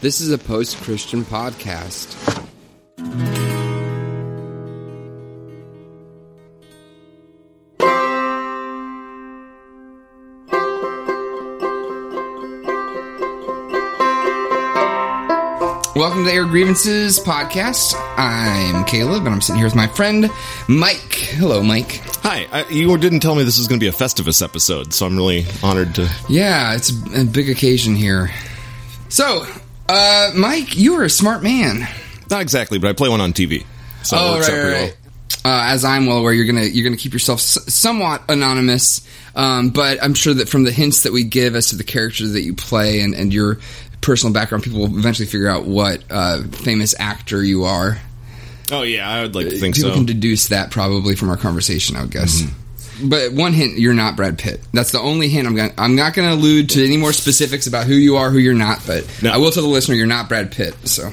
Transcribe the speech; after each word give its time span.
This 0.00 0.20
is 0.20 0.30
a 0.30 0.38
post 0.38 0.76
Christian 0.76 1.24
podcast. 1.24 2.14
Welcome 15.96 16.26
to 16.26 16.30
Air 16.30 16.44
Grievances 16.44 17.18
podcast. 17.18 17.94
I'm 18.16 18.84
Caleb, 18.84 19.26
and 19.26 19.34
I'm 19.34 19.40
sitting 19.40 19.56
here 19.56 19.66
with 19.66 19.74
my 19.74 19.88
friend 19.88 20.30
Mike. 20.68 21.12
Hello, 21.12 21.60
Mike. 21.60 22.02
Hi, 22.22 22.46
I, 22.52 22.68
you 22.68 22.96
didn't 22.98 23.18
tell 23.18 23.34
me 23.34 23.42
this 23.42 23.58
was 23.58 23.66
going 23.66 23.80
to 23.80 23.84
be 23.84 23.88
a 23.88 23.92
Festivus 23.92 24.44
episode, 24.44 24.94
so 24.94 25.06
I'm 25.06 25.16
really 25.16 25.44
honored 25.60 25.96
to. 25.96 26.08
Yeah, 26.28 26.76
it's 26.76 26.90
a 26.90 27.24
big 27.24 27.50
occasion 27.50 27.96
here. 27.96 28.30
So, 29.08 29.44
uh, 29.88 30.30
Mike, 30.34 30.76
you 30.76 30.94
are 30.94 31.04
a 31.04 31.10
smart 31.10 31.42
man. 31.42 31.86
Not 32.30 32.42
exactly, 32.42 32.78
but 32.78 32.88
I 32.88 32.92
play 32.92 33.08
one 33.08 33.20
on 33.20 33.32
TV, 33.32 33.64
so 34.02 34.16
it 34.16 34.20
Oh, 34.20 34.32
works 34.34 34.48
right, 34.48 34.54
out 34.58 34.62
pretty 34.62 34.76
right, 34.82 34.82
right. 34.90 34.94
Uh, 35.44 35.72
as 35.72 35.84
I'm 35.84 36.06
well 36.06 36.18
aware, 36.18 36.32
you're 36.32 36.46
gonna 36.46 36.64
you're 36.64 36.84
gonna 36.84 36.96
keep 36.96 37.12
yourself 37.12 37.38
s- 37.40 37.72
somewhat 37.72 38.22
anonymous, 38.28 39.06
um, 39.34 39.70
but 39.70 40.02
I'm 40.02 40.12
sure 40.14 40.34
that 40.34 40.48
from 40.48 40.64
the 40.64 40.72
hints 40.72 41.02
that 41.02 41.12
we 41.12 41.24
give 41.24 41.54
as 41.56 41.68
to 41.70 41.76
the 41.76 41.84
character 41.84 42.26
that 42.26 42.42
you 42.42 42.54
play 42.54 43.00
and, 43.00 43.14
and 43.14 43.32
your 43.32 43.58
personal 44.00 44.32
background, 44.34 44.64
people 44.64 44.80
will 44.80 44.98
eventually 44.98 45.26
figure 45.26 45.48
out 45.48 45.64
what 45.64 46.02
uh, 46.10 46.42
famous 46.48 46.94
actor 46.98 47.42
you 47.42 47.64
are. 47.64 47.98
Oh 48.70 48.82
yeah, 48.82 49.08
I 49.08 49.22
would 49.22 49.34
like 49.34 49.48
to 49.48 49.58
think 49.58 49.76
People 49.76 49.90
so. 49.90 49.96
can 49.96 50.04
deduce 50.06 50.48
that 50.48 50.70
probably 50.70 51.14
from 51.14 51.30
our 51.30 51.36
conversation, 51.38 51.96
I 51.96 52.02
would 52.02 52.10
guess. 52.10 52.42
Mm-hmm. 52.42 52.57
But 53.02 53.32
one 53.32 53.52
hint: 53.52 53.78
you're 53.78 53.94
not 53.94 54.16
Brad 54.16 54.38
Pitt. 54.38 54.60
That's 54.72 54.92
the 54.92 55.00
only 55.00 55.28
hint 55.28 55.46
I'm 55.46 55.54
going. 55.54 55.72
I'm 55.78 55.94
not 55.96 56.14
going 56.14 56.28
to 56.28 56.34
allude 56.34 56.70
to 56.70 56.84
any 56.84 56.96
more 56.96 57.12
specifics 57.12 57.66
about 57.66 57.86
who 57.86 57.94
you 57.94 58.16
are, 58.16 58.30
who 58.30 58.38
you're 58.38 58.54
not. 58.54 58.80
But 58.86 59.06
No. 59.22 59.30
I 59.30 59.36
will 59.38 59.50
tell 59.50 59.62
the 59.62 59.68
listener 59.68 59.94
you're 59.94 60.06
not 60.06 60.28
Brad 60.28 60.50
Pitt. 60.50 60.74
So 60.88 61.12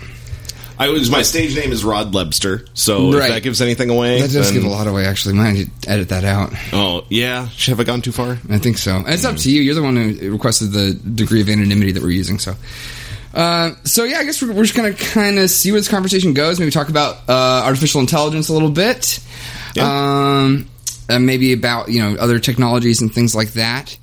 I 0.78 0.90
was 0.90 1.10
my 1.10 1.22
stage 1.22 1.56
name 1.56 1.72
is 1.72 1.86
Rod 1.86 2.12
Lebster, 2.14 2.68
so 2.74 3.14
Right. 3.14 3.26
if 3.30 3.34
that 3.36 3.44
gives 3.44 3.62
anything 3.62 3.90
away, 3.90 4.20
that 4.22 4.32
does 4.32 4.48
then- 4.48 4.54
give 4.56 4.64
a 4.66 4.68
lot 4.70 4.88
away. 4.88 5.06
Actually, 5.06 5.36
might 5.36 5.52
need 5.54 5.70
to 5.84 5.90
edit 5.90 6.10
that 6.10 6.24
out. 6.26 6.54
Oh 6.74 7.06
yeah, 7.10 7.48
have 7.68 7.80
I 7.80 7.84
gone 7.84 8.02
too 8.02 8.12
far? 8.12 8.38
I 8.50 8.58
think 8.58 8.78
so. 8.78 8.98
And 8.98 9.08
it's 9.10 9.24
up 9.24 9.38
to 9.38 9.52
you. 9.52 9.62
You're 9.62 9.76
the 9.76 9.84
one 9.84 9.96
who 9.96 10.32
requested 10.32 10.72
the 10.74 10.94
degree 10.94 11.42
of 11.42 11.50
anonymity 11.50 11.92
that 11.94 12.04
we're 12.04 12.10
using. 12.10 12.40
So, 12.40 12.56
uh, 13.34 13.72
so 13.86 14.04
yeah, 14.04 14.18
I 14.20 14.24
guess 14.26 14.42
we're, 14.42 14.52
we're 14.54 14.64
just 14.64 14.76
gonna 14.76 14.94
kind 14.94 15.40
of 15.40 15.50
see 15.50 15.72
where 15.72 15.80
this 15.80 15.88
conversation 15.88 16.34
goes. 16.34 16.60
Maybe 16.60 16.72
talk 16.72 16.90
about 16.90 17.20
uh, 17.30 17.62
artificial 17.66 18.02
intelligence 18.02 18.50
a 18.50 18.54
little 18.54 18.70
bit, 18.70 19.20
um, 19.80 20.68
and 21.10 21.26
maybe 21.26 21.54
about 21.54 21.90
you 21.90 22.02
know 22.02 22.16
other 22.20 22.40
technologies 22.40 23.02
and 23.02 23.14
things 23.14 23.36
like 23.36 23.54
that. 23.54 23.98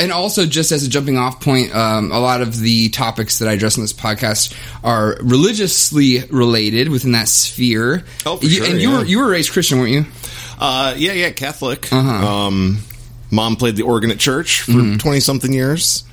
And 0.00 0.12
also, 0.12 0.46
just 0.46 0.70
as 0.70 0.84
a 0.84 0.88
jumping 0.88 1.18
off 1.18 1.40
point, 1.40 1.74
um, 1.74 2.12
a 2.12 2.20
lot 2.20 2.40
of 2.40 2.56
the 2.60 2.88
topics 2.90 3.40
that 3.40 3.48
I 3.48 3.54
address 3.54 3.76
in 3.76 3.82
this 3.82 3.92
podcast 3.92 4.54
are 4.84 5.16
religiously 5.22 6.20
related 6.30 6.88
within 6.88 7.12
that 7.12 7.26
sphere. 7.26 8.04
Oh, 8.24 8.38
sure, 8.40 8.64
And 8.64 8.80
you 8.80 8.90
yeah. 8.92 8.98
were 8.98 9.04
you 9.04 9.18
were 9.18 9.28
raised 9.28 9.50
Christian, 9.52 9.78
weren't 9.80 9.90
you? 9.90 10.04
Uh, 10.60 10.94
yeah, 10.96 11.12
yeah, 11.14 11.30
Catholic. 11.30 11.92
Uh-huh. 11.92 12.26
Um, 12.46 12.78
mom 13.32 13.56
played 13.56 13.74
the 13.74 13.82
organ 13.82 14.10
at 14.12 14.18
church 14.20 14.60
for 14.62 14.72
Mm-hmm. 14.72 14.96
20 14.98 15.20
something 15.20 15.52
years. 15.52 16.04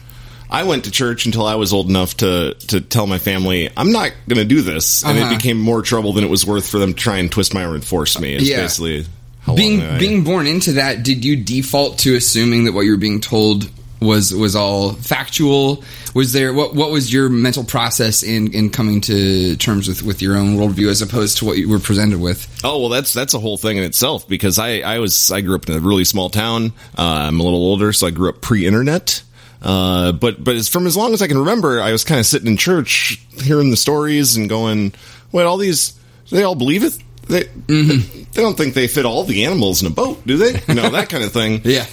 I 0.50 0.64
went 0.64 0.86
to 0.86 0.92
church 0.92 1.26
until 1.28 1.46
I 1.46 1.56
was 1.56 1.72
old 1.74 1.88
enough 1.90 2.18
to 2.18 2.56
to 2.70 2.82
tell 2.82 3.06
my 3.06 3.18
family 3.20 3.70
I'm 3.78 3.92
not 3.92 4.14
going 4.28 4.40
to 4.40 4.46
do 4.46 4.62
this, 4.62 5.04
and 5.04 5.18
Uh-huh. 5.20 5.32
it 5.32 5.38
became 5.38 5.60
more 5.60 5.84
trouble 5.84 6.14
than 6.14 6.24
it 6.24 6.30
was 6.32 6.44
worth 6.44 6.68
for 6.68 6.80
them 6.80 6.94
to 6.96 7.00
try 7.00 7.18
and 7.18 7.32
twist 7.32 7.54
my 7.54 7.64
arm 7.66 7.76
and 7.76 7.86
force 7.86 8.20
me. 8.20 8.34
It's 8.36 8.50
Yeah. 8.50 8.62
basically 8.62 9.06
how 9.46 9.56
being 9.56 9.80
being 10.00 10.24
born 10.24 10.48
into 10.48 10.74
that 10.74 11.04
did 11.04 11.24
you 11.24 11.36
default 11.36 12.00
to 12.00 12.16
assuming 12.16 12.66
that 12.66 12.74
what 12.74 12.82
you 12.82 12.92
were 12.92 12.98
being 12.98 13.22
told 13.22 13.70
was 14.02 14.34
was 14.34 14.56
all 14.56 14.94
factual 14.94 15.84
was 16.14 16.34
there 16.34 16.54
what 16.54 16.76
what 16.76 16.92
was 16.92 17.12
your 17.12 17.30
mental 17.30 17.64
process 17.64 18.24
in 18.24 18.54
in 18.54 18.70
coming 18.70 19.02
to 19.02 19.56
terms 19.56 19.88
with 19.88 20.04
with 20.04 20.22
your 20.22 20.36
own 20.36 20.58
worldview 20.58 20.90
as 20.90 21.02
opposed 21.02 21.38
to 21.38 21.46
what 21.46 21.58
you 21.58 21.70
were 21.70 21.80
presented 21.80 22.20
with 22.20 22.46
Oh 22.66 22.80
well, 22.80 22.90
that's 22.90 23.14
that's 23.14 23.36
a 23.36 23.40
whole 23.40 23.58
thing 23.58 23.78
in 23.78 23.84
itself 23.84 24.28
because 24.28 24.58
I 24.58 24.80
I 24.80 24.98
was 24.98 25.32
I 25.32 25.42
grew 25.42 25.54
up 25.54 25.70
in 25.70 25.76
a 25.76 25.80
really 25.80 26.04
small 26.04 26.32
town. 26.32 26.74
Uh, 26.98 27.28
I'm 27.28 27.40
a 27.40 27.44
little 27.44 27.60
older, 27.60 27.94
so 27.94 28.08
I 28.08 28.10
grew 28.10 28.30
up 28.30 28.42
pre-internet. 28.42 29.22
Uh, 29.62 30.12
but 30.12 30.44
but 30.44 30.56
as, 30.56 30.68
from 30.68 30.88
as 30.88 30.98
long 30.98 31.14
as 31.14 31.22
I 31.22 31.28
can 31.28 31.38
remember, 31.38 31.80
I 31.80 31.92
was 31.92 32.04
kind 32.04 32.20
of 32.20 32.26
sitting 32.26 32.48
in 32.48 32.58
church, 32.58 33.24
hearing 33.44 33.70
the 33.70 33.78
stories 33.78 34.36
and 34.36 34.50
going, 34.50 34.94
"Wait, 35.32 35.44
all 35.44 35.58
these 35.58 35.94
they 36.32 36.42
all 36.42 36.56
believe 36.56 36.84
it? 36.84 36.98
They 37.28 37.44
they 37.44 38.42
don't 38.42 38.58
think 38.58 38.74
they 38.74 38.88
fit 38.88 39.06
all 39.06 39.24
the 39.24 39.46
animals 39.46 39.82
in 39.82 39.88
a 39.88 39.92
boat, 39.92 40.26
do 40.26 40.38
they? 40.38 40.62
You 40.68 40.76
know 40.76 40.90
that 40.90 41.10
kind 41.10 41.24
of 41.24 41.32
thing." 41.32 41.62
yeah 41.64 41.86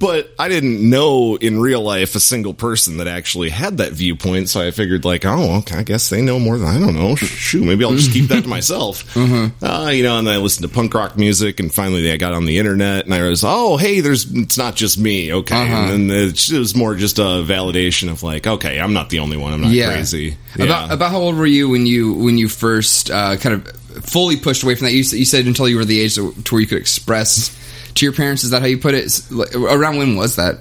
but 0.00 0.32
I 0.38 0.48
didn't 0.48 0.88
know 0.88 1.36
in 1.36 1.60
real 1.60 1.82
life 1.82 2.14
a 2.14 2.20
single 2.20 2.54
person 2.54 2.98
that 2.98 3.06
actually 3.06 3.50
had 3.50 3.78
that 3.78 3.92
viewpoint. 3.92 4.48
So 4.48 4.60
I 4.60 4.70
figured, 4.70 5.04
like, 5.04 5.24
oh, 5.24 5.58
okay, 5.58 5.76
I 5.78 5.82
guess 5.82 6.10
they 6.10 6.22
know 6.22 6.38
more 6.38 6.58
than 6.58 6.68
I 6.68 6.78
don't 6.78 6.94
know. 6.94 7.16
Shoot, 7.16 7.64
maybe 7.64 7.84
I'll 7.84 7.94
just 7.94 8.12
keep 8.12 8.28
that 8.28 8.42
to 8.42 8.48
myself. 8.48 9.16
Uh, 9.16 9.90
you 9.92 10.02
know, 10.02 10.18
and 10.18 10.26
then 10.26 10.34
I 10.34 10.38
listened 10.38 10.68
to 10.68 10.74
punk 10.74 10.94
rock 10.94 11.16
music, 11.16 11.60
and 11.60 11.72
finally 11.72 12.10
I 12.10 12.16
got 12.16 12.32
on 12.32 12.44
the 12.44 12.58
internet, 12.58 13.04
and 13.04 13.14
I 13.14 13.28
was, 13.28 13.44
oh, 13.44 13.76
hey, 13.76 14.00
there's 14.00 14.30
it's 14.32 14.58
not 14.58 14.76
just 14.76 14.98
me, 14.98 15.32
okay. 15.32 15.56
And 15.56 16.10
then 16.10 16.28
it 16.28 16.50
was 16.52 16.74
more 16.74 16.94
just 16.94 17.18
a 17.18 17.22
validation 17.22 18.10
of 18.10 18.22
like, 18.22 18.46
okay, 18.46 18.80
I'm 18.80 18.92
not 18.92 19.10
the 19.10 19.18
only 19.20 19.36
one. 19.36 19.52
I'm 19.52 19.62
not 19.62 19.72
yeah 19.72 19.92
crazy. 19.92 20.36
about 20.56 20.92
about 20.92 21.10
how 21.10 21.18
old 21.18 21.36
were 21.36 21.46
you 21.46 21.68
when 21.68 21.86
you 21.86 22.14
when 22.14 22.38
you 22.38 22.48
first 22.48 23.10
uh, 23.10 23.36
kind 23.36 23.54
of 23.54 23.89
fully 24.02 24.36
pushed 24.36 24.62
away 24.62 24.74
from 24.74 24.86
that 24.86 24.92
you, 24.92 24.98
you 24.98 25.24
said 25.24 25.46
until 25.46 25.68
you 25.68 25.76
were 25.76 25.84
the 25.84 26.00
age 26.00 26.14
to, 26.16 26.32
to 26.32 26.54
where 26.54 26.60
you 26.60 26.66
could 26.66 26.78
express 26.78 27.56
to 27.94 28.06
your 28.06 28.12
parents 28.12 28.44
is 28.44 28.50
that 28.50 28.60
how 28.62 28.66
you 28.68 28.78
put 28.78 28.94
it 28.94 29.20
around 29.54 29.96
when 29.98 30.16
was 30.16 30.36
that 30.36 30.58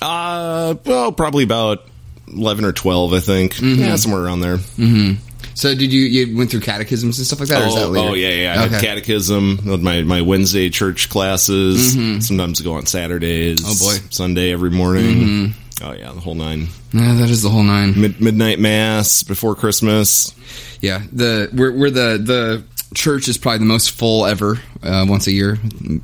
uh, 0.00 0.74
well, 0.84 1.12
probably 1.12 1.44
about 1.44 1.84
eleven 2.32 2.64
or 2.64 2.72
twelve, 2.72 3.12
I 3.12 3.20
think. 3.20 3.60
Yeah, 3.60 3.96
somewhere 3.96 4.22
around 4.24 4.40
there. 4.40 4.58
so 5.54 5.74
did 5.74 5.92
you 5.92 6.02
you 6.02 6.36
went 6.36 6.50
through 6.50 6.60
catechisms 6.60 7.18
and 7.18 7.26
stuff 7.26 7.40
like 7.40 7.48
that 7.48 7.62
or 7.62 7.66
is 7.66 7.74
that 7.74 7.84
Oh, 7.86 7.88
later 7.88 8.08
oh, 8.10 8.14
yeah, 8.14 8.28
yeah. 8.28 8.62
I 8.62 8.68
had 8.68 8.80
catechism, 8.80 9.58
my 9.82 10.02
my 10.02 10.22
Wednesday 10.22 10.70
church 10.70 11.08
classes. 11.08 11.94
Sometimes 12.26 12.60
I 12.60 12.64
go 12.64 12.74
on 12.74 12.86
Saturdays. 12.86 13.58
Mm-hmm. 13.60 13.70
Oh, 13.70 13.88
boy. 13.90 13.94
Mm-hmm. 13.96 14.10
Sunday 14.10 14.52
every 14.52 14.70
morning. 14.70 15.54
Oh 15.82 15.92
yeah, 15.92 16.12
the 16.12 16.20
whole 16.20 16.34
nine. 16.34 16.68
Yeah, 16.92 17.14
that 17.14 17.30
is 17.30 17.42
the 17.42 17.50
whole 17.50 17.62
nine. 17.64 18.00
Mid- 18.00 18.20
midnight 18.20 18.58
mass 18.60 19.22
before 19.24 19.54
Christmas. 19.56 20.32
Yeah, 20.80 21.02
the 21.12 21.50
we're, 21.52 21.72
we're 21.72 21.90
the 21.90 22.18
the 22.22 22.64
church 22.94 23.28
is 23.28 23.36
probably 23.38 23.58
the 23.58 23.64
most 23.66 23.90
full 23.90 24.26
ever 24.26 24.60
uh, 24.82 25.04
once 25.08 25.26
a 25.26 25.32
year. 25.32 25.58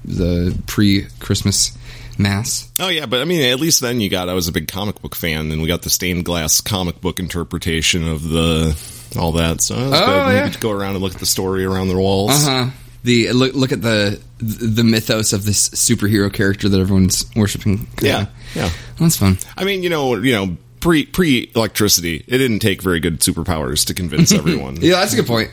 The 0.05 0.57
pre 0.67 1.07
Christmas 1.21 1.77
mass. 2.19 2.71
Oh 2.79 2.89
yeah, 2.89 3.07
but 3.07 3.21
I 3.21 3.25
mean, 3.25 3.43
at 3.43 3.61
least 3.61 3.81
then 3.81 4.01
you 4.01 4.09
got. 4.09 4.29
I 4.29 4.35
was 4.35 4.49
a 4.49 4.53
big 4.53 4.69
comic 4.69 5.01
book 5.01 5.15
fan, 5.15 5.51
and 5.53 5.63
we 5.63 5.69
got 5.69 5.83
the 5.83 5.91
stained 5.91 6.25
glass 6.25 6.61
comic 6.61 7.01
book 7.01 7.19
interpretation 7.21 8.07
of 8.07 8.29
the 8.29 8.77
all 9.19 9.33
that. 9.33 9.61
So 9.61 9.75
was 9.77 9.85
Oh, 9.95 10.07
good. 10.07 10.35
yeah. 10.35 10.51
Go 10.61 10.71
around 10.73 10.95
and 10.95 11.03
look 11.05 11.15
at 11.15 11.21
the 11.21 11.27
story 11.27 11.65
around 11.65 11.89
the 11.89 11.97
walls. 11.97 12.31
Uh 12.47 12.65
huh. 12.65 12.71
The 13.05 13.33
look 13.33 13.55
look 13.55 13.71
at 13.73 13.83
the 13.83 14.19
the 14.39 14.83
mythos 14.83 15.33
of 15.33 15.45
this 15.45 15.69
superhero 15.71 16.33
character 16.33 16.69
that 16.69 16.81
everyone's 16.81 17.31
worshiping. 17.37 17.87
Yeah, 18.01 18.27
yeah. 18.55 18.71
that's 18.99 19.19
fun. 19.19 19.37
I 19.59 19.65
mean, 19.65 19.83
you 19.83 19.91
know, 19.91 20.17
you 20.17 20.33
know, 20.33 20.57
pre 20.85 21.07
pre 21.07 21.51
electricity, 21.57 22.23
it 22.29 22.37
didn't 22.39 22.59
take 22.59 22.83
very 22.83 23.01
good 23.01 23.21
superpowers 23.21 23.87
to 23.87 23.95
convince 23.95 24.33
everyone. 24.41 24.77
Yeah, 24.77 24.97
that's 25.01 25.15
a 25.15 25.17
good 25.17 25.27
point. 25.27 25.51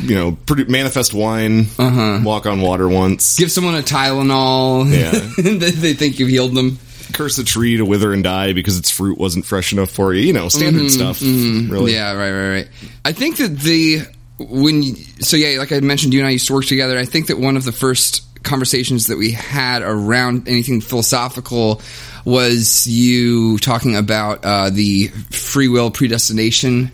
you 0.00 0.14
know, 0.14 0.38
manifest 0.68 1.12
wine, 1.12 1.66
Uh-huh. 1.78 2.20
walk 2.24 2.46
on 2.46 2.62
water 2.62 2.88
once, 2.88 3.36
Give 3.38 3.52
someone 3.52 3.74
a 3.74 3.82
Tylenol. 3.82 4.90
Yeah. 4.90 5.10
they, 5.70 5.92
think 5.92 6.18
you've 6.18 6.30
healed 6.30 6.54
them. 6.54 6.78
curse 7.12 7.36
a 7.38 7.44
tree 7.44 7.76
to 7.76 7.84
wither 7.84 8.12
and 8.14 8.24
die 8.24 8.54
because 8.54 8.78
its 8.78 8.90
fruit 8.90 9.18
wasn't 9.18 9.44
fresh 9.44 9.72
enough 9.74 9.90
for 9.90 10.14
you. 10.14 10.22
You 10.26 10.32
know, 10.32 10.48
standard 10.48 10.90
stuff. 10.90 11.20
Really, 11.20 11.92
Yeah, 11.92 12.12
right, 12.14 12.32
right, 12.32 12.50
right. 12.50 12.68
I 13.04 13.12
think 13.12 13.36
that 13.36 13.58
the 13.58 14.00
when 14.38 14.82
you, 14.82 14.94
so 15.20 15.36
yeah, 15.36 15.58
like 15.58 15.72
I 15.72 15.80
mentioned, 15.80 16.14
you 16.14 16.20
and 16.20 16.26
I 16.26 16.30
used 16.30 16.46
to 16.46 16.54
work 16.54 16.64
together. 16.64 16.96
I 16.98 17.04
think 17.04 17.26
that 17.26 17.38
one 17.38 17.58
of 17.58 17.64
the 17.66 17.72
first 17.72 18.22
conversations 18.42 19.08
that 19.08 19.18
we 19.18 19.32
had 19.32 19.82
around 19.82 20.48
anything 20.48 20.80
philosophical 20.80 21.82
was 22.24 22.86
you 22.86 23.58
talking 23.58 23.96
about 23.96 24.44
uh, 24.44 24.70
the 24.70 25.08
free 25.08 25.68
will 25.68 25.90
predestination 25.90 26.92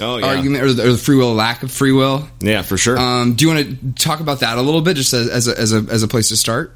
Oh 0.00 0.18
yeah, 0.18 0.26
argument, 0.26 0.62
or 0.62 0.72
the, 0.72 0.86
or 0.86 0.92
the 0.92 0.98
free 0.98 1.16
will 1.16 1.34
lack 1.34 1.64
of 1.64 1.72
free 1.72 1.90
will. 1.90 2.28
yeah, 2.40 2.62
for 2.62 2.76
sure. 2.78 2.96
Um, 2.96 3.34
do 3.34 3.44
you 3.44 3.52
want 3.54 3.96
to 3.96 4.04
talk 4.04 4.20
about 4.20 4.40
that 4.40 4.56
a 4.56 4.62
little 4.62 4.80
bit, 4.80 4.96
just 4.96 5.12
as, 5.12 5.28
as, 5.28 5.48
a, 5.48 5.58
as 5.58 5.72
a 5.72 5.78
as 5.90 6.02
a 6.04 6.08
place 6.08 6.28
to 6.28 6.36
start? 6.36 6.72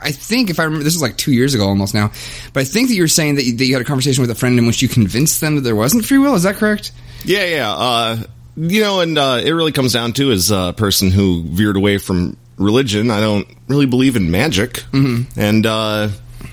I 0.00 0.12
think 0.12 0.50
if 0.50 0.60
I 0.60 0.64
remember, 0.64 0.84
this 0.84 0.94
was 0.94 1.00
like 1.02 1.16
two 1.16 1.32
years 1.32 1.54
ago 1.54 1.66
almost 1.66 1.94
now, 1.94 2.12
but 2.52 2.60
I 2.60 2.64
think 2.64 2.88
that 2.88 2.94
you 2.94 3.02
were 3.02 3.08
saying 3.08 3.36
that 3.36 3.44
you, 3.44 3.56
that 3.56 3.64
you 3.64 3.72
had 3.72 3.80
a 3.80 3.86
conversation 3.86 4.20
with 4.20 4.30
a 4.30 4.34
friend 4.34 4.58
in 4.58 4.66
which 4.66 4.82
you 4.82 4.88
convinced 4.88 5.40
them 5.40 5.54
that 5.56 5.62
there 5.62 5.74
wasn't 5.74 6.04
free 6.04 6.18
will. 6.18 6.34
Is 6.34 6.42
that 6.42 6.56
correct? 6.56 6.92
yeah, 7.24 7.44
yeah. 7.46 7.72
Uh, 7.72 8.22
you 8.56 8.82
know, 8.82 9.00
and 9.00 9.16
uh, 9.16 9.40
it 9.42 9.52
really 9.52 9.72
comes 9.72 9.94
down 9.94 10.12
to 10.14 10.30
as 10.30 10.50
a 10.50 10.74
person 10.76 11.10
who 11.10 11.42
veered 11.44 11.76
away 11.76 11.96
from 11.96 12.36
religion. 12.58 13.10
I 13.10 13.20
don't 13.20 13.48
really 13.68 13.86
believe 13.86 14.16
in 14.16 14.30
magic, 14.30 14.84
and 14.92 15.64
uh, 15.64 16.08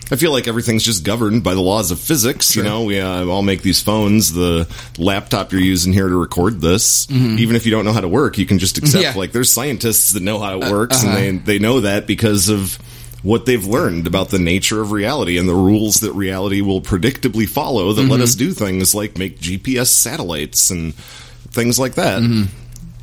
I 0.09 0.15
feel 0.15 0.31
like 0.31 0.47
everything's 0.47 0.83
just 0.83 1.03
governed 1.03 1.43
by 1.43 1.53
the 1.53 1.61
laws 1.61 1.91
of 1.91 1.99
physics. 1.99 2.55
You 2.55 2.63
know, 2.63 2.83
we 2.83 2.99
uh, 2.99 3.25
all 3.25 3.41
make 3.41 3.61
these 3.61 3.81
phones. 3.81 4.31
The 4.33 4.67
laptop 4.97 5.51
you're 5.51 5.61
using 5.61 5.91
here 5.91 6.07
to 6.07 6.15
record 6.15 6.61
this, 6.61 7.07
mm-hmm. 7.07 7.39
even 7.39 7.55
if 7.55 7.65
you 7.65 7.71
don't 7.71 7.83
know 7.83 7.93
how 7.93 8.01
to 8.01 8.07
work, 8.07 8.37
you 8.37 8.45
can 8.45 8.59
just 8.59 8.77
accept. 8.77 9.03
Yeah. 9.03 9.13
Like, 9.15 9.31
there's 9.33 9.51
scientists 9.51 10.13
that 10.13 10.23
know 10.23 10.39
how 10.39 10.59
it 10.59 10.63
uh, 10.63 10.71
works, 10.71 11.03
and 11.03 11.09
uh-huh. 11.09 11.19
they 11.45 11.57
they 11.57 11.59
know 11.59 11.81
that 11.81 12.07
because 12.07 12.49
of 12.49 12.77
what 13.23 13.45
they've 13.45 13.65
learned 13.65 14.07
about 14.07 14.29
the 14.29 14.39
nature 14.39 14.81
of 14.81 14.91
reality 14.91 15.37
and 15.37 15.49
the 15.49 15.55
rules 15.55 15.95
that 15.95 16.13
reality 16.13 16.61
will 16.61 16.81
predictably 16.81 17.47
follow 17.47 17.91
that 17.91 18.03
let 18.03 18.11
mm-hmm. 18.11 18.23
us 18.23 18.35
do 18.35 18.53
things 18.53 18.93
like 18.93 19.17
make 19.17 19.39
GPS 19.39 19.87
satellites 19.87 20.69
and 20.69 20.95
things 20.95 21.79
like 21.79 21.95
that. 21.95 22.21
Mm-hmm. 22.21 22.43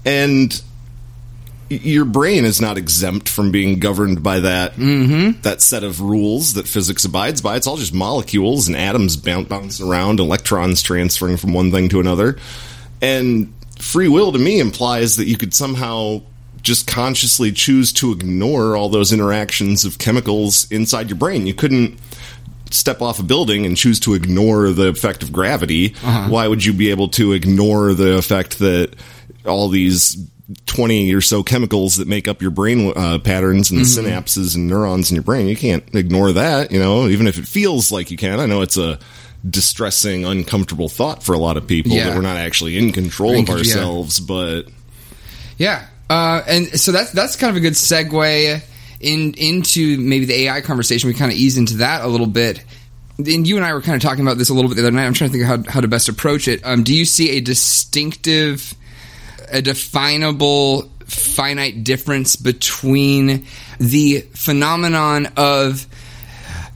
And 0.07 0.51
y- 0.51 0.74
your 1.83 2.05
brain 2.05 2.45
is 2.45 2.61
not 2.61 2.79
exempt 2.79 3.29
from 3.29 3.51
being 3.51 3.79
governed 3.79 4.23
by 4.23 4.41
that 4.41 4.75
mm-hmm. 4.75 5.41
that 5.43 5.61
set 5.61 5.85
of 5.85 6.01
rules 6.01 6.55
that 6.55 6.69
physics 6.69 7.05
abides 7.05 7.41
by. 7.41 7.57
It's 7.57 7.67
all 7.67 7.77
just 7.77 7.95
molecules 7.95 8.69
and 8.69 8.77
atoms 8.77 9.17
bouncing 9.17 9.89
around, 9.89 10.21
electrons 10.21 10.83
transferring 10.83 11.37
from 11.37 11.53
one 11.53 11.71
thing 11.71 11.89
to 11.91 12.01
another. 12.01 12.39
And 13.03 13.53
free 13.79 14.09
will 14.09 14.33
to 14.33 14.39
me 14.39 14.61
implies 14.61 15.17
that 15.17 15.27
you 15.27 15.37
could 15.37 15.55
somehow 15.55 16.23
just 16.63 16.87
consciously 16.87 17.53
choose 17.53 17.93
to 17.93 18.13
ignore 18.13 18.77
all 18.77 18.89
those 18.89 19.13
interactions 19.13 19.85
of 19.85 19.99
chemicals 19.99 20.71
inside 20.71 21.11
your 21.11 21.19
brain. 21.19 21.47
You 21.47 21.55
couldn't 21.55 21.99
step 22.71 23.03
off 23.03 23.21
a 23.21 23.23
building 23.23 23.67
and 23.67 23.77
choose 23.77 24.01
to 24.01 24.15
ignore 24.15 24.71
the 24.71 24.89
effect 24.89 25.23
of 25.23 25.33
gravity. 25.33 25.95
Uh-huh. 26.03 26.29
Why 26.31 26.49
would 26.49 26.65
you 26.65 26.73
be 26.73 26.91
able 26.91 27.09
to 27.11 27.33
ignore 27.33 27.95
the 27.95 28.17
effect 28.17 28.59
that 28.61 28.95
all 29.47 29.69
these 29.69 30.17
20 30.67 31.15
or 31.15 31.21
so 31.21 31.43
chemicals 31.43 31.97
that 31.97 32.07
make 32.09 32.29
up 32.29 32.43
your 32.43 32.51
brain 32.51 32.93
uh, 32.95 33.19
patterns 33.19 33.71
and 33.71 33.81
synapses 33.81 34.55
and 34.55 34.67
neurons 34.69 35.11
in 35.11 35.15
your 35.17 35.23
brain? 35.25 35.47
You 35.49 35.57
can't 35.57 35.85
ignore 35.95 36.33
that, 36.33 36.71
you 36.71 36.79
know, 36.79 37.07
even 37.09 37.27
if 37.27 37.39
it 37.39 37.47
feels 37.47 37.91
like 37.91 38.11
you 38.11 38.17
can. 38.17 38.41
I 38.41 38.47
know 38.47 38.61
it's 38.63 38.77
a 38.77 38.99
distressing, 39.49 40.25
uncomfortable 40.25 40.89
thought 40.89 41.23
for 41.23 41.35
a 41.35 41.39
lot 41.39 41.57
of 41.57 41.67
people 41.67 41.93
Yeah. 41.93 42.09
that 42.09 42.17
we're 42.17 42.23
not 42.23 42.37
actually 42.37 42.77
in 42.79 42.93
control 42.93 43.39
of 43.41 43.47
con- 43.47 43.57
yeah. 43.57 43.59
ourselves, 43.61 44.21
but 44.21 44.63
Yeah, 45.59 45.87
uh, 46.11 46.43
and 46.47 46.67
so 46.81 46.93
that's 46.93 47.13
that's 47.13 47.37
kind 47.37 47.51
of 47.51 47.57
a 47.57 47.61
good 47.61 47.75
segue 47.75 48.63
in 49.01 49.35
into 49.35 49.99
maybe 49.99 50.25
the 50.25 50.35
AI 50.45 50.61
conversation. 50.63 51.09
We 51.09 51.15
kind 51.15 51.31
of 51.31 51.37
ease 51.39 51.57
into 51.59 51.77
that 51.79 52.03
a 52.05 52.09
little 52.09 52.27
bit. 52.27 52.65
And 53.19 53.47
you 53.47 53.57
and 53.57 53.65
I 53.65 53.73
were 53.75 53.81
kind 53.83 53.95
of 53.95 54.03
talking 54.03 54.23
about 54.27 54.39
this 54.39 54.49
a 54.49 54.55
little 54.55 54.69
bit 54.69 54.75
the 54.77 54.83
other 54.83 54.91
night. 54.91 55.07
I'm 55.07 55.15
trying 55.15 55.31
to 55.31 55.39
think 55.39 55.49
of 55.49 55.67
how 55.67 55.73
how 55.73 55.81
to 55.81 55.89
best 55.89 56.09
approach 56.09 56.49
it. 56.49 56.61
Um, 56.65 56.83
do 56.83 56.93
you 56.95 57.05
see 57.05 57.31
a 57.37 57.41
distinctive, 57.41 58.75
a 59.51 59.63
definable, 59.63 60.91
finite 61.07 61.85
difference 61.85 62.37
between 62.37 63.47
the 63.79 64.21
phenomenon 64.35 65.29
of 65.37 65.87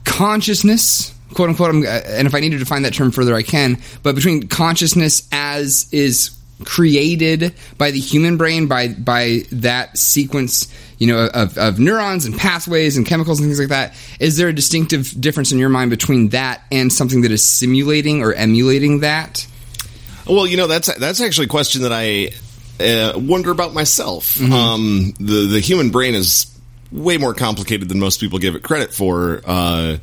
consciousness 0.05 1.13
quote 1.33 1.49
unquote 1.49 1.69
I'm, 1.69 1.83
uh, 1.83 1.87
and 1.87 2.27
if 2.27 2.33
i 2.33 2.39
need 2.39 2.51
to 2.51 2.57
define 2.57 2.83
that 2.83 2.93
term 2.93 3.11
further 3.11 3.35
i 3.35 3.43
can 3.43 3.77
but 4.01 4.15
between 4.15 4.47
consciousness 4.47 5.27
as 5.31 5.87
is 5.91 6.35
created 6.63 7.53
by 7.77 7.91
the 7.91 7.99
human 7.99 8.37
brain 8.37 8.67
by 8.67 8.89
by 8.89 9.43
that 9.51 9.97
sequence 9.97 10.67
you 10.97 11.07
know 11.07 11.27
of, 11.33 11.57
of 11.57 11.79
neurons 11.79 12.25
and 12.25 12.37
pathways 12.37 12.97
and 12.97 13.05
chemicals 13.05 13.39
and 13.39 13.47
things 13.47 13.59
like 13.59 13.69
that 13.69 13.93
is 14.19 14.35
there 14.35 14.49
a 14.49 14.53
distinctive 14.53 15.19
difference 15.19 15.51
in 15.51 15.57
your 15.57 15.69
mind 15.69 15.89
between 15.89 16.29
that 16.29 16.61
and 16.71 16.91
something 16.91 17.21
that 17.21 17.31
is 17.31 17.43
simulating 17.43 18.21
or 18.21 18.33
emulating 18.33 18.99
that? 18.99 19.47
Well, 20.27 20.45
you 20.45 20.57
know 20.57 20.67
that's 20.67 20.93
that's 20.97 21.21
actually 21.21 21.45
a 21.45 21.49
question 21.49 21.83
that 21.83 21.93
I 21.93 22.31
uh, 22.79 23.13
wonder 23.15 23.51
about 23.51 23.73
myself. 23.73 24.39
Um, 24.41 25.13
the 25.19 25.47
the 25.51 25.59
human 25.59 25.89
brain 25.89 26.15
is 26.15 26.45
way 26.91 27.17
more 27.17 27.33
complicated 27.33 27.89
than 27.89 27.99
most 27.99 28.19
people 28.19 28.39
give 28.39 28.55
it 28.55 28.63
credit 28.63 28.93
for. 28.93 29.41
Uh, 29.45 29.97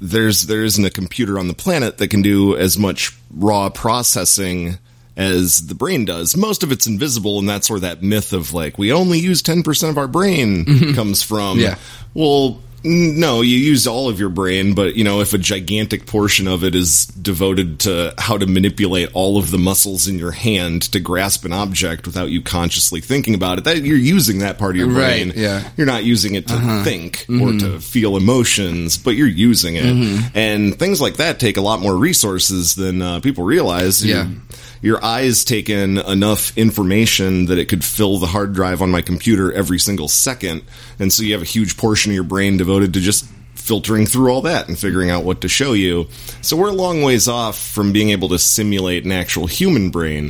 there's 0.00 0.42
there 0.42 0.64
isn't 0.64 0.84
a 0.84 0.90
computer 0.90 1.38
on 1.38 1.48
the 1.48 1.54
planet 1.54 1.98
that 1.98 2.08
can 2.08 2.22
do 2.22 2.56
as 2.56 2.78
much 2.78 3.16
raw 3.30 3.68
processing 3.68 4.78
as 5.16 5.66
the 5.66 5.74
brain 5.74 6.04
does. 6.04 6.36
Most 6.36 6.62
of 6.62 6.72
it's 6.72 6.86
invisible, 6.86 7.38
and 7.38 7.48
that's 7.48 7.68
where 7.68 7.80
that 7.80 8.02
myth 8.02 8.32
of 8.32 8.52
like 8.52 8.78
we 8.78 8.92
only 8.92 9.18
use 9.18 9.42
ten 9.42 9.62
percent 9.62 9.90
of 9.90 9.98
our 9.98 10.08
brain 10.08 10.94
comes 10.94 11.22
from. 11.22 11.58
Yeah. 11.58 11.76
Well, 12.14 12.60
no, 12.84 13.40
you 13.42 13.56
use 13.58 13.86
all 13.86 14.08
of 14.08 14.18
your 14.18 14.28
brain, 14.28 14.74
but 14.74 14.96
you 14.96 15.04
know, 15.04 15.20
if 15.20 15.34
a 15.34 15.38
gigantic 15.38 16.06
portion 16.06 16.48
of 16.48 16.64
it 16.64 16.74
is 16.74 17.06
devoted 17.06 17.80
to 17.80 18.12
how 18.18 18.36
to 18.38 18.46
manipulate 18.46 19.10
all 19.14 19.38
of 19.38 19.50
the 19.50 19.58
muscles 19.58 20.08
in 20.08 20.18
your 20.18 20.32
hand 20.32 20.82
to 20.92 20.98
grasp 21.00 21.44
an 21.44 21.52
object 21.52 22.06
without 22.06 22.30
you 22.30 22.42
consciously 22.42 23.00
thinking 23.00 23.34
about 23.34 23.58
it, 23.58 23.64
that 23.64 23.82
you're 23.82 23.96
using 23.96 24.38
that 24.40 24.58
part 24.58 24.72
of 24.72 24.76
your 24.78 24.88
Right, 24.88 25.24
brain. 25.28 25.32
yeah. 25.36 25.56
Uh-huh. 25.58 25.68
You're 25.76 25.86
not 25.86 26.04
using 26.04 26.34
it 26.34 26.48
to 26.48 26.82
think 26.84 27.24
or 27.28 27.32
Mm-hmm. 27.52 27.58
to 27.58 27.80
feel 27.80 28.16
emotions, 28.16 28.98
but 28.98 29.10
you're 29.14 29.26
using 29.28 29.76
it. 29.76 30.30
And 30.34 30.78
things 30.78 31.00
like 31.00 31.16
that 31.16 31.38
take 31.40 31.56
a 31.56 31.62
lot 31.62 31.80
more 31.80 31.96
resources 31.96 32.74
than 32.74 33.00
uh, 33.02 33.20
people 33.20 33.44
realize. 33.44 34.04
Yeah. 34.04 34.26
Your- 34.28 34.36
your 34.82 35.02
eyes 35.02 35.44
take 35.44 35.70
in 35.70 35.96
enough 35.98 36.56
information 36.58 37.46
that 37.46 37.56
it 37.56 37.66
could 37.66 37.84
fill 37.84 38.18
the 38.18 38.26
hard 38.26 38.52
drive 38.52 38.82
on 38.82 38.90
my 38.90 39.00
computer 39.00 39.52
every 39.52 39.78
single 39.78 40.08
second. 40.08 40.62
And 40.98 41.12
so 41.12 41.22
you 41.22 41.32
have 41.32 41.42
a 41.42 41.46
huge 41.46 41.76
portion 41.76 42.10
of 42.10 42.14
your 42.14 42.24
brain 42.24 42.56
devoted 42.56 42.92
to 42.94 43.00
just 43.00 43.24
filtering 43.54 44.06
through 44.06 44.32
all 44.32 44.42
that 44.42 44.66
and 44.66 44.76
figuring 44.76 45.08
out 45.08 45.22
what 45.22 45.42
to 45.42 45.48
show 45.48 45.72
you. 45.72 46.08
So 46.40 46.56
we're 46.56 46.70
a 46.70 46.72
long 46.72 47.02
ways 47.02 47.28
off 47.28 47.56
from 47.58 47.92
being 47.92 48.10
able 48.10 48.28
to 48.30 48.38
simulate 48.38 49.04
an 49.04 49.12
actual 49.12 49.46
human 49.46 49.90
brain. 49.90 50.26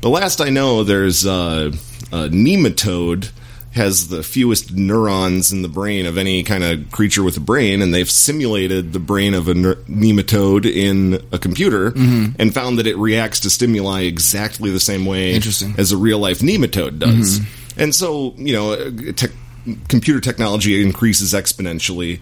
The 0.00 0.10
last 0.10 0.40
I 0.40 0.50
know, 0.50 0.82
there's 0.82 1.24
uh, 1.24 1.70
a 2.10 2.28
nematode 2.28 3.30
has 3.74 4.06
the 4.08 4.22
fewest 4.22 4.72
neurons 4.72 5.52
in 5.52 5.62
the 5.62 5.68
brain 5.68 6.06
of 6.06 6.16
any 6.16 6.44
kind 6.44 6.62
of 6.62 6.90
creature 6.92 7.22
with 7.24 7.36
a 7.36 7.40
brain, 7.40 7.82
and 7.82 7.92
they've 7.92 8.10
simulated 8.10 8.92
the 8.92 9.00
brain 9.00 9.34
of 9.34 9.48
a 9.48 9.54
ne- 9.54 9.74
nematode 9.88 10.64
in 10.64 11.20
a 11.32 11.38
computer 11.38 11.88
and 11.96 12.54
found 12.54 12.78
that 12.78 12.86
it 12.86 12.96
reacts 12.96 13.40
to 13.40 13.50
stimuli 13.50 14.02
exactly 14.02 14.70
the 14.70 14.78
same 14.80 15.04
way 15.06 15.34
as 15.78 15.90
a 15.92 15.96
real 15.96 16.18
life 16.20 16.38
nematode 16.38 16.98
does. 17.00 17.40
And 17.76 17.92
so, 17.94 18.34
you 18.36 18.52
know, 18.52 18.72
uh, 18.74 18.90
tech 19.16 19.30
computer 19.88 20.20
technology 20.20 20.80
increases 20.80 21.32
exponentially 21.32 22.20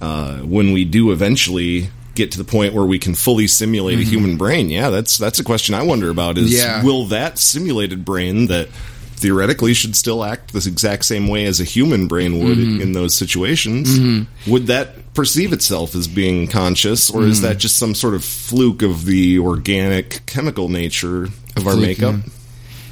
uh, 0.00 0.38
when 0.38 0.72
we 0.72 0.84
do 0.86 1.12
eventually 1.12 1.88
get 2.14 2.30
to 2.32 2.38
the 2.38 2.44
point 2.44 2.72
where 2.72 2.84
we 2.84 2.98
can 2.98 3.14
fully 3.14 3.46
simulate 3.48 3.98
a 3.98 4.02
human 4.02 4.36
brain. 4.36 4.70
Yeah, 4.70 4.88
that's 4.90 5.18
that's 5.18 5.40
a 5.40 5.44
question 5.44 5.74
I 5.74 5.82
wonder 5.82 6.08
about. 6.10 6.38
Is 6.38 6.54
Yeah. 6.54 6.82
will 6.82 7.06
that 7.06 7.38
simulated 7.38 8.04
brain 8.04 8.46
that 8.46 8.68
theoretically 9.16 9.74
should 9.74 9.96
still 9.96 10.24
act 10.24 10.52
the 10.52 10.68
exact 10.68 11.04
same 11.04 11.28
way 11.28 11.46
as 11.46 11.60
a 11.60 11.64
human 11.64 12.08
brain 12.08 12.38
would 12.40 12.58
mm-hmm. 12.58 12.80
in 12.80 12.92
those 12.92 13.14
situations. 13.14 13.98
Mm-hmm. 13.98 14.50
Would 14.50 14.66
that 14.66 15.14
perceive 15.14 15.52
itself 15.52 15.94
as 15.94 16.08
being 16.08 16.48
conscious, 16.48 17.10
or 17.10 17.22
is 17.22 17.38
mm-hmm. 17.38 17.48
that 17.48 17.58
just 17.58 17.76
some 17.76 17.94
sort 17.94 18.14
of 18.14 18.24
fluke 18.24 18.82
of 18.82 19.04
the 19.04 19.38
organic 19.38 20.26
chemical 20.26 20.68
nature 20.68 21.24
of 21.56 21.66
our 21.66 21.74
Fluke, 21.74 21.86
makeup? 21.86 22.16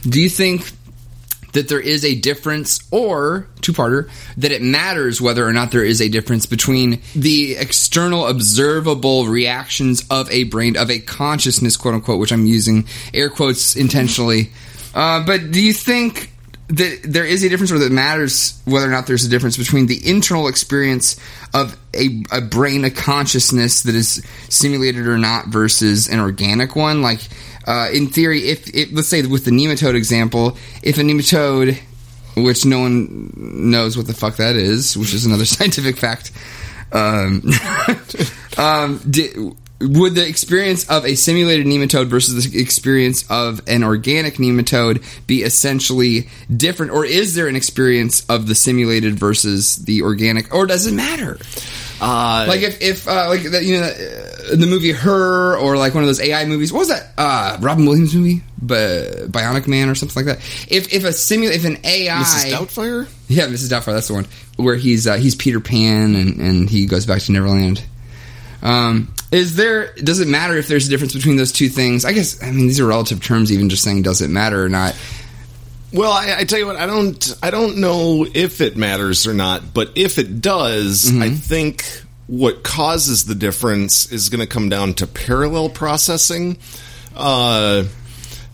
Do 0.02 0.20
you 0.20 0.28
think 0.28 0.70
that 1.52 1.68
there 1.68 1.80
is 1.80 2.04
a 2.04 2.14
difference, 2.14 2.80
or 2.90 3.46
two 3.60 3.72
parter, 3.72 4.08
that 4.38 4.52
it 4.52 4.62
matters 4.62 5.20
whether 5.20 5.46
or 5.46 5.52
not 5.52 5.70
there 5.70 5.84
is 5.84 6.00
a 6.00 6.08
difference 6.08 6.46
between 6.46 7.02
the 7.14 7.56
external 7.56 8.26
observable 8.26 9.26
reactions 9.26 10.02
of 10.10 10.30
a 10.30 10.44
brain, 10.44 10.76
of 10.76 10.90
a 10.90 10.98
consciousness, 10.98 11.76
quote 11.76 11.94
unquote, 11.94 12.18
which 12.18 12.32
I'm 12.32 12.46
using 12.46 12.86
air 13.12 13.28
quotes 13.28 13.76
intentionally. 13.76 14.50
Uh, 14.94 15.24
but 15.24 15.50
do 15.50 15.62
you 15.62 15.72
think 15.72 16.32
that 16.68 17.00
there 17.04 17.24
is 17.24 17.44
a 17.44 17.48
difference, 17.48 17.70
or 17.70 17.78
that 17.78 17.86
it 17.86 17.92
matters 17.92 18.60
whether 18.64 18.86
or 18.86 18.90
not 18.90 19.06
there's 19.06 19.24
a 19.24 19.28
difference 19.28 19.58
between 19.58 19.86
the 19.86 20.08
internal 20.08 20.48
experience 20.48 21.20
of 21.52 21.76
a, 21.94 22.22
a 22.32 22.40
brain, 22.40 22.84
a 22.84 22.90
consciousness 22.90 23.82
that 23.82 23.94
is 23.94 24.24
simulated 24.48 25.06
or 25.06 25.18
not, 25.18 25.48
versus 25.48 26.08
an 26.08 26.18
organic 26.18 26.74
one? 26.74 27.02
Like, 27.02 27.20
uh, 27.66 27.88
in 27.92 28.08
theory, 28.08 28.48
if, 28.48 28.74
if 28.74 28.90
let's 28.92 29.08
say 29.08 29.24
with 29.26 29.44
the 29.44 29.50
nematode 29.50 29.94
example, 29.94 30.56
if 30.82 30.96
a 30.96 31.02
nematode, 31.02 31.78
which 32.36 32.64
no 32.64 32.80
one 32.80 33.32
knows 33.36 33.96
what 33.96 34.06
the 34.06 34.14
fuck 34.14 34.36
that 34.36 34.56
is, 34.56 34.96
which 34.96 35.12
is 35.12 35.26
another 35.26 35.44
scientific 35.46 35.98
fact, 35.98 36.32
um, 36.92 37.42
um, 38.56 39.00
would 39.88 40.14
the 40.14 40.26
experience 40.26 40.88
of 40.88 41.04
a 41.04 41.14
simulated 41.14 41.66
nematode 41.66 42.06
versus 42.06 42.50
the 42.50 42.60
experience 42.60 43.24
of 43.30 43.60
an 43.66 43.82
organic 43.84 44.34
nematode 44.34 45.02
be 45.26 45.42
essentially 45.42 46.28
different, 46.54 46.92
or 46.92 47.04
is 47.04 47.34
there 47.34 47.48
an 47.48 47.56
experience 47.56 48.24
of 48.26 48.46
the 48.46 48.54
simulated 48.54 49.14
versus 49.14 49.76
the 49.76 50.02
organic, 50.02 50.54
or 50.54 50.66
does 50.66 50.86
it 50.86 50.94
matter? 50.94 51.38
Uh, 52.00 52.46
Like 52.48 52.62
if, 52.62 52.80
if 52.82 53.06
uh, 53.08 53.28
like 53.28 53.42
that, 53.44 53.64
you 53.64 53.78
know 53.80 53.86
uh, 53.86 54.56
the 54.56 54.66
movie 54.66 54.90
Her 54.92 55.56
or 55.56 55.76
like 55.76 55.94
one 55.94 56.02
of 56.02 56.08
those 56.08 56.20
AI 56.20 56.44
movies. 56.46 56.72
What 56.72 56.80
was 56.80 56.88
that? 56.88 57.12
Uh, 57.16 57.56
Robin 57.60 57.86
Williams 57.86 58.12
movie, 58.14 58.42
Bi- 58.60 59.26
Bionic 59.28 59.68
Man 59.68 59.88
or 59.88 59.94
something 59.94 60.24
like 60.26 60.36
that. 60.36 60.44
If 60.68 60.92
if 60.92 61.04
a 61.04 61.08
simula- 61.10 61.54
if 61.54 61.64
an 61.64 61.78
AI 61.84 62.22
Mrs. 62.22 62.52
Doubtfire? 62.52 63.08
yeah, 63.28 63.46
Mrs. 63.46 63.68
Doubtfire. 63.70 63.94
That's 63.94 64.08
the 64.08 64.14
one 64.14 64.26
where 64.56 64.74
he's 64.74 65.06
uh, 65.06 65.14
he's 65.16 65.36
Peter 65.36 65.60
Pan 65.60 66.16
and, 66.16 66.40
and 66.40 66.68
he 66.70 66.86
goes 66.86 67.06
back 67.06 67.22
to 67.22 67.32
Neverland. 67.32 67.84
Um, 68.62 69.12
is 69.30 69.56
there? 69.56 69.92
Does 69.94 70.20
it 70.20 70.28
matter 70.28 70.56
if 70.56 70.68
there's 70.68 70.86
a 70.86 70.90
difference 70.90 71.14
between 71.14 71.36
those 71.36 71.52
two 71.52 71.68
things? 71.68 72.04
I 72.04 72.12
guess. 72.12 72.42
I 72.42 72.50
mean, 72.50 72.68
these 72.68 72.80
are 72.80 72.86
relative 72.86 73.22
terms. 73.22 73.50
Even 73.52 73.68
just 73.68 73.82
saying, 73.82 74.02
does 74.02 74.22
it 74.22 74.28
matter 74.28 74.64
or 74.64 74.68
not? 74.68 74.96
Well, 75.92 76.12
I, 76.12 76.36
I 76.38 76.44
tell 76.44 76.58
you 76.58 76.66
what, 76.66 76.76
I 76.76 76.86
don't, 76.86 77.36
I 77.42 77.50
don't 77.50 77.76
know 77.76 78.26
if 78.32 78.62
it 78.62 78.78
matters 78.78 79.26
or 79.26 79.34
not, 79.34 79.74
but 79.74 79.92
if 79.94 80.18
it 80.18 80.40
does, 80.40 81.04
Mm-hmm. 81.04 81.22
I 81.22 81.28
think 81.28 81.84
what 82.28 82.62
causes 82.64 83.26
the 83.26 83.34
difference 83.34 84.10
is 84.10 84.30
going 84.30 84.40
to 84.40 84.46
come 84.46 84.70
down 84.70 84.94
to 84.94 85.06
parallel 85.06 85.68
processing. 85.68 86.56
Uh, 87.14 87.84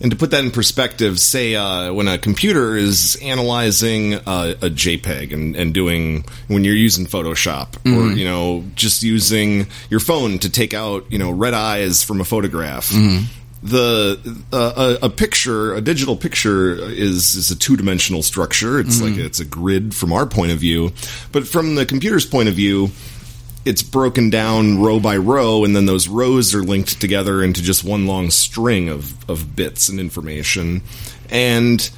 and 0.00 0.10
to 0.12 0.16
put 0.16 0.30
that 0.30 0.44
in 0.44 0.50
perspective, 0.52 1.18
say 1.18 1.54
uh, 1.56 1.92
when 1.92 2.06
a 2.06 2.18
computer 2.18 2.76
is 2.76 3.16
analyzing 3.20 4.14
uh, 4.14 4.54
a 4.62 4.70
JPEG 4.70 5.32
and, 5.32 5.56
and 5.56 5.74
doing 5.74 6.24
when 6.46 6.62
you're 6.64 6.74
using 6.76 7.06
Photoshop 7.06 7.76
or 7.84 8.12
you 8.12 8.24
know 8.24 8.64
just 8.76 9.02
using 9.02 9.66
your 9.90 10.00
phone 10.00 10.38
to 10.38 10.48
take 10.50 10.72
out 10.74 11.10
you 11.10 11.18
know 11.18 11.30
red 11.30 11.54
eyes 11.54 12.02
from 12.02 12.20
a 12.20 12.24
photograph. 12.24 12.90
The 13.60 14.38
uh, 14.52 14.96
a, 15.02 15.06
a 15.06 15.10
picture, 15.10 15.74
a 15.74 15.80
digital 15.80 16.14
picture, 16.16 16.74
is 16.74 17.34
is 17.34 17.50
a 17.50 17.56
two 17.56 17.76
dimensional 17.76 18.22
structure. 18.22 18.78
It's 18.78 19.00
like 19.02 19.14
it's 19.18 19.40
a 19.40 19.44
grid 19.44 19.96
from 19.96 20.12
our 20.12 20.26
point 20.26 20.52
of 20.52 20.58
view, 20.58 20.92
but 21.32 21.44
from 21.44 21.74
the 21.74 21.84
computer's 21.84 22.24
point 22.24 22.48
of 22.48 22.54
view, 22.54 22.90
it's 23.68 23.82
broken 23.82 24.30
down 24.30 24.80
row 24.80 24.98
by 24.98 25.18
row, 25.18 25.62
and 25.62 25.76
then 25.76 25.84
those 25.84 26.08
rows 26.08 26.54
are 26.54 26.62
linked 26.62 26.98
together 27.02 27.42
into 27.42 27.62
just 27.62 27.84
one 27.84 28.06
long 28.06 28.30
string 28.30 28.88
of, 28.88 29.28
of 29.28 29.54
bits 29.54 29.90
and 29.90 30.00
information. 30.00 30.80
And 31.28 31.90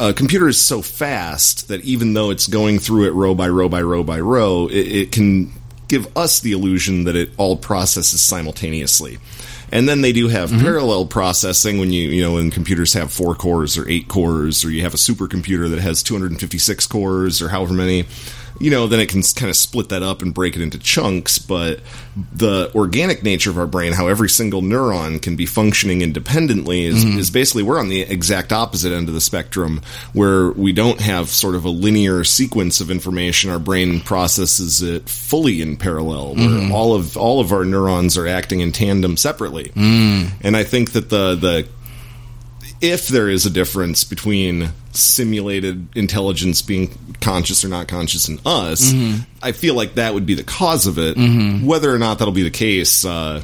a 0.00 0.14
computer 0.14 0.48
is 0.48 0.58
so 0.58 0.80
fast 0.80 1.68
that 1.68 1.82
even 1.82 2.14
though 2.14 2.30
it's 2.30 2.46
going 2.46 2.78
through 2.78 3.08
it 3.08 3.10
row 3.10 3.34
by 3.34 3.50
row 3.50 3.68
by 3.68 3.82
row 3.82 4.02
by 4.02 4.20
row, 4.20 4.68
it, 4.68 4.86
it 4.86 5.12
can 5.12 5.52
give 5.86 6.16
us 6.16 6.40
the 6.40 6.52
illusion 6.52 7.04
that 7.04 7.14
it 7.14 7.30
all 7.36 7.58
processes 7.58 8.22
simultaneously. 8.22 9.18
And 9.70 9.86
then 9.86 10.00
they 10.00 10.12
do 10.12 10.28
have 10.28 10.48
mm-hmm. 10.48 10.62
parallel 10.62 11.04
processing 11.06 11.78
when 11.78 11.92
you, 11.92 12.08
you 12.08 12.22
know, 12.22 12.34
when 12.34 12.50
computers 12.50 12.94
have 12.94 13.12
four 13.12 13.34
cores 13.34 13.76
or 13.76 13.86
eight 13.86 14.08
cores, 14.08 14.64
or 14.64 14.70
you 14.70 14.80
have 14.80 14.94
a 14.94 14.98
supercomputer 14.98 15.68
that 15.68 15.78
has 15.78 16.02
256 16.02 16.86
cores 16.86 17.42
or 17.42 17.50
however 17.50 17.74
many 17.74 18.06
you 18.60 18.70
know, 18.70 18.86
then 18.86 19.00
it 19.00 19.08
can 19.08 19.22
kind 19.22 19.50
of 19.50 19.56
split 19.56 19.90
that 19.90 20.02
up 20.02 20.22
and 20.22 20.34
break 20.34 20.56
it 20.56 20.62
into 20.62 20.78
chunks. 20.78 21.38
But 21.38 21.80
the 22.32 22.70
organic 22.74 23.22
nature 23.22 23.50
of 23.50 23.58
our 23.58 23.66
brain, 23.66 23.92
how 23.92 24.08
every 24.08 24.28
single 24.28 24.62
neuron 24.62 25.22
can 25.22 25.36
be 25.36 25.46
functioning 25.46 26.02
independently, 26.02 26.84
is, 26.84 27.04
mm-hmm. 27.04 27.18
is 27.18 27.30
basically 27.30 27.62
we're 27.62 27.78
on 27.78 27.88
the 27.88 28.02
exact 28.02 28.52
opposite 28.52 28.92
end 28.92 29.08
of 29.08 29.14
the 29.14 29.20
spectrum, 29.20 29.80
where 30.12 30.50
we 30.50 30.72
don't 30.72 31.00
have 31.00 31.28
sort 31.28 31.54
of 31.54 31.64
a 31.64 31.70
linear 31.70 32.24
sequence 32.24 32.80
of 32.80 32.90
information. 32.90 33.50
Our 33.50 33.58
brain 33.58 34.00
processes 34.00 34.82
it 34.82 35.08
fully 35.08 35.62
in 35.62 35.76
parallel, 35.76 36.34
where 36.34 36.48
mm-hmm. 36.48 36.72
all 36.72 36.94
of 36.94 37.16
all 37.16 37.40
of 37.40 37.52
our 37.52 37.64
neurons 37.64 38.16
are 38.16 38.26
acting 38.26 38.60
in 38.60 38.72
tandem 38.72 39.16
separately. 39.16 39.70
Mm. 39.70 40.30
And 40.40 40.56
I 40.56 40.64
think 40.64 40.92
that 40.92 41.10
the 41.10 41.34
the 41.34 41.68
if 42.80 43.08
there 43.08 43.28
is 43.28 43.46
a 43.46 43.50
difference 43.50 44.04
between 44.04 44.70
simulated 44.98 45.88
intelligence 45.96 46.62
being 46.62 46.90
conscious 47.20 47.64
or 47.64 47.68
not 47.68 47.88
conscious 47.88 48.28
in 48.28 48.38
us, 48.44 48.92
Mm-hmm. 48.92 49.22
I 49.42 49.52
feel 49.52 49.74
like 49.74 49.94
that 49.94 50.14
would 50.14 50.26
be 50.26 50.34
the 50.34 50.42
cause 50.44 50.86
of 50.86 50.98
it. 50.98 51.16
Whether 51.64 51.94
or 51.94 51.98
not 51.98 52.18
that'll 52.18 52.34
be 52.34 52.42
the 52.42 52.50
case, 52.50 53.04
uh, 53.04 53.42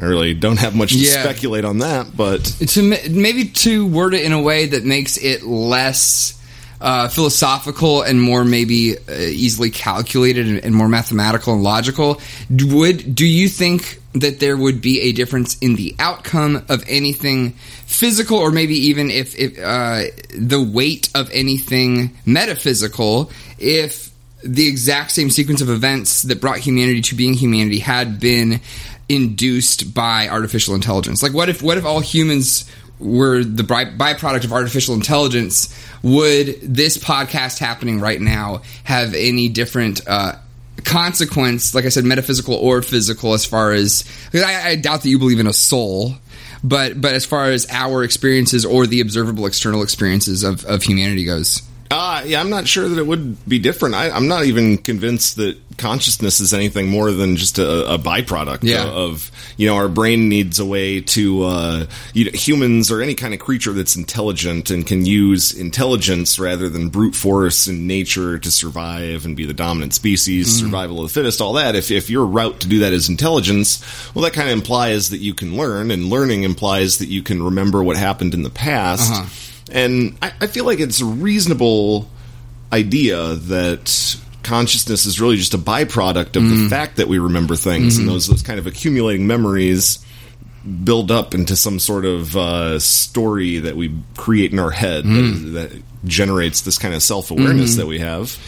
I 0.00 0.04
really 0.04 0.32
don't 0.34 0.58
have 0.58 0.74
much 0.74 0.92
to 0.92 0.98
Yeah. 0.98 1.22
speculate 1.22 1.64
on 1.64 1.78
that. 1.78 2.16
But 2.16 2.44
to 2.44 2.82
maybe 3.10 3.44
to 3.46 3.86
word 3.86 4.14
it 4.14 4.24
in 4.24 4.32
a 4.32 4.40
way 4.40 4.66
that 4.66 4.84
makes 4.84 5.16
it 5.18 5.42
less 5.42 6.39
uh, 6.80 7.08
philosophical 7.08 8.02
and 8.02 8.20
more 8.20 8.44
maybe 8.44 8.96
uh, 8.96 9.12
easily 9.12 9.70
calculated 9.70 10.48
and, 10.48 10.64
and 10.64 10.74
more 10.74 10.88
mathematical 10.88 11.54
and 11.54 11.62
logical. 11.62 12.20
Would 12.50 13.14
do 13.14 13.26
you 13.26 13.48
think 13.48 14.00
that 14.14 14.40
there 14.40 14.56
would 14.56 14.80
be 14.80 15.00
a 15.02 15.12
difference 15.12 15.56
in 15.58 15.76
the 15.76 15.94
outcome 15.98 16.64
of 16.68 16.82
anything 16.88 17.50
physical, 17.86 18.38
or 18.38 18.50
maybe 18.50 18.74
even 18.74 19.10
if, 19.10 19.38
if 19.38 19.58
uh, 19.58 20.02
the 20.36 20.62
weight 20.62 21.10
of 21.14 21.30
anything 21.32 22.16
metaphysical, 22.26 23.30
if 23.58 24.10
the 24.42 24.66
exact 24.66 25.10
same 25.10 25.30
sequence 25.30 25.60
of 25.60 25.68
events 25.68 26.22
that 26.22 26.40
brought 26.40 26.58
humanity 26.58 27.02
to 27.02 27.14
being 27.14 27.34
humanity 27.34 27.78
had 27.78 28.18
been 28.18 28.60
induced 29.08 29.92
by 29.92 30.28
artificial 30.28 30.74
intelligence. 30.74 31.22
Like, 31.22 31.34
what 31.34 31.48
if 31.48 31.62
what 31.62 31.78
if 31.78 31.84
all 31.84 32.00
humans 32.00 32.70
were 33.00 33.42
the 33.42 33.62
byproduct 33.62 34.44
of 34.44 34.52
artificial 34.52 34.94
intelligence? 34.94 35.74
Would 36.02 36.60
this 36.60 36.98
podcast 36.98 37.58
happening 37.58 38.00
right 38.00 38.20
now 38.20 38.62
have 38.84 39.14
any 39.14 39.48
different 39.48 40.06
uh, 40.06 40.36
consequence? 40.84 41.74
Like 41.74 41.86
I 41.86 41.88
said, 41.88 42.04
metaphysical 42.04 42.54
or 42.54 42.82
physical, 42.82 43.34
as 43.34 43.44
far 43.44 43.72
as 43.72 44.04
I, 44.34 44.70
I 44.70 44.76
doubt 44.76 45.02
that 45.02 45.08
you 45.08 45.18
believe 45.18 45.40
in 45.40 45.46
a 45.46 45.52
soul. 45.52 46.14
But 46.62 47.00
but 47.00 47.14
as 47.14 47.24
far 47.24 47.50
as 47.50 47.66
our 47.70 48.04
experiences 48.04 48.66
or 48.66 48.86
the 48.86 49.00
observable 49.00 49.46
external 49.46 49.82
experiences 49.82 50.42
of, 50.42 50.64
of 50.66 50.82
humanity 50.82 51.24
goes, 51.24 51.62
Uh, 51.92 52.22
yeah, 52.24 52.38
I'm 52.40 52.50
not 52.50 52.68
sure 52.68 52.88
that 52.88 52.98
it 52.98 53.06
would 53.06 53.48
be 53.48 53.58
different. 53.58 53.96
I, 53.96 54.10
I'm 54.10 54.28
not 54.28 54.44
even 54.44 54.78
convinced 54.78 55.36
that 55.36 55.58
consciousness 55.76 56.38
is 56.38 56.54
anything 56.54 56.86
more 56.88 57.10
than 57.10 57.34
just 57.36 57.58
a, 57.58 57.94
a 57.94 57.98
byproduct 57.98 58.60
Yeah. 58.62 58.84
of, 58.86 59.28
you 59.56 59.66
know, 59.66 59.74
our 59.74 59.88
brain 59.88 60.28
needs 60.28 60.60
a 60.60 60.64
way 60.64 61.00
to, 61.00 61.42
uh, 61.42 61.86
you 62.14 62.26
know, 62.26 62.30
humans 62.32 62.92
or 62.92 63.02
any 63.02 63.14
kind 63.14 63.34
of 63.34 63.40
creature 63.40 63.72
that's 63.72 63.96
intelligent 63.96 64.70
and 64.70 64.86
can 64.86 65.04
use 65.04 65.52
intelligence 65.52 66.38
rather 66.38 66.68
than 66.68 66.90
brute 66.90 67.16
force 67.16 67.66
in 67.66 67.88
nature 67.88 68.38
to 68.38 68.50
survive 68.52 69.24
and 69.24 69.36
be 69.36 69.44
the 69.44 69.54
dominant 69.54 69.92
species, 69.92 70.60
survival 70.60 70.98
of 71.02 71.08
the 71.08 71.12
fittest, 71.12 71.40
all 71.40 71.54
that. 71.54 71.74
If, 71.74 71.90
if 71.90 72.08
your 72.08 72.24
route 72.24 72.60
to 72.60 72.68
do 72.68 72.78
that 72.80 72.92
is 72.92 73.08
intelligence, 73.08 73.82
well, 74.14 74.22
that 74.22 74.32
kind 74.32 74.48
of 74.48 74.52
implies 74.52 75.10
that 75.10 75.18
you 75.18 75.34
can 75.34 75.56
learn, 75.56 75.90
and 75.90 76.04
learning 76.08 76.44
implies 76.44 76.98
that 76.98 77.08
you 77.08 77.24
can 77.24 77.42
remember 77.42 77.82
what 77.82 77.96
happened 77.96 78.32
in 78.32 78.44
the 78.44 78.50
past. 78.50 79.10
Uh-huh. 79.10 79.28
And 79.70 80.16
I, 80.20 80.32
I 80.40 80.46
feel 80.46 80.64
like 80.64 80.80
it's 80.80 81.00
a 81.00 81.06
reasonable 81.06 82.08
idea 82.72 83.34
that 83.34 84.16
consciousness 84.42 85.06
is 85.06 85.20
really 85.20 85.36
just 85.36 85.54
a 85.54 85.58
byproduct 85.58 86.36
of 86.36 86.42
the 86.42 86.56
mm. 86.56 86.70
fact 86.70 86.96
that 86.96 87.08
we 87.08 87.18
remember 87.18 87.56
things. 87.56 87.98
And 87.98 88.06
mm-hmm. 88.06 88.14
those 88.14 88.26
those 88.26 88.42
kind 88.42 88.58
of 88.58 88.66
accumulating 88.66 89.26
memories 89.26 90.04
build 90.84 91.10
up 91.10 91.34
into 91.34 91.56
some 91.56 91.78
sort 91.78 92.04
of 92.04 92.36
uh, 92.36 92.78
story 92.78 93.58
that 93.58 93.76
we 93.76 93.94
create 94.16 94.52
in 94.52 94.58
our 94.58 94.70
head 94.70 95.04
that, 95.04 95.08
mm. 95.08 95.52
that 95.54 95.82
generates 96.04 96.62
this 96.62 96.78
kind 96.78 96.94
of 96.94 97.02
self 97.02 97.30
awareness 97.30 97.70
mm-hmm. 97.70 97.80
that 97.80 97.86
we 97.86 97.98
have. 97.98 98.38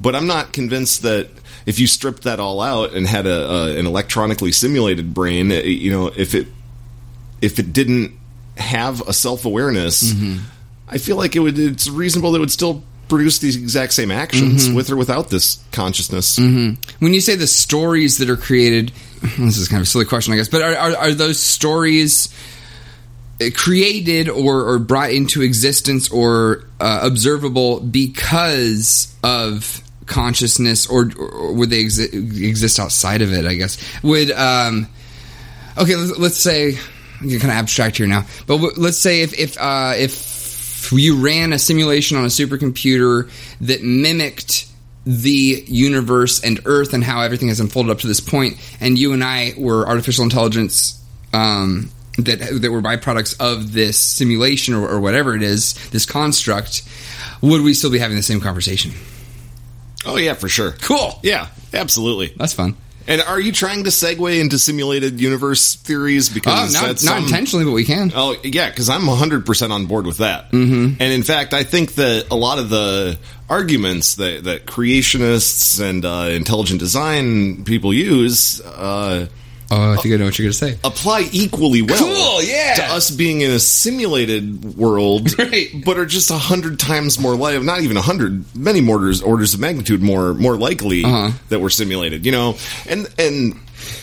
But 0.00 0.16
I'm 0.16 0.26
not 0.26 0.52
convinced 0.52 1.02
that 1.02 1.28
if 1.66 1.78
you 1.78 1.86
stripped 1.86 2.22
that 2.22 2.40
all 2.40 2.60
out 2.60 2.94
and 2.94 3.06
had 3.06 3.26
a, 3.26 3.50
a 3.50 3.78
an 3.78 3.86
electronically 3.86 4.52
simulated 4.52 5.12
brain, 5.12 5.52
uh, 5.52 5.56
you 5.56 5.90
know, 5.90 6.08
if 6.08 6.34
it 6.34 6.48
if 7.42 7.58
it 7.58 7.72
didn't 7.72 8.18
have 8.56 9.06
a 9.06 9.12
self 9.12 9.44
awareness, 9.44 10.12
mm-hmm. 10.12 10.44
I 10.90 10.98
feel 10.98 11.16
like 11.16 11.36
it 11.36 11.40
would. 11.40 11.58
It's 11.58 11.88
reasonable 11.88 12.32
that 12.32 12.38
it 12.38 12.40
would 12.40 12.50
still 12.50 12.82
produce 13.08 13.38
these 13.38 13.56
exact 13.56 13.92
same 13.92 14.10
actions 14.10 14.70
with 14.70 14.90
or 14.90 14.96
without 14.96 15.30
this 15.30 15.62
consciousness. 15.72 16.38
when 16.38 17.12
you 17.14 17.20
say 17.20 17.34
the 17.34 17.46
stories 17.46 18.18
that 18.18 18.30
are 18.30 18.36
created, 18.36 18.92
this 19.38 19.58
is 19.58 19.68
kind 19.68 19.80
of 19.80 19.82
a 19.82 19.86
silly 19.86 20.04
question, 20.04 20.32
I 20.32 20.36
guess, 20.36 20.48
but 20.48 20.62
are, 20.62 20.74
are, 20.76 20.96
are 20.96 21.10
those 21.12 21.40
stories 21.40 22.32
uh, 23.40 23.46
created 23.54 24.28
or, 24.28 24.62
or 24.68 24.78
brought 24.78 25.10
into 25.10 25.42
existence 25.42 26.08
or 26.10 26.64
uh, 26.78 27.00
observable 27.02 27.80
because 27.80 29.12
of 29.24 29.82
consciousness, 30.06 30.86
or, 30.86 31.10
or 31.18 31.52
would 31.54 31.70
they 31.70 31.82
exi- 31.84 32.12
exist 32.12 32.78
outside 32.78 33.22
of 33.22 33.32
it? 33.32 33.44
I 33.44 33.54
guess 33.54 33.76
would. 34.02 34.30
Um, 34.30 34.88
okay, 35.78 35.96
let's, 35.96 36.18
let's 36.18 36.38
say 36.38 36.78
you're 37.22 37.40
kind 37.40 37.50
of 37.50 37.58
abstract 37.58 37.96
here 37.96 38.06
now, 38.06 38.22
but 38.46 38.56
w- 38.56 38.72
let's 38.76 38.98
say 38.98 39.22
if 39.22 39.38
if 39.38 39.58
uh, 39.58 39.94
if 39.96 40.12
you 40.92 41.22
ran 41.22 41.52
a 41.52 41.58
simulation 41.58 42.16
on 42.16 42.24
a 42.24 42.28
supercomputer 42.28 43.30
that 43.60 43.82
mimicked 43.82 44.66
the 45.04 45.64
universe 45.66 46.42
and 46.44 46.60
Earth 46.64 46.92
and 46.92 47.02
how 47.02 47.22
everything 47.22 47.48
has 47.48 47.60
unfolded 47.60 47.90
up 47.90 47.98
to 48.00 48.06
this 48.06 48.20
point, 48.20 48.56
and 48.80 48.98
you 48.98 49.12
and 49.12 49.24
I 49.24 49.52
were 49.56 49.86
artificial 49.86 50.24
intelligence 50.24 51.02
um, 51.32 51.90
that 52.18 52.60
that 52.60 52.70
were 52.70 52.82
byproducts 52.82 53.36
of 53.40 53.72
this 53.72 53.98
simulation 53.98 54.74
or, 54.74 54.88
or 54.88 55.00
whatever 55.00 55.34
it 55.34 55.42
is, 55.42 55.74
this 55.90 56.06
construct, 56.06 56.82
would 57.40 57.62
we 57.62 57.74
still 57.74 57.90
be 57.90 57.98
having 57.98 58.16
the 58.16 58.22
same 58.22 58.40
conversation? 58.40 58.92
Oh 60.04 60.16
yeah, 60.16 60.34
for 60.34 60.48
sure. 60.48 60.72
Cool. 60.82 61.18
Yeah, 61.22 61.48
absolutely. 61.74 62.32
That's 62.36 62.52
fun. 62.52 62.76
And 63.06 63.20
are 63.22 63.40
you 63.40 63.50
trying 63.52 63.84
to 63.84 63.90
segue 63.90 64.40
into 64.40 64.58
simulated 64.58 65.20
universe 65.20 65.74
theories? 65.76 66.28
Because 66.28 66.74
not, 66.74 66.82
that's 66.86 67.04
not 67.04 67.14
some- 67.16 67.24
intentionally, 67.24 67.64
but 67.64 67.72
we 67.72 67.84
can. 67.84 68.12
Oh 68.14 68.36
yeah, 68.44 68.68
because 68.68 68.88
I'm 68.88 69.06
100 69.06 69.46
percent 69.46 69.72
on 69.72 69.86
board 69.86 70.06
with 70.06 70.18
that. 70.18 70.50
Mm-hmm. 70.52 71.00
And 71.00 71.12
in 71.12 71.22
fact, 71.22 71.54
I 71.54 71.64
think 71.64 71.94
that 71.94 72.26
a 72.30 72.36
lot 72.36 72.58
of 72.58 72.68
the 72.70 73.18
arguments 73.48 74.16
that 74.16 74.44
that 74.44 74.66
creationists 74.66 75.80
and 75.80 76.04
uh, 76.04 76.28
intelligent 76.30 76.78
design 76.80 77.64
people 77.64 77.92
use 77.92 78.60
uh, 78.60 79.26
Oh, 79.72 79.92
I 79.92 79.96
think 79.96 80.14
I 80.14 80.18
know 80.18 80.24
what 80.24 80.38
you're 80.38 80.46
going 80.46 80.52
to 80.52 80.58
say. 80.58 80.78
apply 80.82 81.28
equally 81.32 81.82
well. 81.82 81.98
Cool, 81.98 82.42
yeah. 82.42 82.74
To 82.74 82.82
us 82.94 83.10
being 83.10 83.40
in 83.42 83.50
a 83.52 83.60
simulated 83.60 84.76
world, 84.76 85.28
Right. 85.38 85.68
but 85.84 85.96
are 85.98 86.06
just 86.06 86.30
a 86.30 86.34
hundred 86.38 86.78
times 86.80 87.18
more 87.18 87.36
like 87.36 87.62
not 87.62 87.80
even 87.82 87.96
a 87.96 88.02
hundred, 88.02 88.44
many 88.56 88.80
more 88.80 88.96
orders, 88.96 89.22
orders 89.22 89.54
of 89.54 89.60
magnitude 89.60 90.02
more 90.02 90.34
more 90.34 90.56
likely 90.56 91.04
Uh-huh. 91.04 91.30
that 91.50 91.60
we're 91.60 91.70
simulated. 91.70 92.26
You 92.26 92.32
know, 92.32 92.56
and 92.88 93.06
and 93.18 93.54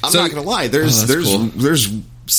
I'm 0.04 0.12
So- 0.12 0.20
not 0.22 0.32
going 0.32 0.42
to 0.42 0.48
lie. 0.50 0.68
There's 0.70 1.04
Oh, 1.04 1.06
that's 1.06 1.08
there's 1.12 1.26
cool. 1.26 1.46
there's 1.56 1.90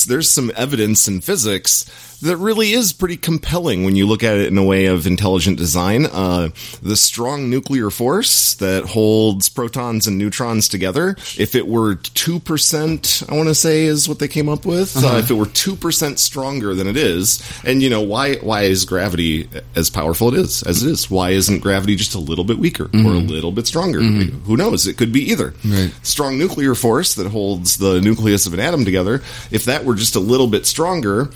there's 0.07 0.29
some 0.31 0.51
evidence 0.55 1.07
in 1.07 1.21
physics 1.21 1.85
that 2.21 2.37
really 2.37 2.71
is 2.71 2.93
pretty 2.93 3.17
compelling 3.17 3.83
when 3.83 3.95
you 3.95 4.05
look 4.07 4.23
at 4.23 4.37
it 4.37 4.47
in 4.47 4.57
a 4.57 4.63
way 4.63 4.85
of 4.87 5.07
intelligent 5.07 5.57
design. 5.57 6.05
Uh, 6.05 6.49
the 6.81 6.95
strong 6.95 7.49
nuclear 7.49 7.89
force 7.89 8.53
that 8.55 8.85
holds 8.85 9.49
protons 9.49 10.07
and 10.07 10.17
neutrons 10.17 10.67
together, 10.67 11.15
if 11.37 11.55
it 11.55 11.67
were 11.67 11.95
2%, 11.95 13.29
I 13.31 13.35
want 13.35 13.49
to 13.49 13.55
say 13.55 13.85
is 13.85 14.07
what 14.09 14.19
they 14.19 14.27
came 14.27 14.49
up 14.49 14.65
with. 14.65 14.95
Uh, 15.03 15.17
if 15.17 15.31
it 15.31 15.35
were 15.35 15.45
2% 15.45 16.17
stronger 16.19 16.73
than 16.73 16.87
it 16.87 16.97
is, 16.97 17.41
and 17.63 17.81
you 17.81 17.89
know, 17.89 18.01
why, 18.01 18.35
why 18.35 18.63
is 18.63 18.85
gravity 18.85 19.49
as 19.75 19.89
powerful 19.89 20.33
it 20.33 20.39
is, 20.39 20.63
as 20.63 20.83
it 20.83 20.89
is? 20.91 21.09
Why 21.09 21.31
isn't 21.31 21.59
gravity 21.59 21.95
just 21.95 22.15
a 22.15 22.19
little 22.19 22.43
bit 22.43 22.57
weaker 22.59 22.85
or 22.85 23.13
a 23.13 23.19
little 23.19 23.51
bit 23.51 23.67
stronger? 23.67 23.99
Who 24.01 24.57
knows? 24.57 24.87
It 24.87 24.97
could 24.97 25.11
be 25.13 25.31
either. 25.31 25.53
Right. 25.65 25.91
Strong 26.03 26.37
nuclear 26.37 26.75
force 26.75 27.15
that 27.15 27.27
holds 27.27 27.77
the 27.77 28.01
nucleus 28.01 28.45
of 28.47 28.53
an 28.53 28.59
atom 28.59 28.85
together, 28.85 29.21
if 29.51 29.65
that 29.65 29.85
were 29.85 29.95
just 29.95 30.15
a 30.15 30.19
little 30.19 30.47
bit 30.47 30.65
stronger, 30.65 31.29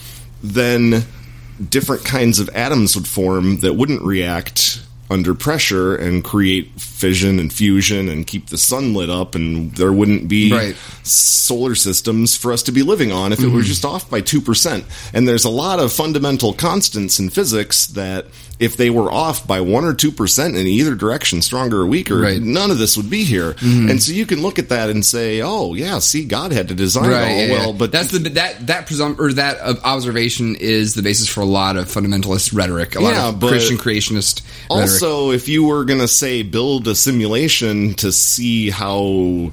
then 0.44 1.06
different 1.70 2.04
kinds 2.04 2.40
of 2.40 2.50
atoms 2.50 2.96
would 2.96 3.08
form 3.08 3.60
that 3.60 3.74
wouldn't 3.74 4.02
react 4.02 4.84
under 5.10 5.36
pressure 5.36 5.96
and 5.96 6.24
create 6.24 6.72
fission 6.80 7.38
and 7.38 7.54
fusion 7.54 8.10
and 8.10 8.26
keep 8.26 8.48
the 8.48 8.58
sun 8.58 8.94
lit 8.94 9.10
up 9.10 9.36
and 9.36 9.76
there 9.76 9.94
wouldn't 9.94 10.28
be 10.28 10.52
Right. 10.52 10.76
solar 11.04 11.76
systems 11.76 12.36
for 12.36 12.52
us 12.52 12.64
to 12.64 12.72
be 12.72 12.82
living 12.82 13.12
on 13.12 13.32
if 13.32 13.40
it 13.40 13.48
were 13.48 13.60
mm-hmm. 13.60 13.62
just 13.62 13.86
off 13.86 14.10
by 14.10 14.22
2%. 14.22 14.84
And 15.14 15.28
there's 15.28 15.46
a 15.46 15.50
lot 15.50 15.80
of 15.80 15.94
fundamental 15.94 16.54
constants 16.54 17.20
in 17.20 17.30
physics 17.30 17.86
that 17.88 18.26
if 18.60 18.78
they 18.78 18.90
were 18.90 19.12
off 19.12 19.46
by 19.48 19.60
1 19.62 19.84
or 19.84 19.94
2% 19.94 20.46
in 20.50 20.56
either 20.68 20.96
direction, 20.96 21.42
stronger 21.42 21.82
or 21.82 21.86
weaker, 21.88 22.18
Right. 22.20 22.42
none 22.42 22.72
of 22.72 22.78
this 22.78 22.96
would 22.96 23.10
be 23.10 23.24
here. 23.24 23.54
Mm-hmm. 23.54 23.90
And 23.90 24.02
so 24.04 24.12
you 24.14 24.26
can 24.26 24.42
look 24.42 24.60
at 24.60 24.70
that 24.70 24.90
and 24.90 25.04
say, 25.06 25.42
"Oh, 25.42 25.74
yeah, 25.74 26.00
see 26.00 26.24
God 26.26 26.52
had 26.52 26.68
to 26.70 26.74
design 26.76 27.06
it 27.06 27.14
all 27.14 27.20
yeah, 27.22 27.46
yeah. 27.46 27.52
well, 27.52 27.74
but 27.74 27.92
that's 27.92 28.10
the 28.12 28.20
that 28.30 28.68
that 28.68 28.88
presum- 28.88 29.20
or 29.20 29.34
that 29.34 29.58
observation 29.84 30.56
is 30.56 30.94
the 30.94 31.02
basis 31.02 31.28
for 31.28 31.42
a 31.42 31.46
lot 31.46 31.78
of 31.78 31.86
fundamentalist 31.88 32.54
rhetoric, 32.56 32.96
a 32.96 33.02
lot 33.02 33.14
Yeah, 33.14 33.30
of 33.30 33.40
Christian 33.40 33.78
creationist 33.78 34.42
rhetoric. 34.70 34.84
Also, 34.92 35.32
if 35.32 35.48
you 35.48 35.64
were 35.66 35.84
going 35.84 36.00
to 36.00 36.08
say 36.08 36.44
build 36.44 36.88
a 36.88 36.96
simulation 36.96 37.96
to 37.96 38.12
see 38.12 38.70
how 38.70 39.52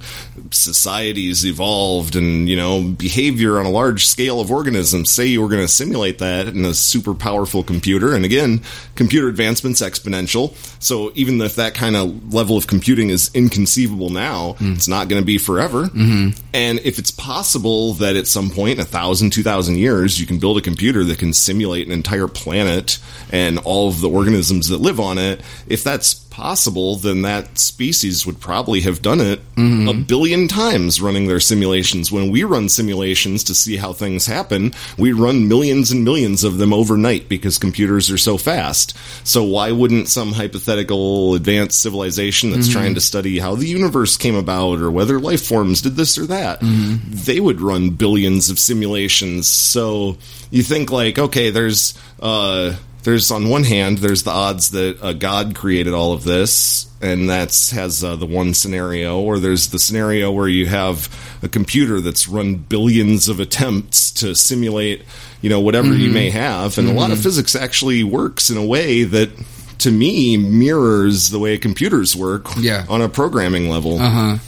societies 0.50 1.44
evolved 1.46 2.16
and, 2.16 2.48
you 2.48 2.56
know, 2.56 2.82
behavior 2.82 3.58
on 3.58 3.66
a 3.66 3.70
large 3.70 4.06
scale 4.06 4.40
of 4.40 4.50
organisms, 4.50 5.10
say 5.10 5.26
you 5.26 5.40
were 5.42 5.48
going 5.48 5.62
to 5.62 5.68
simulate 5.68 6.18
that 6.18 6.48
in 6.48 6.64
a 6.64 6.74
super 6.74 7.14
powerful 7.14 7.62
computer, 7.62 8.14
and 8.14 8.24
again, 8.24 8.60
computer 8.94 9.28
advancement's 9.28 9.80
exponential. 9.80 10.54
So 10.82 11.12
even 11.14 11.40
if 11.40 11.56
that 11.56 11.74
kind 11.74 11.96
of 11.96 12.34
level 12.34 12.56
of 12.56 12.66
computing 12.66 13.10
is 13.10 13.30
inconceivable 13.34 14.10
now, 14.10 14.56
it's 14.60 14.88
not 14.88 15.08
going 15.08 15.22
to 15.22 15.26
be 15.26 15.38
forever. 15.38 15.84
Mm-hmm. 15.84 16.38
And 16.52 16.78
if 16.80 16.98
it's 16.98 17.10
possible 17.10 17.94
that 17.94 18.16
at 18.16 18.26
some 18.26 18.50
point, 18.50 18.78
in 18.78 18.80
a 18.80 18.84
thousand, 18.84 19.32
two 19.32 19.42
thousand 19.42 19.78
years, 19.78 20.20
you 20.20 20.26
can 20.26 20.38
build 20.38 20.58
a 20.58 20.60
computer 20.60 21.04
that 21.04 21.18
can 21.18 21.32
simulate 21.32 21.86
an 21.86 21.92
entire 21.92 22.28
planet 22.28 22.98
and 23.30 23.58
all 23.60 23.88
of 23.88 24.00
the 24.00 24.08
organisms 24.08 24.68
that 24.68 24.78
live 24.78 25.00
on 25.00 25.18
it, 25.18 25.40
if 25.66 25.82
that's 25.84 26.14
possible, 26.30 26.96
then 26.96 27.22
that 27.22 27.58
species 27.58 28.24
would 28.24 28.40
probably 28.40 28.80
have 28.80 29.02
done 29.02 29.20
it 29.20 29.40
mm-hmm. 29.56 29.88
a 29.88 29.94
billion 29.94 30.48
times 30.48 31.00
running 31.00 31.26
their 31.26 31.40
simulations. 31.40 32.10
When 32.10 32.30
we 32.30 32.44
run 32.44 32.68
simulations 32.68 33.44
to 33.44 33.54
see 33.54 33.76
how 33.76 33.92
things 33.92 34.26
happen, 34.26 34.72
we 34.96 35.12
run 35.12 35.48
millions 35.48 35.90
and 35.90 36.04
millions 36.04 36.44
of 36.44 36.58
them 36.58 36.72
overnight 36.72 37.28
because 37.28 37.58
computers 37.58 38.10
are 38.10 38.18
so 38.18 38.38
fast. 38.38 38.96
So 39.26 39.44
why 39.44 39.72
wouldn't 39.72 40.08
some 40.08 40.32
hypothetical 40.32 41.34
advanced 41.34 41.80
civilization 41.80 42.50
that's 42.50 42.68
mm-hmm. 42.68 42.78
trying 42.78 42.94
to 42.94 43.00
study 43.00 43.38
how 43.38 43.54
the 43.56 43.66
universe 43.66 44.16
came 44.16 44.36
about 44.36 44.78
or 44.78 44.90
whether 44.90 45.18
life 45.18 45.44
forms 45.44 45.82
did 45.82 45.96
this 45.96 46.16
or 46.16 46.26
that, 46.26 46.60
mm-hmm. 46.60 46.98
they 47.10 47.40
would 47.40 47.60
run 47.60 47.90
billions 47.90 48.50
of 48.50 48.58
simulations. 48.58 49.48
So 49.48 50.16
you 50.50 50.62
think 50.62 50.90
like, 50.90 51.18
okay, 51.18 51.50
there's 51.50 51.94
uh 52.20 52.76
there's 53.04 53.30
on 53.30 53.48
one 53.48 53.64
hand 53.64 53.98
there's 53.98 54.22
the 54.24 54.30
odds 54.30 54.70
that 54.72 54.98
uh, 55.02 55.12
god 55.12 55.54
created 55.54 55.92
all 55.94 56.12
of 56.12 56.24
this 56.24 56.86
and 57.02 57.28
that's 57.30 57.70
has 57.70 58.04
uh, 58.04 58.14
the 58.16 58.26
one 58.26 58.52
scenario 58.52 59.18
or 59.20 59.38
there's 59.38 59.68
the 59.70 59.78
scenario 59.78 60.30
where 60.30 60.48
you 60.48 60.66
have 60.66 61.08
a 61.42 61.48
computer 61.48 62.00
that's 62.00 62.28
run 62.28 62.54
billions 62.56 63.28
of 63.28 63.40
attempts 63.40 64.10
to 64.10 64.34
simulate 64.34 65.02
you 65.40 65.48
know 65.48 65.60
whatever 65.60 65.94
you 65.94 66.10
may 66.10 66.28
have 66.30 66.76
and 66.78 66.88
a 66.88 66.92
lot 66.92 67.10
of 67.10 67.20
physics 67.22 67.54
actually 67.56 68.04
works 68.04 68.50
in 68.50 68.56
a 68.58 68.64
way 68.66 69.02
that 69.04 69.30
to 69.78 69.90
me 69.90 70.36
mirrors 70.36 71.30
the 71.30 71.38
way 71.38 71.56
computers 71.56 72.14
work 72.14 72.46
Yeah. 72.58 72.84
on 72.88 73.00
a 73.00 73.08
programming 73.08 73.70
level 73.70 73.98
Uh 73.98 74.10
huh. 74.10 74.38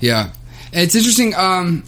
Yeah, 0.00 0.30
it's 0.72 0.94
interesting. 0.94 1.34
Um, 1.34 1.84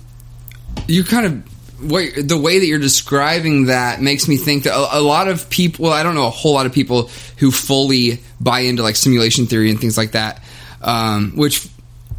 you 0.87 1.03
kind 1.05 1.25
of 1.25 1.52
what 1.83 2.11
the 2.17 2.39
way 2.39 2.59
that 2.59 2.67
you're 2.67 2.79
describing 2.79 3.67
that 3.67 4.01
makes 4.01 4.29
me 4.29 4.37
think 4.37 4.65
that 4.65 4.75
a, 4.75 4.99
a 4.99 5.01
lot 5.01 5.29
of 5.29 5.51
people. 5.51 5.85
Well, 5.85 5.93
I 5.93 6.03
don't 6.03 6.15
know 6.15 6.27
a 6.27 6.31
whole 6.31 6.55
lot 6.55 6.67
of 6.67 6.73
people 6.73 7.11
who 7.39 7.51
fully 7.51 8.21
buy 8.41 8.61
into 8.61 8.83
like 8.83 8.97
simulation 8.97 9.47
theory 9.47 9.71
and 9.71 9.81
things 9.81 9.97
like 9.99 10.13
that. 10.13 10.43
Um, 10.81 11.33
which, 11.37 11.59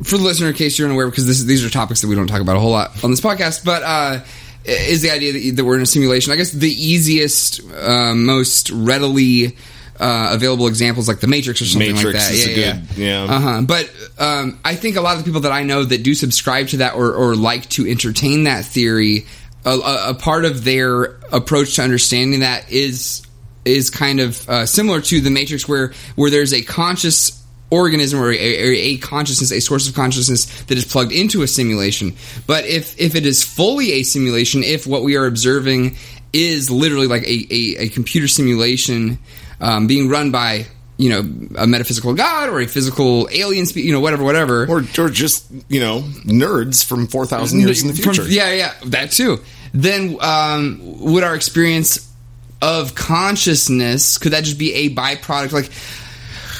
for 0.03 0.17
the 0.17 0.23
listener, 0.23 0.49
in 0.49 0.53
case 0.53 0.77
you're 0.79 0.87
unaware, 0.87 1.09
because 1.09 1.27
this, 1.27 1.43
these 1.43 1.65
are 1.65 1.69
topics 1.69 2.01
that 2.01 2.07
we 2.07 2.15
don't 2.15 2.27
talk 2.27 2.41
about 2.41 2.55
a 2.55 2.59
whole 2.59 2.71
lot 2.71 3.03
on 3.03 3.11
this 3.11 3.21
podcast, 3.21 3.65
but 3.65 3.83
uh, 3.83 4.23
is 4.65 5.01
the 5.01 5.11
idea 5.11 5.33
that, 5.33 5.57
that 5.57 5.65
we're 5.65 5.75
in 5.75 5.81
a 5.81 5.85
simulation. 5.85 6.31
I 6.31 6.35
guess 6.37 6.51
the 6.51 6.71
easiest, 6.71 7.61
uh, 7.73 8.13
most 8.15 8.69
readily. 8.69 9.57
Uh, 9.99 10.31
available 10.33 10.65
examples 10.65 11.07
like 11.07 11.19
the 11.19 11.27
Matrix 11.27 11.61
or 11.61 11.65
something 11.65 11.93
Matrix 11.93 12.15
like 12.15 12.23
that. 12.23 12.33
is 12.33 12.47
a 12.47 12.59
yeah, 12.59 12.73
good- 12.73 12.97
yeah. 12.97 13.23
Uh-huh. 13.25 13.61
But 13.61 13.93
um, 14.17 14.59
I 14.65 14.73
think 14.75 14.95
a 14.97 15.01
lot 15.01 15.17
of 15.17 15.19
the 15.19 15.23
people 15.23 15.41
that 15.41 15.51
I 15.51 15.61
know 15.61 15.83
that 15.83 16.01
do 16.01 16.15
subscribe 16.15 16.69
to 16.69 16.77
that 16.77 16.95
or, 16.95 17.13
or 17.13 17.35
like 17.35 17.69
to 17.69 17.87
entertain 17.87 18.45
that 18.45 18.65
theory, 18.65 19.27
a, 19.65 20.09
a, 20.09 20.13
part 20.13 20.45
of 20.45 20.63
their 20.63 21.03
approach 21.31 21.75
to 21.75 21.81
understanding 21.81 22.41
that 22.41 22.71
is 22.71 23.25
is 23.65 23.89
kind 23.89 24.19
of 24.19 24.49
uh, 24.49 24.65
similar 24.65 24.99
to 25.01 25.21
the 25.21 25.29
Matrix, 25.29 25.67
where 25.67 25.93
where 26.15 26.29
there's 26.29 26.53
a 26.53 26.61
conscious 26.61 27.41
organism 27.71 28.19
or 28.19 28.31
a, 28.31 28.35
a, 28.35 28.69
a 28.93 28.97
consciousness, 28.97 29.51
a 29.51 29.59
source 29.59 29.87
of 29.87 29.95
consciousness 29.95 30.63
that 30.63 30.77
is 30.77 30.85
plugged 30.85 31.11
into 31.11 31.41
a 31.41 31.47
simulation. 31.47 32.15
But 32.45 32.65
if 32.65 32.99
if 32.99 33.15
it 33.15 33.25
is 33.25 33.43
fully 33.43 33.93
a 33.93 34.03
simulation, 34.03 34.63
if 34.63 34.85
what 34.85 35.03
we 35.03 35.15
are 35.15 35.25
observing 35.25 35.97
is 36.33 36.69
literally 36.69 37.07
like 37.07 37.23
a, 37.23 37.47
a, 37.51 37.83
a 37.83 37.89
computer 37.89 38.27
simulation 38.27 39.19
um, 39.61 39.87
being 39.87 40.09
run 40.09 40.31
by 40.31 40.65
you 41.03 41.09
know 41.09 41.19
a 41.57 41.67
metaphysical 41.67 42.13
god 42.13 42.47
or 42.49 42.61
a 42.61 42.65
physical 42.67 43.27
alien, 43.31 43.65
spe- 43.65 43.77
you 43.87 43.91
know 43.91 43.99
whatever, 43.99 44.23
whatever. 44.23 44.65
or, 44.67 44.83
or 44.97 45.09
just 45.09 45.45
you 45.67 45.81
know 45.81 46.01
nerds 46.25 46.85
from 46.85 47.07
4000 47.07 47.59
years 47.59 47.81
in 47.83 47.89
the 47.89 47.93
From- 47.93 48.13
future 48.13 48.29
yeah, 48.29 48.53
yeah, 48.53 48.73
that 48.85 49.11
too. 49.11 49.39
Then 49.73 50.17
um, 50.21 50.79
would 51.11 51.23
our 51.23 51.35
experience 51.35 52.09
of 52.61 52.95
consciousness 52.95 54.17
could 54.17 54.31
that 54.31 54.43
just 54.45 54.57
be 54.57 54.73
a 54.73 54.89
byproduct? 54.95 55.51
Like, 55.51 55.69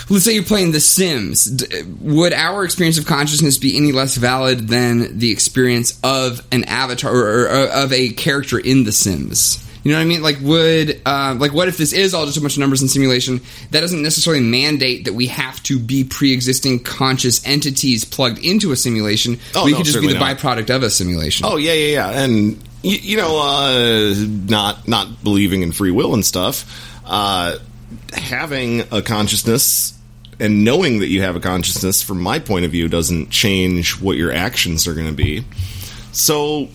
let's 0.10 0.26
say 0.26 0.34
you're 0.34 0.44
playing 0.44 0.72
The 0.74 0.80
Sims. 0.82 1.46
D- 1.46 1.84
would 2.02 2.34
our 2.34 2.66
experience 2.66 2.98
of 2.98 3.06
consciousness 3.06 3.58
be 3.58 3.78
any 3.78 3.92
less 3.94 4.16
valid 4.18 4.68
than 4.68 5.20
the 5.20 5.32
experience 5.32 5.98
of 6.04 6.46
an 6.52 6.66
avatar 6.66 7.14
or, 7.14 7.22
or, 7.22 7.44
or 7.46 7.68
of 7.70 7.94
a 7.94 8.10
character 8.10 8.60
in 8.60 8.84
The 8.84 8.92
Sims? 8.92 9.60
You 9.84 9.92
know 9.92 9.98
what 9.98 10.04
I 10.04 10.06
mean? 10.06 10.22
Like, 10.22 10.38
would 10.40 11.02
uh, 11.06 11.36
like 11.38 11.54
what 11.54 11.68
if 11.68 11.78
this 11.78 11.92
is 11.92 12.14
all 12.14 12.26
just 12.26 12.38
a 12.38 12.42
bunch 12.42 12.54
of 12.54 12.60
numbers 12.60 12.80
and 12.80 12.90
simulation? 12.90 13.42
That 13.72 13.82
doesn't 13.82 14.02
necessarily 14.02 14.42
mandate 14.42 15.04
that 15.06 15.14
we 15.14 15.28
have 15.28 15.62
to 15.64 15.78
be 15.78 16.06
pre-existing 16.06 16.84
conscious 16.84 17.46
entities 17.46 18.06
plugged 18.06 18.40
into 18.40 18.72
a 18.72 18.78
simulation. 18.78 19.40
Oh, 19.54 19.66
we 19.66 19.72
no, 19.72 19.78
could 19.78 19.86
just 19.86 20.00
be 20.00 20.08
the 20.08 20.14
not. 20.14 20.38
byproduct 20.38 20.74
of 20.74 20.84
a 20.84 20.90
simulation. 20.90 21.46
Oh 21.46 21.58
yeah, 21.58 21.74
yeah, 21.74 22.12
yeah, 22.12 22.24
and 22.24 22.64
you, 22.82 22.98
you 22.98 23.18
know, 23.18 23.42
uh, 23.42 24.14
not 24.50 24.88
not 24.88 25.22
believing 25.22 25.64
in 25.64 25.74
free 25.74 25.92
will 25.92 26.14
and 26.14 26.26
stuff. 26.26 26.66
Uh, 27.06 27.58
having 28.14 28.82
a 28.94 29.02
consciousness 29.02 30.00
and 30.40 30.64
knowing 30.64 31.00
that 31.00 31.08
you 31.08 31.22
have 31.24 31.36
a 31.36 31.42
consciousness, 31.42 32.02
from 32.02 32.22
my 32.22 32.40
point 32.40 32.64
of 32.64 32.72
view, 32.72 32.88
doesn't 32.88 33.32
change 33.32 34.00
what 34.00 34.16
your 34.16 34.32
actions 34.32 34.88
are 34.88 34.94
going 34.94 35.08
to 35.08 35.14
be. 35.14 35.44
So. 36.14 36.70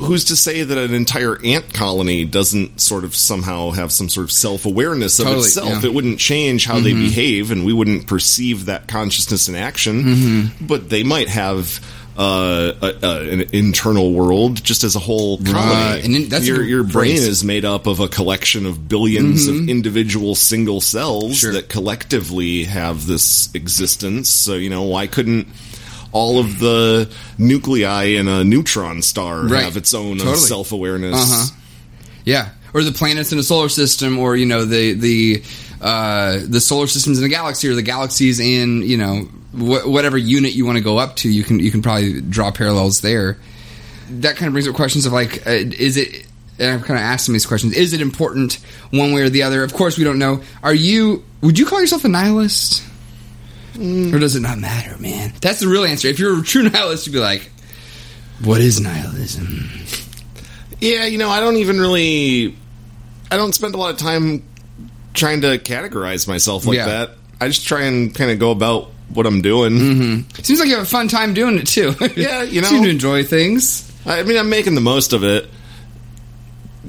Who's 0.00 0.24
to 0.26 0.36
say 0.36 0.62
that 0.62 0.78
an 0.78 0.94
entire 0.94 1.38
ant 1.44 1.72
colony 1.74 2.24
doesn't 2.24 2.80
sort 2.80 3.04
of 3.04 3.14
somehow 3.14 3.70
have 3.70 3.92
some 3.92 4.08
sort 4.08 4.24
of 4.24 4.32
self 4.32 4.66
awareness 4.66 5.18
of 5.18 5.26
Totally, 5.26 5.44
itself? 5.44 5.68
yeah. 5.68 5.74
Mm-hmm. 5.76 5.86
It 5.86 5.94
wouldn't 5.94 6.18
change 6.18 6.66
how 6.66 6.80
they 6.80 6.92
behave, 6.92 7.50
and 7.50 7.64
we 7.64 7.72
wouldn't 7.72 8.06
perceive 8.06 8.66
that 8.66 8.88
consciousness 8.88 9.48
in 9.48 9.54
action. 9.54 10.02
Mm-hmm. 10.04 10.66
But 10.66 10.88
they 10.90 11.02
might 11.02 11.28
have 11.28 11.80
uh, 12.16 12.72
a, 12.82 12.86
a, 13.06 13.30
an 13.30 13.40
internal 13.52 14.12
world 14.12 14.62
just 14.64 14.82
as 14.82 14.96
a 14.96 14.98
whole 14.98 15.38
colony. 15.38 15.54
Right, 15.54 16.04
and 16.04 16.16
that's 16.26 16.46
your 16.48 16.62
your 16.64 16.82
brain 16.82 17.14
is 17.16 17.44
made 17.44 17.64
up 17.64 17.86
of 17.86 18.00
a 18.00 18.08
collection 18.08 18.66
of 18.66 18.76
1000000000s 18.78 19.48
of 19.48 19.68
individual 19.68 20.34
single 20.34 20.80
cells 20.80 21.36
Sure. 21.36 21.52
that 21.52 21.68
collectively 21.68 22.64
have 22.64 23.06
this 23.06 23.54
existence. 23.54 24.28
So 24.30 24.54
you 24.54 24.68
know 24.68 24.82
why 24.82 25.06
couldn't 25.06 25.46
all 26.12 26.38
of 26.38 26.58
the 26.58 27.10
nuclei 27.38 28.04
in 28.16 28.28
a 28.28 28.44
neutron 28.44 29.02
star 29.02 29.42
Right. 29.46 29.64
have 29.64 29.76
its 29.76 29.92
own 29.94 30.18
Totally. 30.18 30.36
self 30.36 30.72
awareness? 30.72 31.14
Uh-huh. 31.14 31.54
Yeah, 32.24 32.50
or 32.74 32.82
the 32.82 32.92
planets 32.92 33.32
in 33.32 33.38
a 33.38 33.42
solar 33.42 33.68
system, 33.68 34.18
or 34.18 34.36
you 34.36 34.46
know 34.46 34.64
the 34.64 34.92
the 34.94 35.42
uh, 35.80 36.38
the 36.46 36.60
solar 36.60 36.86
systems 36.86 37.18
in 37.18 37.24
a 37.24 37.28
galaxy, 37.28 37.68
or 37.68 37.74
the 37.74 37.82
galaxies 37.82 38.40
in 38.40 38.82
you 38.82 38.96
know 38.98 39.20
wh- 39.52 39.86
whatever 39.88 40.18
unit 40.18 40.52
you 40.52 40.66
want 40.66 40.76
to 40.78 40.84
go 40.84 40.98
up 40.98 41.16
to. 41.16 41.30
You 41.30 41.44
can 41.44 41.58
you 41.60 41.70
can 41.70 41.82
probably 41.82 42.20
draw 42.20 42.50
parallels 42.50 43.00
there. 43.00 43.38
that 44.10 44.36
kind 44.36 44.46
of 44.48 44.52
brings 44.54 44.66
up 44.68 44.74
questions 44.74 45.06
of 45.06 45.12
like, 45.12 45.46
uh, 45.46 45.50
is 45.50 45.96
it? 45.96 46.26
And 46.58 46.72
I've 46.72 46.84
kind 46.84 46.98
of 46.98 47.04
asked 47.04 47.28
him 47.28 47.34
these 47.34 47.46
questions. 47.46 47.72
Is 47.76 47.92
it 47.92 48.00
important 48.00 48.54
one 48.90 49.12
way 49.12 49.22
or 49.22 49.28
the 49.28 49.44
other? 49.44 49.62
Of 49.62 49.72
course, 49.74 49.96
we 49.96 50.02
don't 50.04 50.18
know. 50.18 50.42
Are 50.62 50.74
you? 50.74 51.22
Would 51.40 51.58
you 51.58 51.64
call 51.66 51.80
yourself 51.80 52.04
a 52.04 52.08
nihilist? 52.08 52.82
Mm. 53.78 54.12
Or 54.12 54.18
does 54.18 54.34
it 54.36 54.40
not 54.40 54.58
matter, 54.58 54.98
man? 54.98 55.32
That's 55.40 55.60
the 55.60 55.68
real 55.68 55.84
answer. 55.84 56.08
If 56.08 56.18
you're 56.18 56.40
a 56.40 56.42
true 56.42 56.64
nihilist, 56.68 57.06
you'd 57.06 57.12
be 57.12 57.20
like, 57.20 57.50
"What 58.42 58.60
is 58.60 58.80
nihilism?" 58.80 59.70
Yeah, 60.80 61.06
you 61.06 61.18
know, 61.18 61.28
I 61.30 61.40
don't 61.40 61.56
even 61.56 61.78
really. 61.80 62.56
I 63.30 63.36
don't 63.36 63.54
spend 63.54 63.74
a 63.74 63.78
lot 63.78 63.90
of 63.92 63.98
time 63.98 64.42
trying 65.14 65.42
to 65.42 65.58
categorize 65.58 66.26
myself 66.26 66.66
like 66.66 66.76
Yeah. 66.76 66.86
that. 66.86 67.10
I 67.40 67.48
just 67.48 67.66
try 67.66 67.82
and 67.82 68.14
kind 68.14 68.30
of 68.30 68.38
go 68.38 68.50
about 68.50 68.90
what 69.14 69.26
I'm 69.26 69.42
doing. 69.42 69.72
Mm-hmm. 69.72 70.42
Seems 70.42 70.60
like 70.60 70.68
you 70.68 70.74
have 70.76 70.84
a 70.84 70.88
fun 70.88 71.08
time 71.08 71.34
doing 71.34 71.56
it 71.58 71.66
too. 71.66 71.94
Yeah, 72.16 72.42
you 72.42 72.60
know. 72.62 72.68
seem 72.70 72.82
to 72.84 72.88
enjoy 72.90 73.22
things. 73.24 73.90
I 74.06 74.22
mean, 74.22 74.36
I'm 74.38 74.48
making 74.50 74.74
the 74.74 74.80
most 74.80 75.12
of 75.12 75.24
it. 75.24 75.48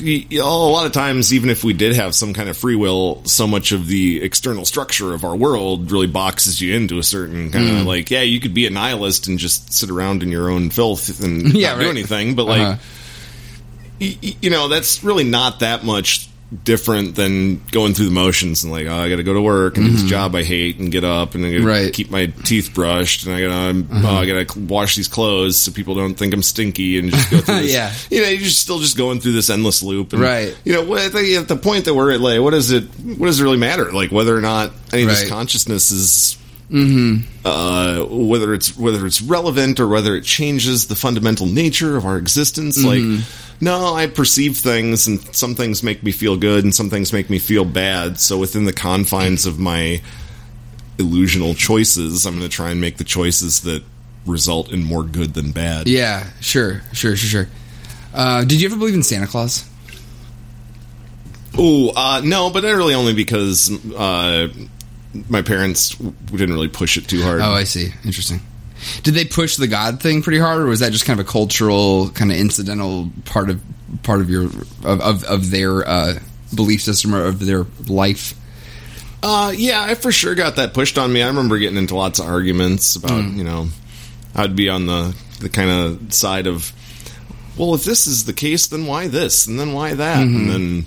A 0.02 0.38
lot 0.44 0.86
of 0.86 0.92
times, 0.92 1.34
even 1.34 1.50
if 1.50 1.64
we 1.64 1.74
did 1.74 1.96
have 1.96 2.16
some 2.16 2.34
kind 2.34 2.48
of 2.50 2.58
free 2.58 2.76
will, 2.76 3.22
so 3.26 3.46
much 3.48 3.72
of 3.72 3.88
the 3.88 4.22
external 4.22 4.66
structure 4.66 5.14
of 5.14 5.24
our 5.24 5.36
world 5.36 5.92
really 5.92 6.08
boxes 6.08 6.62
you 6.62 6.76
into 6.76 6.98
a 7.00 7.04
certain 7.04 7.52
kind 7.52 7.66
Mm. 7.68 7.82
of 7.82 7.86
like, 7.88 8.10
yeah, 8.10 8.22
you 8.22 8.40
could 8.40 8.54
be 8.54 8.66
a 8.66 8.70
nihilist 8.70 9.28
and 9.28 9.38
just 9.40 9.74
sit 9.74 9.90
around 9.90 10.24
in 10.24 10.30
your 10.32 10.50
own 10.50 10.70
filth 10.70 11.22
and 11.24 11.54
Yeah, 11.54 11.74
not 11.76 11.82
do 11.82 11.90
anything. 11.90 12.36
But 12.36 12.46
like, 12.46 12.62
Uh-huh. 12.62 12.78
y- 14.00 14.36
you 14.42 14.50
know, 14.50 14.68
that's 14.70 15.04
really 15.04 15.24
not 15.26 15.60
that 15.60 15.84
much 15.84 16.30
different 16.64 17.14
than 17.16 17.62
going 17.72 17.94
through 17.94 18.06
the 18.06 18.12
motions 18.12 18.64
and 18.64 18.74
like, 18.74 18.88
oh, 18.88 18.96
I 18.96 19.08
got 19.08 19.18
to 19.18 19.24
go 19.24 19.34
to 19.34 19.42
work 19.42 19.78
and 19.78 19.86
do 19.86 19.92
this 19.92 20.04
job 20.04 20.34
I 20.34 20.42
hate 20.44 20.80
and 20.80 20.92
get 20.92 21.04
up 21.04 21.36
and 21.36 21.46
I 21.46 21.50
got 21.50 21.54
to 21.54 21.60
Mm-hmm. 21.60 21.68
Right. 21.68 21.82
Uh-huh. 21.84 21.90
keep 21.94 22.10
my 22.10 22.26
teeth 22.26 22.72
brushed 22.74 23.28
and 23.28 23.36
I 23.36 23.42
got 23.42 23.50
to, 23.50 23.86
oh, 24.08 24.16
I 24.16 24.26
got 24.26 24.48
to 24.48 24.60
wash 24.62 24.96
these 24.96 25.08
clothes 25.08 25.58
so 25.58 25.72
people 25.72 25.94
don't 25.94 26.16
think 26.16 26.34
I'm 26.34 26.42
stinky 26.42 26.98
and 26.98 27.12
just 27.12 27.30
go 27.30 27.38
through 27.40 27.56
this. 27.62 27.74
Yeah. 27.74 27.94
You 28.10 28.24
know, 28.24 28.30
you're 28.30 28.40
just 28.42 28.60
still 28.62 28.80
just 28.80 28.98
going 28.98 29.20
through 29.20 29.34
this 29.34 29.52
endless 29.52 29.84
loop. 29.84 30.14
And, 30.14 30.22
Right. 30.24 30.58
You 30.66 30.74
know, 30.74 30.86
what- 30.86 31.02
I 31.02 31.10
think 31.10 31.38
at 31.38 31.48
the 31.48 31.56
point 31.56 31.86
that 31.86 31.94
we're 31.94 32.14
at, 32.14 32.20
like, 32.20 32.42
what 32.42 32.52
does 32.52 32.72
it, 32.72 32.86
what 32.86 33.28
does 33.28 33.40
it 33.40 33.44
really 33.44 33.58
matter? 33.58 33.92
Like 33.92 34.12
whether 34.12 34.36
or 34.36 34.42
not 34.42 34.72
any 34.92 35.04
of 35.04 35.10
this 35.10 35.30
consciousness 35.30 35.92
is 35.92 36.36
uh, 37.46 38.04
whether 38.06 38.54
it's 38.54 38.78
whether 38.78 39.06
it's 39.08 39.22
relevant 39.22 39.80
or 39.80 39.88
whether 39.88 40.16
it 40.16 40.24
changes 40.24 40.88
the 40.88 40.96
fundamental 40.96 41.46
nature 41.48 41.96
of 41.98 42.06
our 42.06 42.18
existence. 42.18 42.84
Like, 42.84 43.02
no, 43.62 43.93
I 43.93 44.08
perceive 44.08 44.58
things, 44.58 45.08
and 45.08 45.19
some 45.36 45.56
things 45.56 45.84
make 45.84 46.04
me 46.04 46.12
feel 46.12 46.38
good, 46.38 46.63
and 46.63 46.74
some 46.74 46.89
things 46.89 47.12
make 47.12 47.30
me 47.30 47.39
feel 47.39 47.65
bad. 47.65 48.19
So 48.19 48.38
within 48.38 48.65
the 48.65 48.74
confines 48.74 49.45
of 49.45 49.60
my 49.60 50.02
illusional 50.98 51.56
choices, 51.56 52.26
I'm 52.26 52.38
going 52.38 52.50
to 52.50 52.56
try 52.56 52.72
and 52.72 52.80
make 52.80 52.98
the 52.98 53.04
choices 53.04 53.62
that 53.62 53.84
result 54.26 54.72
in 54.72 54.84
more 54.84 55.04
good 55.04 55.34
than 55.34 55.52
bad. 55.52 55.88
Yeah, 55.88 56.30
sure, 56.39 56.82
sure, 56.93 57.15
sure, 57.15 57.45
sure. 57.45 57.50
Uh, 58.13 58.43
did 58.43 58.62
you 58.62 58.67
ever 58.67 58.78
believe 58.78 58.95
in 58.95 59.04
Santa 59.04 59.28
Claus? 59.28 59.65
Oh, 61.58 61.91
uh, 61.95 62.22
no, 62.24 62.50
but 62.50 62.63
really 62.63 62.93
only 62.93 63.13
because 63.13 63.72
uh, 63.93 64.48
my 65.28 65.41
parents 65.41 65.95
didn't 65.95 66.54
really 66.54 66.67
push 66.69 66.98
it 66.98 67.08
too 67.08 67.22
hard. 67.22 67.41
Oh, 67.41 67.52
I 67.52 67.63
see. 67.63 67.89
Interesting. 68.06 68.39
Did 69.04 69.13
they 69.13 69.26
push 69.26 69.56
the 69.58 69.68
God 69.68 70.02
thing 70.02 70.22
pretty 70.22 70.39
hard, 70.39 70.62
or 70.62 70.65
was 70.65 70.80
that 70.82 70.92
just 70.92 71.06
kind 71.06 71.20
of 71.20 71.26
a 71.28 71.30
cultural, 71.30 72.10
kind 72.12 72.32
of 72.32 72.38
incidental 72.38 73.10
part 73.26 73.50
of 73.50 73.62
part 74.04 74.22
of 74.22 74.30
your 74.30 74.44
of 74.46 75.02
of, 75.02 75.24
of 75.26 75.52
their 75.52 75.88
uh, 75.88 76.20
belief 76.56 76.82
system 76.82 77.13
or 77.15 77.26
of 77.26 77.46
their 77.46 77.65
life? 77.88 78.34
Uh, 79.22 79.52
yeah, 79.56 79.82
I 79.84 79.96
for 79.96 80.12
sure 80.12 80.34
got 80.36 80.56
that 80.56 80.74
pushed 80.74 80.98
on 80.98 81.12
me. 81.12 81.22
I 81.22 81.28
remember 81.28 81.58
getting 81.58 81.78
into 81.78 81.96
lots 81.96 82.20
of 82.20 82.26
arguments 82.28 82.96
about, 82.96 83.22
Hmm. 83.22 83.38
you 83.38 83.44
know, 83.44 83.68
I'd 84.36 84.56
be 84.56 84.70
on 84.70 84.86
the 84.86 85.13
the 85.39 85.50
kind 85.50 85.70
of 85.70 86.13
side 86.13 86.48
of, 86.48 86.72
well, 87.58 87.74
if 87.76 87.84
this 87.84 88.08
is 88.08 88.26
the 88.26 88.34
case, 88.34 88.68
then 88.68 88.86
why 88.86 89.08
this, 89.08 89.46
and 89.48 89.60
then 89.60 89.74
why 89.74 89.94
that, 89.94 90.26
Mm-hmm. 90.26 90.36
and 90.38 90.50
then 90.50 90.86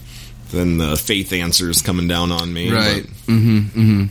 then 0.51 0.79
the 0.79 0.97
faith 0.97 1.33
answers 1.33 1.81
coming 1.83 2.07
down 2.09 2.31
on 2.33 2.53
me. 2.53 2.71
Right. 2.71 3.03
But, 3.05 3.33
Mm-hmm. 3.35 3.59
Mm-hmm. 3.81 4.05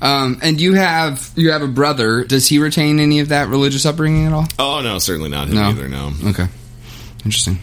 Um, 0.00 0.38
and 0.42 0.60
you 0.60 0.74
have 0.74 1.30
you 1.36 1.50
have 1.52 1.62
a 1.62 1.68
brother. 1.68 2.24
Does 2.24 2.48
he 2.48 2.58
retain 2.58 3.00
any 3.00 3.20
of 3.20 3.28
that 3.30 3.48
religious 3.48 3.84
upbringing 3.86 4.26
at 4.26 4.32
all? 4.32 4.46
oh 4.58 4.80
no, 4.82 4.98
certainly 4.98 5.28
not 5.30 5.48
him 5.48 5.54
No. 5.56 5.62
either. 5.70 5.88
No. 5.88 6.12
Okay. 6.26 6.46
Interesting. 7.24 7.58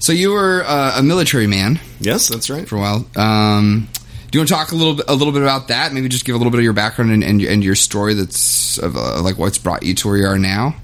So 0.00 0.12
you 0.12 0.32
were 0.32 0.64
uh, 0.66 0.98
a 0.98 1.02
military 1.02 1.46
man 1.46 1.80
Yes, 2.00 2.28
that's 2.28 2.50
right. 2.50 2.68
for 2.68 2.76
a 2.76 2.80
while. 2.80 3.06
Um, 3.16 3.88
do 4.30 4.36
you 4.36 4.40
want 4.40 4.48
to 4.48 4.54
talk 4.54 4.72
a 4.72 4.74
little 4.74 4.94
bit, 4.94 5.06
a 5.08 5.14
little 5.14 5.32
bit 5.32 5.42
about 5.42 5.68
that? 5.68 5.92
Maybe 5.92 6.08
just 6.08 6.24
give 6.24 6.34
a 6.34 6.38
little 6.38 6.50
bit 6.50 6.58
of 6.58 6.64
your 6.64 6.72
background 6.72 7.10
and, 7.12 7.22
and, 7.24 7.40
and 7.42 7.62
your 7.64 7.74
story. 7.74 8.14
That's 8.14 8.78
of, 8.78 8.96
uh, 8.96 9.22
like 9.22 9.38
what's 9.38 9.58
brought 9.58 9.82
you 9.82 9.94
to 9.94 10.08
where 10.08 10.16
you 10.16 10.26
are 10.26 10.38
now. 10.38 10.74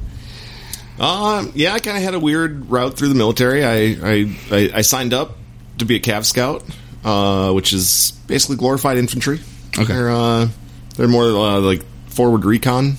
Um, 0.98 1.52
yeah, 1.54 1.74
I 1.74 1.78
kind 1.80 1.96
of 1.96 2.02
had 2.02 2.14
a 2.14 2.18
weird 2.20 2.70
route 2.70 2.96
through 2.96 3.08
the 3.08 3.14
military. 3.14 3.64
I, 3.64 3.96
I, 4.02 4.36
I, 4.50 4.70
I 4.76 4.80
signed 4.82 5.14
up 5.14 5.36
to 5.78 5.84
be 5.84 5.96
a 5.96 6.00
Cav 6.00 6.24
Scout, 6.24 6.64
uh, 7.04 7.52
which 7.52 7.72
is 7.72 8.12
basically 8.26 8.56
glorified 8.56 8.96
infantry. 8.98 9.40
Okay. 9.78 9.92
They're, 9.92 10.10
uh, 10.10 10.48
they're 10.96 11.08
more 11.08 11.24
uh, 11.26 11.60
like 11.60 11.84
forward 12.06 12.44
recon. 12.44 12.94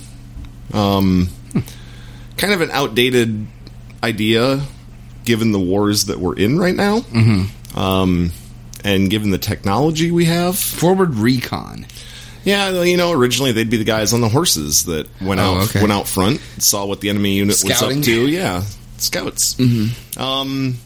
Um, 0.73 1.27
kind 2.37 2.53
of 2.53 2.61
an 2.61 2.71
outdated 2.71 3.47
idea 4.03 4.61
given 5.25 5.51
the 5.51 5.59
wars 5.59 6.05
that 6.05 6.19
we're 6.19 6.35
in 6.35 6.57
right 6.59 6.75
now. 6.75 6.99
Mm-hmm. 7.01 7.77
Um, 7.77 8.31
and 8.83 9.09
given 9.09 9.29
the 9.31 9.37
technology 9.37 10.09
we 10.11 10.25
have. 10.25 10.57
Forward 10.57 11.15
recon. 11.15 11.85
Yeah, 12.45 12.83
you 12.83 12.95
know, 12.95 13.11
originally 13.11 13.51
they'd 13.51 13.69
be 13.69 13.77
the 13.77 13.83
guys 13.83 14.13
on 14.13 14.21
the 14.21 14.29
horses 14.29 14.85
that 14.85 15.07
went 15.21 15.41
Oh, 15.41 15.55
out 15.57 15.63
okay. 15.69 15.81
went 15.81 15.91
out 15.91 16.07
front, 16.07 16.39
saw 16.59 16.85
what 16.85 17.01
the 17.01 17.09
enemy 17.09 17.33
unit 17.35 17.55
Scouting? 17.57 17.97
was 17.97 17.97
up 17.97 18.03
to. 18.05 18.27
Yeah, 18.27 18.63
scouts. 18.97 19.55
Mm-hmm. 19.55 20.19
Um, 20.19 20.77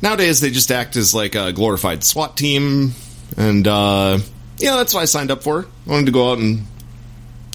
nowadays 0.00 0.40
they 0.40 0.50
just 0.50 0.70
act 0.70 0.94
as 0.96 1.12
like 1.12 1.34
a 1.34 1.52
glorified 1.52 2.04
SWAT 2.04 2.36
team, 2.36 2.92
and 3.36 3.66
uh, 3.66 4.18
yeah, 4.58 4.76
that's 4.76 4.94
what 4.94 5.00
I 5.00 5.04
signed 5.06 5.30
up 5.30 5.42
for. 5.42 5.66
I 5.86 5.90
wanted 5.90 6.06
to 6.06 6.12
go 6.12 6.32
out 6.32 6.38
and 6.38 6.64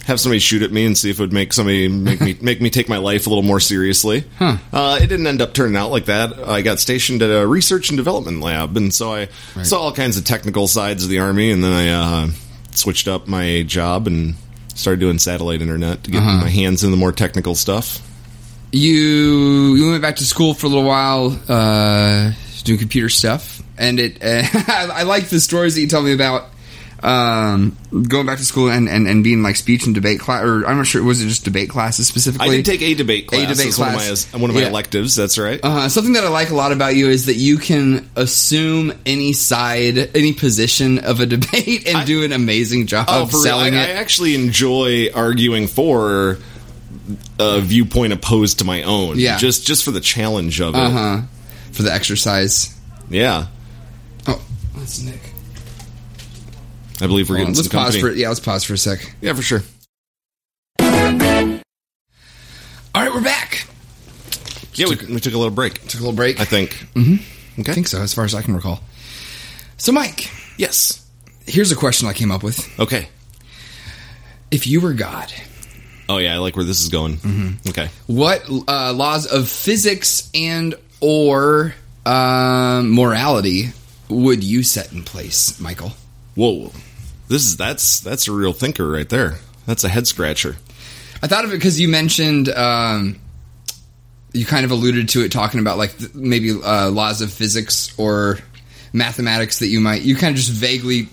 have 0.06 0.20
somebody 0.20 0.40
shoot 0.40 0.64
at 0.64 0.72
me 0.72 0.84
and 0.86 0.98
see 0.98 1.12
if 1.12 1.20
it 1.20 1.22
would 1.22 1.32
make 1.34 1.54
somebody 1.54 1.88
make 1.88 2.20
me 2.22 2.36
make 2.42 2.60
me 2.60 2.70
take 2.72 2.90
my 2.90 2.98
life 2.98 3.28
a 3.28 3.30
little 3.30 3.44
more 3.44 3.60
seriously. 3.60 4.24
Huh. 4.40 4.58
Uh, 4.74 4.98
it 5.02 5.08
didn't 5.08 5.28
end 5.28 5.42
up 5.42 5.54
turning 5.54 5.76
out 5.78 5.92
like 5.92 6.06
that. 6.06 6.38
I 6.48 6.62
got 6.64 6.80
stationed 6.80 7.22
at 7.22 7.30
a 7.30 7.46
research 7.46 7.90
and 7.90 7.98
development 7.98 8.42
lab, 8.42 8.76
and 8.78 8.94
so 8.94 9.14
I 9.14 9.28
Right. 9.56 9.66
saw 9.66 9.82
all 9.82 9.92
kinds 9.94 10.18
of 10.18 10.24
technical 10.26 10.68
sides 10.68 11.04
of 11.04 11.10
the 11.10 11.20
army, 11.20 11.52
and 11.52 11.64
then 11.64 11.72
I 11.72 11.90
uh, 11.90 12.30
switched 12.72 13.08
up 13.08 13.28
my 13.28 13.62
job 13.64 14.08
and 14.08 14.36
started 14.74 15.00
doing 15.02 15.20
satellite 15.20 15.62
internet 15.62 16.04
to 16.06 16.12
get 16.12 16.20
Uh-huh. 16.22 16.42
my 16.42 16.50
hands 16.50 16.84
in 16.84 16.90
the 16.92 16.98
more 16.98 17.12
technical 17.12 17.54
stuff. 17.56 18.02
You 18.72 19.76
you 19.76 19.90
went 19.92 20.02
back 20.02 20.16
to 20.18 20.26
school 20.26 20.54
for 20.54 20.66
a 20.66 20.70
little 20.70 20.86
while, 20.86 21.38
uh, 21.50 22.32
doing 22.64 22.80
computer 22.80 23.10
stuff, 23.10 23.62
and 23.78 24.00
it. 24.00 24.24
Uh, 24.24 24.44
I, 24.68 24.90
I 24.94 25.04
like 25.04 25.28
the 25.28 25.40
stories 25.42 25.76
that 25.76 25.82
you 25.82 25.88
tell 25.88 26.02
me 26.02 26.14
about 26.14 26.46
um, 27.04 27.76
going 28.08 28.26
back 28.26 28.38
to 28.38 28.46
school 28.46 28.70
and, 28.70 28.88
and, 28.88 29.08
and 29.08 29.24
being 29.24 29.42
like 29.44 29.56
speech 29.56 29.86
and 29.86 29.96
debate 29.96 30.20
class. 30.20 30.44
Or 30.44 30.66
I'm 30.68 30.78
not 30.78 30.86
sure 30.86 31.02
was 31.04 31.22
it 31.22 31.28
just 31.28 31.44
debate 31.46 31.70
classes 31.70 32.08
specifically. 32.08 32.48
I 32.48 32.56
did 32.58 32.66
take 32.66 32.82
a 32.82 32.94
debate 32.94 33.28
class. 33.28 33.48
debate 33.50 33.68
as 33.68 33.80
one 33.80 33.88
of 33.90 33.94
my, 33.96 34.00
class. 34.06 34.34
one 34.34 34.50
of 34.50 34.56
my 34.56 34.62
Yeah. 34.62 34.68
electives. 34.70 35.16
That's 35.16 35.38
right. 35.38 35.60
Uh, 35.64 35.90
something 35.90 36.14
that 36.14 36.24
I 36.24 36.28
like 36.30 36.50
a 36.52 36.56
lot 36.56 36.72
about 36.72 36.96
you 36.96 37.10
is 37.10 37.26
that 37.26 37.36
you 37.36 37.58
can 37.58 38.10
assume 38.16 38.94
any 39.06 39.34
side, 39.34 40.16
any 40.16 40.34
position 40.34 41.00
of 41.00 41.20
a 41.20 41.26
debate, 41.38 41.88
and 41.88 41.98
I- 41.98 42.06
do 42.06 42.24
an 42.24 42.34
amazing 42.34 42.88
job 42.88 43.08
Oh, 43.10 43.24
of 43.24 43.32
for 43.32 43.38
real. 43.44 43.56
I, 43.56 43.58
selling 43.60 43.76
I 43.76 43.92
actually 43.92 44.36
enjoy 44.36 45.10
arguing 45.14 45.68
for 45.68 46.38
a 47.40 47.60
viewpoint 47.62 48.14
opposed 48.14 48.60
to 48.60 48.66
my 48.66 48.84
own. 48.84 49.18
Yeah. 49.18 49.38
just 49.38 49.66
just 49.66 49.84
for 49.84 49.92
the 49.92 50.00
challenge 50.02 50.62
of 50.62 50.76
it. 50.76 50.80
Uh 50.80 50.90
huh. 50.92 51.22
For 51.72 51.82
the 51.84 51.92
exercise. 51.94 52.78
Yeah, 53.10 53.48
Oh, 54.28 54.42
that's 54.78 55.02
Nick. 55.02 55.20
I 57.02 57.08
believe 57.08 57.30
we're 57.30 57.38
Hold 57.38 57.48
on, 57.48 57.54
getting 57.54 57.56
let's 57.64 57.70
some 57.72 57.80
pause 57.80 57.94
company. 57.96 58.14
for 58.14 58.20
yeah. 58.20 58.28
Let's 58.30 58.40
pause 58.40 58.64
for 58.64 58.74
a 58.74 58.78
sec. 58.78 59.00
yeah, 59.22 59.34
for 59.34 59.42
sure. 59.42 59.62
All 62.94 63.02
right, 63.02 63.14
we're 63.14 63.22
back. 63.22 63.68
Yeah, 64.76 64.88
we, 64.90 64.96
we 65.14 65.20
took 65.20 65.34
a 65.34 65.38
little 65.38 65.50
break. 65.54 65.74
Took 65.88 65.96
a 66.00 66.04
little 66.04 66.14
break. 66.14 66.40
I 66.40 66.46
think. 66.46 66.72
Mm-hmm. 66.94 67.62
Okay. 67.62 67.72
I 67.72 67.76
think 67.76 67.88
so, 67.88 68.02
as 68.02 68.14
far 68.14 68.24
as 68.26 68.34
I 68.36 68.42
can 68.42 68.54
recall. 68.56 68.82
So, 69.78 69.92
Mike, 69.92 70.30
Yes. 70.58 71.06
here's 71.48 71.72
a 71.72 71.76
question 71.76 72.08
I 72.08 72.14
came 72.14 72.32
up 72.32 72.44
with. 72.44 72.80
Okay. 72.80 73.08
If 74.52 74.68
you 74.68 74.82
were 74.82 74.94
God, 74.94 75.32
Oh 76.10 76.18
yeah, 76.18 76.36
I 76.36 76.40
like 76.40 76.56
where 76.58 76.66
this 76.66 76.82
is 76.82 76.90
going. 76.90 77.18
Mm-hmm. 77.18 77.70
Okay. 77.70 77.90
what 78.08 78.44
uh, 78.68 78.92
laws 78.94 79.26
of 79.28 79.48
physics 79.50 80.30
and 80.34 80.76
or 81.00 81.74
um, 82.06 82.92
morality 82.94 83.70
would 84.10 84.44
you 84.44 84.62
set 84.64 84.92
in 84.92 85.04
place, 85.04 85.58
Michael? 85.62 85.94
Whoa. 86.36 86.72
This 87.32 87.44
is 87.46 87.56
that's 87.58 88.02
that's 88.02 88.28
a 88.28 88.32
real 88.34 88.52
thinker 88.54 88.90
right 88.90 89.08
there. 89.08 89.38
That's 89.66 89.84
a 89.86 89.90
head 89.90 90.06
scratcher. 90.06 90.58
I 91.24 91.28
thought 91.28 91.46
of 91.46 91.52
it 91.52 91.56
because 91.56 91.80
you 91.80 91.88
mentioned 91.88 92.50
um, 92.50 93.20
you 94.34 94.46
kind 94.46 94.66
of 94.66 94.72
alluded 94.72 95.08
to 95.10 95.22
it, 95.24 95.32
talking 95.32 95.60
about 95.62 95.78
like 95.78 95.98
th- 95.98 96.14
maybe 96.14 96.52
uh, 96.52 96.90
laws 96.90 97.22
of 97.22 97.32
physics 97.32 97.98
or 97.98 98.40
mathematics 98.92 99.60
that 99.60 99.68
you 99.68 99.80
might 99.80 100.02
you 100.02 100.16
kind 100.18 100.32
of 100.32 100.36
just 100.36 100.52
vaguely 100.52 101.06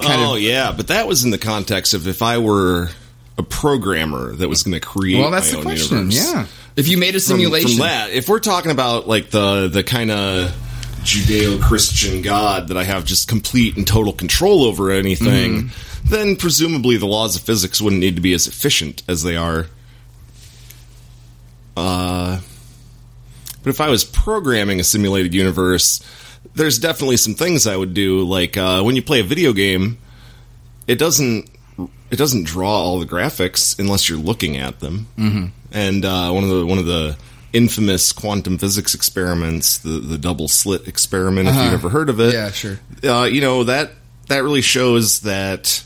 kind 0.00 0.22
oh 0.22 0.36
of 0.36 0.40
yeah, 0.40 0.72
but 0.74 0.88
that 0.88 1.06
was 1.06 1.24
in 1.24 1.30
the 1.30 1.38
context 1.38 1.92
of 1.92 2.08
if 2.08 2.22
I 2.22 2.38
were 2.38 2.88
a 3.36 3.42
programmer 3.42 4.32
that 4.36 4.48
was 4.48 4.62
going 4.62 4.72
to 4.74 4.80
create 4.80 5.20
Well, 5.20 5.30
that's 5.30 5.48
my 5.52 5.52
the 5.52 5.58
own 5.58 5.62
question, 5.64 5.96
universe. 5.98 6.32
yeah. 6.32 6.46
If 6.76 6.88
you 6.88 6.96
made 6.96 7.10
a 7.16 7.20
from, 7.20 7.36
simulation, 7.36 7.70
from 7.72 7.78
that, 7.80 8.10
if 8.12 8.28
we're 8.30 8.38
talking 8.40 8.70
about 8.70 9.06
like 9.08 9.28
the 9.30 9.68
the 9.68 9.82
kind 9.82 10.10
of 10.10 10.54
Judeo-Christian 11.02 12.22
God 12.22 12.68
that 12.68 12.76
I 12.76 12.84
have 12.84 13.04
just 13.04 13.28
complete 13.28 13.76
and 13.76 13.86
total 13.86 14.12
control 14.12 14.64
over 14.64 14.90
anything, 14.90 15.70
Mm-hmm. 15.70 16.08
then 16.08 16.36
presumably 16.36 16.96
the 16.96 17.06
laws 17.06 17.36
of 17.36 17.42
physics 17.42 17.80
wouldn't 17.80 18.00
need 18.00 18.16
to 18.16 18.22
be 18.22 18.32
as 18.34 18.46
efficient 18.46 19.02
as 19.08 19.22
they 19.22 19.36
are. 19.36 19.66
Uh, 21.76 22.40
but 23.62 23.70
if 23.70 23.80
I 23.80 23.88
was 23.88 24.04
programming 24.04 24.80
a 24.80 24.84
simulated 24.84 25.34
universe, 25.34 26.00
there's 26.54 26.78
definitely 26.78 27.16
some 27.16 27.34
things 27.34 27.66
I 27.66 27.76
would 27.76 27.94
do. 27.94 28.24
Like 28.24 28.56
uh, 28.56 28.82
when 28.82 28.96
you 28.96 29.02
play 29.02 29.20
a 29.20 29.24
video 29.24 29.52
game, 29.52 29.98
it 30.86 30.98
doesn't 30.98 31.48
it 32.10 32.16
doesn't 32.16 32.44
draw 32.44 32.70
all 32.70 32.98
the 32.98 33.06
graphics 33.06 33.78
unless 33.78 34.08
you're 34.08 34.18
looking 34.18 34.56
at 34.56 34.80
them. 34.80 35.06
Mm-hmm. 35.16 35.46
And 35.72 36.04
uh, 36.04 36.30
one 36.32 36.44
of 36.44 36.50
the 36.50 36.66
one 36.66 36.78
of 36.78 36.86
the 36.86 37.16
infamous 37.52 38.12
quantum 38.12 38.58
physics 38.58 38.94
experiments, 38.94 39.78
the 39.78 39.98
the 40.00 40.18
double 40.18 40.48
slit 40.48 40.86
experiment, 40.88 41.48
if 41.48 41.54
you've 41.56 41.72
ever 41.72 41.88
heard 41.88 42.08
of 42.08 42.20
it, 42.20 42.34
Uh-huh. 42.34 42.44
Yeah, 42.46 42.50
sure. 42.50 42.80
Uh, 43.02 43.24
you 43.24 43.40
know 43.40 43.64
that 43.64 43.90
that 44.28 44.42
really 44.44 44.62
shows 44.62 45.20
that 45.20 45.82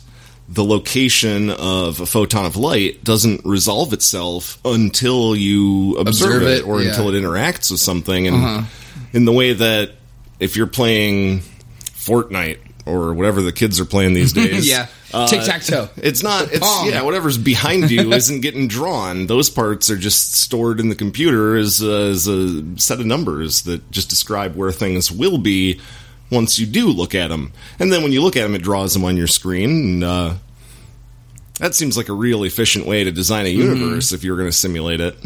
the 0.47 0.63
location 0.65 1.49
of 1.51 2.01
a 2.01 2.07
photon 2.07 2.45
of 2.45 2.57
light 2.57 3.03
doesn't 3.03 3.41
resolve 3.47 3.95
itself 3.95 4.59
until 4.65 5.35
you 5.35 5.97
observe, 5.97 6.43
Observe 6.43 6.43
it, 6.43 6.59
it, 6.59 6.67
or 6.67 6.83
yeah. 6.83 6.91
until 6.91 7.09
it 7.09 7.19
interacts 7.19 7.71
with 7.71 7.81
something, 7.81 8.27
and 8.27 8.37
Uh-huh. 8.37 8.63
in 9.15 9.25
the 9.25 9.33
way 9.33 9.55
that 9.55 9.93
if 10.41 10.57
you're 10.57 10.67
playing 10.67 11.41
Fortnite 11.95 12.59
or 12.85 13.15
whatever 13.15 13.41
the 13.41 13.53
kids 13.53 13.81
are 13.81 13.87
playing 13.87 14.13
these 14.13 14.33
days, 14.43 14.69
yeah, 14.69 14.87
uh, 15.15 15.27
tic 15.29 15.43
tac 15.45 15.63
toe. 15.63 15.89
it's 15.97 16.23
not. 16.23 16.51
It's 16.53 16.61
Pong. 16.61 16.89
yeah. 16.89 17.03
Whatever's 17.03 17.39
behind 17.39 17.91
you 17.91 18.13
isn't 18.15 18.41
getting 18.41 18.69
drawn. 18.69 19.27
Those 19.27 19.51
parts 19.51 19.91
are 19.91 19.97
just 19.97 20.35
stored 20.35 20.81
in 20.81 20.89
the 20.89 20.95
computer 20.95 21.57
as 21.57 21.83
a, 21.83 22.11
as 22.11 22.27
a 22.27 22.79
set 22.79 23.01
of 23.01 23.07
numbers 23.07 23.63
that 23.63 23.91
just 23.91 24.11
describe 24.11 24.57
where 24.57 24.73
things 24.73 25.11
will 25.11 25.39
be 25.39 25.81
once 26.31 26.59
you 26.59 26.67
do 26.67 26.89
look 26.89 27.15
at 27.15 27.29
them. 27.29 27.53
And 27.79 27.93
then 27.93 28.03
when 28.03 28.13
you 28.13 28.23
look 28.23 28.37
at 28.37 28.43
them, 28.43 28.55
it 28.55 28.63
draws 28.63 28.93
them 28.93 29.05
on 29.05 29.17
your 29.17 29.27
screen. 29.27 29.71
And 29.71 30.05
uh, 30.05 30.35
that 31.61 31.75
seems 31.75 31.97
like 31.97 32.09
a 32.09 32.15
real 32.15 32.43
efficient 32.45 32.87
way 32.87 33.05
to 33.05 33.13
design 33.13 33.47
a 33.47 33.51
universe 33.51 34.13
if 34.13 34.25
you're 34.25 34.37
going 34.37 34.49
to 34.49 34.53
simulate 34.53 35.01
it. 35.01 35.17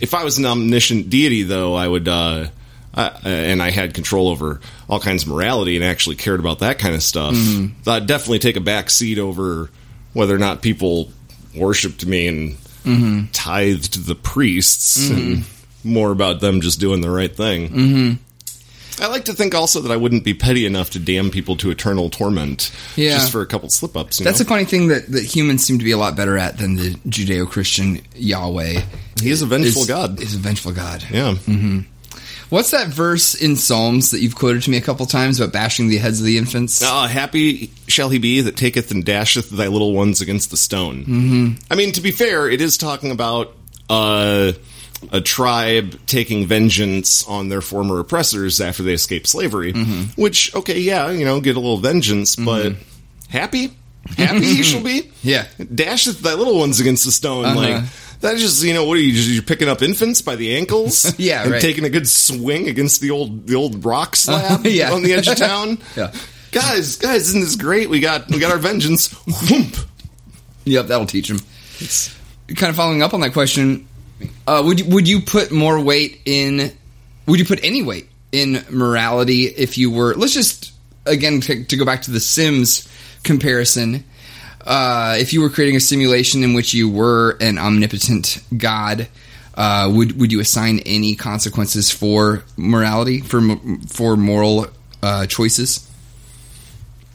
If 0.00 0.14
I 0.14 0.24
was 0.24 0.38
an 0.38 0.46
omniscient 0.46 1.10
deity, 1.10 1.42
though, 1.42 1.74
I 1.74 1.88
would. 1.88 2.08
Uh, 2.08 2.48
uh, 2.94 3.10
and 3.24 3.62
I 3.62 3.70
had 3.70 3.92
control 3.94 4.28
over 4.28 4.60
all 4.88 5.00
kinds 5.00 5.24
of 5.24 5.28
morality 5.30 5.76
and 5.76 5.84
actually 5.84 6.16
cared 6.16 6.40
about 6.40 6.60
that 6.60 6.78
kind 6.78 6.94
of 6.94 7.02
stuff. 7.02 7.34
I'd 7.86 8.06
definitely 8.06 8.38
take 8.38 8.56
a 8.56 8.60
back 8.60 8.90
seat 8.90 9.18
over 9.18 9.70
whether 10.12 10.34
or 10.34 10.38
not 10.38 10.62
people 10.62 11.10
worshipped 11.56 12.06
me 12.06 12.28
and 12.28 13.32
tithed 13.32 13.94
to 13.94 14.00
the 14.00 14.14
priests, 14.14 15.08
and 15.10 15.44
more 15.82 16.12
about 16.12 16.40
them 16.40 16.60
just 16.60 16.78
doing 16.80 17.00
the 17.00 17.10
right 17.10 17.34
thing. 17.34 17.68
Mm-hmm. 17.68 19.02
I 19.02 19.08
like 19.08 19.24
to 19.24 19.32
think 19.32 19.56
also 19.56 19.80
that 19.80 19.90
I 19.90 19.96
wouldn't 19.96 20.22
be 20.22 20.34
petty 20.34 20.66
enough 20.66 20.90
to 20.90 21.00
damn 21.00 21.30
people 21.32 21.56
to 21.56 21.70
eternal 21.72 22.10
torment 22.10 22.70
Yeah. 22.94 23.14
just 23.14 23.32
for 23.32 23.40
a 23.40 23.46
couple 23.46 23.68
slip 23.68 23.96
ups. 23.96 24.18
That's 24.18 24.38
a 24.40 24.44
funny 24.44 24.64
thing 24.64 24.86
that, 24.88 25.08
that 25.08 25.24
humans 25.24 25.64
seem 25.64 25.78
to 25.78 25.84
be 25.84 25.90
a 25.90 25.96
lot 25.98 26.14
better 26.14 26.38
at 26.38 26.58
than 26.58 26.76
the 26.76 26.90
Judeo-Christian 27.08 28.02
Yahweh. 28.14 28.82
he 29.20 29.30
is 29.30 29.42
a 29.42 29.46
vengeful 29.46 29.82
is, 29.82 29.88
God. 29.88 30.20
Is 30.20 30.34
a 30.36 30.38
vengeful 30.38 30.70
God. 30.72 31.04
yeah. 31.10 31.34
What's 32.54 32.70
that 32.70 32.86
verse 32.86 33.34
in 33.34 33.56
Psalms 33.56 34.12
that 34.12 34.20
you've 34.20 34.36
quoted 34.36 34.62
to 34.62 34.70
me 34.70 34.76
a 34.76 34.80
couple 34.80 35.06
times 35.06 35.40
about 35.40 35.52
bashing 35.52 35.88
the 35.88 35.98
heads 35.98 36.20
of 36.20 36.24
the 36.24 36.38
infants? 36.38 36.80
Ah, 36.84 37.08
happy 37.08 37.72
shall 37.88 38.10
he 38.10 38.20
be 38.20 38.42
that 38.42 38.56
taketh 38.56 38.92
and 38.92 39.04
dasheth 39.04 39.50
thy 39.50 39.66
little 39.66 39.92
ones 39.92 40.20
against 40.20 40.52
the 40.52 40.56
stone. 40.56 41.04
Mm-hmm. 41.04 41.52
I 41.68 41.74
mean, 41.74 41.90
to 41.94 42.00
be 42.00 42.12
fair, 42.12 42.48
it 42.48 42.60
is 42.60 42.78
talking 42.78 43.10
about 43.10 43.56
uh, 43.90 44.52
a 45.10 45.20
tribe 45.20 45.98
taking 46.06 46.46
vengeance 46.46 47.26
on 47.26 47.48
their 47.48 47.60
former 47.60 47.98
oppressors 47.98 48.60
after 48.60 48.84
they 48.84 48.92
escape 48.92 49.26
slavery. 49.26 49.72
Which, 50.14 50.54
okay, 50.54 50.78
yeah, 50.78 51.10
you 51.10 51.24
know, 51.24 51.40
get 51.40 51.56
a 51.56 51.60
little 51.60 51.78
vengeance, 51.78 52.36
but 52.36 52.74
happy, 53.28 53.72
happy 54.16 54.44
he 54.44 54.62
shall 54.62 54.84
be. 54.84 55.10
Yeah. 55.24 55.46
dasheth 55.58 56.20
thy 56.20 56.34
little 56.34 56.56
ones 56.58 56.78
against 56.78 57.04
the 57.04 57.10
stone. 57.10 57.46
Uh-huh. 57.46 57.56
Like 57.58 57.84
that's 58.24 58.40
just 58.40 58.64
you 58.64 58.72
know 58.72 58.86
what 58.86 58.96
are 58.96 59.00
you 59.00 59.12
just 59.12 59.28
you're 59.28 59.42
picking 59.42 59.68
up 59.68 59.82
infants 59.82 60.22
by 60.22 60.36
the 60.36 60.56
ankles? 60.56 61.14
Yeah, 61.24 61.42
and 61.42 61.52
right. 61.52 61.60
taking 61.62 61.84
a 61.84 61.90
good 61.90 62.08
swing 62.08 62.68
against 62.68 63.00
the 63.00 63.10
old 63.10 63.46
the 63.46 63.54
old 63.54 63.84
rock 63.84 64.16
slab 64.16 64.66
yeah. 64.66 64.92
on 64.92 65.02
the 65.02 65.12
edge 65.12 65.28
of 65.28 65.36
town. 65.36 65.78
Yeah. 65.96 66.12
guys, 66.50 66.96
guys, 66.96 67.28
isn't 67.28 67.40
this 67.40 67.56
great? 67.56 67.88
We 67.88 68.00
got 68.00 68.28
we 68.28 68.38
got 68.38 68.50
our 68.50 68.58
vengeance. 68.58 69.08
Whoomp. 69.08 69.86
Yep, 70.64 70.86
that'll 70.86 71.06
teach 71.06 71.30
him. 71.30 71.38
Kind 72.56 72.70
of 72.70 72.76
following 72.76 73.02
up 73.02 73.14
on 73.14 73.20
that 73.20 73.32
question, 73.32 73.86
uh, 74.46 74.62
would 74.64 74.80
you, 74.80 74.94
would 74.94 75.08
you 75.08 75.20
put 75.20 75.52
more 75.52 75.80
weight 75.80 76.20
in? 76.24 76.72
Would 77.26 77.38
you 77.38 77.44
put 77.44 77.62
any 77.62 77.82
weight 77.82 78.08
in 78.32 78.64
morality 78.70 79.44
if 79.44 79.78
you 79.78 79.90
were? 79.90 80.14
Let's 80.14 80.34
just 80.34 80.72
again 81.06 81.40
to, 81.42 81.64
to 81.64 81.76
go 81.76 81.84
back 81.84 82.02
to 82.02 82.10
the 82.10 82.20
Sims 82.20 82.88
comparison. 83.22 84.04
Uh, 84.64 85.16
if 85.18 85.32
you 85.32 85.42
were 85.42 85.50
creating 85.50 85.76
a 85.76 85.80
simulation 85.80 86.42
in 86.42 86.54
which 86.54 86.72
you 86.72 86.88
were 86.88 87.36
an 87.40 87.58
omnipotent 87.58 88.40
god, 88.56 89.08
uh, 89.54 89.90
would 89.94 90.18
would 90.18 90.32
you 90.32 90.40
assign 90.40 90.80
any 90.80 91.14
consequences 91.14 91.90
for 91.90 92.44
morality 92.56 93.20
for 93.20 93.40
for 93.86 94.16
moral 94.16 94.66
uh, 95.02 95.26
choices? 95.26 95.88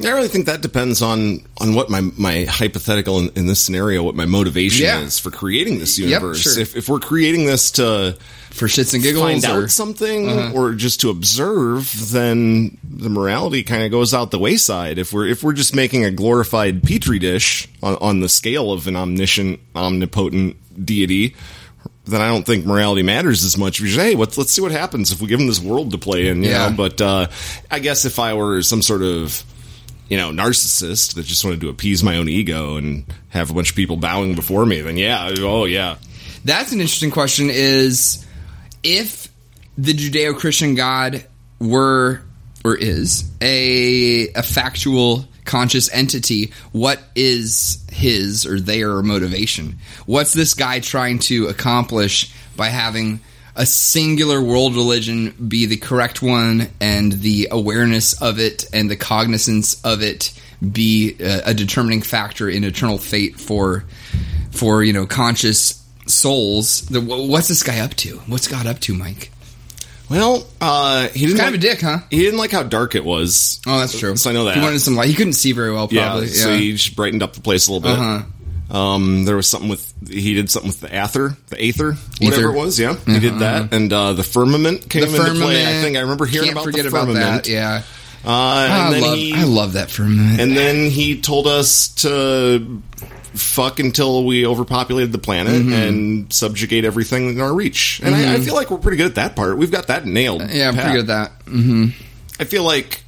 I 0.02 0.12
really 0.12 0.30
think 0.30 0.46
that 0.46 0.62
depends 0.62 1.02
on 1.02 1.42
on 1.60 1.76
what 1.76 1.90
my 1.90 2.00
my 2.18 2.46
hypothetical 2.46 3.20
in, 3.20 3.30
in 3.36 3.48
this 3.48 3.60
scenario, 3.62 4.02
what 4.02 4.16
my 4.16 4.26
motivation 4.26 4.86
Yeah. 4.86 5.02
is 5.02 5.20
for 5.20 5.30
creating 5.30 5.80
this 5.80 6.00
Yep, 6.00 6.08
universe. 6.10 6.42
sure. 6.42 6.60
If 6.60 6.76
if 6.78 6.88
we're 6.88 7.00
creating 7.00 7.46
this 7.46 7.72
to 7.72 8.16
For 8.52 8.68
shits 8.68 8.94
and 8.94 9.04
giggles, 9.04 9.24
find 9.24 9.46
or- 9.46 9.64
out 9.64 9.72
something 9.72 10.30
or 10.54 10.74
just 10.74 11.02
to 11.02 11.10
observe, 11.10 12.12
then 12.14 12.78
the 12.84 13.10
morality 13.10 13.62
kind 13.64 13.84
of 13.84 13.92
goes 13.92 14.14
out 14.14 14.32
the 14.32 14.40
wayside. 14.40 15.00
If 15.00 15.12
we're 15.12 15.28
if 15.28 15.44
we're 15.44 15.52
just 15.54 15.76
making 15.76 16.06
a 16.06 16.12
glorified 16.12 16.82
petri 16.82 17.20
dish 17.20 17.68
on, 17.84 17.96
on 18.00 18.20
the 18.22 18.30
scale 18.30 18.72
of 18.72 18.88
an 18.88 18.96
omniscient, 18.96 19.60
omnipotent 19.76 20.56
deity, 20.86 21.36
then 22.06 22.22
I 22.22 22.30
don't 22.30 22.46
think 22.46 22.66
morality 22.66 23.04
matters 23.04 23.44
as 23.44 23.58
much. 23.58 23.80
Because 23.82 23.96
hey, 23.98 24.16
let's 24.16 24.38
let's 24.38 24.52
see 24.54 24.62
what 24.62 24.72
happens 24.72 25.12
if 25.12 25.20
we 25.20 25.28
give 25.28 25.40
them 25.40 25.48
this 25.48 25.60
world 25.60 25.92
to 25.92 25.98
play 25.98 26.28
in. 26.30 26.42
You 26.42 26.52
Yeah. 26.52 26.70
know, 26.70 26.76
but 26.78 27.02
uh, 27.02 27.28
I 27.70 27.80
guess 27.80 28.06
if 28.06 28.18
I 28.18 28.34
were 28.34 28.62
some 28.64 28.82
sort 28.82 29.02
of 29.04 29.44
you 30.10 30.18
know, 30.18 30.32
narcissist 30.32 31.14
that 31.14 31.26
just 31.26 31.46
wanted 31.46 31.62
to 31.62 31.70
appease 31.70 32.04
my 32.04 32.18
own 32.18 32.28
ego 32.28 32.78
and 32.78 33.06
have 33.30 33.52
a 33.52 33.54
bunch 33.54 33.70
of 33.70 33.76
people 33.76 33.96
bowing 33.96 34.36
before 34.36 34.66
me, 34.66 34.82
then 34.82 34.98
yeah, 34.98 35.34
oh 35.40 35.66
yeah, 35.66 35.98
That's 36.44 36.72
an 36.72 36.82
interesting 36.82 37.12
question 37.12 37.50
is 37.50 38.26
if 38.84 39.28
the 39.78 39.94
Judeo-Christian 39.94 40.76
God 40.76 41.26
were 41.60 42.22
or 42.66 42.76
is 42.76 43.30
a 43.42 44.30
a 44.30 44.44
factual 44.44 45.28
conscious 45.46 45.92
entity, 45.92 46.52
what 46.72 47.02
is 47.16 47.86
his 47.92 48.46
or 48.46 48.60
their 48.60 49.02
motivation? 49.02 49.80
What's 50.06 50.34
this 50.34 50.54
guy 50.54 50.80
trying 50.80 51.20
to 51.20 51.48
accomplish 51.48 52.34
by 52.56 52.70
having 52.70 53.20
a 53.60 53.66
singular 53.66 54.42
world 54.42 54.74
religion 54.74 55.32
be 55.48 55.66
the 55.66 55.76
correct 55.76 56.22
one 56.22 56.70
and 56.80 57.12
the 57.12 57.50
awareness 57.52 58.20
of 58.22 58.40
it 58.40 58.64
and 58.74 58.90
the 58.90 58.96
cognizance 58.96 59.80
of 59.84 60.02
it 60.02 60.32
be 60.62 61.16
a, 61.20 61.50
a 61.50 61.54
determining 61.54 62.02
factor 62.02 62.50
in 62.50 62.64
eternal 62.64 62.98
fate 62.98 63.38
for 63.38 63.84
for 64.52 64.82
you 64.82 64.94
know 64.94 65.06
conscious 65.06 65.86
souls 66.08 66.82
the, 66.88 67.02
what's 67.02 67.50
this 67.50 67.62
guy 67.62 67.80
up 67.80 67.94
to 67.96 68.18
what's 68.28 68.48
god 68.48 68.66
up 68.66 68.80
to 68.80 68.94
mike 68.94 69.30
Well, 70.10 70.48
uh, 70.60 71.10
he 71.10 71.28
didn't 71.28 71.38
kind 71.38 71.52
like, 71.52 71.60
of 71.60 71.64
a 71.64 71.68
dick 71.76 71.82
huh 71.82 72.00
He 72.10 72.20
didn't 72.20 72.40
like 72.40 72.52
how 72.52 72.64
dark 72.64 72.96
it 72.96 73.04
was. 73.06 73.62
oh 73.68 73.78
that's 73.80 74.00
true 74.00 74.16
So 74.16 74.30
I 74.30 74.34
know 74.34 74.46
that. 74.46 74.56
he 74.56 74.62
wanted 74.62 74.80
some 74.80 74.96
light 74.96 75.10
he 75.10 75.14
couldn't 75.16 75.34
see 75.34 75.52
very 75.52 75.72
well 75.72 75.88
yeah, 75.92 76.08
probably 76.08 76.28
so 76.28 76.50
yeah, 76.50 76.58
he 76.58 76.72
just 76.72 76.96
brightened 76.96 77.22
up 77.24 77.34
the 77.34 77.42
place 77.42 77.68
a 77.68 77.74
little 77.74 77.88
bit. 77.88 78.00
Uh-huh. 78.00 78.24
Um, 78.70 79.26
there 79.26 79.36
was 79.36 79.50
something 79.50 79.70
with 79.70 79.94
he 80.10 80.34
did 80.36 80.50
something 80.52 80.70
with 80.70 80.80
the 80.82 80.94
Aether, 80.94 81.36
the 81.48 81.62
Aether, 81.62 81.94
whatever 82.22 82.42
Ether. 82.42 82.50
it 82.50 82.58
was. 82.58 82.80
Yeah, 82.80 82.96
he 83.06 83.20
did 83.20 83.40
that, 83.40 83.74
and 83.74 83.92
uh, 83.92 84.14
the 84.14 84.24
firmament 84.24 84.90
came 84.90 85.02
the 85.02 85.08
into 85.08 85.18
firmament 85.20 85.42
play. 85.44 85.66
I 85.80 85.82
think 85.82 85.98
I 85.98 86.02
remember 86.02 86.26
hearing 86.26 86.48
can't 86.50 86.56
about 86.58 86.66
forget 86.66 86.84
the 86.84 86.90
about 86.90 87.08
firmament. 87.08 87.44
that 87.46 87.48
yeah 87.50 87.82
Uh, 88.24 88.30
and 88.30 88.74
I 88.74 88.92
then 88.92 89.02
love, 89.02 89.16
he 89.18 89.34
I 89.34 89.44
love 89.46 89.74
that 89.74 89.90
firmament 89.90 90.40
and 90.40 90.56
then 90.56 90.92
he 90.92 91.20
told 91.22 91.48
us 91.48 91.88
to 92.04 92.82
fuck 93.34 93.80
until 93.80 94.26
we 94.26 94.46
overpopulated 94.46 95.12
the 95.14 95.18
planet 95.20 95.54
Mm-hmm. 95.54 95.74
and 95.74 96.34
subjugate 96.34 96.84
everything 96.86 97.30
in 97.30 97.42
our 97.42 97.54
reach. 97.54 98.02
And 98.04 98.14
I, 98.14 98.34
I 98.36 98.40
feel 98.40 98.56
like 98.56 98.70
we're 98.72 98.78
pretty 98.80 98.98
good 98.98 99.06
at 99.08 99.16
that 99.16 99.36
part. 99.36 99.58
We've 99.58 99.72
got 99.72 99.88
that 99.88 100.06
nailed. 100.06 100.42
yeah 100.50 100.68
i'm 100.70 100.76
pat. 100.76 100.84
pretty 100.86 101.02
good 101.02 101.10
at 101.10 101.32
that 101.46 101.50
hmm 101.52 101.86
I 102.40 102.44
feel 102.46 102.64
like 102.64 103.04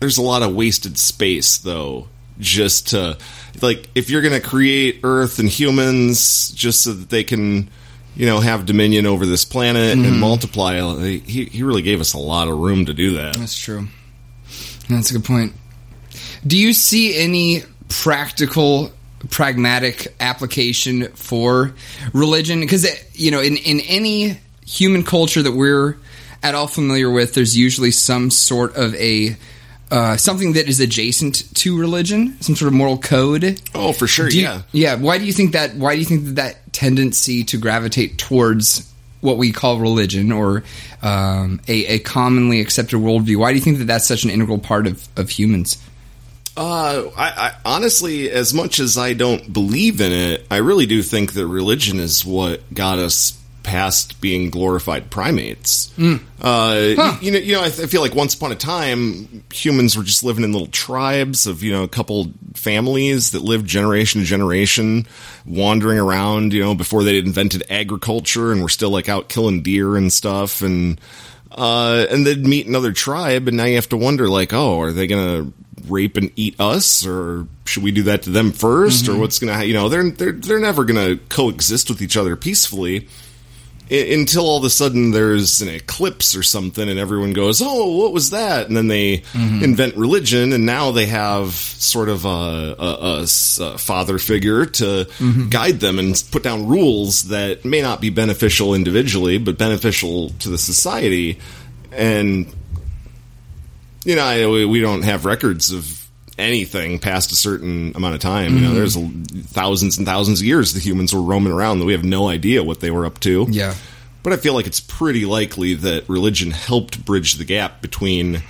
there's 0.00 0.18
a 0.18 0.22
lot 0.22 0.42
of 0.42 0.54
wasted 0.54 0.98
space 0.98 1.58
though 1.58 2.08
just 2.38 2.88
to 2.88 3.18
like 3.60 3.88
if 3.94 4.08
you're 4.08 4.22
going 4.22 4.40
to 4.40 4.46
create 4.46 5.00
earth 5.02 5.38
and 5.38 5.48
humans 5.48 6.50
just 6.52 6.82
so 6.84 6.92
that 6.92 7.10
they 7.10 7.24
can 7.24 7.68
you 8.16 8.26
know 8.26 8.40
have 8.40 8.64
dominion 8.66 9.06
over 9.06 9.26
this 9.26 9.44
planet 9.44 9.96
Mm-hmm. 9.98 10.06
and 10.08 10.20
multiply 10.20 10.78
he 11.24 11.44
he 11.44 11.62
really 11.62 11.82
gave 11.82 12.00
us 12.00 12.14
a 12.14 12.18
lot 12.18 12.48
of 12.48 12.58
room 12.58 12.86
to 12.86 12.94
do 12.94 13.14
that. 13.14 13.36
That's 13.36 13.58
true. 13.58 13.88
That's 14.88 15.10
a 15.10 15.14
good 15.14 15.24
point. 15.24 15.52
Do 16.46 16.58
you 16.58 16.72
see 16.72 17.16
any 17.18 17.62
practical 17.88 18.90
pragmatic 19.30 20.14
application 20.18 21.08
for 21.12 21.74
religion 22.12 22.60
because 22.60 22.86
you 23.14 23.30
know 23.30 23.40
in 23.40 23.56
in 23.56 23.80
any 23.80 24.38
human 24.66 25.04
culture 25.04 25.42
that 25.42 25.52
we're 25.52 25.96
at 26.42 26.54
all 26.56 26.66
familiar 26.66 27.08
with 27.10 27.34
there's 27.34 27.56
usually 27.56 27.90
some 27.92 28.30
sort 28.30 28.74
of 28.74 28.94
a 28.96 29.36
uh, 29.92 30.16
something 30.16 30.54
that 30.54 30.66
is 30.68 30.80
adjacent 30.80 31.54
to 31.54 31.78
religion 31.78 32.36
some 32.40 32.56
sort 32.56 32.66
of 32.68 32.72
moral 32.74 32.96
code 32.98 33.60
Oh, 33.74 33.92
for 33.92 34.06
sure. 34.08 34.28
do 34.30 34.36
you- 34.38 34.42
yeah. 34.44 34.62
yeah 34.72 34.94
why 34.96 35.18
do 35.18 35.24
you 35.24 35.32
think 35.32 35.52
that 35.52 35.74
why 35.76 35.94
do 35.94 36.00
you 36.00 36.06
think 36.06 36.24
that, 36.24 36.36
that 36.36 36.72
tendency 36.72 37.44
to 37.44 37.58
gravitate 37.58 38.16
towards 38.18 38.88
what 39.20 39.36
we 39.38 39.52
call 39.52 39.78
religion 39.78 40.32
or 40.32 40.64
um, 41.02 41.60
a, 41.68 41.86
a 41.86 41.98
commonly 42.00 42.60
accepted 42.60 42.96
worldview 42.98 43.36
why 43.36 43.52
do 43.52 43.58
you 43.58 43.64
think 43.64 43.78
that 43.78 43.84
that's 43.84 44.06
such 44.06 44.24
an 44.24 44.30
integral 44.30 44.58
part 44.58 44.86
of, 44.86 45.06
of 45.16 45.28
humans 45.30 45.76
Uh, 46.56 47.04
I, 47.16 47.28
I 47.48 47.52
honestly, 47.64 48.30
as 48.30 48.52
much 48.52 48.78
as 48.78 48.98
I 48.98 49.14
don't 49.14 49.52
believe 49.52 50.00
in 50.02 50.12
it, 50.12 50.46
I 50.50 50.58
really 50.58 50.84
do 50.86 51.02
think 51.02 51.32
that 51.32 51.46
religion 51.46 51.98
is 51.98 52.26
what 52.26 52.60
got 52.74 52.98
us 52.98 53.32
past 53.62 54.20
being 54.20 54.50
glorified 54.50 55.10
primates. 55.10 55.90
Uh, 55.98 56.14
Huh. 56.40 57.16
you 57.20 57.30
know, 57.30 57.38
you 57.38 57.52
know, 57.54 57.62
I, 57.62 57.68
th- 57.68 57.80
I 57.80 57.86
feel 57.86 58.00
like 58.00 58.14
once 58.14 58.34
upon 58.34 58.52
a 58.52 58.56
time, 58.56 59.44
humans 59.52 59.96
were 59.96 60.02
just 60.02 60.24
living 60.24 60.44
in 60.44 60.52
little 60.52 60.66
tribes 60.68 61.46
of 61.46 61.62
you 61.62 61.72
know 61.72 61.82
a 61.84 61.88
couple 61.88 62.32
families 62.54 63.30
that 63.32 63.42
lived 63.42 63.66
generation 63.66 64.20
to 64.20 64.26
generation, 64.26 65.06
wandering 65.46 65.98
around. 65.98 66.52
You 66.52 66.62
know, 66.62 66.74
before 66.74 67.04
they 67.04 67.18
invented 67.18 67.64
agriculture 67.70 68.52
and 68.52 68.62
were 68.62 68.68
still 68.68 68.90
like 68.90 69.08
out 69.08 69.28
killing 69.28 69.62
deer 69.62 69.96
and 69.96 70.12
stuff 70.12 70.62
and. 70.62 71.00
Uh, 71.54 72.06
and 72.10 72.26
they'd 72.26 72.46
meet 72.46 72.66
another 72.66 72.92
tribe, 72.92 73.46
and 73.46 73.58
now 73.58 73.64
you 73.64 73.74
have 73.74 73.86
to 73.90 73.96
wonder, 73.98 74.26
like, 74.26 74.54
oh, 74.54 74.80
are 74.80 74.90
they 74.90 75.06
gonna 75.06 75.52
rape 75.86 76.16
and 76.16 76.30
eat 76.34 76.58
us, 76.58 77.04
or 77.06 77.46
should 77.66 77.82
we 77.82 77.90
do 77.92 78.04
that 78.04 78.22
to 78.22 78.30
them 78.30 78.52
1st 78.52 79.10
or 79.10 79.18
what's 79.18 79.38
gonna, 79.38 79.62
you 79.64 79.74
know, 79.74 79.90
they're 79.90 80.10
they're 80.12 80.32
they're 80.32 80.58
never 80.58 80.82
gonna 80.86 81.18
coexist 81.28 81.90
with 81.90 82.00
each 82.00 82.16
other 82.16 82.36
peacefully 82.36 83.06
Until 83.92 84.46
all 84.46 84.56
of 84.56 84.64
a 84.64 84.70
sudden 84.70 85.10
there's 85.10 85.60
an 85.60 85.68
eclipse 85.68 86.34
or 86.34 86.42
something, 86.42 86.88
and 86.88 86.98
everyone 86.98 87.34
goes, 87.34 87.60
oh, 87.60 87.98
what 87.98 88.14
was 88.14 88.30
that? 88.30 88.66
And 88.66 88.74
then 88.74 88.88
they 88.88 89.18
mm-hmm. 89.18 89.62
invent 89.62 89.96
religion, 89.96 90.54
and 90.54 90.64
now 90.64 90.92
they 90.92 91.04
have 91.06 91.50
sort 91.52 92.08
of 92.08 92.24
a 92.24 93.26
father 93.76 94.18
figure 94.18 94.64
to 94.64 94.84
mm-hmm. 94.84 95.50
guide 95.50 95.80
them 95.80 95.98
and 95.98 96.22
put 96.30 96.42
down 96.42 96.68
rules 96.68 97.24
that 97.24 97.66
may 97.66 97.82
not 97.82 98.00
be 98.00 98.08
beneficial 98.08 98.74
individually, 98.74 99.36
but 99.36 99.58
beneficial 99.58 100.30
to 100.30 100.48
the 100.48 100.58
society. 100.58 101.38
And 101.90 102.46
you 104.04 104.16
know, 104.16 104.24
I, 104.24 104.46
we 104.66 104.80
don't 104.80 105.02
have 105.02 105.26
records 105.26 105.70
of 105.70 106.01
anything 106.42 106.98
past 106.98 107.32
a 107.32 107.36
certain 107.36 107.92
amount 107.94 108.14
of 108.14 108.20
time. 108.20 108.56
You 108.56 108.60
know, 108.60 108.74
there's 108.74 108.96
thousands 108.96 109.98
and 109.98 110.06
thousands 110.06 110.40
of 110.40 110.46
years 110.46 110.74
the 110.74 110.80
humans 110.80 111.14
were 111.14 111.22
roaming 111.22 111.52
around 111.52 111.78
that 111.78 111.84
we 111.84 111.92
have 111.92 112.04
no 112.04 112.28
idea 112.28 112.62
what 112.62 112.80
they 112.80 112.90
were 112.90 113.06
up 113.06 113.20
to. 113.20 113.46
Yeah. 113.48 113.74
But 114.22 114.32
I 114.32 114.36
feel 114.36 114.54
like 114.54 114.66
it's 114.66 114.80
pretty 114.80 115.24
likely 115.24 115.74
that 115.74 116.08
religion 116.08 116.50
helped 116.50 117.04
bridge 117.04 117.34
the 117.34 117.44
gap 117.44 117.82
between 117.82 118.42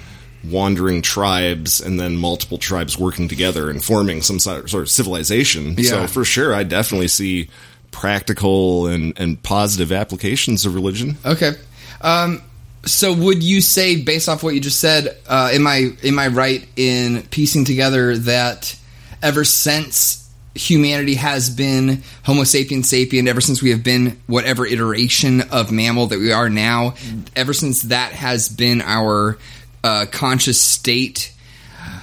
wandering 0.45 1.03
tribes 1.03 1.81
and 1.81 2.01
then 2.01 2.17
multiple 2.17 2.59
tribes 2.59 2.99
working 2.99 3.29
together 3.29 3.71
and 3.71 3.83
forming 3.83 4.23
some 4.23 4.39
sort 4.39 4.69
sort 4.69 4.83
of 4.83 4.91
civilization. 4.91 5.75
Yeah. 5.79 5.91
So 5.91 6.07
for 6.09 6.25
sure, 6.25 6.55
I 6.55 6.65
definitely 6.65 7.09
see 7.09 7.49
practical 7.91 8.87
and, 8.87 9.19
and 9.19 9.41
positive 9.43 9.93
applications 9.93 10.67
of 10.67 10.75
religion. 10.75 11.17
Okay. 11.25 11.53
Um, 12.01 12.43
so 12.85 13.12
would 13.12 13.42
you 13.42 13.61
say, 13.61 14.03
based 14.03 14.29
off 14.29 14.42
what 14.42 14.55
you 14.55 14.61
just 14.61 14.81
said, 14.81 15.16
uh, 15.29 15.51
am 15.53 15.66
I 15.66 15.90
am 16.03 16.18
I 16.18 16.29
right 16.29 16.66
in 16.77 17.23
piecing 17.31 17.64
together 17.64 18.16
that 18.18 18.77
ever 19.23 19.45
since 19.45 20.18
humanity 20.55 21.14
has 21.14 21.49
been 21.49 22.03
Homo 22.25 22.45
sapiens 22.45 22.88
sapient, 22.88 23.29
ever 23.29 23.40
since 23.40 23.62
we 23.62 23.71
have 23.71 23.83
been 23.83 24.21
whatever 24.27 24.66
iteration 24.66 25.42
of 25.42 25.71
mammal 25.73 26.09
that 26.09 26.18
we 26.18 26.33
are 26.33 26.51
now, 26.51 26.95
ever 27.37 27.55
since 27.55 27.83
that 27.83 28.12
has 28.12 28.49
been 28.49 28.83
our 28.83 29.38
uh, 29.85 30.07
conscious 30.11 30.61
state, 30.61 31.33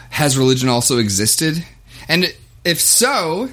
has 0.09 0.37
religion 0.37 0.69
also 0.69 0.97
existed? 0.97 1.63
And 2.07 2.33
if 2.63 2.79
so, 2.79 3.49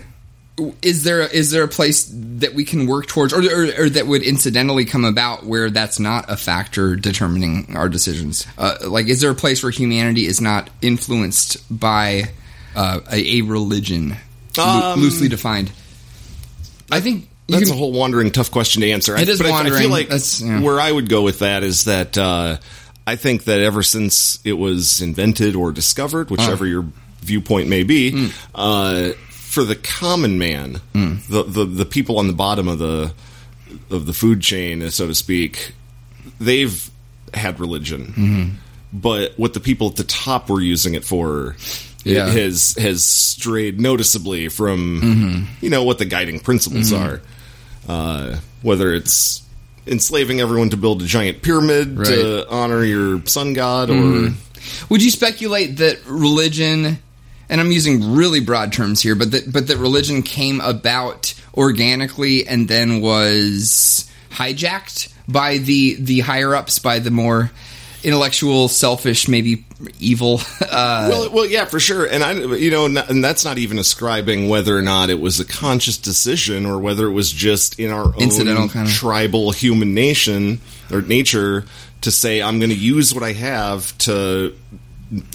is 0.81 1.03
there 1.05 1.21
is 1.21 1.51
there 1.51 1.65
a 1.65 1.69
place 1.69 2.11
that 2.13 2.55
we 2.55 2.65
can 2.65 2.87
work 2.87 3.07
towards, 3.07 3.33
or, 3.35 3.41
or, 3.43 3.85
or 3.85 3.89
that 3.91 4.07
would 4.07 4.23
incidentally 4.23 4.85
come 4.87 5.05
about 5.05 5.45
where 5.45 5.69
that's 5.71 5.99
not 6.01 6.31
a 6.31 6.37
factor 6.37 6.97
determining 6.97 7.77
our 7.77 7.89
decisions? 7.89 8.47
Uh, 8.57 8.77
like, 8.87 9.07
is 9.09 9.21
there 9.21 9.31
a 9.31 9.35
place 9.35 9.63
where 9.63 9.71
humanity 9.71 10.25
is 10.27 10.41
not 10.41 10.71
influenced 10.81 11.59
by 11.71 12.25
uh, 12.75 13.01
a, 13.13 13.39
a 13.39 13.43
religion, 13.43 14.17
Um, 14.59 15.01
loosely 15.01 15.29
defined? 15.29 15.71
I 16.91 17.01
think 17.01 17.29
That's 17.49 17.65
can- 17.65 17.73
a 17.75 17.77
whole 17.77 17.93
wandering, 17.93 18.31
tough 18.31 18.51
question 18.51 18.81
to 18.83 18.91
answer. 18.91 19.17
It 19.17 19.29
is 19.29 19.39
but 19.39 19.47
I- 19.47 19.51
I, 19.51 19.53
wandering. 19.53 19.81
feel 19.83 19.91
like 19.91 20.09
yeah. 20.41 20.61
where 20.63 20.81
I 20.81 20.91
would 20.91 21.09
go 21.11 21.23
with 21.23 21.41
that 21.41 21.65
is 21.65 21.85
that 21.85 22.17
uh, 22.17 22.57
I 23.07 23.17
think 23.17 23.45
that 23.45 23.61
ever 23.61 23.83
since 23.83 24.39
it 24.45 24.55
was 24.55 25.03
invented 25.03 25.55
or 25.55 25.71
discovered, 25.73 26.31
whichever 26.31 26.65
Uh. 26.65 26.69
your 26.69 26.85
viewpoint 27.23 27.69
may 27.69 27.83
be, 27.83 28.11
Hmm. 28.13 28.27
For 29.57 29.65
the 29.65 29.75
common 29.75 30.39
man, 30.39 30.83
the, 30.93 31.43
the 31.49 31.65
the 31.65 31.87
people 31.87 32.19
on 32.19 32.27
the 32.27 32.35
bottom 32.35 32.69
of 32.69 32.79
the 32.79 33.15
of 33.91 34.05
the 34.05 34.13
food 34.13 34.43
chain, 34.43 34.91
so 34.91 35.07
to 35.07 35.15
speak, 35.15 35.73
they've 36.39 36.91
had 37.33 37.59
religion. 37.59 38.07
Mm-hmm. 38.07 38.45
But 38.93 39.33
what 39.39 39.55
the 39.55 39.61
people 39.61 39.89
at 39.89 39.97
the 39.97 40.05
top 40.05 40.51
were 40.51 40.61
using 40.61 40.93
it 40.95 41.05
for 41.05 41.57
Yeah. 42.05 42.29
it 42.29 42.37
has 42.37 42.75
has 42.79 43.03
strayed 43.03 43.81
noticeably 43.81 44.49
from 44.51 45.01
Mm-hmm. 45.01 45.65
you 45.65 45.71
know 45.71 45.85
what 45.85 45.97
the 45.99 46.05
guiding 46.05 46.39
principles 46.41 46.93
are. 46.93 47.23
Uh, 47.89 48.37
whether 48.63 48.93
it's 48.93 49.43
enslaving 49.87 50.41
everyone 50.41 50.69
to 50.71 50.77
build 50.77 51.01
a 51.01 51.07
giant 51.07 51.41
pyramid 51.41 51.97
Right. 51.99 52.09
to 52.09 52.47
honor 52.51 52.85
your 52.85 53.25
sun 53.27 53.55
god, 53.55 53.89
or 53.89 54.35
Would 54.91 55.03
you 55.03 55.11
speculate 55.11 55.77
that 55.79 55.99
religion, 56.07 56.99
and 57.49 57.61
I'm 57.61 57.71
using 57.71 58.15
really 58.15 58.41
broad 58.41 58.73
terms 58.73 59.01
here, 59.03 59.15
but 59.15 59.31
that 59.33 59.53
but 59.53 59.67
that 59.69 59.77
religion 59.79 60.23
came 60.23 60.61
about 60.61 61.35
organically 61.55 62.47
and 62.47 62.69
then 62.69 63.01
was 63.01 64.11
hijacked 64.31 65.13
by 65.29 65.59
the 65.59 65.95
the 65.95 66.21
higher 66.21 66.55
ups, 66.55 66.79
by 66.79 66.99
the 66.99 67.11
more 67.11 67.51
intellectual, 68.03 68.69
selfish, 68.69 69.27
maybe 69.29 69.65
evil. 69.99 70.41
Uh, 70.69 71.09
well, 71.11 71.31
well, 71.31 71.47
yeah, 71.47 71.65
for 71.65 71.81
sure. 71.81 72.05
And 72.05 72.23
I, 72.23 72.33
you 72.33 72.71
know, 72.71 72.85
and 72.85 73.25
that's 73.25 73.45
not 73.45 73.57
even 73.57 73.79
ascribing 73.79 74.49
whether 74.49 74.77
or 74.77 74.83
not 74.83 75.09
it 75.11 75.21
was 75.21 75.41
a 75.41 75.45
conscious 75.45 75.97
decision 75.97 76.67
or 76.67 76.79
whether 76.79 77.07
it 77.07 77.13
was 77.13 77.33
just 77.33 77.79
in 77.81 77.91
our 77.91 78.15
Incidental 78.19 78.65
own 78.65 78.69
kinda. 78.69 78.91
tribal 78.91 79.53
human 79.53 79.95
nation 79.95 80.61
or 80.93 81.01
nature 81.01 81.65
to 82.03 82.11
say, 82.11 82.43
I'm 82.43 82.59
going 82.59 82.71
to 82.71 82.77
use 82.77 83.15
what 83.15 83.23
I 83.23 83.33
have 83.33 83.97
to 83.99 84.55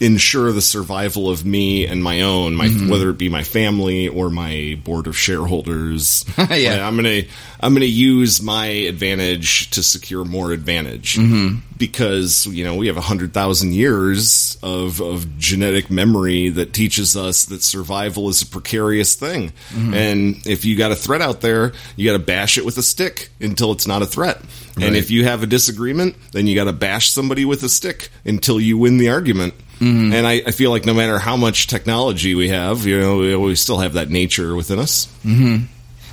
ensure 0.01 0.51
the 0.51 0.62
survival 0.62 1.29
of 1.29 1.45
me 1.45 1.86
and 1.88 2.03
my 2.03 2.21
own, 2.21 2.55
my 2.55 2.67
Mm-hmm. 2.67 2.89
whether 2.89 3.10
it 3.10 3.17
be 3.17 3.29
my 3.29 3.43
family 3.43 4.07
or 4.07 4.29
my 4.29 4.79
board 4.84 5.07
of 5.07 5.17
shareholders. 5.17 6.25
Yeah. 6.49 6.86
I'm 6.88 6.95
gonna 6.95 7.21
I'm 7.62 7.73
gonna 7.73 7.86
use 7.86 8.41
my 8.41 8.65
advantage 8.65 9.69
to 9.71 9.84
secure 9.84 10.25
more 10.25 10.51
advantage 10.51 11.15
Mm-hmm. 11.15 11.60
because 11.77 12.45
you 12.47 12.63
know 12.65 12.75
we 12.75 12.88
have 12.88 12.97
a 12.97 13.01
hundred 13.01 13.34
thousand 13.34 13.73
years 13.73 14.57
of 14.62 15.01
of 15.01 15.38
genetic 15.38 15.89
memory 15.89 16.49
that 16.49 16.73
teaches 16.73 17.15
us 17.15 17.45
that 17.45 17.63
survival 17.63 18.27
is 18.29 18.41
a 18.41 18.45
precarious 18.47 19.15
thing, 19.15 19.51
Mm-hmm. 19.71 19.93
and 19.93 20.47
if 20.47 20.65
you 20.65 20.77
got 20.77 20.91
a 20.91 20.95
threat 20.95 21.21
out 21.21 21.41
there, 21.41 21.71
you 21.95 22.10
got 22.12 22.17
to 22.17 22.23
bash 22.23 22.57
it 22.57 22.65
with 22.65 22.77
a 22.77 22.84
stick 22.84 23.29
until 23.39 23.71
it's 23.71 23.88
not 23.88 24.01
a 24.01 24.05
threat. 24.05 24.41
Right. 24.82 24.88
And 24.88 24.98
if 24.98 25.12
you 25.12 25.24
have 25.26 25.44
a 25.44 25.48
disagreement, 25.48 26.15
then 26.32 26.48
you 26.48 26.56
got 26.56 26.65
to 26.65 26.74
bash 26.74 27.10
somebody 27.12 27.46
with 27.46 27.63
a 27.63 27.70
stick 27.70 28.10
until 28.26 28.60
you 28.60 28.78
win 28.78 28.98
the 28.98 29.10
argument. 29.10 29.54
Mm-hmm. 29.80 30.13
And 30.13 30.28
I, 30.28 30.41
I 30.46 30.52
feel 30.52 30.70
like 30.72 30.86
no 30.86 30.94
matter 30.94 31.17
how 31.17 31.36
much 31.38 31.67
technology 31.67 32.36
we 32.36 32.50
have, 32.50 32.86
you 32.86 33.00
know, 33.00 33.17
we, 33.17 33.36
we 33.36 33.56
still 33.56 33.80
have 33.80 33.94
that 33.94 34.10
nature 34.10 34.56
within 34.56 34.78
us. 34.80 35.08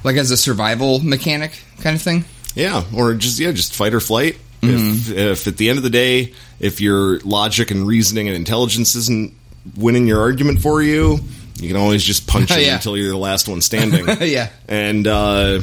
like 0.04 0.16
as 0.16 0.31
a 0.31 0.37
survival 0.37 1.00
mechanic 1.00 1.61
kind 1.81 1.94
of 1.96 2.02
thing. 2.02 2.24
Yeah, 2.54 2.85
or 2.94 3.14
just 3.14 3.38
yeah, 3.38 3.52
just 3.52 3.74
fight 3.74 3.94
or 3.94 4.00
flight. 4.00 4.37
Mm-hmm. 4.62 5.12
If, 5.12 5.16
if 5.16 5.46
at 5.46 5.57
the 5.59 5.68
end 5.68 5.78
of 5.78 5.85
the 5.85 5.90
day, 5.90 6.33
if 6.59 6.81
your 6.81 7.20
logic 7.20 7.70
and 7.70 7.87
reasoning 7.87 8.26
and 8.26 8.37
intelligence 8.37 8.94
isn't 8.96 9.35
winning 9.76 10.07
your 10.07 10.20
argument 10.20 10.61
for 10.61 10.83
you, 10.83 11.18
you 11.61 11.68
can 11.68 11.76
always 11.76 12.02
just 12.02 12.26
punch 12.26 12.50
it 12.50 12.61
Yeah. 12.66 12.76
until 12.76 12.96
you're 12.96 13.11
the 13.11 13.16
last 13.18 13.48
one 13.48 13.61
standing. 13.61 14.07
yeah. 14.28 14.48
And 14.66 15.07
uh, 15.07 15.61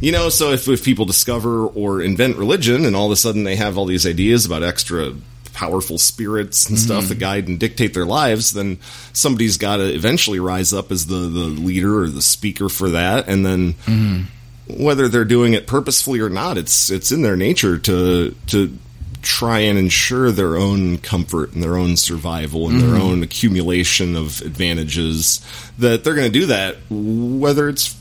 you 0.00 0.12
know, 0.12 0.28
so 0.28 0.52
if, 0.52 0.68
if 0.68 0.84
people 0.84 1.04
discover 1.04 1.66
or 1.66 2.02
invent 2.02 2.36
religion, 2.36 2.84
and 2.84 2.94
all 2.94 3.06
of 3.06 3.12
a 3.12 3.16
sudden 3.16 3.44
they 3.44 3.56
have 3.56 3.78
all 3.78 3.86
these 3.86 4.06
ideas 4.06 4.44
about 4.44 4.62
extra 4.62 5.12
powerful 5.56 5.96
spirits 5.96 6.68
and 6.68 6.78
stuff 6.78 7.04
mm-hmm. 7.04 7.08
that 7.08 7.18
guide 7.18 7.48
and 7.48 7.58
dictate 7.58 7.94
their 7.94 8.04
lives, 8.04 8.52
then 8.52 8.78
somebody's 9.14 9.56
got 9.56 9.78
to 9.78 9.94
eventually 9.94 10.38
rise 10.38 10.74
up 10.74 10.92
as 10.92 11.06
the 11.06 11.14
the 11.14 11.46
leader 11.46 12.02
or 12.02 12.08
the 12.08 12.22
speaker 12.22 12.68
for 12.68 12.90
that, 12.90 13.26
and 13.26 13.44
then 13.44 13.72
mm-hmm. 13.72 14.84
whether 14.84 15.08
they're 15.08 15.24
doing 15.24 15.54
it 15.54 15.66
purposefully 15.66 16.20
or 16.20 16.28
not, 16.28 16.58
it's 16.58 16.90
it's 16.90 17.10
in 17.10 17.22
their 17.22 17.36
nature 17.36 17.78
to 17.78 18.34
to 18.48 18.78
try 19.22 19.60
and 19.60 19.78
ensure 19.78 20.30
their 20.30 20.56
own 20.56 20.98
comfort 20.98 21.52
and 21.52 21.62
their 21.62 21.76
own 21.76 21.96
survival 21.96 22.68
and 22.68 22.80
their 22.80 22.90
mm-hmm. 22.90 23.02
own 23.02 23.22
accumulation 23.22 24.14
of 24.14 24.40
advantages, 24.42 25.40
that 25.78 26.04
they're 26.04 26.14
going 26.14 26.30
to 26.30 26.38
do 26.40 26.46
that 26.46 26.76
whether 26.90 27.68
it's 27.68 27.96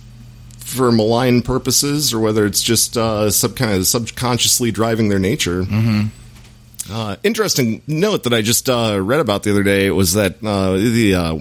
for 0.66 0.91
malign 0.91 1.43
purposes 1.43 2.11
or 2.11 2.20
whether 2.20 2.45
it's 2.45 2.61
just 2.63 2.97
uh, 2.97 3.30
sub 3.30 3.55
kind 3.55 3.74
of 3.74 3.86
subconsciously 3.86 4.72
driving 4.72 5.09
their 5.09 5.20
nature. 5.20 5.63
Uh, 6.89 7.16
interesting 7.24 7.82
note 7.88 8.24
that 8.24 8.34
I 8.34 8.41
just 8.41 8.68
uh, 8.68 8.99
read 9.01 9.20
about 9.20 9.43
the 9.43 9.51
other 9.51 9.63
day 9.63 9.89
was 9.91 10.13
that 10.13 10.43
uh, 10.43 10.74
the 10.74 11.16
uh, 11.16 11.34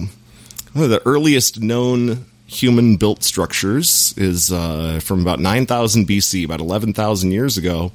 one 0.75 0.85
of 0.85 0.91
the 0.91 1.03
earliest 1.07 1.61
known 1.61 2.27
human 2.47 2.97
built 2.97 3.25
structures 3.25 4.15
is 4.19 4.53
uh, 4.53 5.01
from 5.03 5.23
about 5.23 5.41
9000 5.41 6.07
BC, 6.07 6.45
about 6.45 6.61
11,000 6.61 7.33
years 7.33 7.57
ago. 7.57 7.93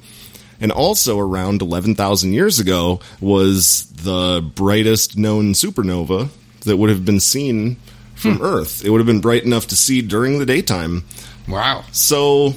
And 0.60 0.70
also 0.72 1.18
around 1.18 1.62
11,000 1.62 2.32
years 2.32 2.58
ago 2.58 3.00
was 3.20 3.86
the 3.92 4.42
brightest 4.54 5.16
known 5.16 5.54
supernova 5.54 6.28
that 6.64 6.76
would 6.76 6.90
have 6.90 7.04
been 7.04 7.20
seen 7.20 7.76
from 8.20 8.42
Earth. 8.42 8.84
It 8.84 8.90
would 8.90 8.98
have 8.98 9.06
been 9.06 9.20
bright 9.20 9.44
enough 9.44 9.66
to 9.68 9.76
see 9.76 10.02
during 10.02 10.38
the 10.38 10.46
daytime. 10.46 11.04
Wow. 11.48 11.84
So 11.92 12.54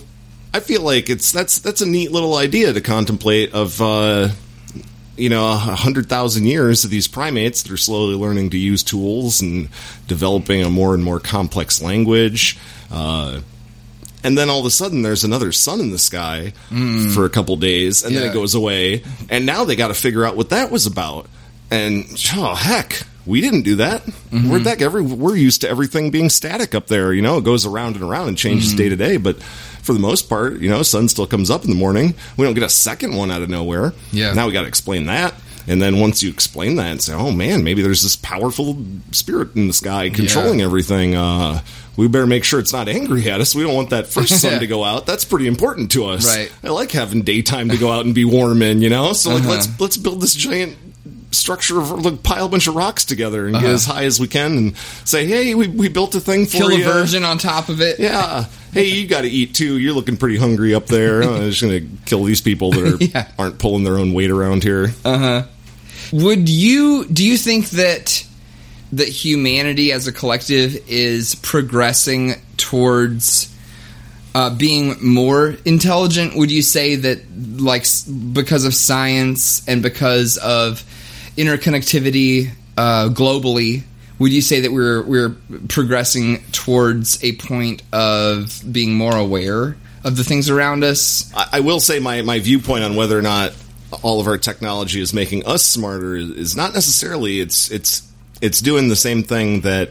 I 0.53 0.59
feel 0.59 0.81
like 0.81 1.09
it's 1.09 1.31
that's 1.31 1.59
that's 1.59 1.81
a 1.81 1.85
neat 1.87 2.11
little 2.11 2.35
idea 2.35 2.73
to 2.73 2.81
contemplate 2.81 3.53
of 3.53 3.81
uh, 3.81 4.29
you 5.17 5.29
know 5.29 5.51
a 5.51 5.55
hundred 5.55 6.09
thousand 6.09 6.45
years 6.45 6.85
of 6.85 6.91
these 6.91 7.07
primates 7.07 7.63
that 7.63 7.71
are 7.71 7.77
slowly 7.77 8.15
learning 8.15 8.51
to 8.51 8.57
use 8.57 8.83
tools 8.83 9.41
and 9.41 9.69
developing 10.07 10.61
a 10.61 10.69
more 10.69 10.93
and 10.93 11.03
more 11.03 11.19
complex 11.19 11.81
language. 11.81 12.57
Uh, 12.91 13.41
and 14.23 14.37
then 14.37 14.49
all 14.49 14.59
of 14.59 14.65
a 14.65 14.71
sudden, 14.71 15.01
there's 15.01 15.25
another 15.25 15.51
sun 15.51 15.81
in 15.81 15.89
the 15.91 15.97
sky 15.97 16.53
for 17.13 17.25
a 17.25 17.29
couple 17.29 17.57
days, 17.57 18.05
and 18.05 18.15
then 18.15 18.29
it 18.29 18.33
goes 18.33 18.55
away. 18.55 19.03
And 19.29 19.45
now 19.45 19.65
they 19.65 19.75
got 19.75 19.89
to 19.89 19.93
figure 19.93 20.23
out 20.23 20.37
what 20.37 20.49
that 20.51 20.71
was 20.71 20.85
about. 20.85 21.27
And 21.69 22.05
oh 22.35 22.55
heck, 22.55 23.01
we 23.25 23.41
didn't 23.41 23.61
do 23.61 23.75
that. 23.77 24.03
We're 24.31 24.59
that 24.59 24.81
every 24.81 25.01
we're 25.01 25.35
used 25.35 25.61
to 25.61 25.69
everything 25.69 26.11
being 26.11 26.29
static 26.29 26.75
up 26.75 26.87
there. 26.87 27.13
You 27.13 27.21
know, 27.21 27.37
it 27.37 27.43
goes 27.43 27.65
around 27.65 27.95
and 27.95 28.03
around 28.03 28.27
and 28.29 28.37
changes 28.37 28.73
day 28.73 28.89
to 28.89 28.95
day. 28.95 29.17
But 29.17 29.41
for 29.41 29.93
the 29.93 29.99
most 29.99 30.29
part, 30.29 30.59
you 30.59 30.69
know, 30.69 30.83
sun 30.83 31.07
still 31.07 31.27
comes 31.27 31.49
up 31.49 31.63
in 31.63 31.69
the 31.69 31.75
morning. 31.77 32.15
We 32.37 32.45
don't 32.45 32.53
get 32.53 32.63
a 32.63 32.69
second 32.69 33.15
one 33.15 33.31
out 33.31 33.41
of 33.41 33.49
nowhere. 33.49 33.93
Yeah. 34.11 34.33
Now 34.33 34.47
we 34.47 34.53
got 34.53 34.61
to 34.63 34.67
explain 34.67 35.05
that. 35.05 35.33
And 35.65 35.81
then 35.81 35.99
once 36.01 36.21
you 36.21 36.29
explain 36.29 36.75
that 36.75 36.91
and 36.91 37.01
say, 37.01 37.13
oh 37.13 37.31
man, 37.31 37.63
maybe 37.63 37.81
there's 37.81 38.01
this 38.03 38.17
powerful 38.17 38.77
spirit 39.11 39.55
in 39.55 39.67
the 39.67 39.73
sky 39.73 40.09
controlling 40.09 40.61
everything, 40.61 41.15
uh, 41.15 41.61
we 41.95 42.09
better 42.09 42.27
make 42.27 42.43
sure 42.43 42.59
it's 42.59 42.73
not 42.73 42.89
angry 42.89 43.29
at 43.29 43.39
us. 43.39 43.55
We 43.55 43.63
don't 43.63 43.73
want 43.73 43.91
that 43.91 44.07
first 44.07 44.37
sun 44.41 44.59
to 44.59 44.67
go 44.67 44.83
out. 44.83 45.05
That's 45.05 45.23
pretty 45.23 45.47
important 45.47 45.91
to 45.93 46.07
us. 46.07 46.27
Right. 46.27 46.51
I 46.65 46.67
like 46.71 46.91
having 46.91 47.21
daytime 47.21 47.69
to 47.69 47.77
go 47.77 47.89
out 47.93 48.03
and 48.03 48.13
be 48.13 48.25
warm 48.25 48.61
in, 48.61 48.81
you 48.81 48.89
know? 48.89 49.13
So 49.13 49.29
like 49.29 49.43
Uh-huh. 49.43 49.51
let's 49.53 49.79
let's 49.79 49.95
build 49.95 50.19
this 50.19 50.35
giant 50.35 50.75
structure 51.33 51.79
of 51.79 51.91
like 52.05 52.23
pile 52.23 52.45
a 52.45 52.49
bunch 52.49 52.67
of 52.67 52.75
rocks 52.75 53.05
together 53.05 53.45
and 53.47 53.55
get 53.55 53.65
as 53.65 53.85
high 53.85 54.05
as 54.05 54.19
we 54.19 54.27
can 54.27 54.57
and 54.57 54.77
say, 55.05 55.25
Hey, 55.25 55.55
we, 55.55 55.67
we 55.67 55.89
built 55.89 56.15
a 56.15 56.19
thing 56.19 56.45
for 56.45 56.57
Uh-huh. 56.57 56.67
Kill 56.69 56.75
a 56.75 56.79
you. 56.79 56.83
virgin 56.85 57.23
on 57.23 57.37
top 57.37 57.69
of 57.69 57.81
it. 57.81 57.99
Yeah. 57.99 58.45
Hey, 58.71 58.85
you 58.85 59.07
got 59.07 59.21
to 59.21 59.27
eat 59.29 59.53
too. 59.55 59.77
You're 59.77 59.93
looking 59.93 60.17
pretty 60.17 60.37
hungry 60.37 60.73
up 60.73 60.87
there. 60.87 61.21
I'm 61.23 61.49
just 61.49 61.61
going 61.61 61.79
to 61.79 62.03
kill 62.05 62.23
these 62.23 62.41
people 62.41 62.71
that 62.71 62.93
are, 62.93 62.97
Yeah. 63.03 63.31
aren't 63.37 63.59
pulling 63.59 63.83
their 63.83 63.97
own 63.97 64.13
weight 64.13 64.31
around 64.31 64.63
here. 64.63 64.91
Uh 65.05 65.17
huh. 65.17 65.43
Would 66.11 66.47
you 66.49 67.05
do 67.05 67.25
you 67.25 67.37
think 67.37 67.69
that 67.71 68.25
that 68.93 69.07
humanity 69.07 69.91
as 69.91 70.05
a 70.07 70.11
collective 70.11 70.77
is 70.87 71.33
progressing 71.35 72.35
towards 72.57 73.49
uh, 74.35 74.49
being 74.55 74.95
more 75.03 75.55
intelligent? 75.65 76.35
Would 76.35 76.51
you 76.51 76.61
say 76.61 76.95
that 76.97 77.19
like 77.59 77.85
because 78.33 78.65
of 78.65 78.75
science 78.75 79.67
and 79.67 79.81
because 79.81 80.37
of 80.37 80.83
interconnectivity 81.37 82.51
uh, 82.77 83.09
globally? 83.09 83.83
Would 84.19 84.31
you 84.31 84.41
say 84.41 84.61
that 84.61 84.71
we're 84.71 85.03
we're 85.03 85.35
progressing 85.69 86.43
towards 86.51 87.23
a 87.23 87.35
point 87.35 87.81
of 87.91 88.61
being 88.71 88.95
more 88.95 89.15
aware 89.15 89.75
of 90.03 90.17
the 90.17 90.23
things 90.23 90.49
around 90.49 90.83
us? 90.83 91.31
I, 91.35 91.49
I 91.53 91.59
will 91.61 91.79
say 91.79 91.99
my, 91.99 92.21
my 92.21 92.39
viewpoint 92.39 92.83
on 92.83 92.95
whether 92.95 93.17
or 93.17 93.21
not 93.21 93.53
all 94.01 94.19
of 94.19 94.27
our 94.27 94.37
technology 94.37 95.01
is 95.01 95.13
making 95.13 95.45
us 95.45 95.63
smarter 95.63 96.15
is, 96.15 96.55
not 96.55 96.73
necessarily 96.73 97.39
it's 97.39 97.69
it's 97.71 98.09
it's 98.41 98.59
doing 98.59 98.89
the 98.89 98.95
same 98.95 99.23
thing 99.23 99.61
that 99.61 99.89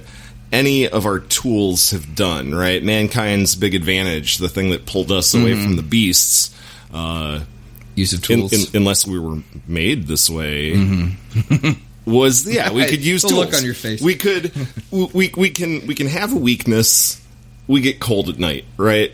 any 0.50 0.88
of 0.88 1.06
our 1.06 1.18
tools 1.18 1.90
have 1.90 2.14
done. 2.14 2.54
Right, 2.54 2.82
mankind's 2.82 3.54
big 3.54 3.74
advantage, 3.74 4.38
the 4.38 4.48
thing 4.48 4.70
that 4.70 4.86
pulled 4.86 5.10
us 5.10 5.34
away 5.34 5.54
from 5.54 5.76
the 5.76 5.82
beasts. 5.82 6.56
Uh, 6.92 7.40
Use 7.94 8.12
of 8.12 8.22
tools. 8.22 8.52
in- 8.52 8.76
unless 8.76 9.06
we 9.06 9.18
were 9.18 9.42
made 9.66 10.06
this 10.06 10.28
way. 10.30 10.72
was 12.06 12.46
yeah, 12.48 12.72
we 12.72 12.84
could 12.86 13.04
use 13.04 13.22
The 13.22 13.28
tools. 13.28 13.46
look 13.46 13.54
on 13.54 13.64
your 13.64 13.74
face. 13.74 14.00
We 14.00 14.14
could 14.14 14.52
we 14.90 15.32
we 15.36 15.50
can 15.50 15.86
we 15.86 15.94
can 15.94 16.06
have 16.08 16.32
a 16.32 16.36
weakness. 16.36 17.20
We 17.68 17.80
get 17.80 18.00
cold 18.00 18.28
at 18.28 18.38
night, 18.38 18.64
right? 18.76 19.12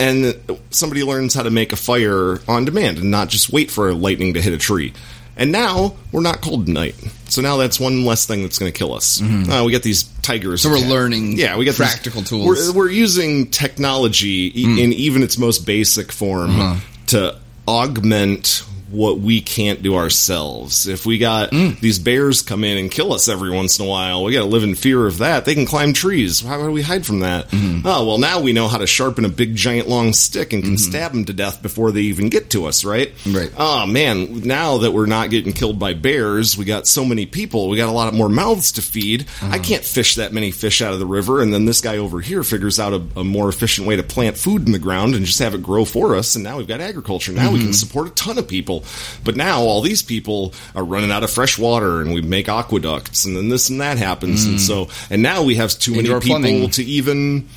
And 0.00 0.34
somebody 0.70 1.04
learns 1.04 1.34
how 1.34 1.42
to 1.44 1.50
make 1.50 1.72
a 1.72 1.76
fire 1.76 2.40
on 2.48 2.64
demand 2.64 2.98
and 2.98 3.10
not 3.10 3.28
just 3.28 3.52
wait 3.52 3.70
for 3.70 3.92
lightning 3.94 4.34
to 4.34 4.40
hit 4.40 4.52
a 4.52 4.58
tree. 4.58 4.92
And 5.36 5.50
now 5.52 5.94
we're 6.10 6.20
not 6.22 6.40
cold 6.42 6.62
at 6.62 6.68
night, 6.68 6.94
so 7.28 7.40
now 7.40 7.56
that's 7.56 7.78
one 7.80 8.04
less 8.04 8.26
thing 8.26 8.42
that's 8.42 8.58
going 8.58 8.70
to 8.70 8.76
kill 8.76 8.92
us. 8.94 9.22
Uh, 9.22 9.62
we 9.64 9.72
got 9.72 9.82
these 9.82 10.02
tigers. 10.22 10.62
Mm-hmm. 10.62 10.74
So 10.74 10.80
we're 10.82 10.88
learning 10.90 11.38
Yeah, 11.38 11.56
we 11.56 11.64
got 11.64 11.70
these- 11.72 11.78
practical 11.78 12.22
tools. 12.22 12.58
Uh-huh. 12.60 12.72
We're, 12.74 12.86
we're 12.86 12.90
using 12.90 13.50
technology 13.50 14.52
e- 14.60 14.82
in 14.84 14.92
even 14.92 15.22
its 15.22 15.38
most 15.38 15.64
basic 15.64 16.12
form 16.12 16.80
to 17.08 17.38
augment 17.66 18.64
what 18.92 19.18
we 19.18 19.40
can't 19.40 19.82
do 19.82 19.96
ourselves. 19.96 20.86
If 20.86 21.04
we 21.06 21.18
got 21.18 21.50
Mm. 21.50 21.80
these 21.80 21.98
bears 21.98 22.42
come 22.42 22.62
in 22.64 22.78
and 22.78 22.90
kill 22.90 23.12
us 23.12 23.28
every 23.28 23.50
once 23.50 23.78
in 23.78 23.84
a 23.86 23.88
while, 23.88 24.22
we 24.24 24.32
got 24.32 24.40
to 24.40 24.46
live 24.46 24.62
in 24.62 24.74
fear 24.74 25.06
of 25.06 25.18
that. 25.18 25.44
They 25.44 25.54
can 25.54 25.66
climb 25.66 25.92
trees. 25.92 26.40
How 26.40 26.62
do 26.62 26.70
we 26.70 26.82
hide 26.82 27.04
from 27.04 27.20
that? 27.20 27.50
Mm-hmm. 27.50 27.86
Oh, 27.86 28.06
well, 28.06 28.18
now 28.18 28.40
we 28.40 28.52
know 28.52 28.68
how 28.68 28.78
to 28.78 28.86
sharpen 28.86 29.24
a 29.24 29.28
big, 29.28 29.56
giant, 29.56 29.88
long 29.88 30.12
stick 30.12 30.52
and 30.52 30.62
can 30.62 30.78
stab 30.78 31.12
them 31.12 31.24
to 31.24 31.32
death 31.32 31.62
before 31.62 31.90
they 31.90 32.02
even 32.02 32.28
get 32.28 32.50
to 32.50 32.66
us, 32.66 32.84
right? 32.84 33.12
Right. 33.26 33.50
Oh, 33.56 33.86
man, 33.86 34.42
now 34.46 34.78
that 34.78 34.92
we're 34.92 35.06
not 35.06 35.30
getting 35.30 35.52
killed 35.52 35.78
by 35.78 35.94
bears, 35.94 36.56
we 36.56 36.64
got 36.64 36.86
so 36.86 37.04
many 37.04 37.26
people, 37.26 37.68
we 37.68 37.76
got 37.76 37.88
a 37.88 37.92
lot 37.92 38.12
more 38.14 38.28
mouths 38.28 38.72
to 38.72 38.82
feed. 38.82 39.26
I 39.42 39.58
can't 39.58 39.84
fish 39.84 40.16
that 40.16 40.32
many 40.32 40.50
fish 40.50 40.82
out 40.82 40.92
of 40.92 40.98
the 40.98 41.06
river, 41.06 41.40
and 41.42 41.52
then 41.52 41.64
this 41.64 41.80
guy 41.80 41.96
over 41.98 42.20
here 42.20 42.42
figures 42.42 42.78
out 42.78 42.92
a, 42.92 43.02
a 43.20 43.24
more 43.24 43.48
efficient 43.48 43.86
way 43.86 43.96
to 43.96 44.02
plant 44.02 44.36
food 44.36 44.66
in 44.66 44.72
the 44.72 44.78
ground 44.78 45.14
and 45.14 45.24
just 45.26 45.38
have 45.38 45.54
it 45.54 45.62
grow 45.62 45.84
for 45.84 46.14
us, 46.14 46.34
and 46.34 46.44
now 46.44 46.58
we've 46.58 46.68
got 46.68 46.80
agriculture. 46.80 47.32
Now 47.32 47.52
we 47.52 47.58
can 47.60 47.72
support 47.72 48.08
a 48.08 48.10
ton 48.10 48.38
of 48.38 48.46
people. 48.48 48.81
But 49.24 49.36
now 49.36 49.60
all 49.60 49.80
these 49.80 50.02
people 50.02 50.54
are 50.74 50.84
running 50.84 51.10
out 51.10 51.24
of 51.24 51.30
fresh 51.30 51.58
water, 51.58 52.00
and 52.00 52.12
we 52.12 52.22
make 52.22 52.48
aqueducts, 52.48 53.24
and 53.24 53.36
then 53.36 53.48
this 53.48 53.68
and 53.68 53.80
that 53.80 53.98
happens, 53.98 54.44
and 54.44 54.54
hmm. 54.54 54.58
so 54.58 54.88
and 55.10 55.22
now 55.22 55.42
we 55.42 55.56
have 55.56 55.70
too 55.78 55.92
many 55.92 56.08
people 56.08 56.20
plumbing. 56.20 56.70
to 56.70 56.84
even 56.84 57.48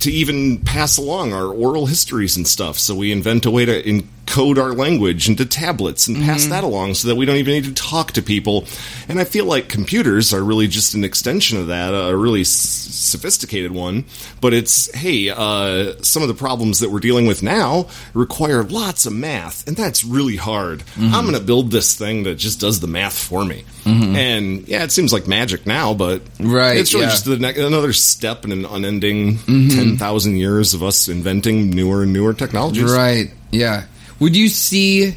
to 0.00 0.10
even 0.10 0.58
pass 0.58 0.98
along 0.98 1.32
our 1.32 1.46
oral 1.46 1.86
histories 1.86 2.36
and 2.36 2.46
stuff. 2.46 2.78
So 2.78 2.94
we 2.94 3.12
invent 3.12 3.46
a 3.46 3.50
way 3.50 3.64
to 3.64 4.02
encode 4.26 4.58
our 4.58 4.72
language 4.72 5.28
into 5.28 5.46
tablets 5.46 6.06
and 6.08 6.16
pass 6.18 6.42
mm-hmm. 6.42 6.50
that 6.50 6.64
along 6.64 6.94
so 6.94 7.08
that 7.08 7.16
we 7.16 7.24
don't 7.24 7.36
even 7.36 7.54
need 7.54 7.64
to 7.64 7.74
talk 7.74 8.12
to 8.12 8.22
people. 8.22 8.66
And 9.08 9.20
I 9.20 9.24
feel 9.24 9.44
like 9.44 9.68
computers 9.68 10.34
are 10.34 10.42
really 10.42 10.66
just 10.68 10.94
an 10.94 11.04
extension 11.04 11.58
of 11.58 11.68
that, 11.68 11.90
a 11.92 12.16
really 12.16 12.42
s- 12.42 12.48
sophisticated 12.48 13.72
one. 13.72 14.04
But 14.40 14.52
it's, 14.52 14.92
hey, 14.94 15.30
uh, 15.30 15.94
some 16.02 16.22
of 16.22 16.28
the 16.28 16.34
problems 16.34 16.80
that 16.80 16.90
we're 16.90 17.00
dealing 17.00 17.26
with 17.26 17.42
now 17.42 17.88
require 18.14 18.64
lots 18.64 19.06
of 19.06 19.12
math, 19.12 19.66
and 19.66 19.76
that's 19.76 20.04
really 20.04 20.36
hard. 20.36 20.80
Mm-hmm. 20.80 21.14
I'm 21.14 21.24
going 21.24 21.38
to 21.38 21.44
build 21.44 21.70
this 21.70 21.96
thing 21.96 22.24
that 22.24 22.36
just 22.36 22.60
does 22.60 22.80
the 22.80 22.86
math 22.86 23.16
for 23.16 23.44
me. 23.44 23.64
Mm-hmm. 23.84 24.16
And 24.16 24.68
yeah, 24.68 24.82
it 24.82 24.92
seems 24.92 25.12
like 25.12 25.28
magic 25.28 25.66
now, 25.66 25.94
but 25.94 26.22
Right, 26.40 26.76
it's 26.76 26.92
really 26.92 27.06
yeah. 27.06 27.12
just 27.12 27.24
the 27.24 27.38
ne- 27.38 27.64
another 27.64 27.92
step 27.92 28.44
in 28.44 28.52
an 28.52 28.64
unending 28.64 29.38
10,000 29.38 30.36
years 30.36 30.74
of 30.74 30.82
us 30.82 31.08
inventing 31.08 31.70
newer 31.70 32.02
and 32.02 32.12
newer 32.12 32.34
technologies. 32.34 32.92
Right. 32.92 33.32
Yeah. 33.52 33.84
Would 34.20 34.36
you 34.36 34.48
see? 34.48 35.16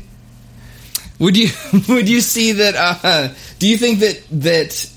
Would 1.20 1.38
you 1.38 1.50
would 1.89 2.10
you 2.10 2.22
see 2.22 2.54
that? 2.54 2.76
Uh, 3.04 3.34
do 3.60 3.68
you 3.68 3.78
think 3.78 4.00
that 4.00 4.22
that 4.32 4.89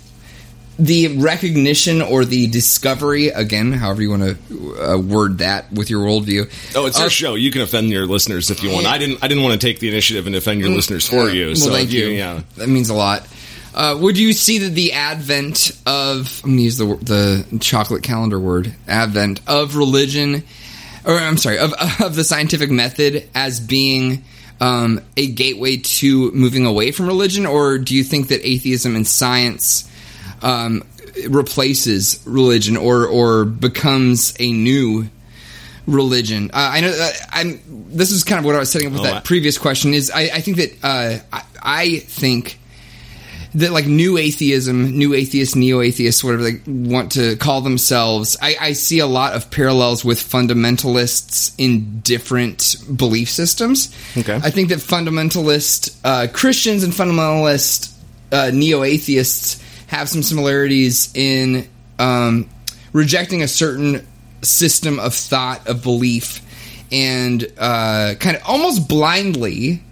the 0.79 1.19
recognition 1.19 2.01
or 2.03 2.25
the 2.25 2.47
discovery 2.49 3.29
again, 3.29 3.73
however 3.73 4.03
you 4.03 4.11
want 4.11 4.23
to 4.49 4.77
uh, 4.83 4.99
word 4.99 5.39
that 5.39 5.73
with 5.73 5.91
your 5.91 6.05
worldview? 6.07 6.51
Oh, 6.75 6.87
it's 6.87 6.99
Uh, 6.99 7.09
show. 7.09 7.35
You 7.35 7.51
can 7.51 7.61
offend 7.63 7.91
your 7.91 8.07
listeners 8.07 8.51
if 8.51 8.63
you 8.63 8.71
want. 8.71 8.87
I 8.87 8.99
didn't. 8.99 9.23
I 9.23 9.29
didn't 9.29 9.45
want 9.45 9.61
to 9.61 9.65
take 9.67 9.79
the 9.81 9.89
initiative 9.89 10.27
and 10.27 10.35
offend 10.35 10.61
your 10.61 10.71
listeners 10.71 11.07
for 11.07 11.29
you. 11.29 11.47
Mm. 11.47 11.49
Well, 11.49 11.57
so 11.57 11.73
thank 11.73 11.93
you. 11.93 12.07
Yeah. 12.07 12.43
That 12.57 12.69
means 12.69 12.89
a 12.91 12.95
lot. 12.95 13.27
Uh, 13.75 13.97
would 13.99 14.19
you 14.19 14.33
see 14.35 14.59
that 14.59 14.71
the 14.75 14.93
advent 14.93 15.71
of 15.87 16.41
I'm 16.45 16.51
gonna 16.51 16.63
use 16.63 16.77
the 16.77 16.87
the 16.97 17.59
chocolate 17.59 18.03
calendar 18.03 18.39
word 18.39 18.75
advent 18.87 19.41
of 19.47 19.77
religion, 19.77 20.45
or 21.05 21.17
I'm 21.17 21.37
sorry 21.37 21.59
of 21.59 21.73
of 22.01 22.15
the 22.17 22.25
scientific 22.25 22.71
method 22.71 23.29
as 23.35 23.61
being 23.61 24.25
um, 24.61 25.01
a 25.17 25.27
gateway 25.31 25.79
to 25.79 26.31
moving 26.33 26.67
away 26.67 26.93
from 26.93 27.07
religion, 27.07 27.47
or 27.47 27.79
do 27.79 27.95
you 27.97 28.05
think 28.05 28.29
that 28.29 28.47
atheism 28.47 28.95
and 28.97 29.07
science 29.07 29.91
um, 30.43 30.83
replaces 31.29 32.23
religion, 32.27 32.77
or 32.77 33.07
or 33.07 33.45
becomes 33.45 34.35
a 34.39 34.53
new 34.53 35.07
religion. 35.87 36.51
Uh, 36.53 36.71
I 36.75 36.81
know 36.81 36.89
uh, 36.97 37.11
I'm. 37.31 37.61
This 37.89 38.11
is 38.13 38.25
kind 38.25 38.39
of 38.39 38.45
what 38.45 38.55
I 38.55 38.59
was 38.59 38.71
setting 38.71 38.87
up 38.89 38.93
with 38.93 39.01
Oh, 39.03 39.05
that 39.05 39.15
I- 39.17 39.21
previous 39.21 39.59
question. 39.59 39.95
Is 39.95 40.11
I, 40.11 40.23
I 40.35 40.41
think 40.41 40.57
that 40.59 40.73
uh, 40.83 41.19
I, 41.33 41.43
I 41.63 41.99
think 41.99 42.59
that 43.55 43.73
like 43.73 43.87
new 43.87 44.17
atheism, 44.17 44.97
new 44.97 45.15
atheists, 45.15 45.55
neo 45.55 45.81
atheists, 45.81 46.25
whatever 46.25 46.43
they 46.43 46.61
want 46.67 47.13
to 47.13 47.37
call 47.37 47.61
themselves, 47.61 48.37
I, 48.41 48.57
I 48.61 48.73
see 48.73 49.01
a 49.01 49.07
lot 49.07 49.35
of 49.35 49.51
parallels 49.51 50.05
with 50.05 50.19
fundamentalists 50.19 51.55
in 51.59 52.01
different 52.01 52.77
belief 52.95 53.29
systems. 53.31 53.95
Okay. 54.17 54.35
I 54.35 54.51
think 54.51 54.71
that 54.71 54.79
fundamentalist 54.79 55.99
uh, 56.05 56.29
Christians 56.33 56.83
and 56.83 56.93
fundamentalist 56.93 57.93
uh, 58.33 58.51
neo 58.53 58.83
atheists 58.83 59.63
have 59.89 60.09
some 60.09 60.23
similarities 60.23 61.15
in 61.15 61.69
um, 61.99 62.49
rejecting 62.93 63.43
a 63.43 63.49
certain 63.49 64.07
system 64.41 64.99
of 64.99 65.15
thought, 65.15 65.69
of 65.69 65.83
belief, 65.83 66.41
and 66.91 67.47
uh, 67.59 68.15
kind 68.19 68.37
of 68.37 68.43
almost 68.47 68.89
blindly 68.89 69.83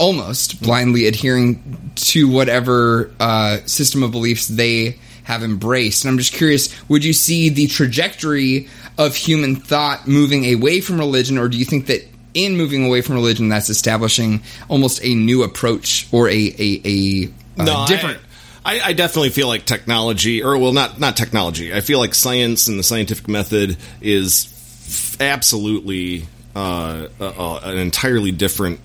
almost 0.00 0.62
blindly 0.62 1.06
adhering 1.06 1.92
to 1.94 2.26
whatever 2.26 3.12
uh, 3.20 3.58
system 3.66 4.02
of 4.02 4.10
beliefs 4.10 4.48
they 4.48 4.98
have 5.24 5.44
embraced. 5.44 6.04
And 6.04 6.10
I'm 6.10 6.18
just 6.18 6.32
curious 6.32 6.74
would 6.88 7.04
you 7.04 7.12
see 7.12 7.50
the 7.50 7.68
trajectory 7.68 8.68
of 8.98 9.14
human 9.14 9.56
thought 9.56 10.08
moving 10.08 10.52
away 10.52 10.80
from 10.80 10.98
religion, 10.98 11.38
or 11.38 11.48
do 11.48 11.58
you 11.58 11.66
think 11.66 11.86
that 11.86 12.02
in 12.32 12.56
moving 12.56 12.86
away 12.86 13.02
from 13.02 13.16
religion, 13.16 13.48
that's 13.48 13.68
establishing 13.68 14.42
almost 14.68 15.04
a 15.04 15.14
new 15.14 15.42
approach 15.42 16.08
or 16.12 16.28
a, 16.28 16.32
a, 16.32 16.80
a 16.84 17.28
uh, 17.58 17.64
no, 17.64 17.84
different? 17.86 18.20
I, 18.64 18.80
I 18.80 18.92
definitely 18.94 19.30
feel 19.30 19.48
like 19.48 19.66
technology, 19.66 20.42
or 20.42 20.56
well, 20.58 20.72
not 20.72 20.98
not 20.98 21.16
technology. 21.16 21.74
I 21.74 21.80
feel 21.80 21.98
like 21.98 22.14
science 22.14 22.68
and 22.68 22.78
the 22.78 22.82
scientific 22.82 23.28
method 23.28 23.76
is 24.00 24.46
f- 24.86 25.20
absolutely 25.20 26.26
uh, 26.54 27.08
uh, 27.20 27.24
uh, 27.24 27.60
an 27.64 27.78
entirely 27.78 28.32
different 28.32 28.80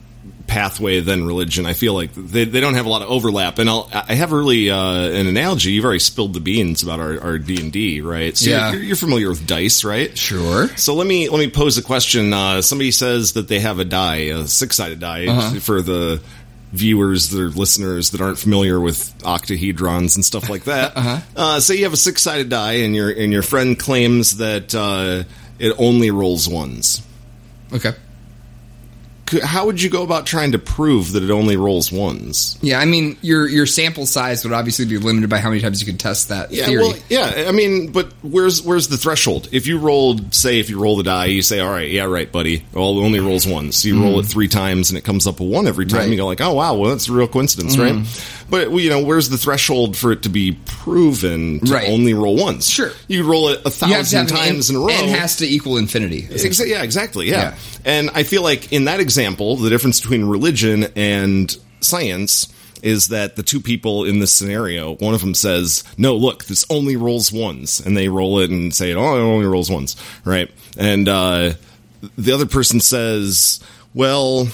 pathway 0.47 0.99
than 0.99 1.25
religion. 1.25 1.65
I 1.65 1.73
feel 1.73 1.93
like 1.93 2.13
they, 2.13 2.45
they 2.45 2.59
don't 2.59 2.75
have 2.75 2.85
a 2.85 2.89
lot 2.89 3.01
of 3.01 3.09
overlap. 3.09 3.57
And 3.59 3.69
I'll, 3.69 3.89
I 3.93 4.13
have 4.13 4.31
really 4.31 4.69
uh, 4.69 4.77
an 5.09 5.27
analogy. 5.27 5.71
You've 5.71 5.85
already 5.85 5.99
spilled 5.99 6.33
the 6.33 6.39
beans 6.39 6.83
about 6.83 6.99
our 6.99 7.19
our 7.19 7.37
D 7.39 7.59
and 7.59 7.71
D, 7.71 8.01
right? 8.01 8.35
So 8.37 8.49
Yeah. 8.51 8.71
you're, 8.73 8.83
you're 8.83 8.95
familiar 8.95 9.29
with 9.29 9.45
dice, 9.47 9.83
right? 9.83 10.15
Sure. 10.17 10.67
So 10.77 10.93
let 10.95 11.07
me 11.07 11.29
let 11.29 11.39
me 11.39 11.49
pose 11.49 11.77
a 11.77 11.81
question. 11.83 12.31
Uh, 12.33 12.61
somebody 12.61 12.91
says 12.91 13.33
that 13.33 13.47
they 13.47 13.59
have 13.59 13.79
a 13.79 13.85
die, 13.85 14.27
a 14.31 14.45
six 14.47 14.75
sided 14.77 14.99
die, 14.99 15.25
Uh-huh. 15.27 15.59
for 15.59 15.81
the 15.81 16.21
viewers, 16.73 17.29
the 17.29 17.37
listeners 17.57 18.09
that 18.11 18.21
aren't 18.21 18.37
familiar 18.37 18.79
with 18.79 19.17
octahedrons 19.23 20.15
and 20.15 20.25
stuff 20.25 20.49
like 20.49 20.65
that. 20.65 20.93
Uh-huh. 20.97 21.19
uh 21.35 21.59
say 21.59 21.75
you 21.77 21.83
have 21.83 21.93
a 21.93 21.97
six 21.97 22.21
sided 22.21 22.49
die, 22.49 22.73
and 22.85 22.95
your 22.95 23.09
and 23.09 23.31
your 23.33 23.41
friend 23.43 23.77
claims 23.79 24.37
that 24.37 24.75
uh, 24.75 25.23
it 25.59 25.73
only 25.79 26.11
rolls 26.11 26.47
ones. 26.47 27.01
Okay. 27.73 27.93
How 29.43 29.65
would 29.65 29.81
you 29.81 29.89
go 29.89 30.03
about 30.03 30.25
trying 30.25 30.51
to 30.53 30.59
prove 30.59 31.11
that 31.13 31.23
it 31.23 31.31
only 31.31 31.57
rolls 31.57 31.91
ones? 31.91 32.57
Yeah, 32.61 32.79
I 32.79 32.85
mean, 32.85 33.17
your 33.21 33.47
your 33.47 33.65
sample 33.65 34.05
size 34.05 34.43
would 34.43 34.53
obviously 34.53 34.85
be 34.85 34.97
limited 34.97 35.29
by 35.29 35.39
how 35.39 35.49
many 35.49 35.61
times 35.61 35.81
you 35.81 35.87
can 35.87 35.97
test 35.97 36.29
that 36.29 36.51
Yeah, 36.51 36.65
theory. 36.65 36.83
well, 36.83 36.95
yeah. 37.09 37.45
I 37.47 37.51
mean, 37.51 37.91
but 37.91 38.11
where's 38.21 38.61
where's 38.61 38.87
the 38.87 38.97
threshold? 38.97 39.49
If 39.51 39.67
you 39.67 39.77
rolled, 39.79 40.33
say, 40.33 40.59
if 40.59 40.69
you 40.69 40.79
roll 40.79 40.97
the 40.97 41.03
die, 41.03 41.25
you 41.25 41.41
say, 41.41 41.59
"All 41.59 41.71
right, 41.71 41.89
yeah, 41.89 42.03
right, 42.03 42.31
buddy." 42.31 42.65
Well, 42.73 42.97
it 42.99 43.03
only 43.03 43.19
rolls 43.19 43.45
once. 43.47 43.83
You 43.85 44.01
roll 44.01 44.19
it 44.19 44.23
three 44.25 44.47
times, 44.47 44.89
and 44.89 44.97
it 44.97 45.03
comes 45.03 45.27
up 45.27 45.39
a 45.39 45.43
one 45.43 45.67
every 45.67 45.85
time. 45.85 45.91
Mm-hmm. 45.91 45.95
Right. 45.97 46.03
Mm-hmm. 46.05 46.11
You 46.13 46.17
go 46.17 46.25
like, 46.27 46.41
"Oh, 46.41 46.53
wow, 46.53 46.75
well, 46.75 46.91
that's 46.91 47.07
a 47.09 47.13
real 47.13 47.27
coincidence, 47.27 47.77
right?" 47.77 47.95
But 48.49 48.69
well, 48.69 48.79
you 48.79 48.89
know, 48.91 49.03
where's 49.03 49.29
the 49.29 49.37
threshold 49.39 49.97
for 49.97 50.11
it 50.11 50.21
to 50.23 50.29
be 50.29 50.57
proven 50.65 51.59
to 51.61 51.73
Right. 51.73 51.89
only 51.89 52.13
roll 52.13 52.35
once? 52.35 52.67
Sure. 52.69 52.91
you 53.07 53.23
roll 53.29 53.49
it 53.49 53.59
a 53.65 53.69
you 53.87 53.93
have 53.93 54.05
to 54.05 54.11
thousand 54.11 54.19
have 54.29 54.29
an 54.31 54.35
times 54.37 54.69
in 54.69 54.75
a 54.75 54.79
row. 54.79 54.87
N 54.89 55.09
has 55.09 55.37
to 55.37 55.47
equal 55.47 55.77
infinity. 55.77 56.23
Exa- 56.23 56.67
yeah, 56.67 56.83
exactly. 56.83 57.27
Yeah. 57.27 57.35
Yeah. 57.35 57.55
And 57.85 58.09
I 58.13 58.21
feel 58.23 58.43
like 58.43 58.71
in 58.71 58.85
that 58.85 58.99
example, 58.99 59.24
the 59.33 59.69
difference 59.69 59.99
between 60.01 60.25
religion 60.25 60.85
and 60.95 61.55
science 61.81 62.47
is 62.83 63.07
that 63.07 63.35
the 63.35 63.41
two 63.43 63.59
people 63.59 64.03
in 64.05 64.19
this 64.19 64.33
scenario, 64.33 64.95
one 64.97 65.13
of 65.15 65.21
them 65.21 65.33
says, 65.33 65.83
"No, 65.97 66.15
look, 66.15 66.45
this 66.45 66.65
only 66.69 66.95
rolls 66.95 67.31
ones," 67.31 67.79
and 67.79 67.97
they 67.97 68.09
roll 68.09 68.39
it 68.39 68.51
and 68.51 68.73
say, 68.75 68.93
"Oh, 68.93 69.15
it 69.15 69.19
only 69.19 69.45
rolls 69.45 69.71
once," 69.71 69.95
right? 70.23 70.51
And 70.77 71.07
uh, 71.09 71.53
the 72.17 72.31
other 72.33 72.45
person 72.45 72.79
says, 72.79 73.59
"Well." 73.93 74.47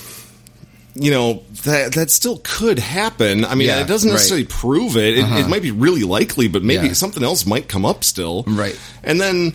You 0.94 1.10
know 1.10 1.44
that 1.64 1.94
that 1.94 2.12
still 2.12 2.42
could 2.44 2.78
happen. 2.78 3.46
I 3.46 3.56
mean, 3.56 3.70
Yeah, 3.70 3.80
it 3.80 3.88
doesn't 3.88 4.10
right. 4.10 4.16
necessarily 4.16 4.46
prove 4.46 4.98
it. 4.98 5.18
It, 5.20 5.24
it 5.26 5.48
might 5.48 5.62
be 5.62 5.72
really 5.72 6.04
likely, 6.04 6.50
but 6.50 6.64
maybe 6.64 6.88
Yeah. 6.88 6.94
something 6.94 7.24
else 7.24 7.46
might 7.46 7.70
come 7.70 7.86
up 7.86 8.04
still. 8.04 8.44
Right. 8.46 8.78
And 9.02 9.20
then 9.22 9.54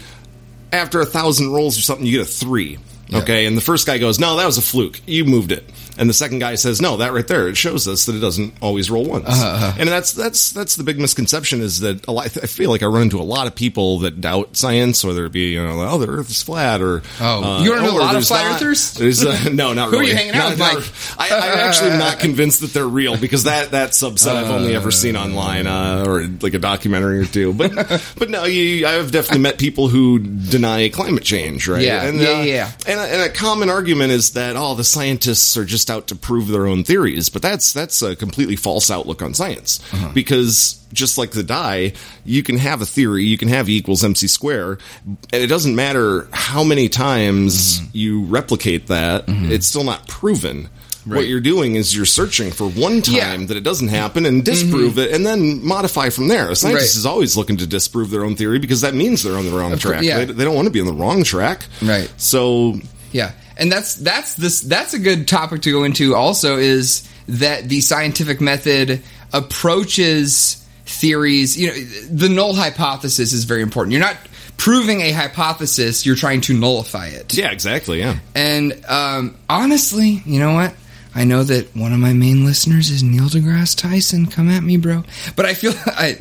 after 0.73 0.99
a 1.03 1.05
thousand 1.05 1.53
rolls 1.53 1.77
or 1.79 1.83
something, 1.83 2.07
you 2.07 2.17
get 2.17 2.27
a 2.27 2.31
three. 2.31 2.79
Okay, 3.13 3.47
and 3.47 3.57
the 3.57 3.61
first 3.61 3.87
guy 3.87 3.99
goes, 3.99 4.19
"No, 4.19 4.37
that 4.37 4.47
was 4.47 4.59
a 4.59 4.63
fluke. 4.63 5.01
You 5.07 5.25
moved 5.25 5.53
it." 5.53 5.69
And 5.99 6.09
the 6.11 6.15
second 6.15 6.41
guy 6.41 6.55
says, 6.57 6.81
"No, 6.81 6.99
that 6.99 7.13
right 7.13 7.27
there, 7.27 7.49
it 7.49 7.57
shows 7.57 7.89
us 7.89 8.07
that 8.07 8.15
it 8.17 8.21
doesn't 8.21 8.55
always 8.61 8.91
roll 8.91 9.05
once." 9.05 9.27
Uh-huh, 9.29 9.75
And 9.79 9.89
that's 9.89 10.13
that's 10.13 10.53
that's 10.53 10.77
the 10.77 10.85
big 10.85 10.99
misconception 10.99 11.61
is 11.61 11.81
that 11.81 12.07
a 12.07 12.13
lot, 12.13 12.27
I 12.37 12.47
feel 12.47 12.71
like 12.71 12.83
I 12.83 12.87
run 12.87 13.03
into 13.03 13.19
a 13.21 13.23
lot 13.25 13.47
of 13.47 13.55
people 13.55 14.01
that 14.01 14.21
doubt 14.21 14.57
science, 14.57 15.03
whether 15.05 15.25
it 15.25 15.33
be 15.33 15.51
you 15.53 15.63
know, 15.63 15.81
oh, 15.89 15.99
the 15.99 16.07
Earth 16.09 16.31
is 16.31 16.43
flat, 16.43 16.81
or 16.83 17.03
Oh, 17.21 17.63
you 17.63 17.73
run 17.75 17.85
into 17.85 17.97
a 17.97 17.99
lot 17.99 18.17
of 18.17 18.27
flat 18.27 18.57
earthers? 18.57 18.93
There's 18.95 19.25
uh, 19.25 19.49
no, 19.53 19.73
not 19.73 19.91
really. 19.91 20.07
Who 20.07 20.11
are 20.11 20.11
you 20.11 20.17
hanging 20.17 20.35
out 20.35 20.59
Not- 20.59 20.75
with, 20.77 20.89
not- 21.19 21.19
Mike? 21.19 21.31
I, 21.33 21.37
I'm 21.37 21.59
actually 21.59 21.91
not 21.91 22.19
convinced 22.27 22.61
that 22.61 22.73
they're 22.75 22.87
real 22.87 23.17
because 23.17 23.45
that 23.45 23.71
that 23.71 23.91
subset 23.91 24.35
I've 24.35 24.51
only 24.51 24.75
ever 24.75 24.91
seen 24.91 25.17
online 25.17 25.67
uh, 25.67 26.05
or 26.07 26.23
like 26.43 26.55
a 26.55 26.59
documentary 26.59 27.21
or 27.21 27.25
two. 27.27 27.53
But 27.55 27.73
but 28.19 28.29
no, 28.31 28.45
you, 28.45 28.87
I've 28.87 29.11
definitely 29.13 29.41
met 29.43 29.59
people 29.59 29.89
who 29.89 30.19
deny 30.19 30.89
climate 30.91 31.23
change, 31.25 31.69
right? 31.69 31.83
Yeah, 31.83 32.03
and, 32.05 32.21
yeah, 32.21 32.29
uh, 32.29 32.43
yeah. 32.43 32.71
And, 32.87 33.01
a- 33.01 33.13
and 33.15 33.23
a 33.23 33.29
common 33.33 33.71
argument 33.71 34.13
is 34.13 34.33
that 34.33 34.57
oh, 34.57 34.75
the 34.75 34.85
scientists 34.85 35.57
are 35.57 35.65
just 35.65 35.86
out 35.91 36.07
to 36.09 36.17
prove 36.17 36.49
their 36.49 36.67
own 36.67 36.85
theories, 36.85 37.29
but 37.29 37.43
that's 37.43 37.73
that's 37.73 38.03
a 38.03 38.15
completely 38.17 38.57
false 38.57 38.91
outlook 38.91 39.23
on 39.23 39.35
science 39.35 39.81
Uh-huh. 39.93 40.11
because 40.15 40.79
just 40.93 41.19
like 41.19 41.33
the 41.33 41.43
die, 41.43 41.93
you 42.25 42.43
can 42.43 42.57
have 42.59 42.81
a 42.83 42.87
theory, 42.87 43.25
you 43.25 43.37
can 43.39 43.49
have 43.49 43.69
E 43.69 43.77
equals 43.77 44.03
mc 44.05 44.27
square, 44.29 44.79
and 45.07 45.19
it 45.43 45.49
doesn't 45.49 45.75
matter 45.77 46.29
how 46.33 46.63
many 46.65 46.89
times 46.89 47.81
Mm-hmm. 47.81 47.87
you 47.93 48.25
replicate 48.25 48.87
that, 48.89 49.25
it's 49.29 49.67
still 49.67 49.85
not 49.85 50.07
proven. 50.09 50.69
What 51.05 51.29
you're 51.29 51.41
doing 51.41 51.77
is 51.77 51.95
you're 51.95 52.05
searching 52.05 52.51
for 52.51 52.69
one 52.69 53.01
time 53.01 53.15
Yeah. 53.15 53.35
Mm-hmm. 53.37 53.47
that 53.47 53.57
it 53.57 53.63
doesn't 53.63 53.89
happen 53.89 54.27
and 54.27 54.45
disprove 54.45 54.99
it, 54.99 55.13
and 55.13 55.25
then 55.25 55.65
modify 55.65 56.11
from 56.11 56.27
there. 56.27 56.51
A 56.51 56.57
scientist 56.57 56.95
Right. 56.95 56.99
is 56.99 57.07
always 57.07 57.37
looking 57.37 57.59
to 57.59 57.67
disprove 57.67 58.11
their 58.11 58.25
own 58.25 58.35
theory 58.35 58.59
because 58.59 58.81
that 58.81 58.93
means 58.95 59.23
they're 59.23 59.37
on 59.39 59.47
the 59.47 59.57
wrong 59.57 59.79
track. 59.79 60.03
yeah. 60.03 60.25
They, 60.25 60.33
they 60.33 60.45
don't 60.45 60.57
want 60.57 60.67
to 60.67 60.73
be 60.73 60.81
on 60.81 60.87
the 60.87 60.93
wrong 60.93 61.23
track. 61.23 61.67
Right. 61.81 62.11
So 62.17 62.81
Yeah, 63.13 63.31
and 63.57 63.71
that's 63.73 63.95
that's 63.97 64.35
this 64.35 64.61
that's 64.61 64.95
a 64.95 64.99
good 64.99 65.27
topic 65.29 65.63
to 65.63 65.73
go 65.73 65.85
into. 65.85 66.15
Also, 66.15 66.57
is 66.57 67.09
that 67.29 67.69
the 67.69 67.81
scientific 67.81 68.41
method 68.41 69.03
approaches 69.33 70.63
theories. 70.85 71.59
You 71.59 71.69
know, 71.69 71.75
the 72.11 72.29
null 72.29 72.55
hypothesis 72.55 73.33
is 73.33 73.45
very 73.45 73.63
important. 73.63 73.93
You're 73.93 74.01
not 74.03 74.17
proving 74.57 75.01
a 75.01 75.11
hypothesis; 75.13 76.07
you're 76.07 76.17
trying 76.17 76.41
to 76.43 76.55
nullify 76.55 77.09
it. 77.09 77.35
yeah, 77.35 77.51
exactly. 77.51 77.99
Yeah. 77.99 78.19
And 78.35 78.85
um, 78.87 79.37
honestly, 79.49 80.23
you 80.25 80.39
know 80.41 80.55
what? 80.55 80.75
I 81.15 81.25
know 81.25 81.43
that 81.45 81.75
one 81.75 81.93
of 81.95 81.99
my 81.99 82.13
main 82.13 82.45
listeners 82.45 82.91
is 82.91 83.03
Neil 83.03 83.25
deGrasse 83.25 83.77
Tyson. 83.77 84.27
Come 84.27 84.51
at 84.51 84.63
me, 84.63 84.77
bro. 84.77 85.03
But 85.35 85.47
I 85.47 85.55
feel 85.55 85.73
I 85.87 86.19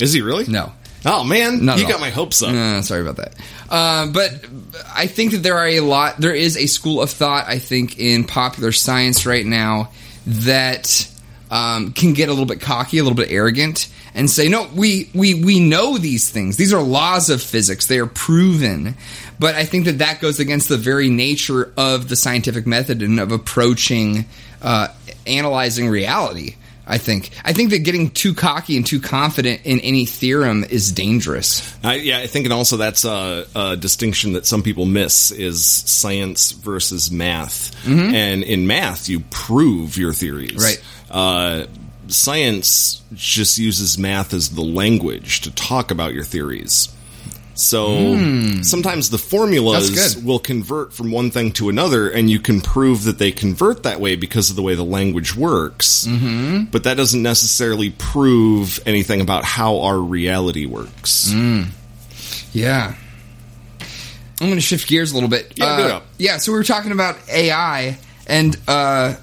Is 0.00 0.12
he 0.12 0.20
really? 0.20 0.46
no. 0.46 0.72
Oh 1.04 1.24
man, 1.24 1.64
Not 1.64 1.78
you 1.78 1.84
got 1.84 1.94
all. 1.94 2.00
my 2.00 2.10
hopes 2.10 2.42
up. 2.42 2.84
Sorry 2.84 3.00
about 3.00 3.16
that. 3.16 3.34
Uh, 3.68 4.06
but 4.06 4.46
I 4.94 5.06
think 5.06 5.32
that 5.32 5.42
there 5.42 5.56
are 5.56 5.66
a 5.66 5.80
lot. 5.80 6.18
There 6.18 6.34
is 6.34 6.56
a 6.56 6.66
school 6.66 7.02
of 7.02 7.10
thought. 7.10 7.46
I 7.48 7.58
think 7.58 7.98
in 7.98 8.24
popular 8.24 8.72
science 8.72 9.26
right 9.26 9.44
now 9.44 9.90
that 10.26 11.08
um, 11.50 11.92
can 11.92 12.12
get 12.12 12.28
a 12.28 12.32
little 12.32 12.46
bit 12.46 12.60
cocky, 12.60 12.98
a 12.98 13.02
little 13.02 13.16
bit 13.16 13.30
arrogant, 13.30 13.88
and 14.14 14.30
say, 14.30 14.48
"No, 14.48 14.68
we 14.74 15.10
we 15.14 15.34
we 15.34 15.60
know 15.60 15.98
these 15.98 16.30
things. 16.30 16.56
These 16.56 16.72
are 16.72 16.82
laws 16.82 17.30
of 17.30 17.42
physics. 17.42 17.86
They 17.86 17.98
are 17.98 18.06
proven." 18.06 18.96
But 19.38 19.56
I 19.56 19.64
think 19.64 19.86
that 19.86 19.98
that 19.98 20.20
goes 20.20 20.38
against 20.38 20.68
the 20.68 20.76
very 20.76 21.10
nature 21.10 21.72
of 21.76 22.08
the 22.08 22.14
scientific 22.14 22.64
method 22.64 23.02
and 23.02 23.18
of 23.18 23.32
approaching 23.32 24.26
uh, 24.60 24.88
analyzing 25.26 25.88
reality. 25.88 26.54
I 26.86 26.98
think. 26.98 27.30
I 27.44 27.52
think 27.52 27.70
that 27.70 27.80
getting 27.80 28.10
too 28.10 28.34
cocky 28.34 28.76
and 28.76 28.86
too 28.86 29.00
confident 29.00 29.62
in 29.64 29.80
any 29.80 30.04
theorem 30.04 30.64
is 30.64 30.92
dangerous. 30.92 31.76
I, 31.84 31.96
yeah, 31.96 32.18
I 32.18 32.26
think, 32.26 32.46
and 32.46 32.52
also 32.52 32.76
that's 32.76 33.04
a, 33.04 33.46
a 33.54 33.76
distinction 33.76 34.32
that 34.32 34.46
some 34.46 34.62
people 34.62 34.84
miss 34.84 35.30
is 35.30 35.64
science 35.64 36.52
versus 36.52 37.10
math. 37.10 37.86
And 38.14 38.42
in 38.42 38.66
math, 38.66 39.08
you 39.08 39.20
prove 39.30 39.96
your 39.96 40.12
theories. 40.12 40.56
Right. 40.56 40.82
Uh, 41.10 41.66
science 42.08 43.02
just 43.14 43.58
uses 43.58 43.98
math 43.98 44.34
as 44.34 44.50
the 44.50 44.62
language 44.62 45.42
to 45.42 45.50
talk 45.52 45.90
about 45.90 46.14
your 46.14 46.24
theories. 46.24 46.94
So 47.54 48.16
sometimes 48.62 49.10
the 49.10 49.18
formulas 49.18 50.16
will 50.22 50.38
convert 50.38 50.92
from 50.92 51.10
one 51.10 51.30
thing 51.30 51.52
to 51.52 51.68
another, 51.68 52.08
and 52.08 52.30
you 52.30 52.40
can 52.40 52.60
prove 52.60 53.04
that 53.04 53.18
they 53.18 53.30
convert 53.30 53.82
that 53.82 54.00
way 54.00 54.16
because 54.16 54.50
of 54.50 54.56
the 54.56 54.62
way 54.62 54.74
the 54.74 54.84
language 54.84 55.36
works. 55.36 56.06
Mm-hmm. 56.06 56.64
But 56.64 56.84
that 56.84 56.96
doesn't 56.96 57.22
necessarily 57.22 57.90
prove 57.90 58.80
anything 58.86 59.20
about 59.20 59.44
how 59.44 59.80
our 59.80 59.98
reality 59.98 60.66
works. 60.66 61.30
Yeah. 62.52 62.94
I'm 64.40 64.48
going 64.48 64.54
to 64.58 64.60
shift 64.60 64.88
gears 64.88 65.12
a 65.12 65.14
little 65.14 65.28
bit. 65.28 65.52
Yeah, 65.56 65.66
uh, 65.66 65.76
do 65.76 65.84
it 65.84 65.90
up. 65.92 66.06
Yeah, 66.18 66.38
so 66.38 66.52
we 66.52 66.58
were 66.58 66.64
talking 66.64 66.90
about 66.90 67.16
AI, 67.28 67.96
and 68.26 68.56
uh, 68.66 69.14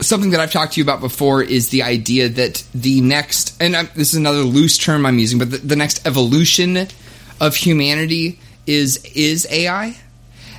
something 0.00 0.30
that 0.30 0.40
I've 0.40 0.52
talked 0.52 0.74
to 0.74 0.80
you 0.80 0.84
about 0.84 1.00
before 1.00 1.42
is 1.42 1.70
the 1.70 1.82
idea 1.82 2.28
that 2.28 2.64
the 2.74 3.00
next, 3.00 3.60
and 3.60 3.74
i 3.74 3.82
this 3.84 4.10
is 4.12 4.14
another 4.14 4.42
loose 4.42 4.78
term 4.78 5.04
I'm 5.04 5.18
using, 5.18 5.38
but 5.38 5.50
the, 5.50 5.58
the 5.58 5.76
next 5.76 6.06
evolution 6.06 6.86
of 7.42 7.56
humanity 7.56 8.38
is 8.66 9.04
is 9.16 9.46
AI, 9.50 9.96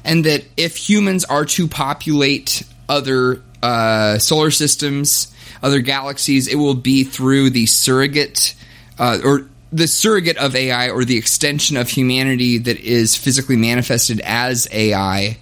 and 0.03 0.25
that 0.25 0.43
if 0.57 0.75
humans 0.75 1.23
are 1.25 1.45
to 1.45 1.67
populate 1.67 2.63
other 2.89 3.41
uh, 3.63 4.19
solar 4.19 4.51
systems, 4.51 5.33
other 5.63 5.79
galaxies, 5.79 6.49
it 6.49 6.55
will 6.55 6.75
be 6.75 7.05
through 7.05 7.49
the 7.51 7.65
surrogate 7.65 8.53
uh, 8.99 9.17
or 9.23 9.47
the 9.71 9.87
surrogate 9.87 10.37
of 10.37 10.55
AI 10.55 10.89
or 10.89 11.05
the 11.05 11.17
extension 11.17 11.77
of 11.77 11.89
humanity 11.89 12.57
that 12.59 12.79
is 12.79 13.15
physically 13.15 13.55
manifested 13.55 14.19
as 14.19 14.67
AI. 14.71 15.37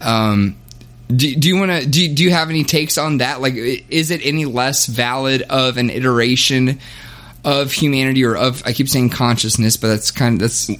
Um, 0.00 0.56
do, 1.08 1.34
do 1.34 1.48
you 1.48 1.56
want 1.56 1.72
to 1.72 1.86
do, 1.86 2.14
do 2.14 2.22
you 2.22 2.30
have 2.30 2.50
any 2.50 2.64
takes 2.64 2.98
on 2.98 3.18
that? 3.18 3.40
Like, 3.40 3.54
is 3.54 4.10
it 4.10 4.20
any 4.22 4.44
less 4.44 4.86
valid 4.86 5.42
of 5.42 5.78
an 5.78 5.90
iteration 5.90 6.78
of 7.44 7.72
humanity 7.72 8.24
or 8.24 8.36
of 8.36 8.62
I 8.66 8.72
keep 8.72 8.88
saying 8.88 9.10
consciousness, 9.10 9.76
but 9.76 9.88
that's 9.88 10.10
kind 10.10 10.34
of 10.36 10.40
that's 10.40 10.70
Oh, 10.70 10.76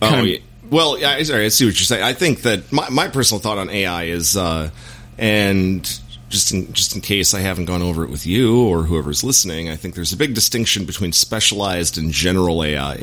kind 0.00 0.20
of- 0.20 0.26
yeah. 0.26 0.38
Well, 0.70 0.96
I- 1.04 1.22
sorry, 1.22 1.44
I 1.44 1.48
see 1.48 1.64
what 1.64 1.74
you're 1.78 1.84
saying. 1.86 2.02
I 2.02 2.12
think 2.12 2.42
that 2.42 2.72
my, 2.72 2.88
my 2.90 3.06
personal 3.08 3.40
thought 3.40 3.56
on 3.58 3.70
AI 3.70 4.04
is, 4.04 4.36
uh, 4.36 4.70
and 5.16 6.00
just 6.28 6.50
in, 6.52 6.72
just 6.72 6.96
in 6.96 7.00
case 7.00 7.34
I 7.34 7.40
haven't 7.40 7.66
gone 7.66 7.82
over 7.82 8.02
it 8.02 8.10
with 8.10 8.26
you 8.26 8.66
or 8.66 8.82
whoever's 8.82 9.22
listening, 9.22 9.68
I 9.70 9.76
think 9.76 9.94
there's 9.94 10.12
a 10.12 10.16
big 10.16 10.34
distinction 10.34 10.84
between 10.84 11.12
specialized 11.12 11.96
and 11.98 12.10
general 12.10 12.64
AI. 12.64 12.96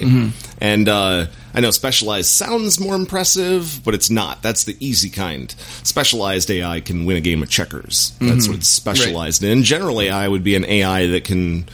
And 0.60 0.90
uh, 0.90 1.28
I 1.54 1.60
know 1.62 1.72
specialized 1.72 2.30
sounds 2.30 2.82
more 2.82 2.96
impressive, 2.96 3.80
but 3.86 3.94
it's 3.94 4.10
not. 4.10 4.42
That's 4.42 4.66
the 4.66 4.76
easy 4.86 5.10
kind. 5.10 5.50
Specialized 5.84 6.52
AI 6.52 6.82
can 6.82 7.06
win 7.06 7.16
a 7.16 7.22
game 7.22 7.42
of 7.42 7.50
checkers. 7.50 8.12
That's 8.20 8.50
what 8.50 8.58
it's 8.58 8.68
specialized 8.68 9.42
in. 9.42 9.64
General 9.64 10.02
AI 10.02 10.28
would 10.28 10.44
be 10.44 10.56
an 10.58 10.66
AI 10.66 11.08
that 11.08 11.24
can 11.24 11.66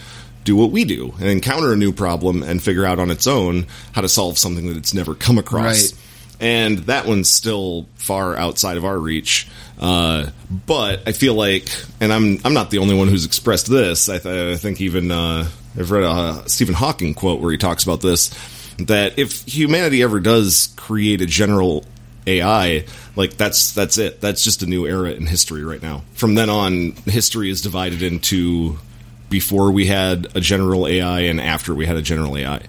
do 0.50 0.56
what 0.56 0.72
we 0.72 0.84
do 0.84 1.14
and 1.20 1.28
encounter 1.28 1.72
a 1.72 1.76
new 1.76 1.91
problem 1.91 2.41
and 2.41 2.62
figure 2.62 2.84
out 2.84 2.97
on 2.97 3.12
its 3.12 3.28
own 3.28 3.68
how 3.91 4.02
to 4.02 4.10
solve 4.10 4.38
something 4.38 4.68
that 4.68 4.78
it's 4.78 4.95
never 4.95 5.14
come 5.14 5.38
across. 5.38 5.93
Right. 5.93 6.06
And 6.41 6.80
that 6.80 7.06
one's 7.06 7.30
still 7.30 7.86
far 7.95 8.36
outside 8.36 8.78
of 8.78 8.86
our 8.86 8.97
reach. 8.97 9.47
Uh, 9.80 10.32
but 10.66 11.08
I 11.08 11.12
feel 11.12 11.36
like, 11.36 11.70
and 12.00 12.12
I'm 12.12 12.39
I'm 12.43 12.54
not 12.54 12.72
the 12.72 12.80
only 12.80 12.95
one 12.95 13.10
who's 13.10 13.26
expressed 13.26 13.68
this. 13.68 14.10
I, 14.10 14.18
th- 14.18 14.56
I 14.56 14.58
think 14.58 14.82
even 14.82 15.12
uh, 15.12 15.50
I've 15.78 15.91
read 15.91 16.04
a 16.04 16.50
Stephen 16.50 16.74
Hawking 16.74 17.14
quote 17.14 17.41
where 17.41 17.52
he 17.52 17.58
talks 17.58 17.84
about 17.84 18.02
this 18.02 18.30
that 18.80 19.20
if 19.20 19.43
humanity 19.45 20.02
ever 20.02 20.22
does 20.22 20.74
create 20.78 21.22
a 21.22 21.26
general 21.26 21.84
AI, 22.26 22.86
like 23.18 23.36
that's 23.36 23.74
that's 23.74 23.97
it. 23.97 24.22
That's 24.22 24.43
just 24.43 24.64
a 24.64 24.66
new 24.66 24.88
era 24.88 25.12
in 25.12 25.26
history 25.26 25.64
right 25.64 25.82
now. 25.82 26.04
From 26.14 26.36
then 26.36 26.50
on, 26.50 26.93
history 27.06 27.50
is 27.50 27.62
divided 27.62 28.02
into 28.02 28.80
before 29.30 29.71
we 29.71 29.86
had 29.86 30.27
a 30.36 30.41
general 30.41 30.88
AI 30.88 31.21
and 31.21 31.39
after 31.39 31.73
we 31.73 31.86
had 31.86 31.97
a 31.97 32.01
general 32.01 32.38
AI. 32.38 32.61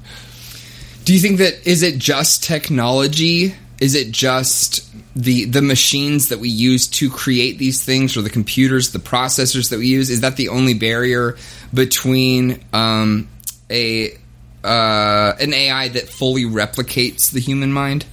Do 1.04 1.14
you 1.14 1.20
think 1.20 1.38
that 1.38 1.66
is 1.66 1.82
it 1.82 1.98
just 1.98 2.44
technology? 2.44 3.54
Is 3.80 3.94
it 3.94 4.12
just 4.12 4.86
the 5.16 5.46
the 5.46 5.62
machines 5.62 6.28
that 6.28 6.38
we 6.38 6.48
use 6.48 6.86
to 6.88 7.10
create 7.10 7.58
these 7.58 7.82
things, 7.82 8.16
or 8.16 8.22
the 8.22 8.30
computers, 8.30 8.92
the 8.92 8.98
processors 8.98 9.70
that 9.70 9.78
we 9.78 9.86
use? 9.88 10.10
Is 10.10 10.20
that 10.20 10.36
the 10.36 10.50
only 10.50 10.74
barrier 10.74 11.36
between 11.72 12.62
um, 12.72 13.28
a 13.70 14.12
uh, 14.62 15.32
an 15.40 15.54
AI 15.54 15.88
that 15.88 16.08
fully 16.08 16.44
replicates 16.44 17.32
the 17.32 17.40
human 17.40 17.72
mind? 17.72 18.04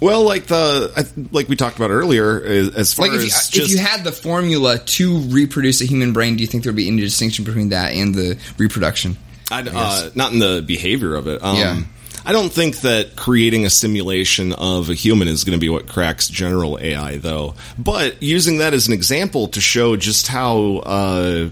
Well, 0.00 0.22
like 0.22 0.46
the 0.46 1.28
like 1.30 1.48
we 1.48 1.56
talked 1.56 1.76
about 1.76 1.90
earlier, 1.90 2.42
as 2.42 2.74
as 2.74 2.94
far 2.94 3.06
Like 3.08 3.18
if 3.18 3.20
as 3.20 3.24
you, 3.24 3.30
just 3.30 3.56
if 3.56 3.70
you 3.70 3.78
had 3.78 4.02
the 4.02 4.12
formula 4.12 4.78
to 4.78 5.18
reproduce 5.18 5.82
a 5.82 5.84
human 5.84 6.12
brain, 6.12 6.36
do 6.36 6.42
you 6.42 6.46
think 6.46 6.64
there 6.64 6.72
would 6.72 6.76
be 6.76 6.88
any 6.88 7.00
distinction 7.00 7.44
between 7.44 7.68
that 7.68 7.92
and 7.92 8.14
the 8.14 8.38
reproduction? 8.56 9.18
I'd, 9.50 9.68
uh, 9.68 10.10
not 10.14 10.32
in 10.32 10.38
the 10.38 10.62
behavior 10.66 11.14
of 11.14 11.26
it. 11.26 11.42
Um, 11.42 11.56
Yeah. 11.56 11.82
I 12.24 12.32
don't 12.32 12.52
think 12.52 12.80
that 12.82 13.16
creating 13.16 13.64
a 13.64 13.70
simulation 13.70 14.52
of 14.52 14.90
a 14.90 14.94
human 14.94 15.26
is 15.26 15.42
going 15.42 15.58
to 15.58 15.60
be 15.60 15.70
what 15.70 15.88
cracks 15.88 16.28
general 16.28 16.78
AI, 16.80 17.16
though. 17.16 17.54
But 17.78 18.22
using 18.22 18.58
that 18.58 18.74
as 18.74 18.86
an 18.88 18.92
example 18.92 19.48
to 19.48 19.60
show 19.60 19.96
just 19.96 20.28
how 20.28 20.76
uh, 20.84 21.48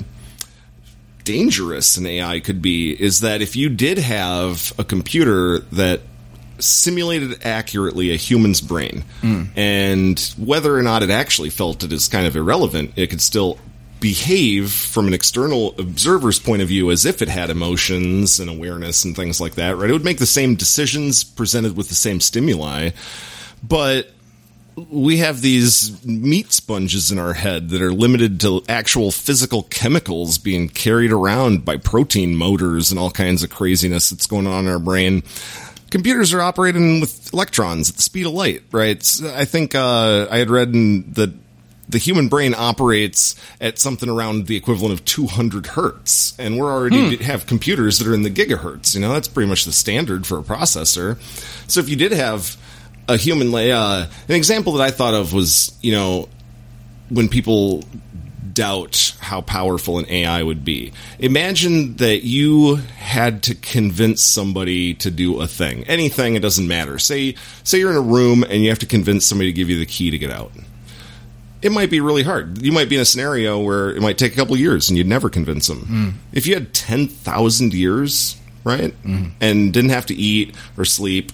dangerous 1.25 1.97
an 1.97 2.07
AI 2.07 2.41
could 2.41 2.61
be 2.61 2.91
is 2.91 3.21
that 3.21 3.41
if 3.41 3.57
you 3.57 3.71
did 3.71 3.99
have 3.99 4.73
a 4.79 4.85
computer 4.85 5.61
that 5.73 6.01
simulated 6.59 7.45
accurately 7.45 8.13
a 8.13 8.17
human's 8.17 8.61
brain, 8.61 9.05
and 9.57 10.35
whether 10.37 10.77
or 10.77 10.83
not 10.83 11.03
it 11.03 11.11
actually 11.11 11.51
felt 11.51 11.85
it 11.85 11.93
is 11.93 12.09
kind 12.09 12.27
of 12.27 12.37
irrelevant, 12.37 12.93
it 12.97 13.09
could 13.09 13.21
still 13.21 13.59
behave 14.01 14.71
from 14.71 15.09
an 15.09 15.15
external 15.15 15.75
observer's 15.79 16.39
point 16.39 16.63
of 16.63 16.69
view 16.69 16.91
as 16.91 17.05
if 17.05 17.21
it 17.21 17.29
had 17.29 17.51
emotions 17.51 18.39
and 18.39 18.49
awareness 18.49 19.05
and 19.05 19.17
things 19.17 19.41
like 19.41 19.57
that, 19.57 19.77
right? 19.77 19.91
It 19.91 19.93
would 19.93 20.05
make 20.05 20.19
the 20.19 20.27
same 20.27 20.55
decisions 20.55 21.25
presented 21.25 21.77
with 21.77 21.89
the 21.89 21.97
same 21.97 22.21
stimuli, 22.21 22.91
but 23.63 24.11
we 24.91 25.17
have 25.19 25.41
these 25.41 26.05
meat 26.07 26.53
sponges 26.53 27.11
in 27.11 27.19
our 27.19 27.35
head 27.35 27.71
that 27.71 27.83
are 27.83 27.93
limited 27.93 28.41
to 28.41 28.63
actual 28.69 29.11
physical 29.11 29.65
chemicals 29.65 30.39
being 30.39 30.69
carried 30.69 31.11
around 31.11 31.65
by 31.65 31.77
protein 31.77 32.37
motors 32.37 32.93
and 32.93 33.01
all 33.01 33.11
kinds 33.11 33.43
of 33.43 33.51
craziness 33.51 34.11
that's 34.11 34.27
going 34.27 34.47
on 34.47 34.67
in 34.67 34.71
our 34.71 34.79
brain. 34.79 35.25
Computers 35.91 36.35
are 36.35 36.41
operating 36.41 37.01
with 37.01 37.33
electrons 37.33 37.89
at 37.91 37.97
the 37.97 38.03
speed 38.03 38.27
of 38.27 38.33
light, 38.33 38.63
right? 38.73 39.03
I 39.25 39.45
think 39.45 39.75
uh, 39.75 40.29
I 40.31 40.39
had 40.39 40.51
read 40.51 40.75
in 40.75 41.13
that 41.13 41.33
the 41.89 41.99
human 41.99 42.29
brain 42.29 42.55
operates 42.55 43.35
at 43.61 43.79
something 43.79 44.09
around 44.09 44.47
the 44.47 44.57
equivalent 44.57 44.93
of 44.93 45.05
200 45.07 45.69
hertz, 45.69 46.39
and 46.39 46.59
we're 46.59 46.71
already 46.71 47.17
have 47.25 47.47
computers 47.47 47.99
that 47.99 48.07
are 48.07 48.15
in 48.15 48.23
the 48.23 48.31
gigahertz. 48.31 48.95
You 48.95 49.01
know, 49.01 49.13
that's 49.13 49.29
pretty 49.29 49.49
much 49.49 49.65
the 49.65 49.73
standard 49.73 50.27
for 50.27 50.39
a 50.39 50.43
processor. 50.43 51.19
So 51.71 51.81
if 51.81 51.89
you 51.89 51.97
did 51.97 52.13
have 52.13 52.57
a 53.09 53.17
human, 53.17 53.55
uh, 53.55 54.11
an 54.29 54.35
example 54.35 54.75
that 54.75 54.83
I 54.83 54.91
thought 54.91 55.15
of 55.15 55.33
was, 55.33 55.77
you 55.81 55.93
know, 55.93 56.29
when 57.09 57.29
people 57.29 57.85
doubt 58.59 59.15
how 59.21 59.41
powerful 59.41 59.99
an 59.99 60.07
AI 60.09 60.43
would 60.43 60.65
be. 60.65 60.93
Imagine 61.21 61.95
that 61.99 62.25
you 62.25 62.75
had 62.75 63.45
to 63.45 63.55
convince 63.55 64.21
somebody 64.21 64.95
to 64.95 65.13
do 65.13 65.41
a 65.41 65.47
thing. 65.47 65.85
Anything, 65.85 66.35
it 66.35 66.43
doesn't 66.43 66.67
matter. 66.67 66.99
Say 66.99 67.37
say 67.63 67.79
you're 67.79 67.93
in 67.93 67.97
a 67.97 68.01
room 68.01 68.43
and 68.43 68.65
you 68.65 68.71
have 68.71 68.81
to 68.81 68.87
convince 68.87 69.25
somebody 69.25 69.53
to 69.53 69.57
give 69.57 69.71
you 69.71 69.79
the 69.79 69.87
key 69.87 70.11
to 70.11 70.19
get 70.19 70.33
out. 70.33 70.51
It 71.63 71.71
might 71.71 71.89
be 71.89 72.01
really 72.01 72.25
hard. 72.25 72.61
You 72.61 72.73
might 72.73 72.89
be 72.89 72.97
in 72.97 73.03
a 73.03 73.05
scenario 73.05 73.61
where 73.61 73.95
it 73.95 74.03
might 74.03 74.19
take 74.19 74.33
a 74.33 74.37
couple 74.37 74.57
years 74.57 74.89
and 74.89 74.99
you'd 74.99 75.07
never 75.07 75.31
convince 75.31 75.69
them. 75.69 75.81
Mm. 75.81 76.13
If 76.33 76.49
you 76.49 76.55
had 76.55 76.75
10,000 76.75 77.75
years, 77.75 78.37
right? 78.65 78.91
Mm-hmm. 79.05 79.31
And 79.41 79.73
didn't 79.73 79.91
have 79.91 80.07
to 80.07 80.15
eat 80.15 80.55
or 80.77 80.85
sleep 80.85 81.31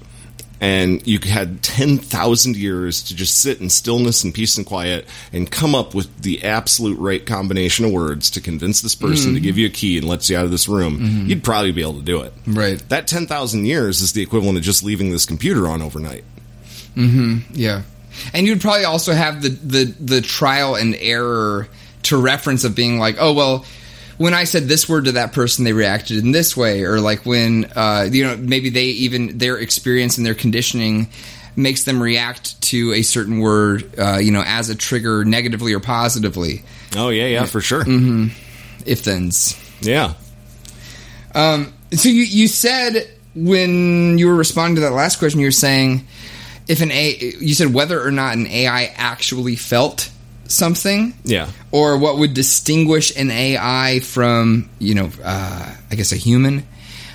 and 0.65 1.07
you 1.07 1.19
had 1.19 1.63
10,000 1.63 2.57
years 2.57 3.03
to 3.03 3.15
just 3.15 3.39
sit 3.39 3.61
in 3.61 3.69
stillness 3.69 4.25
and 4.25 4.33
peace 4.33 4.57
and 4.57 4.65
quiet 4.65 5.07
and 5.31 5.51
come 5.51 5.75
up 5.75 5.95
with 5.95 6.23
the 6.23 6.43
absolute 6.43 6.99
right 6.99 7.27
combination 7.27 7.85
of 7.85 7.93
words 7.93 8.31
to 8.31 8.41
convince 8.41 8.81
this 8.81 8.95
person 8.95 9.33
to 9.33 9.37
mm-hmm. 9.37 9.45
give 9.45 9.59
you 9.59 9.67
a 9.67 9.71
key 9.71 9.99
and 9.99 10.09
lets 10.09 10.31
you 10.31 10.39
out 10.39 10.47
of 10.47 10.51
this 10.51 10.67
room, 10.67 10.99
mm-hmm. 10.99 11.27
you'd 11.27 11.45
probably 11.45 11.71
be 11.71 11.83
able 11.83 11.99
to 11.99 12.03
do 12.03 12.23
it. 12.23 12.33
Right. 12.47 12.79
That 12.89 13.07
10,000 13.07 13.67
years 13.67 14.01
is 14.01 14.15
the 14.15 14.23
equivalent 14.23 14.57
of 14.57 14.65
just 14.65 14.83
leaving 14.83 15.11
this 15.11 15.27
computer 15.27 15.69
on 15.69 15.83
overnight. 15.83 16.25
Mm-hmm. 16.97 17.53
Yeah, 17.53 17.83
and 18.33 18.47
you'd 18.47 18.61
probably 18.61 18.85
also 18.85 19.13
have 19.13 19.43
the 19.43 19.49
the 19.49 19.85
the 19.99 20.21
trial 20.21 20.77
and 20.77 20.95
error 21.01 21.67
to 22.05 22.17
reference 22.17 22.63
of 22.63 22.77
being 22.77 23.01
like, 23.01 23.17
oh 23.19 23.33
well, 23.33 23.65
when 24.19 24.35
I 24.35 24.45
said 24.45 24.65
this 24.65 24.89
word 24.89 25.07
to 25.07 25.13
that 25.13 25.33
person, 25.33 25.65
they 25.65 25.73
reacted 25.73 26.19
in 26.19 26.33
this 26.33 26.57
way, 26.57 26.85
or 26.85 27.01
like 27.01 27.27
when 27.27 27.67
uh, 27.77 28.09
you 28.11 28.25
know 28.25 28.37
maybe 28.37 28.71
they 28.71 28.85
even 28.85 29.39
their 29.39 29.59
experience 29.59 30.19
and 30.19 30.27
their 30.27 30.35
conditioning 30.35 31.09
makes 31.57 31.85
them 31.85 32.03
react 32.03 32.61
to 32.63 32.93
a 32.93 33.03
certain 33.03 33.39
word, 33.39 33.99
uh, 33.99 34.19
you 34.19 34.33
know, 34.33 34.43
as 34.45 34.71
a 34.71 34.75
trigger 34.75 35.25
negatively 35.25 35.73
or 35.73 35.81
positively. 35.81 36.63
Oh, 36.97 37.11
yeah, 37.11 37.27
yeah, 37.27 37.45
for 37.45 37.61
sure. 37.61 37.85
If 37.87 39.01
thens. 39.01 39.57
Yeah. 39.81 40.15
Um, 41.35 41.73
so 41.93 42.09
you 42.09 42.23
you 42.23 42.49
said 42.49 43.09
when 43.35 44.19
you 44.19 44.29
were 44.29 44.35
responding 44.35 44.77
to 44.77 44.81
that 44.83 44.93
last 44.93 45.19
question, 45.19 45.41
you 45.41 45.47
were 45.47 45.53
saying 45.53 46.07
if 46.69 46.81
an 46.81 46.91
A, 46.91 47.17
you 47.41 47.55
said 47.55 47.73
whether 47.73 48.03
or 48.03 48.11
not 48.11 48.37
an 48.37 48.47
AI 48.47 48.93
actually 48.97 49.57
felt 49.57 50.11
something, 50.49 51.15
Yeah. 51.25 51.49
or 51.71 51.97
what 51.99 52.19
would 52.19 52.35
distinguish 52.35 53.15
an 53.17 53.31
AI 53.31 54.01
from 54.01 54.69
you 54.79 54.95
know, 54.95 55.11
uh, 55.23 55.75
I 55.91 55.95
guess 55.95 56.13
a 56.13 56.17
human. 56.17 56.65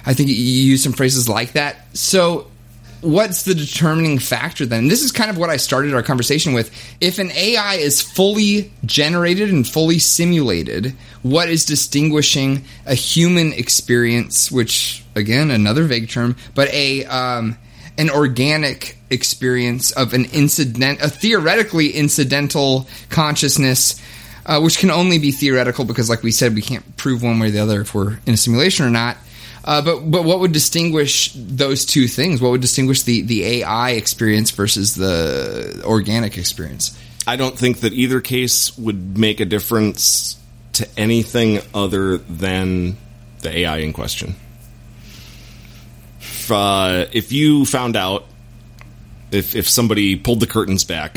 I 0.06 0.14
think 0.14 0.30
you 0.30 0.36
use 0.36 0.82
some 0.84 0.94
phrases 0.94 1.28
like 1.30 1.54
that. 1.54 1.88
So. 1.94 2.48
What's 3.02 3.44
the 3.44 3.56
determining 3.56 4.20
factor 4.20 4.66
then? 4.66 4.90
This 4.90 5.04
is 5.04 5.14
kind 5.14 5.30
of 5.30 5.38
what 5.38 5.50
I 5.50 5.56
started 5.56 5.94
our 5.94 6.04
conversation 6.04 6.52
with. 6.52 6.70
If 7.00 7.18
an 7.18 7.32
AI 7.32 7.76
is 7.76 8.02
fully 8.02 8.74
generated 8.84 9.52
and 9.54 9.66
fully 9.66 10.00
simulated, 10.00 10.94
what 11.22 11.48
is 11.48 11.64
distinguishing 11.64 12.66
a 12.86 12.96
human 12.96 13.54
experience, 13.54 14.52
which 14.52 15.02
again, 15.16 15.50
another 15.50 15.86
vague 15.86 16.10
term, 16.10 16.36
but 16.56 16.68
a 16.74 17.06
um, 17.06 17.58
an 18.00 18.10
organic 18.10 18.98
experience 19.10 19.92
of 19.92 20.14
an 20.14 20.26
incident, 20.26 21.02
a 21.02 21.10
theoretically 21.10 21.90
incidental 21.90 22.88
consciousness, 23.10 24.02
uh, 24.46 24.60
which 24.62 24.80
can 24.80 24.90
only 24.90 25.20
be 25.20 25.32
theoretical 25.32 25.84
because, 25.84 26.10
like 26.10 26.24
we 26.24 26.32
said, 26.32 26.56
we 26.56 26.62
can't 26.62 26.96
prove 26.96 27.22
one 27.22 27.40
way 27.40 27.48
or 27.48 27.52
the 27.52 27.60
other 27.60 27.82
if 27.82 27.94
we're 27.94 28.18
in 28.26 28.34
a 28.34 28.38
simulation 28.38 28.86
or 28.86 28.90
not. 28.90 29.18
Uh, 29.66 29.82
but 29.82 30.00
but 30.10 30.24
what 30.24 30.40
would 30.40 30.54
distinguish 30.54 31.34
those 31.36 31.86
two 31.86 32.08
things? 32.08 32.42
What 32.42 32.52
would 32.52 32.62
distinguish 32.62 33.04
the 33.04 33.22
the 33.22 33.44
AI 33.44 33.92
experience 33.92 34.52
versus 34.52 34.96
the 34.96 35.84
organic 35.84 36.38
experience? 36.38 36.98
I 37.28 37.36
don't 37.36 37.60
think 37.60 37.82
that 37.82 37.92
either 37.92 38.22
case 38.22 38.76
would 38.78 39.18
make 39.18 39.42
a 39.42 39.46
difference 39.46 40.40
to 40.74 40.88
anything 40.98 41.60
other 41.74 42.18
than 42.18 42.96
the 43.42 43.60
AI 43.60 43.80
in 43.80 43.92
question. 43.92 44.36
If, 46.50 46.52
uh, 46.52 47.06
if 47.12 47.32
you 47.32 47.64
found 47.66 47.96
out, 47.96 48.26
if, 49.32 49.56
if 49.56 49.70
somebody 49.70 50.16
pulled 50.16 50.40
the 50.40 50.48
curtains 50.48 50.84
back 50.84 51.16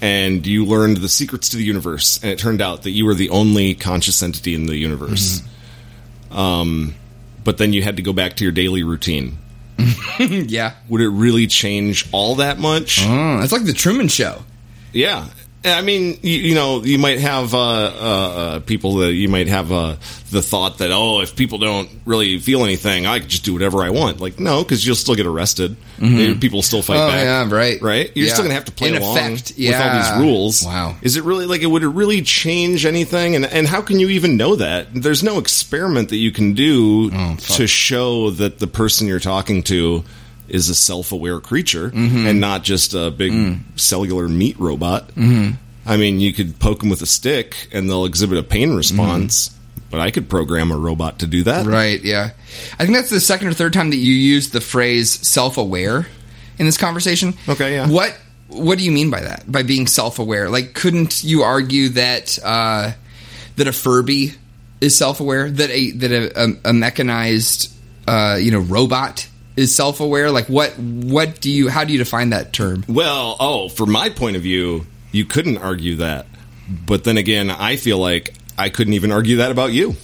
and 0.00 0.46
you 0.46 0.64
learned 0.64 0.98
the 0.98 1.08
secrets 1.08 1.48
to 1.48 1.56
the 1.56 1.64
universe, 1.64 2.20
and 2.22 2.30
it 2.30 2.38
turned 2.38 2.62
out 2.62 2.84
that 2.84 2.90
you 2.90 3.04
were 3.04 3.14
the 3.14 3.30
only 3.30 3.74
conscious 3.74 4.22
entity 4.22 4.54
in 4.54 4.66
the 4.66 4.76
universe, 4.76 5.42
um, 6.30 6.94
but 7.42 7.58
then 7.58 7.72
you 7.72 7.82
had 7.82 7.96
to 7.96 8.02
go 8.02 8.12
back 8.12 8.36
to 8.36 8.44
your 8.44 8.52
daily 8.52 8.84
routine, 8.84 9.38
yeah, 10.20 10.74
would 10.88 11.00
it 11.00 11.08
really 11.08 11.48
change 11.48 12.08
all 12.12 12.36
that 12.36 12.58
much? 12.60 13.00
oh, 13.02 13.40
it's 13.42 13.52
like 13.52 13.64
the 13.64 13.72
Truman 13.72 14.06
Show. 14.06 14.44
Yeah. 14.92 15.26
I 15.62 15.82
mean, 15.82 16.18
you, 16.22 16.38
you 16.38 16.54
know, 16.54 16.82
you 16.82 16.98
might 16.98 17.18
have 17.18 17.52
uh, 17.52 17.58
uh, 17.58 17.62
uh, 17.62 18.60
people 18.60 18.94
that 18.96 19.12
you 19.12 19.28
might 19.28 19.46
have 19.48 19.70
uh, 19.70 19.96
the 20.30 20.40
thought 20.40 20.78
that, 20.78 20.90
oh, 20.90 21.20
if 21.20 21.36
people 21.36 21.58
don't 21.58 21.90
really 22.06 22.38
feel 22.38 22.64
anything, 22.64 23.04
I 23.04 23.18
can 23.18 23.28
just 23.28 23.44
do 23.44 23.52
whatever 23.52 23.82
I 23.82 23.90
want. 23.90 24.20
Like, 24.20 24.40
no, 24.40 24.62
because 24.62 24.86
you'll 24.86 24.96
still 24.96 25.14
get 25.14 25.26
arrested. 25.26 25.76
People 25.98 26.62
still 26.62 26.80
fight 26.80 26.96
Oh, 26.96 27.08
back. 27.08 27.24
yeah, 27.24 27.54
right. 27.54 27.82
Right? 27.82 28.10
You're 28.14 28.28
Yeah. 28.28 28.32
still 28.32 28.44
going 28.44 28.50
to 28.52 28.54
have 28.54 28.64
to 28.66 28.72
play 28.72 28.88
In 28.88 28.96
along 28.96 29.18
effect, 29.18 29.52
with 29.58 29.74
all 29.74 29.94
these 30.02 30.24
rules. 30.26 30.64
Wow. 30.64 30.96
Is 31.02 31.16
it 31.18 31.24
really, 31.24 31.44
like, 31.44 31.60
it 31.60 31.66
would 31.66 31.82
it 31.82 31.88
really 31.88 32.22
change 32.22 32.86
anything? 32.86 33.36
And, 33.36 33.44
and 33.44 33.66
how 33.66 33.82
can 33.82 34.00
you 34.00 34.08
even 34.08 34.38
know 34.38 34.56
that? 34.56 34.86
There's 34.94 35.22
no 35.22 35.38
experiment 35.38 36.08
that 36.08 36.16
you 36.16 36.30
can 36.32 36.54
do 36.54 37.10
Oh, 37.12 37.36
to 37.56 37.66
show 37.66 38.30
that 38.30 38.60
the 38.60 38.66
person 38.66 39.06
you're 39.08 39.20
talking 39.20 39.62
to 39.64 40.04
is 40.50 40.68
a 40.68 40.74
self-aware 40.74 41.40
creature 41.40 41.90
Mm-hmm. 41.90 42.26
and 42.26 42.40
not 42.40 42.62
just 42.64 42.94
a 42.94 43.10
big 43.10 43.32
Mm. 43.32 43.60
cellular 43.76 44.28
meat 44.28 44.58
robot. 44.58 45.08
Mm-hmm. 45.14 45.54
I 45.86 45.96
mean, 45.96 46.20
you 46.20 46.32
could 46.32 46.58
poke 46.58 46.80
them 46.80 46.90
with 46.90 47.02
a 47.02 47.06
stick 47.06 47.68
and 47.72 47.88
they'll 47.88 48.04
exhibit 48.04 48.38
a 48.38 48.42
pain 48.42 48.74
response, 48.74 49.50
but 49.90 49.98
I 50.00 50.10
could 50.10 50.28
program 50.28 50.70
a 50.70 50.76
robot 50.76 51.20
to 51.20 51.26
do 51.26 51.42
that. 51.44 51.66
Right, 51.66 52.00
yeah. 52.04 52.30
I 52.78 52.84
think 52.84 52.96
that's 52.96 53.10
the 53.10 53.18
second 53.20 53.48
or 53.48 53.54
third 53.54 53.72
time 53.72 53.90
that 53.90 53.96
you 53.96 54.12
used 54.14 54.52
the 54.52 54.60
phrase 54.60 55.26
self-aware 55.26 56.06
in 56.58 56.66
this 56.66 56.76
conversation. 56.76 57.34
Okay, 57.48 57.74
yeah. 57.74 57.88
What 57.88 58.16
what 58.48 58.78
do 58.78 58.84
you 58.84 58.90
mean 58.92 59.10
by 59.10 59.20
that? 59.22 59.50
By 59.50 59.62
being 59.62 59.86
self-aware? 59.86 60.50
Like 60.50 60.74
couldn't 60.74 61.24
you 61.24 61.42
argue 61.42 61.88
that 61.90 62.38
uh, 62.44 62.92
that 63.56 63.66
a 63.66 63.72
Furby 63.72 64.34
is 64.80 64.96
self-aware, 64.96 65.50
that 65.50 65.70
a 65.70 65.90
that 65.92 66.12
a, 66.12 66.44
a, 66.44 66.70
a 66.70 66.72
mechanized 66.72 67.72
uh, 68.06 68.36
you 68.40 68.50
know 68.50 68.60
robot 68.60 69.26
is 69.56 69.74
self-aware? 69.74 70.30
Like 70.30 70.46
what 70.46 70.78
what 70.78 71.40
do 71.40 71.50
you 71.50 71.68
how 71.68 71.84
do 71.84 71.92
you 71.92 71.98
define 71.98 72.30
that 72.30 72.52
term? 72.52 72.84
Well, 72.88 73.36
oh, 73.40 73.68
from 73.68 73.90
my 73.90 74.10
point 74.10 74.36
of 74.36 74.42
view, 74.42 74.86
you 75.12 75.24
couldn't 75.24 75.58
argue 75.58 75.96
that. 75.96 76.26
But 76.86 77.04
then 77.04 77.18
again, 77.18 77.50
I 77.50 77.76
feel 77.76 77.98
like 77.98 78.34
I 78.56 78.68
couldn't 78.68 78.94
even 78.94 79.12
argue 79.12 79.36
that 79.36 79.50
about 79.50 79.72
you. 79.72 79.96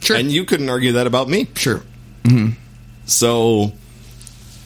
Sure. 0.00 0.16
And 0.16 0.30
you 0.30 0.44
couldn't 0.44 0.68
argue 0.68 0.92
that 0.92 1.06
about 1.06 1.28
me. 1.28 1.48
Sure. 1.54 1.82
Mm-hmm. 2.24 2.58
So 3.06 3.72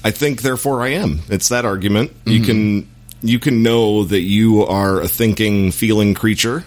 I 0.02 0.10
think 0.10 0.42
therefore 0.42 0.82
I 0.82 0.88
am. 0.88 1.20
It's 1.28 1.50
that 1.50 1.64
argument. 1.64 2.12
You 2.24 2.40
mm-hmm. 2.40 2.44
can 2.44 2.88
you 3.22 3.38
can 3.38 3.62
know 3.62 4.04
that 4.04 4.20
you 4.20 4.64
are 4.64 5.00
a 5.00 5.08
thinking, 5.08 5.72
feeling 5.72 6.14
creature 6.14 6.64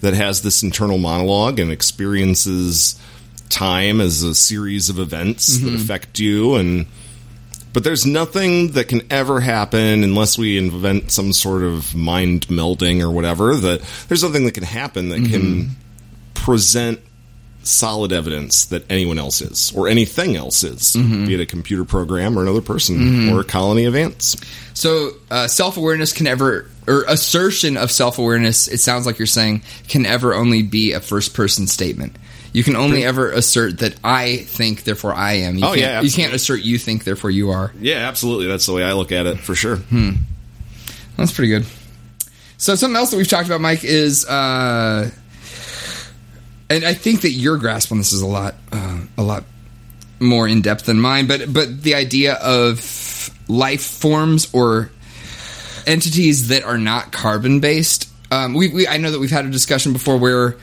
that 0.00 0.14
has 0.14 0.42
this 0.42 0.62
internal 0.62 0.98
monologue 0.98 1.58
and 1.58 1.70
experiences 1.70 2.98
time 3.50 4.00
as 4.00 4.22
a 4.22 4.34
series 4.34 4.88
of 4.88 4.98
events 4.98 5.58
that 5.58 5.66
mm-hmm. 5.66 5.76
affect 5.76 6.18
you 6.18 6.54
and 6.54 6.86
but 7.72 7.84
there's 7.84 8.04
nothing 8.04 8.72
that 8.72 8.88
can 8.88 9.02
ever 9.12 9.40
happen 9.40 10.02
unless 10.02 10.36
we 10.36 10.58
invent 10.58 11.12
some 11.12 11.32
sort 11.32 11.62
of 11.62 11.94
mind 11.94 12.48
melding 12.48 13.00
or 13.00 13.10
whatever 13.10 13.54
that 13.54 13.82
there's 14.08 14.24
nothing 14.24 14.44
that 14.44 14.54
can 14.54 14.64
happen 14.64 15.10
that 15.10 15.20
can 15.20 15.42
mm-hmm. 15.42 15.72
present 16.34 17.00
solid 17.62 18.12
evidence 18.12 18.66
that 18.66 18.90
anyone 18.90 19.18
else 19.18 19.42
is 19.42 19.72
or 19.76 19.88
anything 19.88 20.36
else 20.36 20.64
is 20.64 20.94
mm-hmm. 20.96 21.26
be 21.26 21.34
it 21.34 21.40
a 21.40 21.46
computer 21.46 21.84
program 21.84 22.38
or 22.38 22.42
another 22.42 22.62
person 22.62 23.28
or 23.30 23.40
a 23.40 23.44
colony 23.44 23.84
of 23.84 23.94
ants. 23.94 24.36
So 24.74 25.10
uh, 25.30 25.46
self 25.46 25.76
awareness 25.76 26.12
can 26.12 26.26
ever, 26.26 26.70
or 26.86 27.04
assertion 27.06 27.76
of 27.76 27.90
self 27.90 28.18
awareness, 28.18 28.66
it 28.66 28.78
sounds 28.78 29.04
like 29.04 29.18
you're 29.18 29.26
saying, 29.26 29.62
can 29.88 30.06
ever 30.06 30.34
only 30.34 30.62
be 30.62 30.92
a 30.92 31.00
first 31.00 31.34
person 31.34 31.66
statement. 31.66 32.16
You 32.52 32.64
can 32.64 32.74
only 32.76 33.04
ever 33.04 33.30
assert 33.30 33.78
that 33.78 33.94
I 34.02 34.38
think, 34.38 34.82
therefore 34.84 35.14
I 35.14 35.34
am. 35.34 35.56
You 35.56 35.64
Oh, 35.64 35.68
can't, 35.68 35.80
yeah, 35.80 36.00
you 36.00 36.10
can't 36.10 36.34
assert 36.34 36.62
you 36.62 36.78
think, 36.78 37.04
therefore 37.04 37.30
you 37.30 37.50
are. 37.50 37.72
yeah 37.80 38.08
absolutely 38.08 38.46
that's 38.48 38.66
the 38.66 38.72
way 38.72 38.82
i 38.82 38.92
look 38.92 39.12
at 39.12 39.26
it 39.26 39.38
for 39.38 39.54
sure 39.54 39.78
That's 41.16 41.32
pretty 41.32 41.48
good. 41.50 41.66
So 42.56 42.74
something 42.74 42.96
else 42.96 43.10
that 43.10 43.16
we've 43.18 43.28
talked 43.28 43.46
about, 43.46 43.60
Mike, 43.60 43.84
is, 43.84 44.26
uh, 44.26 45.10
and 46.68 46.84
I 46.84 46.94
think 46.94 47.22
that 47.22 47.30
your 47.30 47.56
grasp 47.58 47.90
on 47.92 47.98
this 47.98 48.12
is 48.12 48.22
a 48.22 48.26
lot, 48.26 48.54
uh, 48.72 49.00
a 49.18 49.22
lot 49.22 49.44
more 50.18 50.46
in 50.46 50.60
depth 50.62 50.86
than 50.86 51.00
mine. 51.00 51.26
But 51.26 51.52
but 51.52 51.82
the 51.82 51.94
idea 51.94 52.34
of 52.34 53.30
life 53.48 53.82
forms 53.82 54.48
or 54.52 54.90
entities 55.86 56.48
that 56.48 56.62
are 56.64 56.78
not 56.78 57.12
carbon 57.12 57.60
based. 57.60 58.08
Um, 58.30 58.54
we, 58.54 58.68
we 58.68 58.86
I 58.86 58.98
know 58.98 59.10
that 59.10 59.18
we've 59.18 59.30
had 59.30 59.46
a 59.46 59.50
discussion 59.50 59.92
before 59.92 60.18
where 60.18 60.56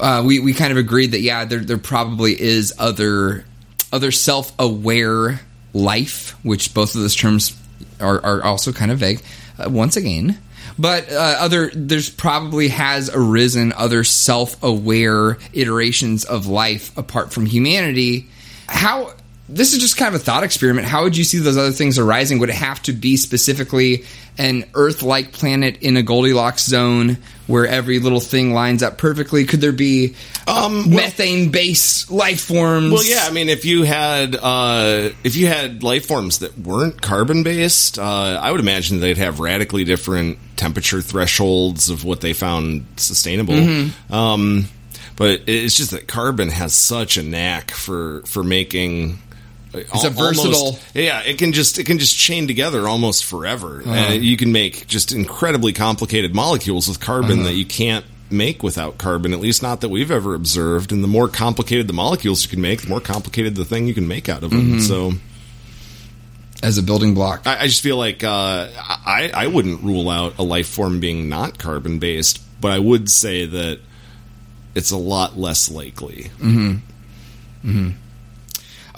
uh, 0.00 0.22
we 0.24 0.40
we 0.40 0.52
kind 0.52 0.72
of 0.72 0.78
agreed 0.78 1.12
that 1.12 1.20
yeah, 1.20 1.44
there 1.44 1.60
there 1.60 1.78
probably 1.78 2.40
is 2.40 2.74
other 2.78 3.44
other 3.92 4.10
self 4.10 4.52
aware 4.58 5.40
life, 5.72 6.36
which 6.44 6.74
both 6.74 6.94
of 6.94 7.00
those 7.02 7.14
terms 7.14 7.56
are 8.00 8.24
are 8.24 8.42
also 8.42 8.72
kind 8.72 8.90
of 8.90 8.98
vague. 8.98 9.22
Uh, 9.60 9.68
once 9.68 9.96
again. 9.96 10.38
But 10.78 11.12
uh, 11.12 11.36
other, 11.40 11.70
there's 11.74 12.08
probably 12.08 12.68
has 12.68 13.10
arisen 13.12 13.72
other 13.72 14.04
self-aware 14.04 15.38
iterations 15.52 16.24
of 16.24 16.46
life 16.46 16.96
apart 16.96 17.32
from 17.32 17.44
humanity. 17.44 18.28
How 18.66 19.12
this 19.48 19.72
is 19.74 19.80
just 19.80 19.96
kind 19.96 20.14
of 20.14 20.20
a 20.20 20.24
thought 20.24 20.44
experiment. 20.44 20.86
How 20.86 21.02
would 21.02 21.16
you 21.16 21.24
see 21.24 21.38
those 21.38 21.56
other 21.56 21.72
things 21.72 21.98
arising? 21.98 22.38
Would 22.38 22.50
it 22.50 22.54
have 22.54 22.80
to 22.84 22.92
be 22.92 23.16
specifically 23.16 24.04
an 24.38 24.64
Earth-like 24.74 25.32
planet 25.32 25.82
in 25.82 25.96
a 25.96 26.02
Goldilocks 26.02 26.64
zone 26.64 27.18
where 27.50 27.66
every 27.66 27.98
little 27.98 28.20
thing 28.20 28.54
lines 28.54 28.82
up 28.82 28.96
perfectly? 28.96 29.44
Could 29.44 29.60
there 29.60 29.72
be 29.72 30.14
Um, 30.46 30.90
well- 30.90 31.02
methane-based 31.04 32.10
life 32.10 32.40
forms? 32.40 32.92
Well, 32.92 33.04
yeah. 33.04 33.24
I 33.26 33.30
mean, 33.32 33.48
if 33.48 33.64
you 33.64 33.82
had 33.82 34.36
uh, 34.36 35.10
if 35.24 35.36
you 35.36 35.46
had 35.46 35.82
life 35.82 36.06
forms 36.06 36.38
that 36.38 36.56
weren't 36.58 37.02
carbon 37.02 37.42
based, 37.42 37.98
uh, 37.98 38.02
I 38.40 38.50
would 38.50 38.60
imagine 38.60 39.00
they'd 39.00 39.18
have 39.18 39.40
radically 39.40 39.84
different 39.84 40.38
temperature 40.56 41.00
thresholds 41.02 41.90
of 41.90 42.04
what 42.04 42.20
they 42.20 42.32
found 42.32 42.86
sustainable. 42.96 43.54
Mm-hmm. 43.54 44.14
Um, 44.14 44.68
but 45.16 45.42
it's 45.46 45.74
just 45.74 45.90
that 45.90 46.06
carbon 46.08 46.48
has 46.48 46.72
such 46.74 47.16
a 47.18 47.22
knack 47.22 47.70
for 47.70 48.22
for 48.26 48.42
making. 48.42 49.18
It's 49.72 50.04
a 50.04 50.10
versatile- 50.10 50.78
yeah. 50.94 51.20
It 51.22 51.38
can 51.38 51.52
just 51.52 51.78
it 51.78 51.84
can 51.86 51.98
just 51.98 52.16
chain 52.18 52.46
together 52.46 52.88
almost 52.88 53.24
forever, 53.24 53.82
Uh-huh. 53.84 53.92
and 53.94 54.24
you 54.24 54.36
can 54.36 54.50
make 54.52 54.86
just 54.88 55.12
incredibly 55.12 55.72
complicated 55.72 56.34
molecules 56.34 56.88
with 56.88 56.98
carbon 57.00 57.40
Uh-huh. 57.40 57.48
that 57.48 57.54
you 57.54 57.64
can't 57.64 58.04
make 58.30 58.62
without 58.62 58.98
carbon. 58.98 59.32
At 59.32 59.40
least 59.40 59.62
not 59.62 59.80
that 59.80 59.88
we've 59.88 60.10
ever 60.10 60.34
observed. 60.34 60.92
And 60.92 61.02
the 61.04 61.08
more 61.08 61.28
complicated 61.28 61.86
the 61.88 61.92
molecules 61.92 62.42
you 62.44 62.48
can 62.48 62.60
make, 62.60 62.82
the 62.82 62.88
more 62.88 63.00
complicated 63.00 63.54
the 63.56 63.64
thing 63.64 63.86
you 63.88 63.94
can 63.94 64.06
make 64.08 64.28
out 64.28 64.42
of 64.44 64.50
them. 64.50 64.78
Mm-hmm. 64.78 64.80
So 64.80 65.14
as 66.62 66.76
a 66.76 66.82
building 66.82 67.14
block. 67.14 67.46
I, 67.46 67.60
I 67.62 67.66
just 67.66 67.82
feel 67.82 67.96
like 67.96 68.22
uh, 68.22 68.68
I 68.76 69.30
I 69.34 69.46
wouldn't 69.46 69.82
rule 69.82 70.10
out 70.10 70.34
a 70.38 70.42
life 70.42 70.68
form 70.68 71.00
being 71.00 71.28
not 71.28 71.58
carbon 71.58 71.98
based, 71.98 72.40
but 72.60 72.70
I 72.72 72.78
would 72.78 73.08
say 73.10 73.46
that 73.46 73.78
it's 74.74 74.90
a 74.90 74.96
lot 74.98 75.38
less 75.38 75.70
likely. 75.70 76.30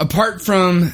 Apart 0.02 0.42
from 0.42 0.92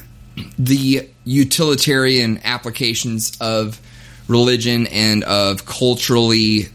the 0.59 1.09
utilitarian 1.25 2.39
applications 2.43 3.35
of 3.41 3.81
religion 4.27 4.85
and 4.87 5.23
of 5.23 5.65
culturally 5.65 6.67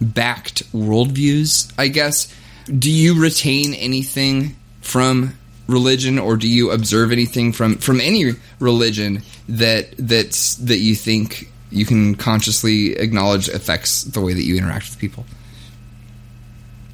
backed 0.00 0.64
worldviews, 0.72 1.70
I 1.78 1.88
guess, 1.88 2.34
do 2.66 2.90
you 2.90 3.20
retain 3.20 3.74
anything 3.74 4.56
from 4.80 5.34
religion 5.66 6.18
or 6.18 6.36
do 6.38 6.48
you 6.48 6.70
observe 6.70 7.12
anything 7.12 7.52
from, 7.52 7.76
from 7.76 8.00
any 8.00 8.32
religion 8.58 9.22
that 9.46 9.94
that's 9.98 10.56
that 10.56 10.78
you 10.78 10.94
think 10.94 11.50
you 11.70 11.84
can 11.84 12.14
consciously 12.14 12.96
acknowledge 12.96 13.48
affects 13.48 14.02
the 14.02 14.20
way 14.22 14.32
that 14.32 14.44
you 14.44 14.56
interact 14.56 14.88
with 14.88 14.98
people? 14.98 15.26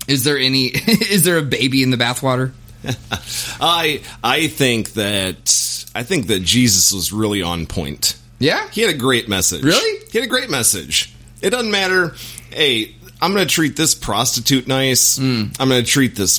Is 0.09 0.25
there 0.25 0.39
any 0.39 0.67
is 0.87 1.23
there 1.23 1.39
a 1.39 1.43
baby 1.43 1.85
in 1.85 1.91
the 1.91 1.97
bathwater? 1.97 2.53
I 3.61 4.03
I 4.23 4.49
think 4.49 4.93
that 4.95 5.87
I 5.95 6.03
think 6.03 6.29
that 6.29 6.43
Jesus 6.43 6.93
was 6.93 7.13
really 7.13 7.43
on 7.43 7.67
point. 7.67 8.17
Yeah. 8.39 8.69
He 8.71 8.81
had 8.81 8.95
a 8.95 8.99
great 8.99 9.29
message. 9.29 9.63
Really? 9.63 10.05
He 10.11 10.19
had 10.19 10.27
a 10.27 10.31
great 10.31 10.51
message. 10.51 11.13
It 11.43 11.51
doesn't 11.51 11.71
matter. 11.71 12.15
Hey, 12.51 12.95
I'm 13.21 13.35
going 13.35 13.47
to 13.47 13.53
treat 13.55 13.77
this 13.77 13.95
prostitute 13.95 14.67
nice. 14.67 15.19
Mm. 15.19 15.55
I'm 15.61 15.69
going 15.69 15.85
to 15.85 15.91
treat 15.91 16.17
this 16.17 16.39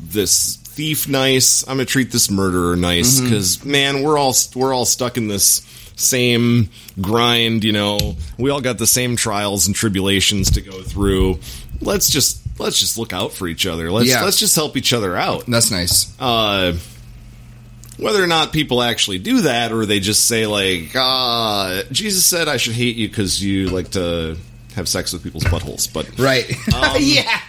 this 0.00 0.56
thief 0.56 1.08
nice. 1.08 1.62
I'm 1.68 1.76
going 1.76 1.86
to 1.86 1.92
treat 1.92 2.10
this 2.10 2.30
murderer 2.30 2.74
nice 2.76 3.16
Mm-hmm. 3.16 3.24
because 3.26 3.64
man, 3.64 4.02
we're 4.02 4.16
all 4.18 4.34
we're 4.54 4.72
all 4.72 4.86
stuck 4.86 5.16
in 5.18 5.28
this 5.28 5.60
same 5.96 6.70
grind. 7.00 7.64
You 7.64 7.72
know, 7.72 8.16
we 8.38 8.48
all 8.50 8.60
got 8.62 8.78
the 8.78 8.86
same 8.86 9.16
trials 9.16 9.66
and 9.66 9.76
tribulations 9.76 10.52
to 10.52 10.62
go 10.62 10.80
through. 10.82 11.38
Let's 11.80 12.08
just 12.10 12.41
let's 12.58 12.78
just 12.78 12.98
look 12.98 13.12
out 13.12 13.32
for 13.32 13.48
each 13.48 13.66
other. 13.66 13.90
Let's 13.90 14.08
Yeah. 14.08 14.22
let's 14.24 14.38
just 14.38 14.54
help 14.56 14.76
each 14.76 14.92
other 14.92 15.16
out. 15.16 15.44
That's 15.46 15.70
nice. 15.70 16.12
Uh, 16.20 16.74
whether 17.98 18.22
or 18.22 18.26
not 18.26 18.52
people 18.52 18.82
actually 18.82 19.18
do 19.18 19.42
that 19.42 19.70
or 19.72 19.84
they 19.86 20.00
just 20.00 20.26
say 20.26 20.46
like 20.46 20.90
uh, 20.96 21.82
jesus 21.92 22.24
said 22.24 22.48
i 22.48 22.56
should 22.56 22.72
hate 22.72 22.96
you 22.96 23.06
because 23.06 23.44
you 23.44 23.68
like 23.68 23.90
to 23.90 24.36
have 24.74 24.88
sex 24.88 25.12
with 25.12 25.22
people's 25.22 25.44
buttholes 25.44 25.92
but 25.92 26.08
Right. 26.18 26.48
yeah. 26.98 27.40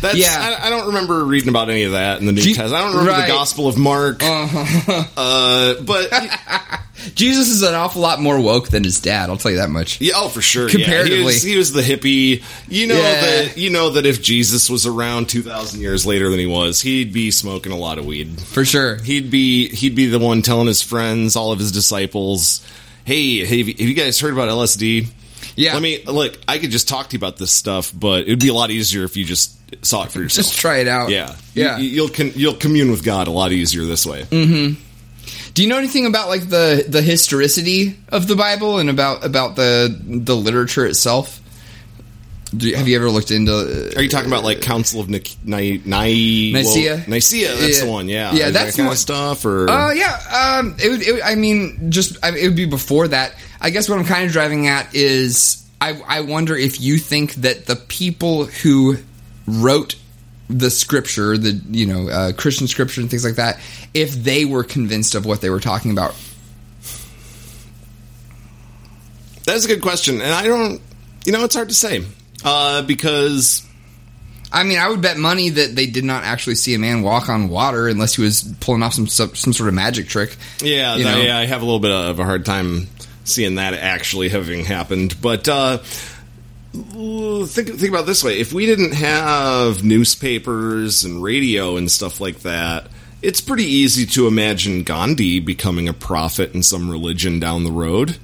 that's 0.00 0.16
Yeah. 0.16 0.58
I, 0.60 0.66
I 0.66 0.70
don't 0.70 0.88
remember 0.88 1.24
reading 1.24 1.48
about 1.48 1.70
any 1.70 1.84
of 1.84 1.92
that 1.92 2.18
in 2.20 2.26
the 2.26 2.32
new 2.32 2.42
Je- 2.42 2.54
testament 2.54 2.74
i 2.74 2.80
don't 2.80 2.90
remember 2.90 3.12
right. 3.12 3.18
Uh-huh. 3.20 3.26
the 3.28 3.32
gospel 3.32 3.68
of 3.68 3.78
mark 3.78 4.20
uh, 5.16 5.74
but 5.82 6.08
Jesus 7.14 7.48
is 7.50 7.62
an 7.62 7.74
awful 7.74 8.00
lot 8.02 8.20
more 8.20 8.40
woke 8.40 8.68
than 8.68 8.84
his 8.84 9.00
dad. 9.00 9.30
I'll 9.30 9.36
tell 9.36 9.50
you 9.50 9.58
that 9.58 9.70
much. 9.70 10.00
yeah, 10.00 10.14
oh 10.16 10.28
for 10.28 10.40
sure 10.42 10.68
Comparatively. 10.68 11.14
yeah. 11.16 11.18
he, 11.20 11.24
was, 11.24 11.42
he 11.42 11.56
was 11.56 11.72
the 11.72 11.82
hippie 11.82 12.42
you 12.68 12.86
know 12.86 12.94
Yeah. 12.96 13.20
that 13.20 13.56
you 13.58 13.70
know 13.70 13.90
that 13.90 14.06
if 14.06 14.22
jesus 14.22 14.68
was 14.70 14.86
around 14.86 15.28
2000 15.28 15.80
years 15.80 16.06
later 16.06 16.30
than 16.30 16.38
he 16.38 16.46
was 16.46 16.80
he'd 16.80 17.12
be 17.12 17.30
smoking 17.30 17.72
a 17.72 17.76
lot 17.76 17.98
of 17.98 18.06
weed 18.06 18.40
For 18.40 18.64
sure. 18.64 18.96
he'd 19.02 19.30
be 19.30 19.68
he'd 19.68 19.94
be 19.94 20.06
the 20.06 20.18
one 20.18 20.42
telling 20.42 20.66
his 20.66 20.82
friends, 20.82 21.36
all 21.36 21.52
of 21.52 21.58
his 21.58 21.72
disciples, 21.72 22.64
"Hey, 23.04 23.40
have 23.44 23.50
you, 23.68 23.74
have 23.74 23.80
you 23.88 23.94
guys 23.94 24.18
heard 24.20 24.32
about 24.32 24.48
LSD?" 24.48 25.06
Yeah. 25.56 25.74
Let 25.74 25.82
me 25.82 26.02
look. 26.04 26.36
I 26.48 26.58
could 26.58 26.70
just 26.70 26.88
talk 26.88 27.08
to 27.10 27.12
you 27.14 27.18
about 27.18 27.36
this 27.36 27.52
stuff, 27.52 27.92
but 27.94 28.22
it'd 28.22 28.40
be 28.40 28.48
a 28.48 28.54
lot 28.54 28.70
easier 28.70 29.04
if 29.04 29.16
you 29.16 29.24
just 29.24 29.52
saw 29.84 30.04
it 30.04 30.10
for 30.10 30.18
yourself. 30.20 30.46
Just 30.46 30.58
try 30.58 30.78
it 30.78 30.88
out. 30.88 31.10
yeah, 31.10 31.36
Yeah. 31.54 31.78
You, 31.78 31.88
you'll 31.88 32.08
con- 32.08 32.32
you'll 32.34 32.54
commune 32.54 32.90
with 32.90 33.04
God 33.04 33.28
a 33.28 33.30
lot 33.30 33.52
easier 33.52 33.84
this 33.84 34.04
way. 34.06 34.22
Mm-hmm. 34.22 34.80
Do 35.54 35.62
you 35.62 35.68
know 35.68 35.78
anything 35.78 36.04
about 36.06 36.28
like 36.28 36.48
the 36.48 36.84
the 36.88 37.00
historicity 37.00 37.96
of 38.08 38.26
the 38.26 38.34
Bible 38.36 38.78
and 38.78 38.90
about 38.90 39.24
about 39.24 39.54
the 39.56 39.96
the 40.04 40.34
literature 40.36 40.84
itself? 40.86 41.40
Do 42.56 42.68
you, 42.68 42.76
have 42.76 42.86
you 42.86 42.94
ever 42.96 43.10
looked 43.10 43.30
into? 43.32 43.92
Are 43.96 44.02
you 44.02 44.08
talking 44.08 44.28
about 44.28 44.44
like 44.44 44.60
Council 44.62 45.00
of 45.00 45.08
Nic- 45.10 45.36
Ni- 45.44 45.80
Ni- 45.84 46.52
Nicaea? 46.52 46.96
well, 46.96 47.04
Nicaea, 47.08 47.54
that's 47.56 47.78
Yeah. 47.78 47.84
the 47.84 47.90
one. 47.90 48.08
Yeah, 48.08 48.32
Yeah, 48.32 48.46
Is 48.48 48.52
that's 48.52 48.70
that 48.72 48.76
kind 48.76 48.88
what- 48.88 48.92
of 48.94 48.98
stuff. 48.98 49.44
Or 49.44 49.68
Uh, 49.68 49.92
yeah. 49.92 50.58
Um, 50.60 50.76
it 50.82 50.88
would. 50.88 51.02
It, 51.02 51.12
would- 51.14 51.22
I 51.22 51.34
mean, 51.34 51.90
just 51.90 52.16
I, 52.22 52.30
it 52.30 52.44
would 52.46 52.56
be 52.56 52.66
before 52.66 53.08
that. 53.08 53.34
I 53.60 53.70
guess 53.70 53.88
what 53.88 53.98
I'm 53.98 54.04
kind 54.04 54.24
of 54.26 54.32
driving 54.32 54.66
at 54.68 54.94
is 54.94 55.62
I 55.80 56.00
I 56.06 56.20
wonder 56.20 56.56
if 56.56 56.80
you 56.80 56.98
think 56.98 57.34
that 57.36 57.66
the 57.66 57.76
people 57.76 58.44
who 58.46 58.98
wrote 59.46 59.96
the 60.48 60.70
scripture, 60.70 61.36
the 61.38 61.60
you 61.70 61.86
know 61.86 62.08
uh, 62.08 62.32
Christian 62.32 62.66
scripture 62.66 63.00
and 63.00 63.10
things 63.10 63.24
like 63.24 63.36
that, 63.36 63.58
if 63.94 64.10
they 64.12 64.44
were 64.44 64.64
convinced 64.64 65.14
of 65.14 65.24
what 65.26 65.40
they 65.40 65.50
were 65.50 65.60
talking 65.60 65.90
about. 65.90 66.14
that's 69.44 69.64
a 69.64 69.68
good 69.68 69.82
question, 69.82 70.20
and 70.20 70.32
I 70.32 70.44
don't. 70.46 70.80
You 71.24 71.32
know, 71.32 71.44
it's 71.44 71.54
hard 71.54 71.68
to 71.68 71.74
say 71.74 72.04
uh, 72.44 72.82
because 72.82 73.66
I 74.52 74.62
mean, 74.62 74.78
I 74.78 74.88
would 74.88 75.00
bet 75.02 75.16
money 75.16 75.48
that 75.50 75.74
they 75.74 75.86
did 75.86 76.04
not 76.04 76.24
actually 76.24 76.54
see 76.56 76.74
a 76.74 76.78
man 76.78 77.02
walk 77.02 77.28
on 77.28 77.48
water 77.48 77.88
unless 77.88 78.14
he 78.16 78.22
was 78.22 78.42
pulling 78.60 78.82
off 78.82 78.94
some 78.94 79.06
some, 79.06 79.34
some 79.34 79.52
sort 79.52 79.68
of 79.68 79.74
magic 79.74 80.08
trick. 80.08 80.36
Yeah, 80.60 80.96
You 80.96 81.04
that- 81.04 81.16
know? 81.18 81.22
yeah, 81.24 81.38
I 81.38 81.46
have 81.46 81.62
a 81.62 81.64
little 81.64 81.80
bit 81.80 81.90
of 81.90 82.18
a 82.18 82.24
hard 82.24 82.44
time 82.44 82.88
seeing 83.24 83.54
that 83.56 83.74
actually 83.74 84.28
having 84.28 84.64
happened. 84.64 85.20
But 85.20 85.48
uh, 85.48 85.78
think 87.46 87.68
think 87.68 87.88
about 87.88 88.02
it 88.04 88.06
this 88.06 88.24
way: 88.24 88.38
if 88.40 88.52
we 88.52 88.66
didn't 88.66 88.92
have 88.94 89.84
newspapers 89.84 91.04
and 91.04 91.22
radio 91.22 91.76
and 91.76 91.90
stuff 91.90 92.20
like 92.20 92.40
that, 92.40 92.88
it's 93.22 93.40
pretty 93.40 93.64
easy 93.64 94.06
to 94.06 94.26
imagine 94.26 94.82
Gandhi 94.82 95.40
becoming 95.40 95.88
a 95.88 95.92
prophet 95.92 96.54
in 96.54 96.62
some 96.62 96.90
religion 96.90 97.38
down 97.40 97.64
the 97.64 97.72
road. 97.72 98.16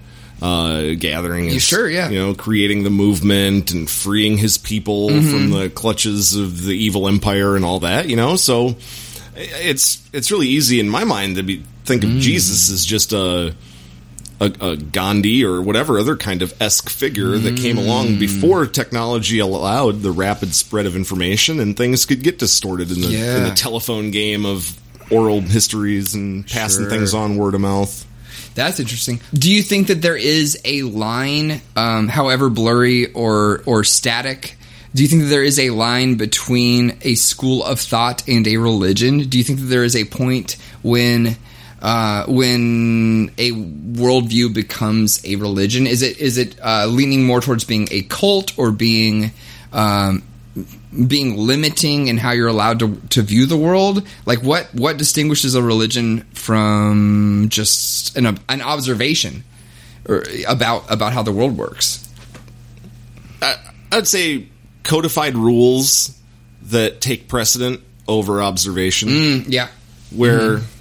Uh, 0.43 0.95
gathering, 0.95 1.51
his, 1.51 1.63
sure, 1.63 1.87
yeah. 1.87 2.09
you 2.09 2.19
know, 2.19 2.33
creating 2.33 2.83
the 2.83 2.89
movement 2.89 3.73
and 3.73 3.91
freeing 3.91 4.39
his 4.39 4.57
people 4.57 5.11
Mm-hmm. 5.11 5.31
from 5.31 5.51
the 5.51 5.69
clutches 5.69 6.35
of 6.35 6.65
the 6.65 6.73
evil 6.75 7.09
empire 7.09 7.57
and 7.57 7.65
all 7.65 7.81
that, 7.81 8.09
you 8.09 8.17
know. 8.17 8.37
So 8.37 8.77
it's 9.37 10.03
it's 10.15 10.31
really 10.31 10.49
easy 10.49 10.81
in 10.81 10.89
my 10.89 11.05
mind 11.05 11.37
to 11.37 11.43
be 11.43 11.63
think 11.85 12.03
Mm. 12.05 12.17
of 12.17 12.23
Jesus 12.23 12.71
as 12.71 12.87
just 12.87 13.13
a, 13.13 13.55
a 14.41 14.53
a 14.61 14.77
Gandhi 14.77 15.45
or 15.45 15.61
whatever 15.63 15.99
other 15.99 16.17
kind 16.17 16.43
of 16.43 16.55
esque 16.61 16.89
figure 16.89 17.37
that 17.39 17.57
came 17.59 17.77
along 17.79 18.19
before 18.19 18.67
technology 18.67 19.39
allowed 19.39 20.01
the 20.03 20.11
rapid 20.11 20.55
spread 20.55 20.87
of 20.87 20.97
information 20.97 21.61
and 21.61 21.77
things 21.77 22.07
could 22.07 22.23
get 22.23 22.39
distorted 22.39 22.91
in 22.91 23.01
the 23.01 23.09
in 23.09 23.45
the 23.45 23.55
telephone 23.55 24.11
game 24.11 24.47
of 24.47 24.79
oral 25.11 25.41
histories 25.41 26.15
and 26.15 26.47
passing 26.47 26.85
Sure. 26.85 26.91
things 26.91 27.13
on 27.15 27.37
word 27.37 27.55
of 27.55 27.61
mouth. 27.61 28.07
That's 28.55 28.81
interesting. 28.81 29.21
Do 29.35 29.51
you 29.53 29.63
think 29.63 29.87
that 29.89 30.03
there 30.03 30.17
is 30.17 30.59
a 30.65 30.83
line, 30.83 31.61
um, 31.77 32.09
however 32.09 32.49
blurry 32.49 33.13
or 33.13 33.63
or 33.67 33.85
static? 33.85 34.57
Do 34.95 35.03
you 35.03 35.09
think 35.09 35.23
that 35.23 35.29
there 35.29 35.45
is 35.45 35.59
a 35.61 35.71
line 35.71 36.17
between 36.17 36.97
a 37.03 37.15
school 37.15 37.63
of 37.65 37.79
thought 37.79 38.27
and 38.29 38.47
a 38.49 38.57
religion? 38.57 39.29
Do 39.29 39.39
you 39.39 39.45
think 39.45 39.61
that 39.61 39.67
there 39.67 39.85
is 39.85 39.95
a 39.95 40.05
point 40.05 40.57
when 40.83 41.37
uh, 41.83 42.27
when 42.27 43.31
a 43.39 43.53
worldview 43.53 44.53
becomes 44.53 45.25
a 45.25 45.37
religion? 45.37 45.87
Is 45.87 46.03
it 46.03 46.19
is 46.19 46.39
it 46.39 46.57
uh, 46.63 46.87
leaning 46.87 47.25
more 47.25 47.41
towards 47.41 47.65
being 47.65 47.89
a 47.91 48.03
cult 48.03 48.57
or 48.59 48.71
being 48.71 49.33
um, 49.73 50.23
being 51.07 51.37
limiting 51.37 52.09
in 52.09 52.19
how 52.19 52.33
you're 52.33 52.49
allowed 52.49 52.81
to 52.81 52.97
to 53.11 53.23
view 53.23 53.47
the 53.47 53.57
world? 53.57 54.07
Like 54.27 54.43
what 54.43 54.75
what 54.75 54.99
distinguishes 54.99 55.55
a 55.55 55.63
religion 55.63 56.27
from 56.35 57.47
just 57.49 58.17
an 58.17 58.39
an 58.49 58.63
observation 58.63 59.45
or 60.07 60.25
about 60.47 60.91
about 60.91 61.13
how 61.13 61.23
the 61.23 61.33
world 61.33 61.57
works? 61.57 62.07
I, 63.41 63.57
I'd 63.93 64.07
say 64.07 64.49
codified 64.83 65.35
rules 65.35 66.17
that 66.65 67.01
take 67.01 67.27
precedent 67.27 67.81
over 68.07 68.43
observation. 68.43 69.09
Mm, 69.09 69.45
yeah. 69.49 69.69
where 70.11 70.59
Mm-hmm. 70.59 70.80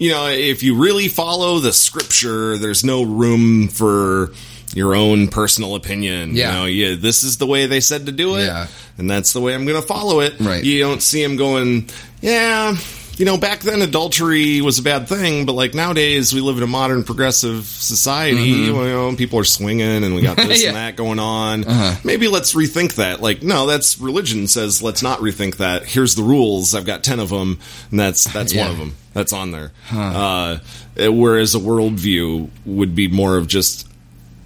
You 0.00 0.10
know 0.10 0.26
if 0.28 0.62
you 0.64 0.74
really 0.76 1.06
follow 1.06 1.60
the 1.60 1.72
scripture 1.72 2.58
there's 2.58 2.82
no 2.82 3.02
room 3.04 3.68
for 3.68 4.32
your 4.74 4.94
own 4.96 5.28
personal 5.28 5.74
opinion 5.76 6.34
Yeah. 6.34 6.48
you 6.50 6.56
know 6.58 6.64
yeah 6.64 6.96
this 6.98 7.22
is 7.22 7.36
the 7.38 7.46
way 7.46 7.66
they 7.66 7.80
said 7.80 8.06
to 8.06 8.12
do 8.12 8.36
it 8.36 8.46
Yeah. 8.46 8.66
and 8.98 9.08
that's 9.10 9.32
the 9.32 9.40
way 9.40 9.54
i'm 9.54 9.66
gonna 9.66 9.82
follow 9.82 10.20
it 10.20 10.34
Right. 10.40 10.64
you 10.64 10.80
don't 10.80 11.02
see 11.02 11.22
him 11.22 11.36
going 11.36 11.88
yeah 12.22 12.76
you 13.20 13.26
know 13.26 13.36
back 13.36 13.60
then 13.60 13.82
adultery 13.82 14.62
was 14.62 14.78
a 14.78 14.82
bad 14.82 15.06
thing 15.06 15.44
but 15.44 15.52
like 15.52 15.74
nowadays 15.74 16.32
we 16.32 16.40
live 16.40 16.56
in 16.56 16.62
a 16.62 16.66
modern 16.66 17.04
progressive 17.04 17.66
society 17.66 18.40
you 18.40 18.72
know 18.72 19.14
people 19.14 19.38
are 19.38 19.44
swinging 19.44 20.02
and 20.04 20.14
we 20.14 20.22
got 20.22 20.36
this 20.38 20.46
Mm-hmm. 20.46 20.62
Yeah. 20.62 20.68
and 20.68 20.76
that 20.78 20.96
going 20.96 21.18
on 21.18 21.64
Uh-huh. 21.64 22.00
maybe 22.02 22.28
let's 22.28 22.54
rethink 22.54 22.94
that 22.94 23.20
like 23.20 23.42
no 23.42 23.66
that's 23.66 23.98
religion 24.00 24.48
says 24.48 24.82
let's 24.82 25.02
not 25.02 25.18
rethink 25.20 25.58
that 25.58 25.84
here's 25.84 26.14
the 26.14 26.22
rules 26.22 26.74
i've 26.74 26.86
got 26.86 27.04
10 27.04 27.20
of 27.20 27.28
them 27.28 27.58
and 27.90 28.00
that's 28.00 28.24
that's 28.32 28.54
Yeah. 28.54 28.62
one 28.62 28.70
of 28.72 28.78
them 28.78 28.94
that's 29.12 29.32
on 29.34 29.50
there 29.50 29.72
uh, 29.92 30.58
whereas 30.96 31.54
a 31.54 31.58
worldview 31.58 32.48
would 32.64 32.94
be 32.94 33.08
more 33.08 33.36
of 33.36 33.46
just 33.48 33.86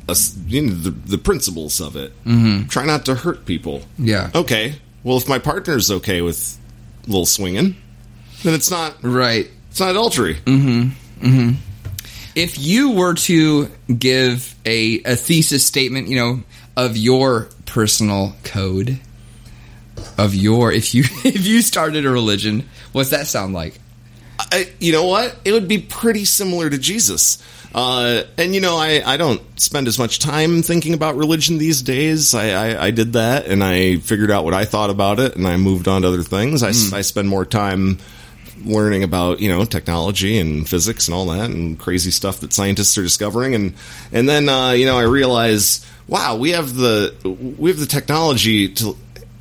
a 0.08 0.16
you 0.46 0.62
know, 0.62 0.74
the, 0.74 0.90
the 0.90 1.18
principles 1.18 1.80
of 1.80 1.94
it 1.96 2.12
mm-hmm. 2.24 2.66
try 2.66 2.84
not 2.84 3.04
to 3.06 3.14
hurt 3.14 3.46
people 3.46 3.82
Yeah. 3.98 4.30
okay 4.34 4.74
well 5.04 5.16
if 5.16 5.28
my 5.28 5.38
partner's 5.38 5.90
okay 5.92 6.20
with 6.22 6.58
a 7.04 7.06
little 7.06 7.26
swinging 7.26 7.76
then 8.44 8.54
it's 8.54 8.70
not 8.70 8.96
Right. 9.02 9.50
it's 9.70 9.80
not 9.80 9.90
adultery 9.90 10.36
mm-hmm. 10.36 11.26
Mm-hmm. 11.26 11.50
If 12.34 12.58
you 12.58 12.90
were 12.92 13.14
to 13.14 13.70
give 13.96 14.56
a, 14.66 15.00
a 15.04 15.14
thesis 15.14 15.64
statement, 15.64 16.08
you 16.08 16.16
know, 16.16 16.42
of 16.76 16.96
your 16.96 17.48
personal 17.64 18.34
code, 18.42 18.98
of 20.18 20.34
your 20.34 20.72
if 20.72 20.94
you 20.94 21.04
if 21.24 21.46
you 21.46 21.62
started 21.62 22.04
a 22.04 22.10
religion, 22.10 22.68
what's 22.92 23.10
that 23.10 23.26
sound 23.28 23.54
like? 23.54 23.78
I, 24.38 24.68
you 24.80 24.92
know 24.92 25.04
what? 25.04 25.36
It 25.44 25.52
would 25.52 25.68
be 25.68 25.78
pretty 25.78 26.24
similar 26.24 26.68
to 26.68 26.76
Jesus. 26.76 27.42
Uh, 27.74 28.22
and 28.38 28.54
you 28.54 28.60
know, 28.60 28.76
I, 28.76 29.02
I 29.04 29.16
don't 29.16 29.40
spend 29.60 29.88
as 29.88 29.98
much 29.98 30.18
time 30.20 30.62
thinking 30.62 30.94
about 30.94 31.16
religion 31.16 31.58
these 31.58 31.82
days. 31.82 32.34
I, 32.34 32.50
I, 32.50 32.86
I 32.86 32.90
did 32.90 33.14
that 33.14 33.46
and 33.46 33.64
I 33.64 33.96
figured 33.96 34.30
out 34.30 34.44
what 34.44 34.54
I 34.54 34.64
thought 34.64 34.90
about 34.90 35.18
it 35.18 35.36
and 35.36 35.46
I 35.46 35.56
moved 35.56 35.88
on 35.88 36.02
to 36.02 36.08
other 36.08 36.22
things. 36.22 36.62
I 36.62 36.72
hmm. 36.72 36.94
I 36.94 37.00
spend 37.00 37.28
more 37.28 37.44
time 37.44 37.98
learning 38.64 39.02
about, 39.02 39.40
you 39.40 39.48
know, 39.48 39.64
technology 39.64 40.38
and 40.38 40.68
physics 40.68 41.08
and 41.08 41.14
all 41.14 41.26
that 41.26 41.50
and 41.50 41.78
crazy 41.78 42.10
stuff 42.10 42.40
that 42.40 42.52
scientists 42.52 42.96
are 42.98 43.02
discovering. 43.02 43.54
And, 43.54 43.74
and 44.12 44.28
then, 44.28 44.48
uh, 44.48 44.72
you 44.72 44.86
know, 44.86 44.96
I 44.96 45.02
realize, 45.02 45.84
wow, 46.08 46.36
we 46.36 46.50
have 46.50 46.74
the, 46.74 47.14
we 47.58 47.70
have 47.70 47.80
the 47.80 47.86
technology 47.86 48.68
to, 48.74 48.96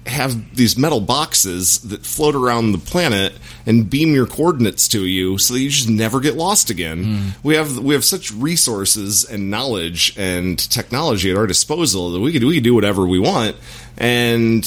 have 0.06 0.56
these 0.56 0.78
metal 0.78 1.00
boxes 1.00 1.80
that 1.82 2.06
float 2.06 2.36
around 2.36 2.72
the 2.72 2.78
planet 2.78 3.34
and 3.66 3.90
beam 3.90 4.14
your 4.14 4.26
coordinates 4.26 4.88
to 4.90 5.06
you 5.06 5.38
so 5.38 5.54
that 5.54 5.62
you 5.62 5.70
just 5.70 5.90
never 5.90 6.20
get 6.20 6.36
lost 6.36 6.70
again. 6.70 7.04
Hmm. 7.04 7.30
We 7.42 7.56
have 7.56 7.80
we 7.80 7.94
have 7.94 8.04
such 8.04 8.32
resources 8.34 9.24
and 9.24 9.50
knowledge 9.50 10.14
and 10.18 10.60
technology 10.60 11.32
at 11.32 11.38
our 11.38 11.48
disposal 11.48 12.12
that 12.12 12.20
we 12.20 12.34
could 12.34 12.44
we 12.44 12.56
could 12.56 12.64
do 12.64 12.76
whatever 12.76 13.08
we 13.08 13.20
want. 13.20 13.56
And 13.98 14.66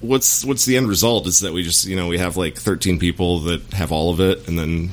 what's 0.00 0.44
what's 0.44 0.64
the 0.64 0.76
end 0.76 0.88
result 0.88 1.26
is 1.26 1.40
that 1.40 1.52
we 1.52 1.62
just 1.62 1.86
you 1.86 1.96
know 1.96 2.08
we 2.08 2.18
have 2.18 2.36
like 2.36 2.56
13 2.56 2.98
people 2.98 3.40
that 3.40 3.62
have 3.72 3.92
all 3.92 4.10
of 4.10 4.20
it 4.20 4.46
and 4.48 4.58
then 4.58 4.90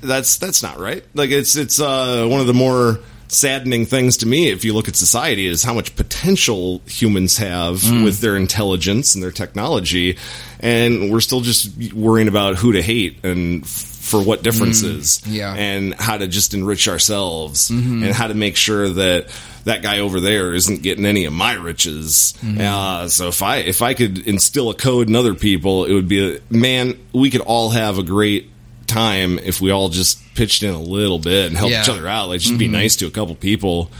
that's 0.00 0.36
that's 0.36 0.62
not 0.62 0.78
right. 0.78 1.04
Like 1.14 1.30
it's 1.30 1.56
it's 1.56 1.80
uh, 1.80 2.26
one 2.28 2.40
of 2.40 2.46
the 2.46 2.54
more 2.54 3.00
saddening 3.30 3.84
things 3.84 4.16
to 4.18 4.26
me 4.26 4.48
if 4.48 4.64
you 4.64 4.72
look 4.72 4.88
at 4.88 4.96
society 4.96 5.46
is 5.46 5.62
how 5.62 5.74
much 5.74 5.94
potential 5.96 6.80
humans 6.86 7.36
have 7.36 7.82
with 8.04 8.20
their 8.20 8.36
intelligence 8.36 9.14
and 9.14 9.22
their 9.22 9.32
technology, 9.32 10.16
and 10.60 11.10
we're 11.10 11.20
still 11.20 11.40
just 11.40 11.92
worrying 11.92 12.28
about 12.28 12.56
who 12.56 12.72
to 12.72 12.82
hate 12.82 13.22
and 13.24 13.64
f- 13.64 13.97
for 14.08 14.22
what 14.22 14.42
differences, 14.42 15.20
mm, 15.24 15.34
yeah. 15.34 15.54
and 15.54 15.94
how 15.94 16.16
to 16.16 16.26
just 16.26 16.54
enrich 16.54 16.88
ourselves 16.88 17.70
mm-hmm. 17.70 18.02
and 18.02 18.14
how 18.14 18.26
to 18.26 18.34
make 18.34 18.56
sure 18.56 18.88
that 18.88 19.28
that 19.64 19.82
guy 19.82 19.98
over 20.00 20.18
there 20.20 20.54
isn't 20.54 20.82
getting 20.82 21.04
any 21.04 21.26
of 21.26 21.32
my 21.32 21.54
riches. 21.54 22.34
Mm-hmm. 22.40 22.60
Uh, 22.60 23.08
so 23.08 23.28
if 23.28 23.42
I 23.42 23.58
if 23.58 23.82
I 23.82 23.94
could 23.94 24.26
instill 24.26 24.70
a 24.70 24.74
code 24.74 25.08
in 25.08 25.14
other 25.14 25.34
people, 25.34 25.84
it 25.84 25.92
would 25.92 26.08
be 26.08 26.36
a, 26.36 26.40
man. 26.50 26.98
We 27.12 27.30
could 27.30 27.42
all 27.42 27.70
have 27.70 27.98
a 27.98 28.02
great 28.02 28.50
time 28.86 29.38
if 29.38 29.60
we 29.60 29.70
all 29.70 29.90
just 29.90 30.18
pitched 30.34 30.62
in 30.62 30.70
a 30.70 30.80
little 30.80 31.18
bit 31.18 31.48
and 31.48 31.56
helped 31.56 31.72
Yeah. 31.72 31.82
each 31.82 31.88
other 31.90 32.08
out. 32.08 32.28
Like, 32.28 32.40
just 32.40 32.58
be 32.58 32.64
mm-hmm. 32.64 32.72
nice 32.72 32.96
to 32.96 33.06
a 33.06 33.10
couple 33.10 33.34
people. 33.34 33.90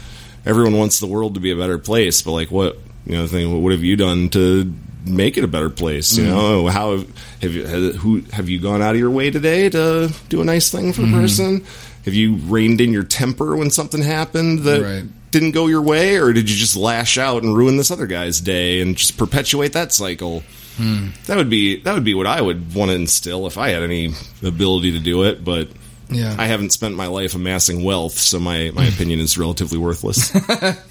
Everyone 0.46 0.76
wants 0.78 0.98
the 0.98 1.06
world 1.06 1.34
to 1.34 1.40
be 1.40 1.50
a 1.50 1.56
better 1.56 1.78
place, 1.78 2.22
but 2.22 2.32
like, 2.32 2.50
what 2.50 2.78
you 3.04 3.16
know, 3.16 3.26
think, 3.26 3.62
what 3.62 3.72
have 3.72 3.82
you 3.82 3.96
done 3.96 4.30
to 4.30 4.72
make 5.04 5.36
it 5.36 5.44
a 5.44 5.48
better 5.48 5.70
place? 5.70 6.16
You 6.16 6.24
mm. 6.24 6.28
know, 6.28 6.66
how 6.68 6.98
have, 7.40 7.54
you 7.54 7.92
who 7.92 8.22
have 8.32 8.48
you 8.48 8.60
gone 8.60 8.82
out 8.82 8.94
of 8.94 9.00
your 9.00 9.10
way 9.10 9.30
today 9.30 9.68
to 9.70 10.12
do 10.28 10.40
a 10.40 10.44
nice 10.44 10.70
thing 10.70 10.92
for 10.92 11.02
a 11.02 11.04
mm-hmm. 11.04 11.20
person? 11.20 11.64
Have 12.04 12.14
you 12.14 12.36
reined 12.36 12.80
in 12.80 12.92
your 12.92 13.04
temper 13.04 13.56
when 13.56 13.70
something 13.70 14.02
happened 14.02 14.60
that 14.60 14.82
Right. 14.82 15.04
didn't 15.30 15.50
go 15.50 15.66
your 15.66 15.82
way, 15.82 16.16
or 16.16 16.32
did 16.32 16.48
you 16.48 16.56
just 16.56 16.76
lash 16.76 17.18
out 17.18 17.42
and 17.42 17.56
ruin 17.56 17.76
this 17.76 17.90
other 17.90 18.06
guy's 18.06 18.40
day 18.40 18.80
and 18.80 18.96
just 18.96 19.16
perpetuate 19.16 19.74
that 19.74 19.92
cycle? 19.92 20.42
Hmm. 20.76 21.08
That 21.26 21.36
would 21.36 21.50
be 21.50 21.80
that 21.82 21.94
would 21.94 22.04
be 22.04 22.14
what 22.14 22.26
I 22.26 22.40
would 22.40 22.74
want 22.74 22.90
to 22.90 22.94
instill 22.96 23.46
if 23.46 23.58
I 23.58 23.70
had 23.70 23.82
any 23.82 24.14
ability 24.42 24.92
to 24.92 25.00
do 25.00 25.24
it, 25.24 25.44
but 25.44 25.68
Yeah. 26.10 26.34
I 26.38 26.46
haven't 26.46 26.72
spent 26.72 26.94
my 26.96 27.08
life 27.08 27.34
amassing 27.34 27.84
wealth, 27.84 28.16
so 28.16 28.38
my, 28.38 28.70
my 28.72 28.86
opinion 28.94 29.20
is 29.20 29.36
relatively 29.36 29.78
worthless. 29.78 30.32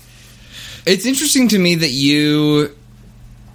It's 0.88 1.06
interesting 1.06 1.50
to 1.50 1.60
me 1.60 1.76
that 1.76 1.90
you 1.90 2.74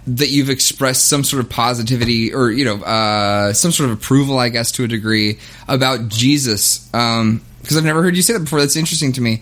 that 0.05 0.29
you've 0.29 0.49
expressed 0.49 1.07
some 1.07 1.23
sort 1.23 1.43
of 1.43 1.49
positivity 1.49 2.33
or 2.33 2.51
you 2.51 2.65
know 2.65 2.81
uh, 2.83 3.53
some 3.53 3.71
sort 3.71 3.89
of 3.89 3.97
approval, 3.97 4.37
I 4.37 4.49
guess, 4.49 4.71
to 4.73 4.83
a 4.83 4.87
degree 4.87 5.39
about 5.67 6.09
Jesus 6.09 6.79
because 6.87 7.77
I've 7.77 7.85
never 7.85 8.03
heard 8.03 8.15
you 8.15 8.21
say 8.21 8.33
that 8.33 8.41
before. 8.41 8.59
That's 8.59 8.75
interesting 8.75 9.13
to 9.13 9.21
me. 9.21 9.41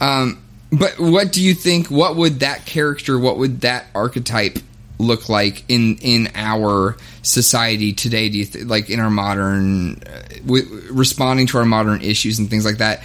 Um, 0.00 0.42
but 0.70 0.98
what 0.98 1.32
do 1.32 1.42
you 1.42 1.54
think? 1.54 1.88
What 1.88 2.16
would 2.16 2.40
that 2.40 2.66
character? 2.66 3.18
What 3.18 3.38
would 3.38 3.62
that 3.62 3.86
archetype 3.94 4.58
look 4.98 5.28
like 5.28 5.64
in 5.68 5.96
in 5.98 6.30
our 6.34 6.96
society 7.22 7.92
today? 7.92 8.28
Do 8.28 8.38
you 8.38 8.44
th- 8.44 8.64
like 8.66 8.90
in 8.90 9.00
our 9.00 9.10
modern 9.10 10.02
uh, 10.02 10.22
w- 10.46 10.82
responding 10.90 11.46
to 11.48 11.58
our 11.58 11.64
modern 11.64 12.02
issues 12.02 12.38
and 12.38 12.50
things 12.50 12.64
like 12.64 12.78
that? 12.78 13.02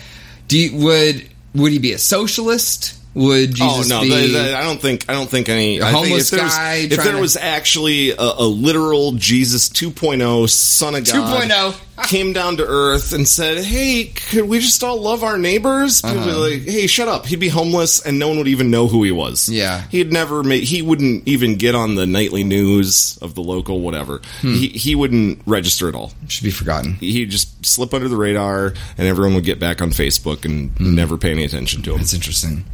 Do 0.47 0.57
you, 0.57 0.85
would 0.85 1.29
would 1.55 1.71
he 1.71 1.79
be 1.79 1.93
a 1.93 1.97
socialist? 1.97 2.99
Would 3.15 3.53
Jesus 3.53 3.91
oh 3.91 3.95
no, 3.97 4.01
be? 4.01 4.09
the- 4.09 4.27
the- 4.33 4.57
I 4.57 4.63
don't 4.63 4.81
think 4.81 5.05
I 5.07 5.13
don't 5.13 5.29
think 5.29 5.47
any 5.49 5.79
I 5.81 5.91
think 5.91 6.05
homeless 6.07 6.33
if 6.33 6.39
guy 6.39 6.75
If 6.89 7.03
there 7.03 7.13
to- 7.13 7.19
was 7.21 7.37
actually 7.37 8.09
a, 8.11 8.15
a 8.17 8.47
literal 8.47 9.11
Jesus 9.13 9.69
2.0 9.69 10.49
Son 10.49 10.95
of 10.95 11.05
God 11.05 11.43
2.0. 11.49 12.07
came 12.07 12.33
down 12.33 12.57
to 12.57 12.65
Earth 12.65 13.13
and 13.13 13.27
said, 13.27 13.63
"Hey, 13.63 14.05
could 14.05 14.45
we 14.45 14.57
just 14.59 14.83
all 14.83 14.99
love 14.99 15.23
our 15.23 15.37
neighbors?" 15.37 16.01
People 16.01 16.19
Uh-huh. 16.21 16.39
like, 16.39 16.63
"Hey, 16.67 16.87
shut 16.87 17.07
up." 17.07 17.27
He'd 17.27 17.39
be 17.39 17.49
homeless, 17.49 17.99
and 18.01 18.17
no 18.17 18.29
one 18.29 18.39
would 18.39 18.47
even 18.47 18.71
know 18.71 18.87
who 18.87 19.03
he 19.03 19.11
was. 19.11 19.47
Yeah. 19.47 19.83
he'd 19.91 20.11
never 20.11 20.41
make. 20.41 20.63
He 20.63 20.81
wouldn't 20.81 21.27
even 21.27 21.57
get 21.57 21.75
on 21.75 21.93
the 21.93 22.07
nightly 22.07 22.43
news 22.43 23.19
of 23.21 23.35
the 23.35 23.41
local 23.43 23.79
whatever. 23.81 24.21
Hmm. 24.41 24.55
He 24.55 24.69
he 24.69 24.95
wouldn't 24.95 25.39
register 25.45 25.87
at 25.87 25.93
all. 25.93 26.13
should 26.27 26.45
be 26.45 26.49
forgotten. 26.51 26.95
he'd 26.95 27.29
just 27.29 27.63
slip 27.63 27.93
under 27.93 28.09
the 28.09 28.17
radar 28.17 28.73
and 28.97 29.07
everyone 29.07 29.35
would 29.35 29.45
get 29.45 29.59
back 29.59 29.83
on 29.83 29.91
Facebook 29.91 30.45
and 30.45 30.71
Hmm. 30.71 30.95
never 30.95 31.15
pay 31.15 31.29
any 31.29 31.43
attention 31.43 31.83
to 31.83 31.91
him. 31.91 31.99
That's 31.99 32.15
interesting. 32.15 32.65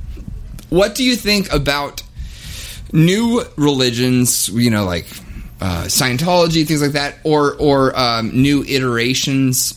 What 0.70 0.96
do 0.96 1.04
you 1.04 1.16
think 1.16 1.52
about 1.52 2.04
new 2.94 3.44
religions? 3.56 4.50
You 4.50 4.70
know, 4.70 4.86
like 4.86 5.06
uh, 5.62 5.86
Scientology, 5.86 6.66
things 6.68 6.82
like 6.82 6.92
that, 6.92 7.18
or 7.24 7.56
or 7.56 7.98
um, 7.98 8.42
new 8.42 8.64
iterations 8.64 9.76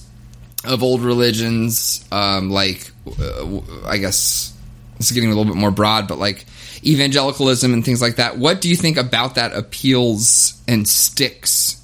of 0.64 0.82
old 0.82 1.00
religions, 1.00 2.04
um, 2.12 2.50
like 2.50 2.90
uh, 3.20 3.60
I 3.86 3.98
guess 3.98 4.56
is 4.98 5.10
getting 5.12 5.30
a 5.30 5.34
little 5.34 5.52
bit 5.52 5.58
more 5.58 5.70
broad, 5.70 6.06
but 6.08 6.18
like 6.18 6.44
evangelicalism 6.84 7.72
and 7.72 7.84
things 7.84 8.00
like 8.02 8.16
that. 8.16 8.38
What 8.38 8.60
do 8.60 8.68
you 8.68 8.76
think 8.76 8.96
about 8.96 9.36
that 9.36 9.52
appeals 9.52 10.60
and 10.68 10.86
sticks? 10.88 11.78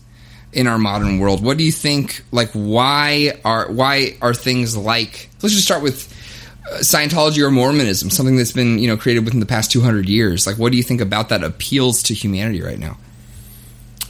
in 0.51 0.67
our 0.67 0.79
modern 0.79 1.19
world. 1.19 1.45
What 1.45 1.59
do 1.59 1.63
you 1.63 1.71
think? 1.71 2.25
Like, 2.33 2.51
why 2.53 3.39
are 3.45 3.71
why 3.71 4.17
are 4.23 4.35
things 4.35 4.77
like? 4.77 5.29
Let's 5.43 5.55
just 5.55 5.65
start 5.65 5.83
with 5.83 6.13
Scientology 6.77 7.43
or 7.43 7.51
Mormonism, 7.51 8.11
something 8.11 8.37
that's 8.37 8.53
been 8.53 8.79
you 8.79 8.87
know 8.89 8.97
created 8.97 9.25
within 9.25 9.41
the 9.41 9.47
past 9.47 9.71
two 9.73 9.81
hundred 9.81 10.09
years. 10.09 10.47
Like, 10.47 10.57
what 10.59 10.71
do 10.73 10.79
you 10.79 10.83
think 10.85 11.01
about 11.01 11.29
that 11.31 11.43
appeals 11.43 12.03
to 12.05 12.14
humanity 12.14 12.62
right 12.62 12.79
now? 12.79 12.99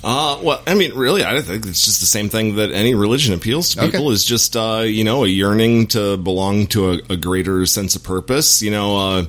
Uh, 0.04 0.38
well, 0.44 0.62
I 0.64 0.74
mean, 0.74 0.94
really, 0.94 1.24
I 1.24 1.40
think 1.40 1.66
it's 1.66 1.84
just 1.84 1.98
the 1.98 2.06
same 2.06 2.28
thing 2.28 2.54
that 2.56 2.70
any 2.70 2.94
religion 2.94 3.34
appeals 3.34 3.70
to 3.74 3.80
people 3.80 4.06
Okay. 4.06 4.12
is 4.14 4.24
just, 4.24 4.56
uh, 4.56 4.84
you 4.86 5.02
know, 5.02 5.24
a 5.24 5.26
yearning 5.26 5.88
to 5.88 6.16
belong 6.16 6.68
to 6.68 6.92
a, 6.92 7.00
a 7.10 7.16
greater 7.16 7.66
sense 7.66 7.96
of 7.96 8.04
purpose. 8.04 8.62
You 8.62 8.70
know, 8.70 8.96
uh, 8.96 9.24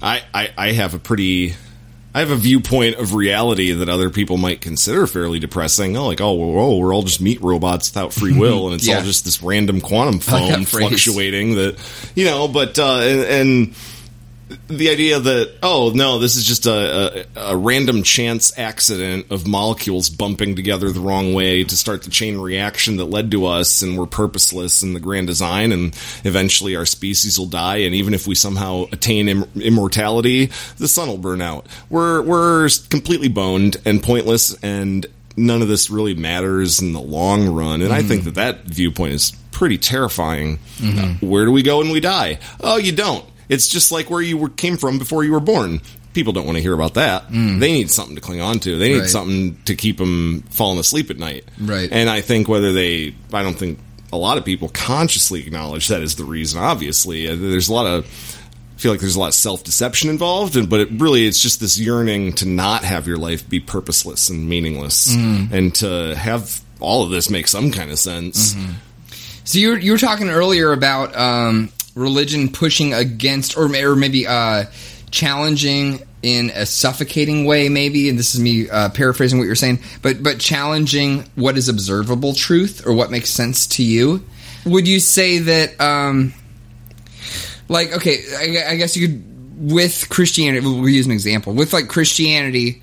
I, 0.00 0.22
I, 0.32 0.50
I 0.56 0.72
have 0.72 0.94
a 0.94 1.00
pretty, 1.00 1.54
I 2.14 2.20
have 2.20 2.30
a 2.30 2.36
viewpoint 2.36 2.96
of 2.96 3.14
reality 3.14 3.72
that 3.72 3.88
other 3.88 4.10
people 4.10 4.36
might 4.36 4.60
consider 4.60 5.06
fairly 5.06 5.38
depressing. 5.38 5.96
Oh, 5.96 6.06
like, 6.06 6.20
oh, 6.20 6.32
whoa, 6.32 6.76
we're 6.76 6.94
all 6.94 7.02
just 7.02 7.20
meat 7.22 7.40
robots 7.40 7.90
without 7.90 8.12
free 8.12 8.32
will, 8.38 8.66
and 8.66 8.74
it's 8.74 8.86
Yeah. 8.86 8.96
all 8.98 9.02
just 9.02 9.24
this 9.24 9.42
random 9.42 9.80
quantum 9.80 10.20
I 10.28 10.32
like 10.40 10.48
that 10.48 10.54
foam 10.56 10.64
fluctuating 10.64 11.54
that, 11.54 11.78
you 12.14 12.24
know, 12.26 12.48
but, 12.48 12.78
uh, 12.78 13.00
and, 13.02 13.20
and 13.20 13.74
the 14.68 14.90
idea 14.90 15.18
that 15.18 15.54
oh 15.62 15.92
no 15.94 16.18
this 16.18 16.36
is 16.36 16.44
just 16.44 16.66
a, 16.66 17.26
a, 17.36 17.52
a 17.52 17.56
random 17.56 18.02
chance 18.02 18.56
accident 18.58 19.30
of 19.30 19.46
molecules 19.46 20.08
bumping 20.08 20.56
together 20.56 20.90
the 20.90 21.00
wrong 21.00 21.34
way 21.34 21.64
to 21.64 21.76
start 21.76 22.02
the 22.02 22.10
chain 22.10 22.38
reaction 22.38 22.96
that 22.96 23.06
led 23.06 23.30
to 23.30 23.46
us 23.46 23.82
and 23.82 23.98
we're 23.98 24.06
purposeless 24.06 24.82
in 24.82 24.94
the 24.94 25.00
grand 25.00 25.26
design 25.26 25.72
and 25.72 25.94
eventually 26.24 26.76
our 26.76 26.86
species 26.86 27.38
will 27.38 27.46
die 27.46 27.78
and 27.78 27.94
even 27.94 28.14
if 28.14 28.26
we 28.26 28.34
somehow 28.34 28.84
attain 28.92 29.28
Im- 29.28 29.44
immortality 29.56 30.46
the 30.78 30.88
sun 30.88 31.08
will 31.08 31.18
burn 31.18 31.40
out. 31.40 31.66
We're 31.90 32.22
we're 32.22 32.68
completely 32.90 33.28
boned 33.28 33.76
and 33.84 34.02
pointless 34.02 34.54
and 34.62 35.06
none 35.36 35.62
of 35.62 35.68
this 35.68 35.90
really 35.90 36.14
matters 36.14 36.80
in 36.80 36.92
the 36.92 37.00
long 37.00 37.48
run 37.48 37.80
and 37.80 37.90
i 37.90 38.02
think 38.02 38.24
that 38.24 38.34
that 38.34 38.64
viewpoint 38.64 39.14
is 39.14 39.32
pretty 39.50 39.78
terrifying. 39.78 40.58
Uh, 40.82 41.14
where 41.20 41.44
do 41.44 41.52
we 41.52 41.62
go 41.62 41.78
when 41.78 41.90
we 41.90 42.00
die? 42.00 42.38
Oh 42.60 42.76
you 42.78 42.92
don't 42.92 43.24
it's 43.52 43.68
just 43.68 43.92
like 43.92 44.10
where 44.10 44.22
you 44.22 44.36
were, 44.38 44.48
came 44.48 44.76
from 44.76 44.98
before 44.98 45.24
you 45.24 45.32
were 45.32 45.40
born. 45.40 45.80
People 46.14 46.32
don't 46.32 46.44
want 46.46 46.56
to 46.56 46.62
hear 46.62 46.74
about 46.74 46.94
that. 46.94 47.30
They 47.30 47.72
need 47.72 47.90
something 47.90 48.14
to 48.16 48.20
cling 48.20 48.40
on 48.40 48.58
to. 48.60 48.76
They 48.78 48.88
need 48.90 49.00
Right. 49.00 49.08
something 49.08 49.56
to 49.64 49.74
keep 49.74 49.96
them 49.96 50.42
falling 50.50 50.78
asleep 50.78 51.10
at 51.10 51.18
night. 51.18 51.44
Right. 51.58 51.88
And 51.90 52.10
I 52.10 52.20
think 52.20 52.48
whether 52.48 52.72
they, 52.72 53.14
I 53.32 53.42
don't 53.42 53.56
think 53.58 53.78
a 54.12 54.16
lot 54.18 54.36
of 54.36 54.44
people 54.44 54.68
consciously 54.68 55.40
acknowledge 55.40 55.88
that 55.88 56.02
is 56.02 56.16
the 56.16 56.24
reason. 56.24 56.60
Obviously, 56.60 57.28
Uh, 57.28 57.34
there's 57.36 57.68
a 57.68 57.72
lot 57.72 57.86
of. 57.86 58.04
I 58.76 58.78
feel 58.82 58.90
like 58.92 59.00
there's 59.00 59.16
a 59.16 59.20
lot 59.20 59.28
of 59.28 59.34
self 59.34 59.62
deception 59.64 60.10
involved, 60.10 60.56
and 60.56 60.68
but 60.68 60.80
it 60.80 60.88
really 60.98 61.24
it's 61.26 61.38
just 61.40 61.60
this 61.60 61.78
yearning 61.78 62.32
to 62.34 62.46
not 62.48 62.84
have 62.84 63.06
your 63.06 63.16
life 63.16 63.48
be 63.48 63.60
purposeless 63.60 64.28
and 64.28 64.48
meaningless, 64.48 65.08
and 65.14 65.72
to 65.76 66.14
have 66.16 66.60
all 66.80 67.04
of 67.04 67.10
this 67.10 67.30
make 67.30 67.46
some 67.48 67.70
kind 67.70 67.90
of 67.92 67.98
sense. 67.98 68.54
So 69.44 69.58
you 69.60 69.70
were, 69.70 69.78
you 69.78 69.92
were 69.92 69.98
talking 69.98 70.28
earlier 70.30 70.72
about 70.72 71.16
um, 71.16 71.70
religion 71.94 72.48
pushing 72.50 72.94
against, 72.94 73.56
or, 73.56 73.64
or 73.64 73.96
maybe 73.96 74.26
uh, 74.26 74.64
challenging 75.10 76.02
in 76.22 76.50
a 76.50 76.64
suffocating 76.64 77.44
way, 77.44 77.68
maybe. 77.68 78.08
And 78.08 78.18
this 78.18 78.34
is 78.34 78.40
me 78.40 78.68
uh, 78.68 78.90
paraphrasing 78.90 79.38
what 79.38 79.44
you're 79.44 79.54
saying, 79.54 79.80
but 80.02 80.22
but 80.22 80.38
challenging 80.38 81.24
what 81.34 81.56
is 81.56 81.68
observable 81.68 82.34
truth 82.34 82.86
or 82.86 82.92
what 82.92 83.10
makes 83.10 83.30
sense 83.30 83.66
to 83.68 83.82
you. 83.82 84.24
Would 84.64 84.86
you 84.86 85.00
say 85.00 85.38
that, 85.38 85.80
um, 85.80 86.32
like, 87.68 87.92
okay, 87.96 88.18
I, 88.36 88.72
I 88.72 88.76
guess 88.76 88.96
you 88.96 89.08
could 89.08 89.72
with 89.72 90.08
Christianity. 90.08 90.64
We'll 90.64 90.88
use 90.88 91.06
an 91.06 91.12
example 91.12 91.52
with 91.52 91.72
like 91.72 91.88
Christianity 91.88 92.82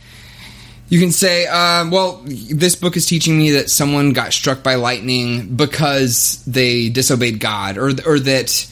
you 0.90 1.00
can 1.00 1.12
say, 1.12 1.46
um, 1.46 1.92
well, 1.92 2.22
this 2.26 2.76
book 2.76 2.98
is 2.98 3.06
teaching 3.06 3.38
me 3.38 3.52
that 3.52 3.70
someone 3.70 4.12
got 4.12 4.34
struck 4.34 4.64
by 4.64 4.76
lightning 4.76 5.56
because 5.56 6.44
they 6.46 6.90
disobeyed 6.90 7.40
God, 7.40 7.78
or 7.78 7.92
or 8.06 8.20
that 8.20 8.68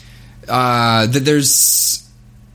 uh, 0.47 1.05
that 1.07 1.25
there's 1.25 2.07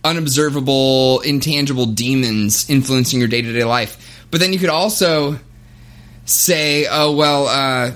unobservable, 0.05 1.21
intangible 1.21 1.87
demons 1.87 2.69
influencing 2.69 3.19
your 3.19 3.29
day 3.29 3.43
to 3.43 3.53
day 3.53 3.65
life. 3.65 4.27
But 4.31 4.41
then 4.41 4.53
you 4.53 4.59
could 4.59 4.71
also 4.71 5.39
say, 6.25 6.87
oh 6.91 7.15
well, 7.15 7.47
uh, 7.47 7.93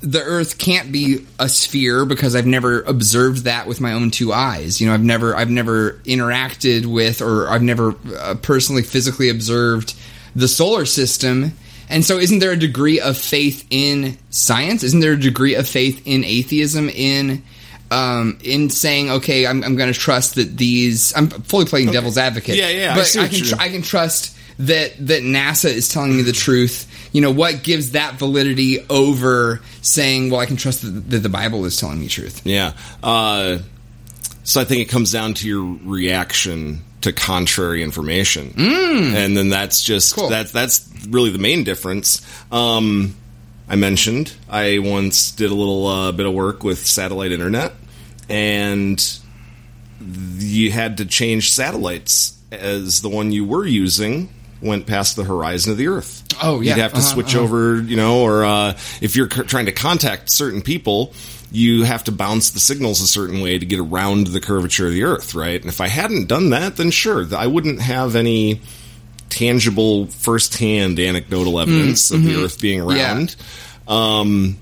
the 0.00 0.22
Earth 0.22 0.58
can't 0.58 0.92
be 0.92 1.26
a 1.38 1.48
sphere 1.48 2.04
because 2.04 2.36
I've 2.36 2.46
never 2.46 2.82
observed 2.82 3.44
that 3.44 3.66
with 3.66 3.80
my 3.80 3.92
own 3.92 4.10
two 4.10 4.32
eyes. 4.32 4.80
You 4.80 4.88
know, 4.88 4.94
I've 4.94 5.02
never 5.02 5.34
I've 5.34 5.50
never 5.50 5.92
interacted 6.04 6.86
with 6.86 7.22
or 7.22 7.48
I've 7.48 7.62
never 7.62 7.94
uh, 8.18 8.34
personally 8.40 8.82
physically 8.82 9.30
observed 9.30 9.94
the 10.36 10.48
solar 10.48 10.84
system. 10.84 11.52
And 11.88 12.04
so, 12.04 12.18
isn't 12.18 12.38
there 12.38 12.52
a 12.52 12.56
degree 12.56 13.00
of 13.00 13.16
faith 13.16 13.66
in 13.70 14.16
science? 14.30 14.84
Isn't 14.84 15.00
there 15.00 15.14
a 15.14 15.20
degree 15.20 15.54
of 15.54 15.68
faith 15.68 16.02
in 16.04 16.24
atheism? 16.24 16.88
In 16.88 17.42
um, 17.90 18.38
in 18.42 18.70
saying, 18.70 19.10
okay, 19.10 19.46
I'm, 19.46 19.64
I'm 19.64 19.76
going 19.76 19.92
to 19.92 19.98
trust 19.98 20.36
that 20.36 20.56
these. 20.56 21.12
I'm 21.16 21.28
fully 21.28 21.64
playing 21.64 21.88
okay. 21.88 21.96
devil's 21.96 22.18
advocate. 22.18 22.56
Yeah, 22.56 22.68
yeah. 22.68 22.94
But 22.94 23.16
I, 23.16 23.24
I 23.24 23.28
can 23.28 23.44
tr- 23.44 23.56
I 23.58 23.68
can 23.68 23.82
trust 23.82 24.36
that 24.60 24.94
that 25.06 25.22
NASA 25.22 25.70
is 25.70 25.88
telling 25.88 26.16
me 26.16 26.22
the 26.22 26.32
truth. 26.32 26.86
You 27.12 27.20
know 27.20 27.32
what 27.32 27.62
gives 27.62 27.92
that 27.92 28.14
validity 28.14 28.86
over 28.88 29.60
saying, 29.82 30.30
well, 30.30 30.40
I 30.40 30.46
can 30.46 30.56
trust 30.56 30.82
that, 30.82 31.10
that 31.10 31.18
the 31.18 31.28
Bible 31.28 31.64
is 31.64 31.76
telling 31.76 31.98
me 31.98 32.06
truth. 32.06 32.42
Yeah. 32.44 32.74
Uh, 33.02 33.58
so 34.44 34.60
I 34.60 34.64
think 34.64 34.82
it 34.82 34.90
comes 34.90 35.12
down 35.12 35.34
to 35.34 35.48
your 35.48 35.78
reaction 35.84 36.82
to 37.02 37.12
contrary 37.12 37.82
information, 37.82 38.50
mm. 38.50 39.14
and 39.14 39.36
then 39.36 39.48
that's 39.48 39.82
just 39.82 40.14
cool. 40.14 40.28
that's 40.28 40.52
that's 40.52 40.88
really 41.08 41.30
the 41.30 41.38
main 41.38 41.64
difference. 41.64 42.20
Um, 42.52 43.16
I 43.68 43.76
mentioned 43.76 44.34
I 44.48 44.80
once 44.80 45.30
did 45.30 45.50
a 45.50 45.54
little 45.54 45.86
uh, 45.86 46.12
bit 46.12 46.26
of 46.26 46.34
work 46.34 46.64
with 46.64 46.84
satellite 46.86 47.32
internet, 47.32 47.72
and 48.30 49.20
you 50.38 50.70
had 50.70 50.98
to 50.98 51.04
change 51.04 51.52
satellites 51.52 52.38
as 52.50 53.02
the 53.02 53.08
one 53.08 53.32
you 53.32 53.44
were 53.44 53.66
using 53.66 54.28
went 54.62 54.86
past 54.86 55.16
the 55.16 55.24
horizon 55.24 55.72
of 55.72 55.78
the 55.78 55.88
Earth. 55.88 56.22
Oh, 56.42 56.60
yeah. 56.60 56.74
You'd 56.74 56.82
have 56.82 56.92
to 56.92 56.98
uh-huh, 56.98 57.06
switch 57.06 57.34
uh-huh. 57.34 57.44
over, 57.44 57.80
you 57.80 57.96
know, 57.96 58.22
or 58.22 58.44
uh, 58.44 58.70
if 59.00 59.16
you're 59.16 59.30
c- 59.30 59.42
trying 59.44 59.66
to 59.66 59.72
contact 59.72 60.30
certain 60.30 60.62
people, 60.62 61.12
you 61.50 61.84
have 61.84 62.04
to 62.04 62.12
bounce 62.12 62.50
the 62.50 62.60
signals 62.60 63.00
a 63.00 63.06
certain 63.06 63.40
way 63.40 63.58
to 63.58 63.66
get 63.66 63.80
around 63.80 64.28
the 64.28 64.40
curvature 64.40 64.86
of 64.86 64.92
the 64.92 65.04
Earth, 65.04 65.34
right? 65.34 65.60
And 65.60 65.70
if 65.70 65.80
I 65.80 65.88
hadn't 65.88 66.26
done 66.26 66.50
that, 66.50 66.76
then 66.76 66.90
sure, 66.90 67.26
I 67.34 67.46
wouldn't 67.46 67.80
have 67.80 68.16
any 68.16 68.60
tangible, 69.30 70.06
firsthand 70.06 70.98
anecdotal 70.98 71.58
evidence 71.58 72.10
mm, 72.10 72.14
of 72.14 72.20
mm-hmm. 72.20 72.28
the 72.28 72.44
Earth 72.44 72.60
being 72.60 72.82
round. 72.82 73.34
Yeah. 73.88 74.18
Um, 74.18 74.58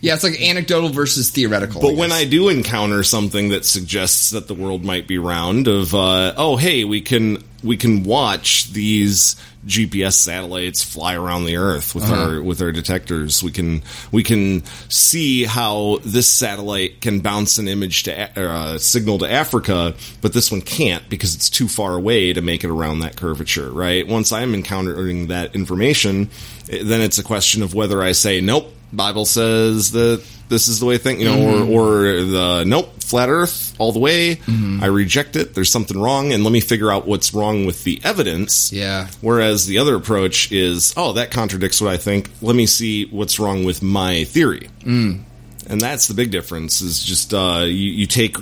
yeah, 0.00 0.14
it's 0.14 0.24
like 0.24 0.40
anecdotal 0.40 0.90
versus 0.90 1.30
theoretical. 1.30 1.80
But 1.80 1.94
I 1.94 1.96
when 1.96 2.12
I 2.12 2.24
do 2.24 2.48
encounter 2.48 3.02
something 3.02 3.50
that 3.50 3.64
suggests 3.64 4.30
that 4.30 4.48
the 4.48 4.54
world 4.54 4.84
might 4.84 5.06
be 5.06 5.18
round, 5.18 5.68
of 5.68 5.94
uh, 5.94 6.34
oh 6.36 6.56
hey, 6.56 6.84
we 6.84 7.00
can 7.00 7.42
we 7.62 7.76
can 7.76 8.04
watch 8.04 8.70
these 8.72 9.36
GPS 9.66 10.12
satellites 10.12 10.84
fly 10.84 11.16
around 11.16 11.44
the 11.44 11.56
Earth 11.56 11.94
with 11.94 12.04
uh-huh. 12.04 12.34
our 12.34 12.42
with 12.42 12.62
our 12.62 12.72
detectors. 12.72 13.42
We 13.42 13.50
can 13.50 13.82
we 14.12 14.22
can 14.22 14.64
see 14.88 15.44
how 15.44 15.98
this 16.04 16.28
satellite 16.28 17.00
can 17.00 17.20
bounce 17.20 17.58
an 17.58 17.66
image 17.66 18.04
to 18.04 18.40
uh, 18.40 18.78
signal 18.78 19.18
to 19.18 19.30
Africa, 19.30 19.94
but 20.20 20.32
this 20.32 20.52
one 20.52 20.60
can't 20.60 21.08
because 21.08 21.34
it's 21.34 21.50
too 21.50 21.68
far 21.68 21.94
away 21.94 22.32
to 22.32 22.42
make 22.42 22.64
it 22.64 22.70
around 22.70 23.00
that 23.00 23.16
curvature. 23.16 23.70
Right? 23.70 24.06
Once 24.06 24.32
I'm 24.32 24.54
encountering 24.54 25.28
that 25.28 25.54
information, 25.54 26.30
then 26.66 27.00
it's 27.00 27.18
a 27.18 27.24
question 27.24 27.62
of 27.62 27.74
whether 27.74 28.02
I 28.02 28.12
say 28.12 28.40
nope 28.40 28.72
Bible 28.92 29.24
says 29.24 29.92
that 29.92 30.24
this 30.48 30.68
is 30.68 30.80
the 30.80 30.86
way 30.86 30.98
thing, 30.98 31.20
you 31.20 31.26
know, 31.26 31.36
mm-hmm. 31.36 31.70
or, 31.72 32.04
or 32.04 32.24
the 32.24 32.64
nope, 32.64 33.02
flat 33.02 33.28
Earth 33.28 33.74
all 33.78 33.92
the 33.92 33.98
way. 33.98 34.36
Mm-hmm. 34.36 34.82
I 34.82 34.86
reject 34.86 35.36
it. 35.36 35.54
There's 35.54 35.70
something 35.70 35.98
wrong, 35.98 36.32
and 36.32 36.44
let 36.44 36.52
me 36.52 36.60
figure 36.60 36.90
out 36.90 37.06
what's 37.06 37.34
wrong 37.34 37.66
with 37.66 37.84
the 37.84 38.00
evidence. 38.04 38.72
Yeah. 38.72 39.08
Whereas 39.20 39.66
the 39.66 39.78
other 39.78 39.96
approach 39.96 40.52
is, 40.52 40.94
oh, 40.96 41.14
that 41.14 41.30
contradicts 41.30 41.80
what 41.80 41.92
I 41.92 41.96
think. 41.96 42.30
Let 42.40 42.56
me 42.56 42.66
see 42.66 43.06
what's 43.06 43.38
wrong 43.38 43.64
with 43.64 43.82
my 43.82 44.24
theory. 44.24 44.68
Mm. 44.80 45.22
And 45.68 45.80
that's 45.80 46.06
the 46.06 46.14
big 46.14 46.30
difference. 46.30 46.80
Is 46.80 47.02
just 47.02 47.34
uh, 47.34 47.64
you, 47.64 47.90
you 47.90 48.06
take 48.06 48.36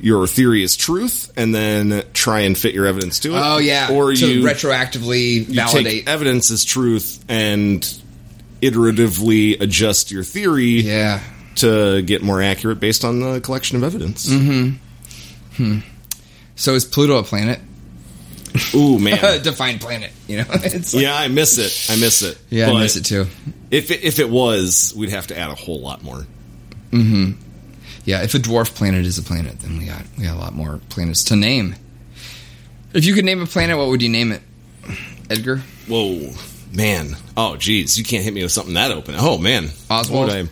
your 0.00 0.26
theory 0.26 0.62
is 0.62 0.76
truth 0.76 1.32
and 1.36 1.54
then 1.54 2.04
try 2.12 2.40
and 2.40 2.56
fit 2.56 2.74
your 2.74 2.86
evidence 2.86 3.20
to 3.20 3.34
it. 3.34 3.40
Oh 3.42 3.58
yeah, 3.58 3.88
or 3.92 4.12
you 4.12 4.42
retroactively 4.42 5.44
validate 5.44 6.08
evidence 6.08 6.50
as 6.50 6.64
truth 6.64 7.24
and 7.28 7.82
iteratively 8.64 9.60
adjust 9.60 10.10
your 10.10 10.22
theory 10.22 10.80
yeah. 10.80 11.20
to 11.56 12.02
get 12.02 12.22
more 12.22 12.42
accurate 12.42 12.80
based 12.80 13.04
on 13.04 13.20
the 13.20 13.40
collection 13.40 13.76
of 13.76 13.84
evidence. 13.84 14.28
Mm-hmm. 14.28 14.76
Hmm. 15.56 15.78
So 16.56 16.74
is 16.74 16.84
Pluto 16.84 17.18
a 17.18 17.22
planet? 17.22 17.60
Ooh 18.74 18.98
man, 18.98 19.18
defined 19.42 19.80
planet. 19.80 20.12
You 20.28 20.38
know, 20.38 20.44
like, 20.48 20.92
yeah, 20.92 21.14
I 21.14 21.28
miss 21.28 21.58
it. 21.58 21.92
I 21.92 22.00
miss 22.00 22.22
it. 22.22 22.38
Yeah, 22.50 22.66
but 22.66 22.76
I 22.76 22.80
miss 22.80 22.96
it 22.96 23.04
too. 23.04 23.26
If 23.70 23.90
it, 23.90 24.04
if 24.04 24.20
it 24.20 24.30
was, 24.30 24.94
we'd 24.96 25.10
have 25.10 25.26
to 25.28 25.38
add 25.38 25.50
a 25.50 25.54
whole 25.54 25.80
lot 25.80 26.02
more. 26.04 26.24
Hmm. 26.90 27.32
Yeah, 28.04 28.22
if 28.22 28.34
a 28.34 28.38
dwarf 28.38 28.74
planet 28.74 29.06
is 29.06 29.18
a 29.18 29.22
planet, 29.22 29.58
then 29.60 29.78
we 29.78 29.86
got 29.86 30.02
we 30.16 30.24
got 30.24 30.36
a 30.36 30.38
lot 30.38 30.54
more 30.54 30.80
planets 30.88 31.24
to 31.24 31.36
name. 31.36 31.74
If 32.92 33.04
you 33.04 33.14
could 33.14 33.24
name 33.24 33.42
a 33.42 33.46
planet, 33.46 33.76
what 33.76 33.88
would 33.88 34.02
you 34.02 34.08
name 34.08 34.30
it, 34.30 34.42
Edgar? 35.28 35.62
Whoa. 35.88 36.30
Man, 36.74 37.16
oh 37.36 37.56
geez, 37.56 37.96
you 37.96 38.02
can't 38.02 38.24
hit 38.24 38.34
me 38.34 38.42
with 38.42 38.50
something 38.50 38.74
that 38.74 38.90
open. 38.90 39.14
Oh 39.16 39.38
man, 39.38 39.70
Oswald. 39.88 40.26
What 40.26 40.34
would 40.34 40.34
I, 40.34 40.42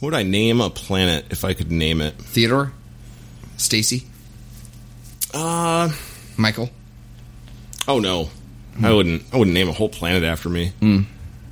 what 0.00 0.02
would 0.02 0.14
I 0.14 0.24
name 0.24 0.60
a 0.60 0.70
planet 0.70 1.26
if 1.30 1.44
I 1.44 1.54
could 1.54 1.70
name 1.70 2.00
it? 2.00 2.14
Theodore, 2.14 2.72
Stacy, 3.58 4.04
uh, 5.32 5.90
Michael. 6.36 6.70
Oh 7.86 8.00
no, 8.00 8.28
mm. 8.76 8.84
I 8.84 8.92
wouldn't. 8.92 9.22
I 9.32 9.36
wouldn't 9.36 9.54
name 9.54 9.68
a 9.68 9.72
whole 9.72 9.88
planet 9.88 10.24
after 10.24 10.48
me. 10.48 10.72
Mm. 10.80 11.04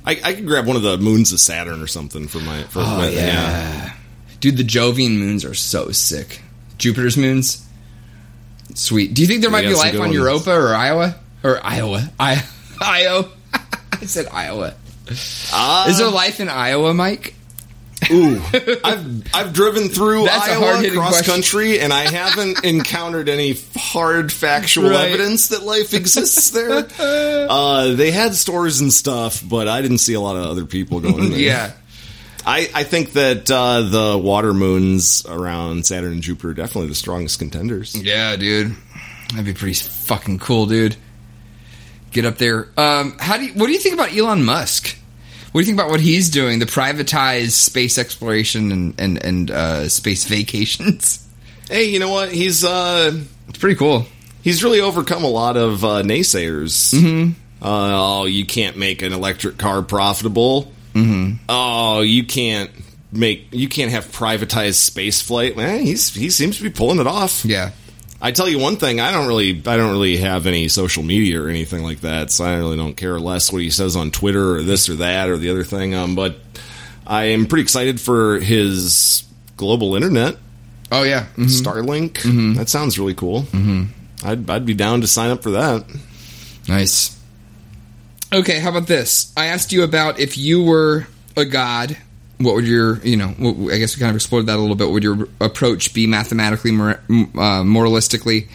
I, 0.05 0.19
I, 0.23 0.33
could 0.33 0.45
grab 0.45 0.65
one 0.67 0.75
of 0.75 0.81
the 0.81 0.97
moons 0.97 1.31
of 1.31 1.39
Saturn 1.39 1.81
or 1.81 1.87
something 1.87 2.27
for 2.27 2.39
my. 2.39 2.63
For 2.63 2.79
oh 2.79 2.97
my, 2.97 3.09
yeah. 3.09 3.21
yeah, 3.21 3.93
dude, 4.41 4.57
the 4.57 4.63
Jovian 4.63 5.17
moons 5.17 5.45
are 5.45 5.53
so 5.53 5.91
sick. 5.91 6.41
Jupiter's 6.77 7.15
moons, 7.15 7.65
sweet. 8.73 9.13
Do 9.13 9.21
you 9.21 9.27
think 9.27 9.41
there 9.41 9.51
might 9.51 9.61
be 9.61 9.73
life 9.73 9.93
on 9.93 9.99
ones. 9.99 10.15
Europa 10.15 10.51
or 10.51 10.75
Iowa 10.75 11.15
or 11.45 11.61
Iowa? 11.63 12.09
I 12.19 12.45
Io. 12.81 13.31
I 14.01 14.05
said 14.05 14.27
Iowa. 14.31 14.75
Uh, 15.53 15.85
Is 15.89 15.97
there 15.99 16.09
life 16.09 16.39
in 16.39 16.49
Iowa, 16.49 16.93
Mike? 16.93 17.33
Ooh, 18.11 18.41
I've 18.83 19.35
I've 19.35 19.53
driven 19.53 19.89
through 19.89 20.25
That's 20.25 20.47
Iowa 20.47 20.89
cross 20.91 21.09
question. 21.09 21.33
country, 21.33 21.79
and 21.79 21.91
I 21.91 22.09
haven't 22.09 22.63
encountered 22.63 23.27
any 23.27 23.57
hard 23.75 24.31
factual 24.31 24.91
right. 24.91 25.09
evidence 25.09 25.49
that 25.49 25.63
life 25.63 25.93
exists 25.93 26.51
there. 26.51 26.87
Uh, 26.99 27.93
they 27.95 28.11
had 28.11 28.35
stores 28.35 28.81
and 28.81 28.93
stuff, 28.93 29.41
but 29.43 29.67
I 29.67 29.81
didn't 29.81 29.97
see 29.99 30.13
a 30.13 30.21
lot 30.21 30.35
of 30.35 30.45
other 30.45 30.65
people 30.65 30.99
going 30.99 31.31
there. 31.31 31.39
yeah. 31.39 31.71
I, 32.45 32.69
I 32.73 32.83
think 32.83 33.11
that 33.13 33.51
uh, 33.51 33.81
the 33.81 34.17
water 34.17 34.53
moons 34.53 35.25
around 35.27 35.85
Saturn 35.85 36.13
and 36.13 36.21
Jupiter 36.21 36.51
are 36.51 36.53
definitely 36.53 36.87
the 36.87 36.95
strongest 36.95 37.39
contenders. 37.39 37.93
Yeah, 37.93 38.37
dude. 38.37 38.73
That'd 39.31 39.43
be 39.43 39.53
pretty 39.53 39.73
fucking 39.73 40.39
cool, 40.39 40.65
dude 40.65 40.95
get 42.21 42.25
up 42.25 42.37
there. 42.37 42.69
Um, 42.77 43.15
how 43.19 43.37
do 43.37 43.45
you, 43.45 43.53
what 43.53 43.67
do 43.67 43.73
you 43.73 43.79
think 43.79 43.93
about 43.93 44.15
Elon 44.15 44.43
Musk? 44.43 44.97
What 45.51 45.61
do 45.61 45.65
you 45.65 45.65
think 45.65 45.79
about 45.79 45.91
what 45.91 46.01
he's 46.01 46.29
doing? 46.29 46.59
The 46.59 46.65
privatized 46.65 47.51
space 47.51 47.97
exploration 47.97 48.71
and 48.71 48.99
and, 48.99 49.23
and 49.23 49.51
uh, 49.51 49.89
space 49.89 50.25
vacations. 50.25 51.23
Hey, 51.69 51.89
you 51.89 51.99
know 51.99 52.07
what? 52.07 52.31
He's 52.31 52.63
uh, 52.63 53.11
it's 53.49 53.57
pretty 53.57 53.75
cool. 53.75 54.05
He's 54.41 54.63
really 54.63 54.79
overcome 54.79 55.25
a 55.25 55.29
lot 55.29 55.57
of 55.57 55.83
uh, 55.83 56.01
naysayers. 56.01 56.93
Mm-hmm. 56.93 57.31
Uh, 57.61 58.21
oh, 58.21 58.23
you 58.23 58.45
can't 58.45 58.77
make 58.77 59.01
an 59.01 59.11
electric 59.11 59.57
car 59.57 59.81
profitable. 59.81 60.71
Mm-hmm. 60.93 61.43
Oh, 61.49 61.99
you 62.03 62.23
can't 62.23 62.71
make 63.11 63.49
you 63.51 63.67
can't 63.67 63.91
have 63.91 64.05
privatized 64.05 64.75
space 64.75 65.21
flight. 65.21 65.57
Man, 65.57 65.81
he's 65.81 66.13
he 66.13 66.29
seems 66.29 66.55
to 66.55 66.63
be 66.63 66.69
pulling 66.69 66.99
it 66.99 67.07
off. 67.07 67.43
Yeah. 67.43 67.71
I 68.19 68.31
tell 68.31 68.49
you 68.49 68.57
one 68.57 68.77
thing, 68.77 68.99
I 68.99 69.11
don't 69.11 69.27
really 69.27 69.51
I 69.51 69.77
don't 69.77 69.91
really 69.91 70.17
have 70.17 70.47
any 70.47 70.67
social 70.69 71.03
media 71.03 71.41
or 71.41 71.49
anything 71.49 71.83
like 71.83 72.01
that, 72.01 72.31
so 72.31 72.45
I 72.45 72.55
really 72.55 72.77
don't 72.77 72.95
care 72.95 73.19
less 73.19 73.51
what 73.51 73.61
he 73.61 73.69
says 73.69 73.95
on 73.95 74.09
Twitter 74.11 74.55
or 74.55 74.63
this 74.63 74.89
or 74.89 74.95
that 74.95 75.29
or 75.29 75.37
the 75.37 75.49
other 75.51 75.63
thing. 75.63 75.93
Um, 75.93 76.15
but 76.15 76.37
I 77.05 77.25
am 77.25 77.45
pretty 77.45 77.61
excited 77.61 78.01
for 78.01 78.39
his 78.39 79.23
global 79.55 79.95
internet. 79.95 80.37
Oh 80.91 81.03
yeah, 81.03 81.25
mm-hmm. 81.35 81.43
Starlink. 81.43 82.13
Mm-hmm. 82.13 82.53
That 82.55 82.69
sounds 82.69 82.97
really 82.97 83.13
cool. 83.13 83.43
Mm-hmm. 83.43 84.27
I'd 84.27 84.49
I'd 84.49 84.65
be 84.65 84.73
down 84.73 85.01
to 85.01 85.07
sign 85.07 85.29
up 85.29 85.43
for 85.43 85.51
that. 85.51 85.85
Nice. 86.67 87.15
Okay, 88.33 88.59
how 88.59 88.69
about 88.69 88.87
this? 88.87 89.31
I 89.37 89.45
asked 89.47 89.71
you 89.71 89.83
about 89.83 90.19
if 90.19 90.37
you 90.37 90.63
were 90.63 91.07
a 91.35 91.45
god 91.45 91.97
what 92.39 92.55
would 92.55 92.67
your 92.67 92.99
you 92.99 93.17
know 93.17 93.33
i 93.71 93.77
guess 93.77 93.95
we 93.95 93.99
kind 93.99 94.09
of 94.09 94.15
explored 94.15 94.45
that 94.45 94.57
a 94.57 94.61
little 94.61 94.75
bit 94.75 94.89
would 94.89 95.03
your 95.03 95.27
approach 95.39 95.93
be 95.93 96.07
mathematically 96.07 96.71
uh, 96.71 97.63
moralistically. 97.63 98.47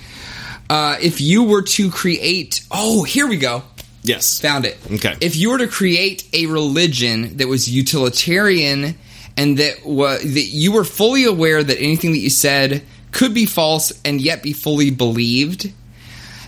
Uh, 0.70 0.96
if 1.02 1.20
you 1.20 1.44
were 1.44 1.62
to 1.62 1.90
create 1.90 2.64
oh 2.70 3.02
here 3.02 3.26
we 3.26 3.36
go. 3.36 3.62
Yes. 4.04 4.40
Found 4.40 4.64
it. 4.64 4.78
Okay. 4.90 5.14
If 5.20 5.36
you 5.36 5.50
were 5.50 5.58
to 5.58 5.68
create 5.68 6.28
a 6.32 6.46
religion 6.46 7.36
that 7.36 7.46
was 7.46 7.70
utilitarian 7.70 8.96
and 9.36 9.58
that 9.58 9.84
was 9.84 10.22
that 10.22 10.42
you 10.42 10.72
were 10.72 10.84
fully 10.84 11.24
aware 11.24 11.62
that 11.62 11.78
anything 11.78 12.12
that 12.12 12.18
you 12.18 12.30
said 12.30 12.82
could 13.12 13.34
be 13.34 13.46
false 13.46 13.92
and 14.04 14.20
yet 14.20 14.42
be 14.42 14.52
fully 14.52 14.90
believed 14.90 15.72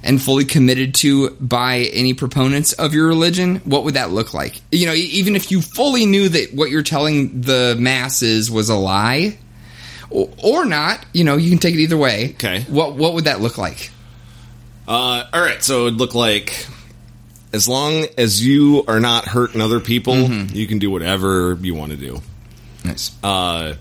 and 0.05 0.23
fully 0.23 0.45
committed 0.45 0.95
to 0.95 1.31
by 1.31 1.79
any 1.79 2.13
proponents 2.13 2.75
of 2.75 2.93
your 2.93 3.09
religion, 3.09 3.57
what 3.65 3.85
would 3.85 3.95
that 3.95 4.11
look 4.11 4.35
like? 4.35 4.61
You 4.71 4.87
know, 4.87 4.93
even 4.93 5.35
if 5.35 5.51
you 5.51 5.63
fully 5.63 6.05
knew 6.05 6.29
that 6.29 6.53
what 6.53 6.71
you're 6.71 6.83
telling 6.83 7.41
the 7.41 7.75
masses 7.79 8.51
was 8.51 8.69
a 8.69 8.77
lie, 8.77 9.39
or, 10.11 10.29
or 10.45 10.65
not, 10.67 11.05
you 11.15 11.25
know, 11.25 11.37
you 11.37 11.49
can 11.49 11.59
take 11.59 11.75
it 11.75 11.81
either 11.81 11.97
way. 11.97 12.33
Okay. 12.35 12.65
What 12.69 12.95
what 12.95 13.15
would 13.15 13.25
that 13.25 13.41
look 13.41 13.57
like? 13.57 13.91
Uh, 14.87 15.25
all 15.33 15.41
right, 15.41 15.65
so 15.65 15.87
it'd 15.87 15.99
look 15.99 16.15
like 16.15 16.67
as 17.55 17.67
long 17.67 18.05
as 18.19 18.47
you 18.47 18.85
are 18.87 19.01
not 19.01 19.25
hurting 19.25 19.63
other 19.63 19.81
people, 19.81 20.17
you 20.29 20.67
can 20.67 20.79
do 20.79 20.91
whatever 20.91 21.59
you 21.63 21.75
want 21.75 21.93
to 21.93 21.97
do. 21.97 22.21
Nice. 22.85 23.11
Uh, 23.23 23.75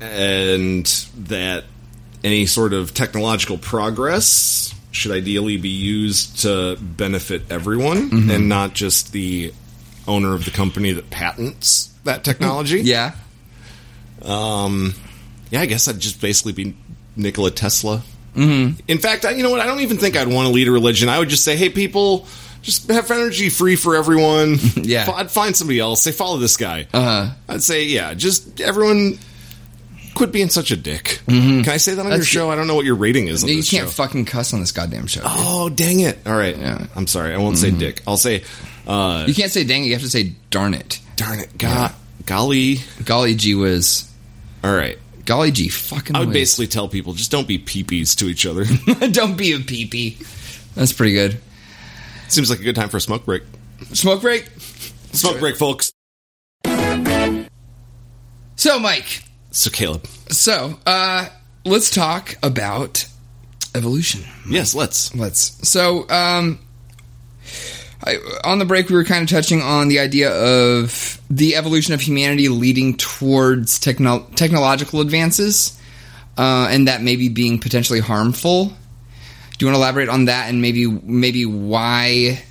and 0.00 0.86
that 1.18 1.64
any 2.22 2.46
sort 2.46 2.72
of 2.72 2.94
technological 2.94 3.58
progress 3.58 4.73
should 4.94 5.12
ideally 5.12 5.56
be 5.56 5.68
used 5.70 6.40
to 6.42 6.76
benefit 6.80 7.42
everyone 7.50 8.30
and 8.30 8.48
not 8.48 8.74
just 8.74 9.12
the 9.12 9.52
owner 10.06 10.34
of 10.34 10.44
the 10.44 10.50
company 10.50 10.92
that 10.92 11.10
patents 11.10 11.90
that 12.04 12.22
technology. 12.24 12.80
yeah. 12.80 13.12
Yeah, 15.50 15.60
I 15.60 15.66
guess 15.66 15.88
I'd 15.88 16.00
just 16.00 16.20
basically 16.20 16.52
be 16.52 16.76
Nikola 17.16 17.50
Tesla. 17.50 18.02
Mm-hmm. 18.34 18.80
In 18.88 18.98
fact, 18.98 19.24
I, 19.24 19.30
you 19.30 19.42
know 19.42 19.50
what? 19.50 19.60
I 19.60 19.66
don't 19.66 19.80
even 19.80 19.98
think 19.98 20.16
I'd 20.16 20.26
want 20.28 20.48
to 20.48 20.52
lead 20.52 20.66
a 20.66 20.72
religion. 20.72 21.08
I 21.08 21.18
would 21.18 21.28
just 21.28 21.44
say, 21.44 21.56
hey, 21.56 21.68
people, 21.68 22.26
just 22.62 22.90
have 22.90 23.10
energy 23.10 23.48
free 23.50 23.76
for 23.76 23.94
everyone. 23.94 24.56
Yeah. 24.76 25.08
I'd 25.14 25.30
find 25.30 25.56
somebody 25.56 25.78
else. 25.80 26.02
Say, 26.02 26.10
follow 26.12 26.38
this 26.38 26.56
guy. 26.56 26.88
Uh-huh. 26.92 27.30
I'd 27.48 27.62
say, 27.62 27.84
yeah, 27.84 28.14
just 28.14 28.60
everyone 28.60 29.18
quit 30.14 30.32
being 30.32 30.48
such 30.48 30.70
a 30.70 30.76
dick. 30.76 31.20
Can 31.26 31.68
I 31.68 31.76
say 31.76 31.94
that 31.94 32.04
on 32.06 32.12
your 32.12 32.22
show? 32.22 32.50
I 32.50 32.54
don't 32.56 32.66
know 32.66 32.74
what 32.74 32.84
your 32.84 32.94
rating 32.96 33.28
is 33.28 33.42
on 33.42 33.48
You 33.50 33.56
can't 33.62 33.86
show. 33.88 33.90
fucking 33.90 34.24
cuss 34.24 34.52
on 34.54 34.60
this 34.60 34.72
goddamn 34.72 35.06
show. 35.06 35.20
dude. 35.20 35.30
oh, 35.32 35.68
dang 35.68 36.00
it. 36.00 36.18
All 36.26 36.36
right. 36.36 36.56
Yeah. 36.56 36.86
I'm 36.96 37.06
sorry. 37.06 37.34
I 37.34 37.38
won't 37.38 37.58
say 37.58 37.70
dick. 37.70 38.02
I'll 38.06 38.16
say, 38.16 38.42
uh, 38.86 39.24
You 39.26 39.34
can't 39.34 39.50
say 39.52 39.64
dang 39.64 39.82
it. 39.84 39.86
You 39.88 39.92
have 39.94 40.02
to 40.02 40.10
say 40.10 40.32
darn 40.50 40.74
it. 40.74 41.00
darn 41.16 41.40
it. 41.40 41.56
God, 41.58 41.92
golly. 42.26 42.78
Golly 43.04 43.34
gee 43.34 43.54
whiz. 43.54 44.10
All 44.62 44.74
right. 44.74 44.98
Golly 45.24 45.50
gee 45.50 45.68
fucking 45.68 46.14
I 46.14 46.20
would 46.20 46.28
whiz. 46.28 46.34
basically 46.34 46.66
tell 46.68 46.88
people 46.88 47.12
just 47.14 47.30
don't 47.30 47.48
be 47.48 47.58
peepees 47.58 48.16
to 48.18 48.26
each 48.26 48.44
other. 48.46 48.64
Don't 49.10 49.36
be 49.38 49.52
a 49.52 49.58
peepee. 49.58 50.18
That's 50.74 50.92
pretty 50.92 51.14
good. 51.14 51.38
Seems 52.28 52.50
like 52.50 52.60
a 52.60 52.62
good 52.62 52.76
time 52.76 52.88
for 52.90 52.98
a 52.98 53.00
smoke 53.00 53.24
break. 53.24 53.42
Smoke 53.94 54.20
break. 54.20 54.48
Smoke 55.12 55.38
break, 55.38 55.56
folks. 55.56 55.92
So, 58.56 58.78
Mike. 58.78 59.23
So, 59.54 59.70
Caleb. 59.70 60.04
So, 60.30 60.78
uh, 60.84 61.28
let's 61.64 61.88
talk 61.88 62.34
about 62.42 63.06
evolution. 63.74 64.24
Yes, 64.48 64.74
let's. 64.74 65.14
Let's. 65.14 65.68
So, 65.68 66.08
um, 66.10 66.58
I, 68.04 68.16
on 68.42 68.58
the 68.58 68.64
break, 68.64 68.88
we 68.88 68.96
were 68.96 69.04
kind 69.04 69.22
of 69.22 69.28
touching 69.30 69.62
on 69.62 69.86
the 69.86 70.00
idea 70.00 70.30
of 70.32 71.20
the 71.30 71.54
evolution 71.54 71.94
of 71.94 72.00
humanity 72.00 72.48
leading 72.48 72.96
towards 72.96 73.78
techno- 73.78 74.26
technological 74.34 75.00
advances, 75.00 75.80
uh, 76.36 76.66
and 76.70 76.88
that 76.88 77.00
maybe 77.02 77.28
being 77.28 77.60
potentially 77.60 78.00
harmful. 78.00 78.66
Do 78.66 78.72
you 79.60 79.66
want 79.68 79.76
to 79.76 79.82
elaborate 79.82 80.08
on 80.08 80.24
that 80.24 80.48
and 80.48 80.60
maybe 80.60 80.86
maybe 80.88 81.46
why 81.46 82.42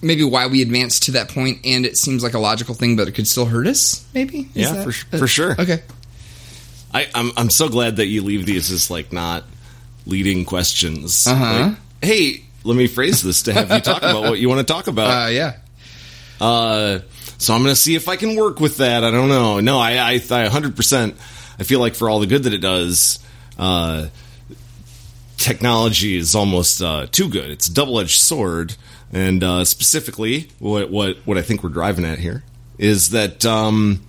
maybe 0.00 0.24
why 0.24 0.46
we 0.46 0.62
advanced 0.62 1.02
to 1.04 1.10
that 1.12 1.28
point 1.28 1.58
and 1.64 1.84
it 1.84 1.96
seems 1.98 2.22
like 2.22 2.32
a 2.32 2.38
logical 2.38 2.74
thing, 2.74 2.96
but 2.96 3.08
it 3.08 3.12
could 3.12 3.28
still 3.28 3.44
hurt 3.44 3.66
us? 3.66 4.06
Maybe. 4.14 4.40
Is 4.40 4.46
Yeah, 4.54 4.72
that- 4.72 4.84
for- 4.84 5.18
for 5.18 5.26
sure. 5.28 5.52
Okay. 5.60 5.82
I, 6.96 7.08
I'm 7.14 7.30
I'm 7.36 7.50
so 7.50 7.68
glad 7.68 7.96
that 7.96 8.06
you 8.06 8.22
leave 8.22 8.46
these 8.46 8.70
as 8.70 8.90
like 8.90 9.12
not 9.12 9.44
leading 10.06 10.46
questions. 10.46 11.26
Uh-huh. 11.26 11.68
Like, 11.68 11.76
hey, 12.00 12.44
let 12.64 12.74
me 12.74 12.86
phrase 12.86 13.22
this 13.22 13.42
to 13.42 13.52
have 13.52 13.70
you 13.70 13.80
talk 13.80 13.98
about 13.98 14.22
what 14.22 14.38
you 14.38 14.48
want 14.48 14.66
to 14.66 14.72
talk 14.72 14.86
about. 14.86 15.26
Uh, 15.26 15.28
yeah. 15.28 15.56
Uh, 16.40 17.00
so 17.36 17.52
I'm 17.52 17.62
going 17.62 17.74
to 17.74 17.80
see 17.80 17.96
if 17.96 18.08
I 18.08 18.16
can 18.16 18.34
work 18.34 18.60
with 18.60 18.78
that. 18.78 19.04
I 19.04 19.10
don't 19.10 19.28
know. 19.28 19.60
No, 19.60 19.78
I, 19.78 19.92
I, 19.92 20.12
I 20.14 20.48
100%. 20.48 21.14
I 21.58 21.62
feel 21.64 21.80
like 21.80 21.94
for 21.94 22.08
all 22.08 22.20
the 22.20 22.26
good 22.26 22.44
that 22.44 22.54
it 22.54 22.60
does, 22.60 23.18
uh, 23.58 24.06
technology 25.36 26.16
is 26.16 26.34
almost 26.34 26.80
uh, 26.80 27.06
too 27.10 27.28
good. 27.28 27.50
It's 27.50 27.68
a 27.68 27.74
double 27.74 28.00
edged 28.00 28.20
sword. 28.20 28.74
And 29.12 29.44
uh, 29.44 29.64
specifically, 29.64 30.48
what, 30.58 30.90
what 30.90 31.18
what 31.26 31.38
I 31.38 31.42
think 31.42 31.62
we're 31.62 31.70
driving 31.70 32.04
at 32.04 32.18
here 32.18 32.42
is 32.78 33.10
that 33.10 33.44
um, 33.44 34.02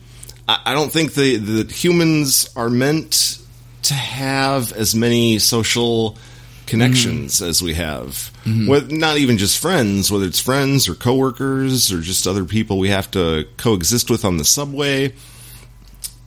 I, 0.48 0.60
I 0.68 0.74
don't 0.74 0.92
think 0.92 1.14
the 1.14 1.38
the 1.38 1.72
humans 1.72 2.50
are 2.56 2.70
meant 2.70 3.40
to 3.84 3.94
have 3.94 4.74
as 4.74 4.96
many 4.96 5.40
social 5.40 6.18
connections 6.66 7.36
mm-hmm. 7.36 7.50
as 7.50 7.62
we 7.62 7.74
have. 7.74 8.32
Mm-hmm. 8.44 8.68
With 8.68 8.92
not 8.92 9.18
even 9.18 9.38
just 9.38 9.58
friends, 9.58 10.12
whether 10.12 10.26
it's 10.26 10.40
friends 10.40 10.88
or 10.88 10.96
coworkers 10.96 11.92
or 11.92 12.02
just 12.02 12.28
other 12.28 12.46
people 12.46 12.78
we 12.78 12.90
have 12.90 13.10
to 13.12 13.48
coexist 13.58 14.10
with 14.10 14.26
on 14.26 14.38
the 14.38 14.46
subway. 14.46 15.14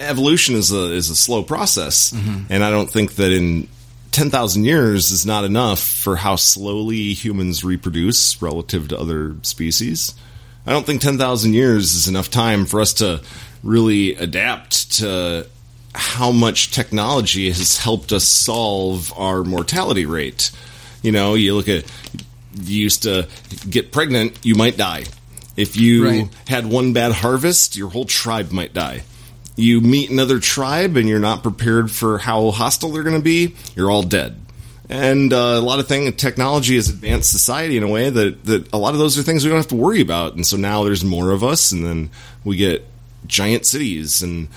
Evolution 0.00 0.54
is 0.54 0.72
a 0.72 0.92
is 0.92 1.10
a 1.10 1.16
slow 1.16 1.42
process, 1.42 2.10
mm-hmm. 2.10 2.50
and 2.50 2.64
I 2.64 2.70
don't 2.70 2.90
think 2.90 3.16
that 3.16 3.32
in 3.32 3.68
ten 4.12 4.30
thousand 4.30 4.64
years 4.64 5.10
is 5.10 5.26
not 5.26 5.44
enough 5.44 5.80
for 5.80 6.16
how 6.16 6.36
slowly 6.36 7.12
humans 7.12 7.64
reproduce 7.64 8.40
relative 8.40 8.88
to 8.88 8.98
other 8.98 9.36
species. 9.42 10.14
I 10.66 10.72
don't 10.72 10.86
think 10.86 11.02
ten 11.02 11.18
thousand 11.18 11.52
years 11.52 11.94
is 11.94 12.08
enough 12.08 12.30
time 12.30 12.64
for 12.64 12.80
us 12.80 12.94
to 12.94 13.22
really 13.62 14.14
adapt 14.14 14.92
to 14.98 15.46
how 15.94 16.30
much 16.30 16.70
technology 16.70 17.48
has 17.50 17.76
helped 17.78 18.12
us 18.12 18.24
solve 18.24 19.12
our 19.16 19.42
mortality 19.42 20.06
rate. 20.06 20.50
You 21.02 21.12
know, 21.12 21.34
you 21.34 21.54
look 21.54 21.68
at 21.68 21.84
you 22.62 22.82
used 22.82 23.04
to 23.04 23.28
get 23.68 23.92
pregnant, 23.92 24.38
you 24.42 24.54
might 24.54 24.76
die. 24.76 25.04
If 25.56 25.76
you 25.76 26.04
Right. 26.04 26.28
had 26.48 26.66
one 26.66 26.92
bad 26.92 27.12
harvest, 27.12 27.76
your 27.76 27.90
whole 27.90 28.04
tribe 28.04 28.50
might 28.50 28.72
die. 28.72 29.02
You 29.56 29.80
meet 29.80 30.10
another 30.10 30.38
tribe 30.40 30.96
and 30.96 31.08
you're 31.08 31.18
not 31.18 31.42
prepared 31.42 31.90
for 31.90 32.18
how 32.18 32.50
hostile 32.50 32.90
they're 32.90 33.02
going 33.02 33.16
to 33.16 33.22
be, 33.22 33.54
you're 33.76 33.90
all 33.90 34.02
dead. 34.02 34.36
And 34.88 35.32
uh, 35.32 35.36
a 35.36 35.60
lot 35.60 35.78
of 35.78 35.86
things, 35.86 36.14
technology 36.16 36.74
has 36.76 36.88
advanced 36.88 37.30
society 37.30 37.76
in 37.76 37.82
a 37.84 37.88
way 37.88 38.10
that, 38.10 38.44
that 38.46 38.72
a 38.72 38.78
lot 38.78 38.94
of 38.94 38.98
those 38.98 39.16
are 39.18 39.22
things 39.22 39.44
we 39.44 39.50
don't 39.50 39.58
have 39.58 39.68
to 39.68 39.76
worry 39.76 40.00
about. 40.00 40.34
And 40.34 40.44
so 40.46 40.56
now 40.56 40.82
there's 40.82 41.04
more 41.04 41.30
of 41.30 41.44
us, 41.44 41.70
and 41.70 41.84
then 41.84 42.10
we 42.44 42.56
get 42.56 42.84
giant 43.26 43.66
cities 43.66 44.22
and 44.22 44.48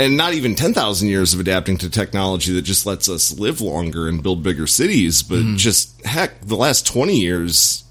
and 0.00 0.16
not 0.16 0.32
even 0.32 0.54
10,000 0.54 1.08
years 1.08 1.34
of 1.34 1.40
adapting 1.40 1.76
to 1.78 1.90
technology 1.90 2.52
that 2.52 2.62
just 2.62 2.86
lets 2.86 3.08
us 3.08 3.36
live 3.36 3.60
longer 3.60 4.06
and 4.06 4.22
build 4.22 4.44
bigger 4.44 4.66
cities, 4.66 5.24
but 5.24 5.40
hmm. 5.40 5.56
just 5.56 6.04
heck, 6.06 6.40
the 6.40 6.56
last 6.56 6.86
20 6.86 7.16
years 7.16 7.84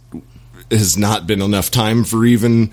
has 0.72 0.98
not 0.98 1.28
been 1.28 1.42
enough 1.42 1.70
time 1.70 2.06
for 2.06 2.26
even 2.26 2.72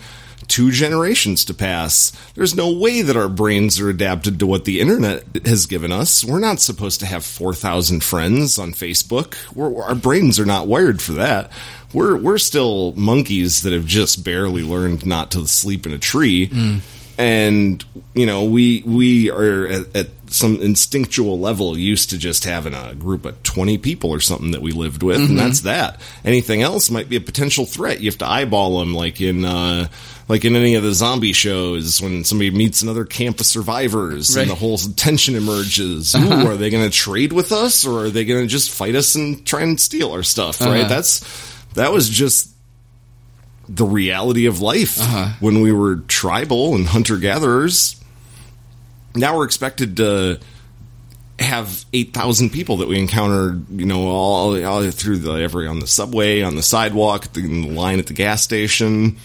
two 0.48 0.70
generations 0.70 1.44
to 1.46 1.54
pass. 1.54 2.12
There's 2.34 2.54
no 2.54 2.72
way 2.72 3.02
that 3.02 3.16
our 3.16 3.28
brains 3.28 3.80
are 3.80 3.88
adapted 3.88 4.38
to 4.38 4.46
what 4.46 4.64
the 4.64 4.80
internet 4.80 5.24
has 5.46 5.66
given 5.66 5.92
us. 5.92 6.24
We're 6.24 6.38
not 6.38 6.60
supposed 6.60 7.00
to 7.00 7.06
have 7.06 7.24
4,000 7.24 8.02
friends 8.02 8.58
on 8.58 8.72
Facebook. 8.72 9.34
We're, 9.54 9.82
our 9.82 9.94
brains 9.94 10.38
are 10.38 10.46
not 10.46 10.66
wired 10.66 11.00
for 11.02 11.12
that. 11.12 11.50
We're, 11.92 12.16
we're 12.16 12.38
still 12.38 12.92
monkeys 12.96 13.62
that 13.62 13.72
have 13.72 13.86
just 13.86 14.24
barely 14.24 14.62
learned 14.62 15.06
not 15.06 15.30
to 15.32 15.46
sleep 15.46 15.86
in 15.86 15.92
a 15.92 15.98
tree 15.98 16.50
and 17.16 17.84
you 18.14 18.26
know 18.26 18.44
we 18.44 18.82
we 18.84 19.30
are 19.30 19.66
at, 19.68 19.96
at 19.96 20.08
some 20.26 20.56
instinctual 20.60 21.38
level 21.38 21.78
used 21.78 22.10
to 22.10 22.18
just 22.18 22.44
having 22.44 22.74
a 22.74 22.92
group 22.96 23.24
of 23.24 23.40
20 23.44 23.78
people 23.78 24.10
or 24.10 24.18
something 24.18 24.50
that 24.50 24.62
we 24.62 24.72
lived 24.72 25.04
with 25.04 25.18
and 25.18 25.38
that's 25.38 25.60
that 25.60 26.00
anything 26.24 26.60
else 26.60 26.90
might 26.90 27.08
be 27.08 27.14
a 27.14 27.20
potential 27.20 27.66
threat 27.66 28.00
you 28.00 28.10
have 28.10 28.18
to 28.18 28.26
eyeball 28.28 28.80
them 28.80 28.94
like 28.94 29.20
in 29.20 29.44
uh 29.44 29.86
like 30.28 30.44
in 30.44 30.56
any 30.56 30.74
of 30.74 30.82
the 30.82 30.92
zombie 30.94 31.32
shows 31.34 32.00
when 32.00 32.24
somebody 32.24 32.50
meets 32.50 32.80
another 32.82 33.04
camp 33.04 33.40
of 33.40 33.46
survivors 33.46 34.34
Right. 34.36 34.42
and 34.42 34.50
the 34.50 34.54
whole 34.54 34.78
tension 34.78 35.34
emerges 35.34 36.14
Ooh, 36.14 36.46
are 36.46 36.56
they 36.56 36.70
going 36.70 36.84
to 36.88 36.96
trade 36.96 37.32
with 37.32 37.52
us 37.52 37.84
or 37.86 38.06
are 38.06 38.10
they 38.10 38.24
going 38.24 38.40
to 38.42 38.46
just 38.46 38.70
fight 38.70 38.94
us 38.94 39.14
and 39.14 39.44
try 39.46 39.62
and 39.62 39.78
steal 39.78 40.12
our 40.12 40.22
stuff 40.22 40.60
right 40.60 40.80
Uh-huh. 40.80 40.88
that's 40.88 41.20
that 41.74 41.92
was 41.92 42.08
just 42.08 42.50
the 43.68 43.84
reality 43.84 44.46
of 44.46 44.60
life 44.60 45.00
Uh-huh. 45.00 45.28
when 45.40 45.60
we 45.60 45.72
were 45.72 45.96
tribal 46.08 46.74
and 46.74 46.86
hunter 46.86 47.16
gatherers. 47.16 47.96
Now 49.14 49.36
we're 49.36 49.44
expected 49.46 49.96
to 49.98 50.38
have 51.38 51.84
8,000 51.92 52.50
people 52.50 52.76
that 52.78 52.88
we 52.88 52.98
encounter, 52.98 53.60
you 53.70 53.86
know, 53.86 54.06
all, 54.08 54.64
all 54.64 54.90
through 54.90 55.18
the 55.18 55.32
every 55.32 55.66
on 55.66 55.78
the 55.80 55.86
subway, 55.86 56.42
on 56.42 56.56
the 56.56 56.62
sidewalk, 56.62 57.32
the, 57.32 57.40
in 57.40 57.62
the 57.62 57.68
line 57.68 57.98
at 57.98 58.06
the 58.06 58.12
gas 58.12 58.42
station. 58.42 59.16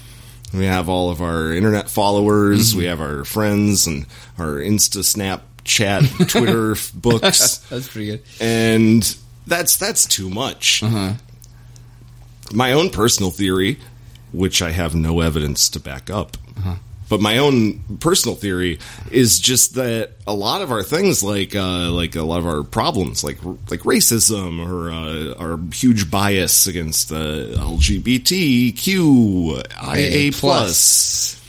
We 0.53 0.65
have 0.65 0.89
all 0.89 1.11
of 1.11 1.21
our 1.21 1.53
internet 1.53 1.89
followers, 1.89 2.71
mm-hmm. 2.71 2.79
we 2.79 2.85
have 2.85 3.01
our 3.01 3.23
friends 3.23 3.85
and 3.85 4.05
our 4.37 4.55
Insta 4.55 5.03
Snap 5.03 5.43
chat, 5.63 6.03
Twitter 6.27 6.75
books. 6.93 7.57
That's 7.69 7.87
pretty 7.87 8.07
good. 8.07 8.23
and 8.39 9.15
that's 9.45 9.77
that's 9.77 10.05
too 10.05 10.29
much. 10.29 10.83
Uh-huh. 10.83 11.13
My 12.53 12.73
own 12.73 12.89
personal 12.89 13.31
theory, 13.31 13.79
which 14.31 14.61
I 14.61 14.71
have 14.71 14.95
no 14.95 15.21
evidence 15.21 15.69
to 15.69 15.79
back 15.79 16.09
up, 16.09 16.37
uh-huh. 16.57 16.75
But 17.09 17.19
my 17.19 17.39
own 17.39 17.79
personal 17.99 18.35
theory 18.35 18.79
is 19.11 19.39
just 19.39 19.75
that 19.75 20.11
a 20.27 20.33
lot 20.33 20.61
of 20.61 20.71
our 20.71 20.83
things, 20.83 21.23
like 21.23 21.55
uh, 21.55 21.91
like 21.91 22.15
a 22.15 22.23
lot 22.23 22.39
of 22.39 22.47
our 22.47 22.63
problems, 22.63 23.23
like 23.23 23.43
like 23.43 23.81
racism 23.81 24.65
or 24.65 24.91
uh, 24.91 25.33
our 25.43 25.59
huge 25.73 26.09
bias 26.11 26.67
against 26.67 27.09
the 27.09 27.55
LGBTQ, 27.57 29.63
IA 29.97 30.31
plus, 30.31 31.41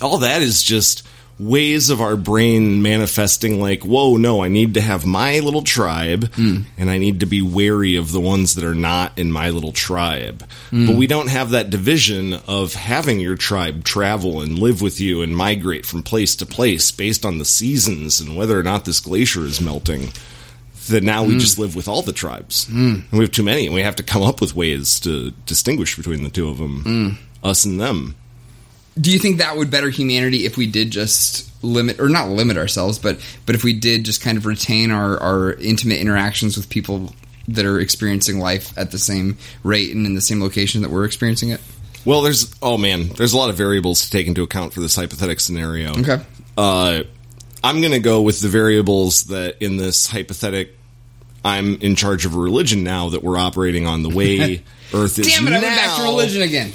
all 0.00 0.18
that 0.18 0.42
is 0.42 0.62
just 0.62 1.06
ways 1.38 1.90
of 1.90 2.00
our 2.00 2.16
brain 2.16 2.80
manifesting 2.80 3.60
like 3.60 3.84
whoa 3.84 4.16
no 4.16 4.42
i 4.42 4.48
need 4.48 4.74
to 4.74 4.80
have 4.80 5.04
my 5.04 5.40
little 5.40 5.62
tribe 5.62 6.32
hmm. 6.34 6.58
and 6.78 6.88
i 6.88 6.96
need 6.96 7.20
to 7.20 7.26
be 7.26 7.42
wary 7.42 7.96
of 7.96 8.12
the 8.12 8.20
ones 8.20 8.54
that 8.54 8.64
are 8.64 8.74
not 8.74 9.18
in 9.18 9.30
my 9.30 9.50
little 9.50 9.72
tribe. 9.72 10.38
But 10.70 10.92
hmm. 10.92 10.96
we 10.96 11.06
don't 11.06 11.28
have 11.28 11.50
that 11.50 11.70
division 11.70 12.34
of 12.46 12.74
having 12.74 13.20
your 13.20 13.36
tribe 13.36 13.84
travel 13.84 14.40
and 14.40 14.58
live 14.58 14.80
with 14.80 15.00
you 15.00 15.22
and 15.22 15.36
migrate 15.36 15.86
from 15.86 16.02
place 16.02 16.36
to 16.36 16.46
place 16.46 16.90
based 16.90 17.24
on 17.24 17.38
the 17.38 17.44
seasons 17.44 18.20
and 18.20 18.36
whether 18.36 18.58
or 18.58 18.62
not 18.62 18.84
this 18.84 19.00
glacier 19.00 19.44
is 19.44 19.60
melting 19.60 20.12
that 20.88 21.02
now 21.02 21.24
we 21.24 21.32
hmm. 21.32 21.38
just 21.38 21.58
live 21.58 21.74
with 21.74 21.88
all 21.88 22.02
the 22.02 22.12
tribes. 22.12 22.68
And 23.10 23.18
we 23.18 23.24
have 23.24 23.32
too 23.32 23.42
many 23.42 23.66
and 23.66 23.74
we 23.74 23.82
have 23.82 23.96
to 23.96 24.02
come 24.02 24.22
up 24.22 24.40
with 24.40 24.54
ways 24.54 25.00
to 25.00 25.30
distinguish 25.46 25.96
between 25.96 26.22
the 26.22 26.30
two 26.30 26.48
of 26.48 26.58
them 26.58 27.18
us 27.42 27.64
and 27.64 27.80
them 27.80 28.14
Do 29.00 29.10
you 29.10 29.18
think 29.18 29.38
that 29.38 29.56
would 29.56 29.70
better 29.70 29.90
humanity 29.90 30.46
if 30.46 30.56
we 30.56 30.66
did 30.66 30.90
just 30.90 31.50
limit, 31.64 31.98
or 31.98 32.08
not 32.08 32.28
limit 32.28 32.56
ourselves, 32.56 32.98
but 32.98 33.18
but 33.46 33.54
if 33.54 33.64
we 33.64 33.72
did 33.72 34.04
just 34.04 34.20
kind 34.20 34.38
of 34.38 34.46
retain 34.46 34.90
our, 34.90 35.18
our 35.18 35.52
intimate 35.54 35.98
interactions 35.98 36.56
with 36.56 36.68
people 36.68 37.12
that 37.48 37.64
are 37.64 37.80
experiencing 37.80 38.38
life 38.38 38.76
at 38.78 38.90
the 38.90 38.98
same 38.98 39.36
rate 39.62 39.94
and 39.94 40.06
in 40.06 40.14
the 40.14 40.20
same 40.20 40.40
location 40.40 40.82
that 40.82 40.90
we're 40.90 41.04
experiencing 41.04 41.50
it? 41.50 41.60
Well, 42.04 42.22
there's 42.22 42.54
oh 42.62 42.78
man, 42.78 43.08
there's 43.08 43.32
a 43.32 43.36
lot 43.36 43.50
of 43.50 43.56
variables 43.56 44.02
to 44.04 44.10
take 44.10 44.26
into 44.26 44.42
account 44.42 44.74
for 44.74 44.80
this 44.80 44.94
hypothetical 44.94 45.40
scenario. 45.40 45.90
Okay. 45.98 46.22
Uh, 46.56 47.02
I'm 47.64 47.80
going 47.80 47.92
to 47.92 48.00
go 48.00 48.20
with 48.22 48.40
the 48.40 48.48
variables 48.48 49.24
that 49.24 49.56
in 49.62 49.78
this 49.78 50.06
hypothetic, 50.06 50.76
I'm 51.44 51.76
in 51.76 51.96
charge 51.96 52.26
of 52.26 52.34
a 52.34 52.38
religion 52.38 52.84
now 52.84 53.08
that 53.08 53.22
we're 53.24 53.38
operating 53.38 53.86
on 53.86 54.02
the 54.02 54.10
way 54.10 54.62
Earth 54.94 55.18
is 55.18 55.26
Damn 55.26 55.48
it! 55.48 55.52
I 55.52 55.60
now. 55.60 55.62
went 55.62 55.76
back 55.76 55.96
to 55.96 56.02
religion 56.02 56.42
again. 56.42 56.72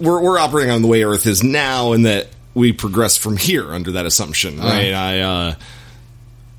We're 0.00 0.22
we're 0.22 0.38
operating 0.38 0.70
on 0.70 0.82
the 0.82 0.88
way 0.88 1.02
Earth 1.02 1.26
is 1.26 1.42
now, 1.42 1.92
and 1.92 2.06
that 2.06 2.28
we 2.54 2.72
progress 2.72 3.16
from 3.16 3.36
here 3.36 3.72
under 3.72 3.92
that 3.92 4.06
assumption, 4.06 4.58
right? 4.58 4.92
I. 4.92 5.20
Uh, 5.20 5.54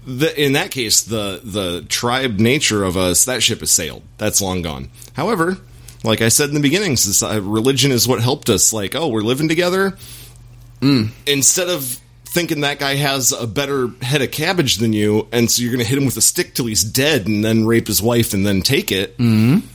the, 0.05 0.43
in 0.43 0.53
that 0.53 0.71
case, 0.71 1.03
the 1.03 1.39
the 1.43 1.85
tribe 1.87 2.39
nature 2.39 2.83
of 2.83 2.97
us 2.97 3.25
that 3.25 3.43
ship 3.43 3.59
has 3.59 3.69
sailed. 3.69 4.01
That's 4.17 4.41
long 4.41 4.61
gone. 4.61 4.89
However, 5.13 5.57
like 6.03 6.21
I 6.21 6.29
said 6.29 6.49
in 6.49 6.55
the 6.55 6.61
beginning, 6.61 6.97
religion 7.43 7.91
is 7.91 8.07
what 8.07 8.21
helped 8.21 8.49
us. 8.49 8.73
Like, 8.73 8.95
oh, 8.95 9.09
we're 9.09 9.21
living 9.21 9.49
together. 9.49 9.97
Instead 11.27 11.69
of 11.69 11.99
thinking 12.25 12.61
that 12.61 12.79
guy 12.79 12.95
has 12.95 13.31
a 13.31 13.45
better 13.47 13.89
head 14.01 14.21
of 14.21 14.31
cabbage 14.31 14.77
than 14.77 14.93
you, 14.93 15.27
and 15.31 15.49
so 15.51 15.61
you're 15.61 15.71
going 15.71 15.83
to 15.83 15.89
hit 15.89 15.97
him 15.97 16.05
with 16.05 16.17
a 16.17 16.21
stick 16.21 16.53
till 16.55 16.65
he's 16.65 16.83
dead, 16.83 17.27
and 17.27 17.43
then 17.43 17.65
rape 17.65 17.87
his 17.87 18.01
wife, 18.01 18.33
and 18.33 18.45
then 18.45 18.61
take 18.61 18.91
it. 18.91 19.17
Mm-hmm. 19.17 19.67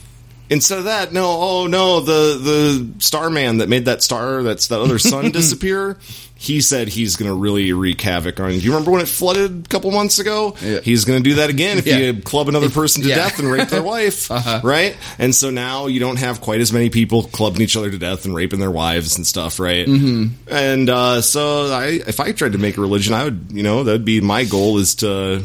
Instead 0.49 0.77
of 0.79 0.83
that, 0.85 1.11
no, 1.11 1.25
oh 1.27 1.67
no, 1.67 2.01
the 2.01 2.37
the 2.39 2.93
Starman 2.99 3.57
that 3.59 3.69
made 3.69 3.85
that 3.85 4.03
star, 4.03 4.43
that's 4.43 4.67
that 4.67 4.79
other 4.79 4.99
sun 4.99 5.31
disappear. 5.31 5.97
He 6.37 6.59
said 6.61 6.89
he's 6.89 7.15
going 7.15 7.31
to 7.31 7.35
really 7.35 7.71
wreak 7.73 8.01
havoc 8.01 8.39
on. 8.41 8.49
Do 8.51 8.55
you 8.57 8.71
remember 8.71 8.91
when 8.91 9.01
it 9.01 9.07
flooded 9.07 9.65
a 9.65 9.69
couple 9.69 9.89
months 9.89 10.19
ago? 10.19 10.55
Yeah. 10.61 10.81
He's 10.81 11.05
going 11.05 11.23
to 11.23 11.27
do 11.29 11.35
that 11.37 11.49
again 11.49 11.77
if 11.79 11.87
Yeah. 11.87 11.97
you 11.97 12.21
club 12.21 12.49
another 12.49 12.69
person 12.69 13.01
to 13.03 13.09
Yeah. 13.09 13.15
death 13.15 13.39
and 13.39 13.49
rape 13.49 13.69
their 13.69 13.81
wife, 13.95 14.29
Uh-huh. 14.29 14.59
right? 14.61 14.95
And 15.17 15.33
so 15.33 15.49
now 15.49 15.87
you 15.87 15.99
don't 16.01 16.17
have 16.19 16.41
quite 16.41 16.59
as 16.61 16.73
many 16.73 16.89
people 16.89 17.23
clubbing 17.23 17.61
each 17.61 17.77
other 17.77 17.89
to 17.89 17.97
death 17.97 18.25
and 18.25 18.35
raping 18.35 18.59
their 18.59 18.69
wives 18.69 19.15
and 19.15 19.25
stuff, 19.25 19.59
right? 19.59 19.87
Mm-hmm. 19.87 20.53
And 20.53 20.89
uh, 20.89 21.21
so 21.21 21.73
I, 21.73 22.01
if 22.05 22.19
I 22.19 22.33
tried 22.33 22.51
to 22.51 22.57
make 22.59 22.77
a 22.77 22.81
religion, 22.81 23.13
I 23.13 23.23
would, 23.23 23.47
you 23.51 23.63
know, 23.63 23.83
that'd 23.85 24.05
be 24.05 24.19
my 24.21 24.43
goal 24.43 24.77
is 24.77 24.95
to 24.95 25.41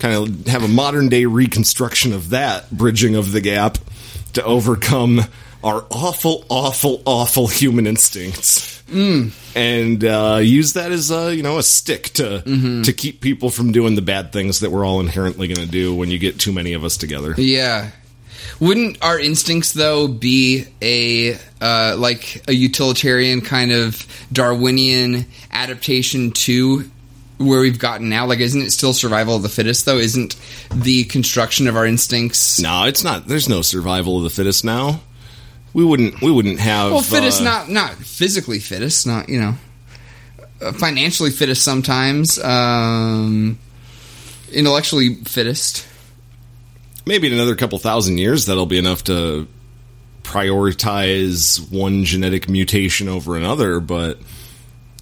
kind 0.00 0.16
of 0.16 0.46
have 0.48 0.64
a 0.64 0.68
modern 0.68 1.08
day 1.08 1.24
reconstruction 1.24 2.12
of 2.12 2.30
that 2.30 2.70
bridging 2.70 3.14
of 3.14 3.30
the 3.32 3.40
gap 3.40 3.78
to 4.34 4.44
overcome 4.44 5.20
our 5.62 5.84
awful, 5.90 6.44
awful, 6.50 7.02
awful 7.06 7.46
human 7.46 7.86
instincts, 7.86 8.82
and 9.56 10.04
uh, 10.04 10.38
use 10.42 10.74
that 10.74 10.92
as 10.92 11.10
a 11.10 11.34
you 11.34 11.42
know 11.42 11.58
a 11.58 11.62
stick 11.62 12.10
to 12.14 12.42
to 12.84 12.92
keep 12.92 13.20
people 13.20 13.50
from 13.50 13.72
doing 13.72 13.94
the 13.94 14.02
bad 14.02 14.30
things 14.32 14.60
that 14.60 14.70
we're 14.70 14.84
all 14.84 15.00
inherently 15.00 15.48
going 15.48 15.66
to 15.66 15.70
do 15.70 15.94
when 15.94 16.10
you 16.10 16.18
get 16.18 16.38
too 16.38 16.52
many 16.52 16.74
of 16.74 16.84
us 16.84 16.96
together. 16.96 17.34
Yeah. 17.38 17.90
Wouldn't 18.60 19.02
our 19.02 19.18
instincts 19.18 19.72
though 19.72 20.06
be 20.06 20.66
a 20.82 21.36
uh, 21.60 21.96
like 21.98 22.42
a 22.46 22.52
utilitarian 22.52 23.40
kind 23.40 23.72
of 23.72 24.06
Darwinian 24.32 25.26
adaptation 25.50 26.32
to 26.32 26.88
where 27.38 27.60
we've 27.60 27.78
gotten 27.78 28.08
now? 28.08 28.26
Like, 28.26 28.40
isn't 28.40 28.62
it 28.62 28.70
still 28.70 28.92
survival 28.92 29.36
of 29.36 29.42
the 29.42 29.48
fittest 29.48 29.86
though? 29.86 29.98
Isn't 29.98 30.36
the 30.74 31.04
construction 31.04 31.66
of 31.68 31.76
our 31.76 31.86
instincts 31.86 32.60
No, 32.60 32.84
it's 32.84 33.02
not. 33.04 33.26
There's 33.26 33.48
no 33.48 33.62
survival 33.62 34.18
of 34.18 34.24
the 34.24 34.30
fittest 34.30 34.64
now. 34.64 35.00
We 35.72 35.84
wouldn't. 35.84 36.22
We 36.22 36.30
wouldn't 36.30 36.60
have. 36.60 36.92
well 36.92 37.02
fittest 37.02 37.40
uh, 37.40 37.44
not 37.44 37.68
not 37.68 37.94
physically 37.94 38.60
fittest, 38.60 39.06
not 39.06 39.28
you 39.28 39.40
know 39.40 39.54
uh, 40.60 40.72
financially 40.72 41.30
fittest 41.30 41.62
sometimes, 41.62 42.38
um, 42.38 43.58
intellectually 44.52 45.16
fittest. 45.24 45.86
maybe 47.06 47.26
in 47.26 47.32
another 47.32 47.56
couple 47.56 47.78
thousand 47.78 48.18
years 48.18 48.46
that'll 48.46 48.66
be 48.66 48.78
enough 48.78 49.02
to 49.04 49.48
prioritize 50.22 51.70
one 51.70 52.04
genetic 52.04 52.48
mutation 52.48 53.08
over 53.08 53.36
another 53.36 53.78
but 53.80 54.18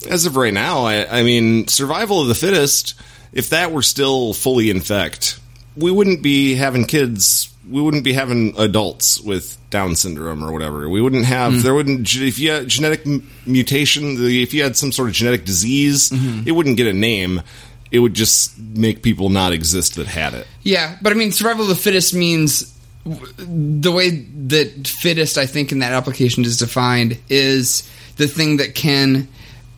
as 0.06 0.26
of 0.26 0.36
right 0.36 0.54
now 0.54 0.84
I, 0.84 1.20
I 1.20 1.22
mean 1.22 1.68
survival 1.68 2.22
of 2.22 2.28
the 2.28 2.34
fittest 2.34 2.94
if 3.32 3.50
that 3.50 3.72
were 3.72 3.82
still 3.82 4.34
fully 4.34 4.70
in 4.70 4.78
effect 4.78 5.38
we 5.76 5.90
wouldn't 5.90 6.22
be 6.22 6.54
having 6.54 6.84
kids 6.84 7.52
we 7.68 7.80
wouldn't 7.80 8.04
be 8.04 8.12
having 8.12 8.54
adults 8.58 9.20
with 9.20 9.56
down 9.70 9.94
syndrome 9.94 10.42
or 10.42 10.52
whatever. 10.52 10.88
We 10.88 11.00
wouldn't 11.00 11.24
have 11.24 11.52
mm-hmm. 11.52 11.62
there 11.62 11.74
wouldn't 11.74 12.14
if 12.16 12.38
you 12.38 12.50
had 12.50 12.68
genetic 12.68 13.06
mutation 13.46 14.16
if 14.18 14.52
you 14.52 14.62
had 14.62 14.76
some 14.76 14.92
sort 14.92 15.08
of 15.08 15.14
genetic 15.14 15.44
disease 15.44 16.10
mm-hmm. 16.10 16.46
it 16.46 16.52
wouldn't 16.52 16.76
get 16.76 16.86
a 16.86 16.92
name. 16.92 17.42
It 17.90 17.98
would 17.98 18.14
just 18.14 18.58
make 18.58 19.02
people 19.02 19.28
not 19.28 19.52
exist 19.52 19.96
that 19.96 20.06
had 20.06 20.32
it. 20.32 20.46
Yeah, 20.62 20.96
but 21.02 21.12
I 21.12 21.14
mean, 21.14 21.30
survival 21.30 21.64
of 21.64 21.68
the 21.68 21.74
fittest 21.74 22.14
means 22.14 22.74
the 23.04 23.92
way 23.92 24.10
that 24.46 24.86
fittest, 24.86 25.36
I 25.36 25.44
think, 25.44 25.72
in 25.72 25.80
that 25.80 25.92
application 25.92 26.46
is 26.46 26.56
defined 26.56 27.18
is 27.28 27.86
the 28.16 28.26
thing 28.26 28.56
that 28.58 28.74
can 28.74 29.28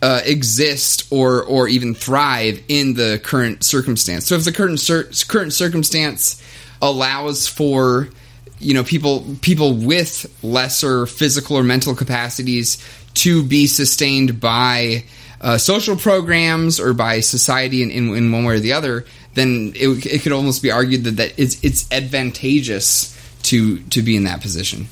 uh, 0.05 0.21
exist 0.27 1.11
or 1.11 1.43
or 1.43 1.67
even 1.67 1.95
thrive 1.95 2.63
in 2.69 2.93
the 2.93 3.19
current 3.25 3.65
circumstance. 3.65 4.27
So 4.27 4.35
if 4.35 4.45
the 4.45 4.53
current 4.53 4.79
cir- 4.79 5.09
current 5.27 5.55
circumstance 5.55 6.43
allows 6.83 7.49
for 7.49 8.11
you 8.59 8.75
know 8.75 8.85
people 8.85 9.25
people 9.41 9.73
with 9.73 10.27
lesser 10.43 11.07
physical 11.07 11.57
or 11.57 11.63
mental 11.63 11.95
capacities 11.95 12.77
to 13.15 13.43
be 13.43 13.67
sustained 13.67 14.41
by 14.41 15.05
uh, 15.41 15.57
social 15.57 15.97
programs 15.97 16.79
or 16.79 16.93
by 16.93 17.21
society 17.21 17.83
in, 17.83 17.91
in, 17.91 18.15
in 18.15 18.31
one 18.31 18.45
way 18.45 18.57
or 18.57 18.59
the 18.59 18.75
other, 18.75 19.07
then 19.33 19.73
it, 19.75 20.05
it 20.05 20.23
could 20.23 20.33
almost 20.33 20.63
be 20.63 20.71
argued 20.71 21.05
that, 21.05 21.17
that 21.17 21.33
it's, 21.39 21.63
it's 21.65 21.91
advantageous 21.91 23.17
to 23.45 23.79
to 23.85 24.03
be 24.03 24.17
in 24.17 24.25
that 24.25 24.43
position. 24.43 24.87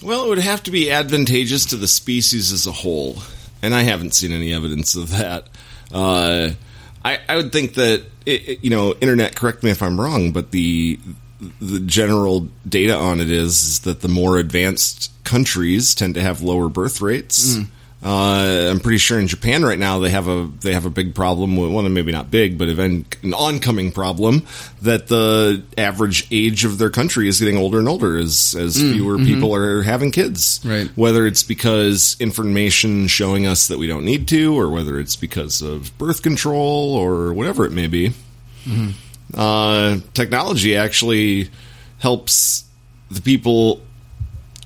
Well, 0.00 0.26
it 0.26 0.28
would 0.28 0.38
have 0.38 0.62
to 0.64 0.70
be 0.70 0.92
advantageous 0.92 1.66
to 1.66 1.76
the 1.76 1.88
species 1.88 2.52
as 2.52 2.68
a 2.68 2.72
whole, 2.72 3.16
and 3.62 3.74
I 3.74 3.82
haven't 3.82 4.14
seen 4.14 4.32
any 4.32 4.52
evidence 4.52 4.94
of 4.94 5.10
that. 5.10 5.48
Uh, 5.92 6.50
I, 7.04 7.18
I 7.28 7.36
would 7.36 7.52
think 7.52 7.74
that 7.74 8.02
it, 8.24 8.48
it- 8.48 8.64
you 8.64 8.70
know, 8.70 8.94
internet. 9.00 9.34
Correct 9.36 9.62
me 9.62 9.70
if 9.70 9.82
I'm 9.82 10.00
wrong, 10.00 10.32
but 10.32 10.50
the 10.50 10.98
the 11.60 11.80
general 11.80 12.48
data 12.68 12.94
on 12.96 13.20
it 13.20 13.30
is, 13.30 13.62
is 13.62 13.78
that 13.80 14.00
the 14.00 14.08
more 14.08 14.38
advanced 14.38 15.12
countries 15.24 15.94
tend 15.94 16.14
to 16.14 16.22
have 16.22 16.40
lower 16.40 16.68
birth 16.68 17.00
rates. 17.02 17.56
Uh, 18.02 18.68
I'm 18.70 18.78
pretty 18.78 18.98
sure 18.98 19.18
in 19.18 19.26
Japan 19.26 19.64
right 19.64 19.78
now 19.78 19.98
they 19.98 20.10
have 20.10 20.28
a 20.28 20.48
they 20.60 20.74
have 20.74 20.84
a 20.84 20.90
big 20.90 21.14
problem 21.14 21.56
with 21.56 21.72
well 21.72 21.88
maybe 21.88 22.12
not 22.12 22.30
big 22.30 22.58
but 22.58 22.68
event, 22.68 23.16
an 23.22 23.32
oncoming 23.34 23.90
problem 23.90 24.46
that 24.82 25.08
the 25.08 25.62
average 25.78 26.28
age 26.30 26.64
of 26.64 26.78
their 26.78 26.90
country 26.90 27.26
is 27.26 27.40
getting 27.40 27.56
older 27.56 27.78
and 27.78 27.88
older 27.88 28.16
as 28.18 28.54
as 28.54 28.76
fewer 28.76 29.16
people 29.18 29.54
are 29.54 29.82
having 29.82 30.10
kids. 30.10 30.60
Right. 30.64 30.88
Whether 30.94 31.26
it's 31.26 31.42
because 31.42 32.16
information 32.20 33.06
showing 33.08 33.46
us 33.46 33.68
that 33.68 33.78
we 33.78 33.86
don't 33.86 34.04
need 34.04 34.28
to, 34.28 34.58
or 34.58 34.68
whether 34.68 35.00
it's 35.00 35.16
because 35.16 35.62
of 35.62 35.96
birth 35.98 36.22
control 36.22 36.94
or 36.94 37.32
whatever 37.32 37.64
it 37.64 37.72
may 37.72 37.86
be. 37.86 38.12
Uh, 39.34 39.98
technology 40.14 40.76
actually 40.76 41.50
helps 41.98 42.64
the 43.10 43.22
people 43.22 43.80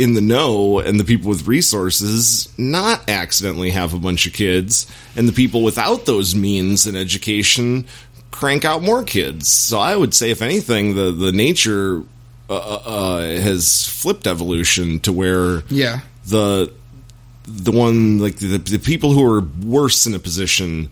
in 0.00 0.14
the 0.14 0.20
know 0.20 0.78
and 0.80 0.98
the 0.98 1.04
people 1.04 1.28
with 1.28 1.46
resources 1.46 2.48
not 2.56 3.08
accidentally 3.08 3.70
have 3.70 3.92
a 3.92 3.98
bunch 3.98 4.26
of 4.26 4.32
kids, 4.32 4.86
and 5.14 5.28
the 5.28 5.32
people 5.32 5.62
without 5.62 6.06
those 6.06 6.34
means 6.34 6.86
and 6.86 6.96
education 6.96 7.84
crank 8.30 8.64
out 8.64 8.82
more 8.82 9.02
kids. 9.04 9.48
So 9.48 9.78
I 9.78 9.94
would 9.96 10.14
say, 10.14 10.30
if 10.30 10.40
anything, 10.40 10.94
the 10.94 11.12
the 11.12 11.32
nature 11.32 12.02
uh, 12.48 12.54
uh, 12.56 13.20
has 13.20 13.86
flipped 13.86 14.26
evolution 14.26 15.00
to 15.00 15.12
where 15.12 15.62
Yeah. 15.68 16.00
the 16.26 16.72
the 17.46 17.72
one 17.72 18.18
like 18.18 18.36
the, 18.36 18.58
the 18.58 18.78
people 18.78 19.12
who 19.12 19.24
are 19.24 19.40
worse 19.64 20.06
in 20.06 20.14
a 20.14 20.18
position 20.18 20.88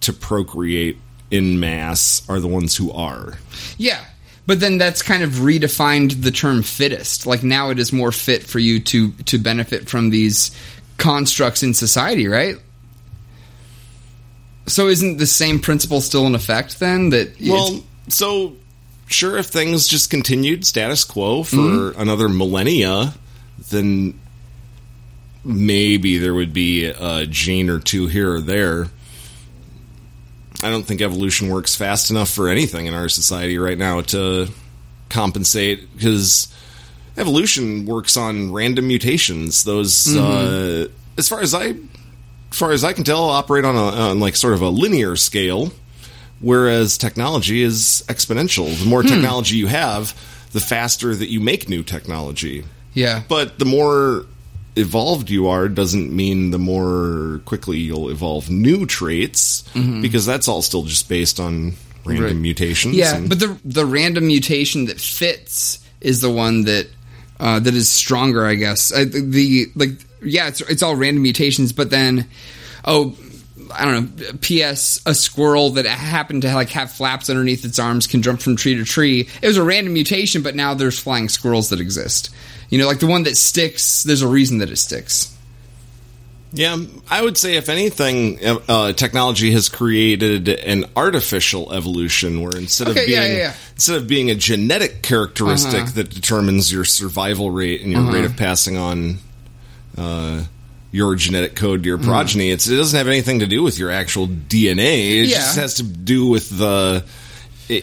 to 0.00 0.12
procreate 0.12 0.98
in 1.30 1.58
mass 1.60 2.22
are 2.28 2.40
the 2.40 2.48
ones 2.48 2.76
who 2.76 2.92
are. 2.92 3.38
Yeah. 3.78 4.04
But 4.46 4.60
then 4.60 4.76
that's 4.76 5.02
kind 5.02 5.22
of 5.22 5.30
redefined 5.30 6.22
the 6.22 6.30
term 6.30 6.62
fittest. 6.62 7.26
Like 7.26 7.42
now 7.42 7.70
it 7.70 7.78
is 7.78 7.92
more 7.92 8.12
fit 8.12 8.42
for 8.42 8.58
you 8.58 8.80
to 8.80 9.12
to 9.12 9.38
benefit 9.38 9.88
from 9.88 10.10
these 10.10 10.50
constructs 10.98 11.62
in 11.62 11.74
society, 11.74 12.26
right? 12.28 12.56
So 14.66 14.88
isn't 14.88 15.18
the 15.18 15.26
same 15.26 15.60
principle 15.60 16.00
still 16.00 16.26
in 16.26 16.34
effect 16.34 16.78
then 16.80 17.10
that 17.10 17.40
Well, 17.40 17.84
so 18.08 18.56
sure, 19.06 19.36
if 19.36 19.46
things 19.46 19.88
just 19.88 20.10
continued 20.10 20.66
status 20.66 21.04
quo 21.04 21.42
for 21.42 21.56
mm-hmm. 21.56 22.00
another 22.00 22.28
millennia, 22.28 23.14
then 23.70 24.18
maybe 25.44 26.18
there 26.18 26.34
would 26.34 26.52
be 26.52 26.86
a 26.86 27.26
gene 27.26 27.68
or 27.70 27.78
two 27.78 28.06
here 28.06 28.34
or 28.34 28.40
there. 28.40 28.88
I 30.64 30.70
don't 30.70 30.84
think 30.84 31.00
evolution 31.00 31.50
works 31.50 31.76
fast 31.76 32.10
enough 32.10 32.30
for 32.30 32.48
anything 32.48 32.86
in 32.86 32.94
our 32.94 33.08
society 33.08 33.58
right 33.58 33.78
now 33.78 34.00
to 34.00 34.48
compensate 35.10 35.92
because 35.94 36.48
evolution 37.16 37.86
works 37.86 38.16
on 38.16 38.52
random 38.52 38.88
mutations. 38.88 39.64
Those, 39.64 40.16
uh, 40.16 40.88
as 41.18 41.28
far 41.28 41.40
as 41.40 41.54
I, 41.54 41.74
as 42.50 42.58
far 42.58 42.72
as 42.72 42.82
I 42.82 42.92
can 42.92 43.04
tell, 43.04 43.24
operate 43.24 43.64
on 43.64 43.76
a 43.76 44.10
on 44.10 44.20
like 44.20 44.36
sort 44.36 44.54
of 44.54 44.62
a 44.62 44.70
linear 44.70 45.16
scale 45.16 45.72
whereas 46.40 46.98
technology 46.98 47.62
is 47.62 48.04
exponential. 48.08 48.78
The 48.78 48.86
more 48.86 49.02
technology 49.02 49.56
you 49.56 49.66
have, 49.66 50.14
the 50.52 50.60
faster 50.60 51.14
that 51.14 51.30
you 51.30 51.40
make 51.40 51.68
new 51.68 51.82
technology. 51.82 52.64
yeah. 52.92 53.22
But 53.28 53.58
the 53.58 53.64
more 53.64 54.26
evolved 54.76 55.30
you 55.30 55.48
are 55.48 55.68
doesn't 55.68 56.10
mean 56.14 56.50
the 56.50 56.58
more 56.58 57.40
quickly 57.44 57.78
you'll 57.78 58.10
evolve 58.10 58.50
new 58.50 58.86
traits 58.86 59.62
because 59.74 60.26
that's 60.26 60.48
all 60.48 60.62
still 60.62 60.82
just 60.82 61.08
based 61.08 61.38
on 61.40 61.74
random 62.04 62.24
Right. 62.26 62.36
mutations. 62.36 62.96
Yeah, 62.96 63.16
and- 63.16 63.28
but 63.28 63.38
the 63.40 63.56
the 63.64 63.86
random 63.86 64.26
mutation 64.26 64.86
that 64.86 65.00
fits 65.00 65.78
is 66.00 66.20
the 66.20 66.30
one 66.30 66.64
that 66.64 66.88
uh, 67.40 67.58
that 67.60 67.74
is 67.74 67.88
stronger, 67.88 68.46
I 68.46 68.54
guess. 68.54 68.92
I, 68.92 69.04
the 69.04 69.66
like, 69.74 69.90
yeah, 70.22 70.48
it's 70.48 70.60
it's 70.62 70.82
all 70.82 70.94
random 70.96 71.22
mutations, 71.22 71.72
but 71.72 71.90
then, 71.90 72.26
oh, 72.84 73.16
I 73.74 73.84
don't 73.84 74.18
know. 74.20 74.32
P.S. 74.40 75.00
A 75.06 75.14
squirrel 75.14 75.70
that 75.70 75.86
happened 75.86 76.42
to 76.42 76.54
like 76.54 76.70
have 76.70 76.92
flaps 76.92 77.28
underneath 77.30 77.64
its 77.64 77.78
arms 77.78 78.06
can 78.06 78.22
jump 78.22 78.40
from 78.40 78.54
tree 78.56 78.76
to 78.76 78.84
tree. 78.84 79.28
It 79.42 79.46
was 79.46 79.56
a 79.56 79.64
random 79.64 79.92
mutation, 79.94 80.42
but 80.42 80.54
now 80.54 80.74
there's 80.74 80.98
flying 80.98 81.28
squirrels 81.28 81.70
that 81.70 81.80
exist. 81.80 82.30
You 82.74 82.80
know, 82.80 82.88
like 82.88 82.98
the 82.98 83.06
one 83.06 83.22
that 83.22 83.36
sticks. 83.36 84.02
There's 84.02 84.22
a 84.22 84.26
reason 84.26 84.58
that 84.58 84.68
it 84.68 84.78
sticks. 84.78 85.30
Yeah, 86.52 86.76
I 87.08 87.22
would 87.22 87.36
say 87.38 87.54
if 87.54 87.68
anything, 87.68 88.38
uh, 88.44 88.92
technology 88.94 89.52
has 89.52 89.68
created 89.68 90.48
an 90.48 90.86
artificial 90.96 91.72
evolution 91.72 92.42
where 92.42 92.56
instead 92.56 92.88
of 92.88 92.94
being 92.96 93.10
yeah, 93.10 93.26
yeah, 93.26 93.36
yeah. 93.36 93.52
instead 93.74 93.96
of 93.96 94.08
being 94.08 94.30
a 94.30 94.34
genetic 94.34 95.02
characteristic 95.02 95.82
Uh-huh. 95.82 95.92
that 95.94 96.10
determines 96.10 96.72
your 96.72 96.84
survival 96.84 97.50
rate 97.52 97.82
and 97.82 97.92
your 97.92 98.02
rate 98.10 98.24
of 98.24 98.36
passing 98.36 98.76
on 98.76 99.18
uh, 99.96 100.42
your 100.90 101.14
genetic 101.14 101.54
code 101.54 101.82
to 101.84 101.88
your 101.88 101.98
Mm. 101.98 102.04
progeny, 102.06 102.50
it's, 102.50 102.66
it 102.68 102.74
doesn't 102.76 102.96
have 102.98 103.06
anything 103.08 103.38
to 103.38 103.46
do 103.46 103.62
with 103.62 103.78
your 103.78 103.90
actual 103.92 104.26
DNA. 104.26 105.22
It 105.22 105.26
just 105.28 105.56
has 105.56 105.74
to 105.74 105.82
do 105.84 106.26
with 106.26 106.50
the 106.50 107.04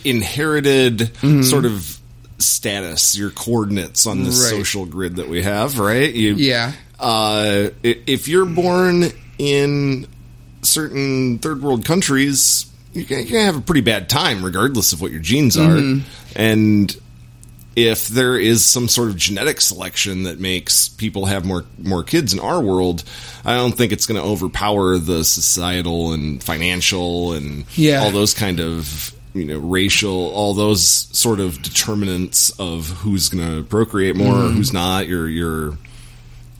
inherited 0.05 0.97
Mm-hmm. 0.99 1.43
sort 1.43 1.65
of 1.65 1.97
status, 2.41 3.17
your 3.17 3.29
coordinates 3.29 4.05
on 4.07 4.23
the 4.23 4.29
Right. 4.29 4.33
social 4.49 4.85
grid 4.85 5.15
that 5.17 5.29
we 5.29 5.43
have, 5.43 5.79
right? 5.79 6.13
You, 6.13 6.35
Yeah. 6.35 6.73
uh, 6.99 7.69
if 7.83 8.27
you're 8.27 8.45
born 8.45 9.11
in 9.37 10.07
certain 10.61 11.39
third 11.39 11.61
world 11.61 11.85
countries, 11.85 12.65
you're 12.93 13.05
gonna, 13.05 13.23
have 13.43 13.55
a 13.57 13.61
pretty 13.61 13.81
bad 13.81 14.09
time, 14.09 14.43
regardless 14.43 14.93
of 14.93 15.01
what 15.01 15.11
your 15.11 15.21
genes 15.21 15.57
are. 15.57 15.81
And 16.35 16.95
if 17.75 18.09
there 18.09 18.37
is 18.37 18.65
some 18.65 18.89
sort 18.89 19.07
of 19.09 19.15
genetic 19.15 19.61
selection 19.61 20.23
that 20.23 20.39
makes 20.41 20.89
people 20.89 21.25
have 21.27 21.45
more 21.45 21.63
more 21.81 22.03
kids 22.03 22.33
in 22.33 22.39
our 22.39 22.59
world, 22.61 23.03
I 23.45 23.55
don't 23.55 23.71
think 23.71 23.93
it's 23.93 24.05
going 24.05 24.19
to 24.21 24.27
overpower 24.27 24.97
the 24.97 25.23
societal 25.23 26.11
and 26.11 26.43
financial 26.43 27.31
and 27.31 27.63
Yeah. 27.75 28.03
all 28.03 28.11
those 28.11 28.33
kind 28.33 28.59
of 28.59 29.13
you 29.33 29.45
know 29.45 29.59
racial 29.59 30.29
all 30.31 30.53
those 30.53 30.83
sort 30.83 31.39
of 31.39 31.61
determinants 31.61 32.49
of 32.59 32.87
who's 32.89 33.29
going 33.29 33.45
to 33.45 33.63
procreate 33.63 34.15
more 34.15 34.35
or 34.35 34.49
who's 34.49 34.73
not 34.73 35.07
your 35.07 35.27
your 35.27 35.77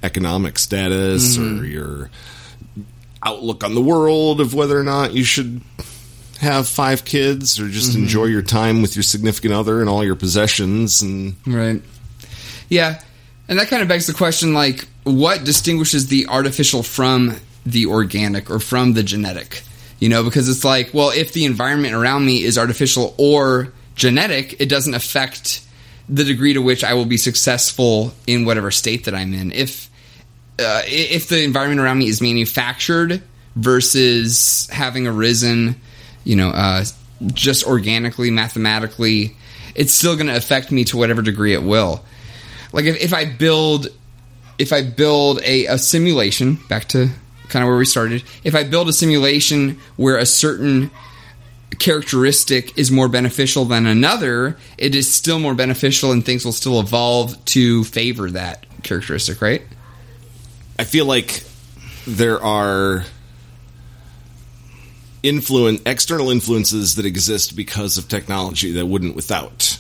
economic 0.04 0.58
status 0.58 1.38
or 1.38 1.42
mm-hmm. 1.42 1.66
your 1.66 2.10
outlook 3.24 3.64
on 3.64 3.76
the 3.76 3.82
world 3.82 4.42
of 4.42 4.54
whether 4.54 4.80
or 4.80 4.84
not 4.84 5.14
you 5.14 5.24
should 5.24 5.62
have 6.40 6.68
five 6.68 7.06
kids 7.06 7.60
or 7.60 7.70
just 7.70 7.92
mm-hmm. 7.92 8.04
enjoy 8.04 8.26
your 8.26 8.42
time 8.42 8.82
with 8.82 8.96
your 8.96 9.04
significant 9.04 9.54
other 9.54 9.80
and 9.80 9.88
all 9.90 10.04
your 10.04 10.16
possessions 10.16 11.02
and 11.02 11.36
Right. 11.46 11.82
Yeah. 12.68 13.02
And 13.48 13.60
that 13.60 13.68
kind 13.68 13.82
of 13.82 13.88
begs 13.88 14.08
the 14.08 14.14
question 14.14 14.54
like, 14.54 14.88
what 15.04 15.44
distinguishes 15.44 16.08
the 16.08 16.28
artificial 16.28 16.84
from 16.84 17.36
the 17.66 17.86
organic 17.88 18.50
or 18.50 18.60
from 18.60 18.94
the 18.94 19.04
genetic? 19.04 19.62
You 20.02 20.10
know, 20.10 20.24
because 20.24 20.50
it's 20.50 20.66
like, 20.66 20.94
well, 20.94 21.12
if 21.12 21.32
the 21.32 21.46
environment 21.46 21.94
around 21.94 22.26
me 22.26 22.44
is 22.44 22.58
artificial 22.58 23.14
or 23.18 23.72
genetic, 23.96 24.60
it 24.60 24.68
doesn't 24.68 24.96
affect 24.96 25.62
the 26.10 26.24
degree 26.24 26.54
to 26.54 26.62
which 26.62 26.84
I 26.84 26.96
will 26.96 27.06
be 27.06 27.18
successful 27.18 28.12
in 28.26 28.44
whatever 28.44 28.72
state 28.72 29.06
that 29.06 29.14
I'm 29.14 29.34
in. 29.34 29.52
If 29.52 29.92
uh, 30.60 30.82
if 30.86 31.30
the 31.30 31.44
environment 31.44 31.82
around 31.82 32.00
me 32.00 32.08
is 32.08 32.20
manufactured 32.20 33.22
versus 33.56 34.68
having 34.72 35.08
arisen, 35.08 35.80
you 36.24 36.36
know, 36.36 36.50
uh, 36.50 36.84
just 37.28 37.66
organically, 37.66 38.32
mathematically, 38.32 39.36
it's 39.76 39.94
still 39.94 40.16
going 40.16 40.28
to 40.28 40.36
affect 40.36 40.72
me 40.72 40.84
to 40.86 40.98
whatever 40.98 41.22
degree 41.22 41.54
it 41.54 41.64
will. 41.64 42.04
Like 42.74 42.86
if, 42.86 43.00
if 43.02 43.14
I 43.14 43.26
build, 43.26 43.88
if 44.58 44.74
I 44.74 44.82
build 44.82 45.42
a, 45.44 45.68
a 45.68 45.78
simulation, 45.78 46.56
back 46.70 46.86
to 46.90 47.10
kind 47.52 47.64
of 47.64 47.68
where 47.68 47.78
we 47.78 47.86
started, 47.86 48.24
if 48.44 48.56
I 48.56 48.64
build 48.64 48.90
a 48.90 48.94
simulation 48.94 49.78
where 49.98 50.18
a 50.18 50.26
certain 50.26 50.90
characteristic 51.80 52.78
is 52.78 52.92
more 52.92 53.08
beneficial 53.08 53.66
than 53.66 53.86
another, 53.86 54.58
it 54.78 54.96
is 54.96 55.12
still 55.14 55.40
more 55.40 55.54
beneficial 55.54 56.12
and 56.12 56.26
things 56.26 56.44
will 56.46 56.52
still 56.52 56.80
evolve 56.80 57.44
to 57.46 57.84
favor 57.84 58.30
that 58.32 58.66
characteristic, 58.84 59.42
right? 59.42 59.62
I 60.80 60.84
feel 60.84 61.06
like 61.06 61.44
there 62.08 62.42
are 62.44 63.06
influence 65.24 65.82
external 65.86 66.32
influences 66.32 66.96
that 66.96 67.06
exist 67.06 67.56
because 67.56 67.98
of 67.98 68.08
technology 68.08 68.72
that 68.72 68.86
wouldn't 68.88 69.16
without 69.16 69.78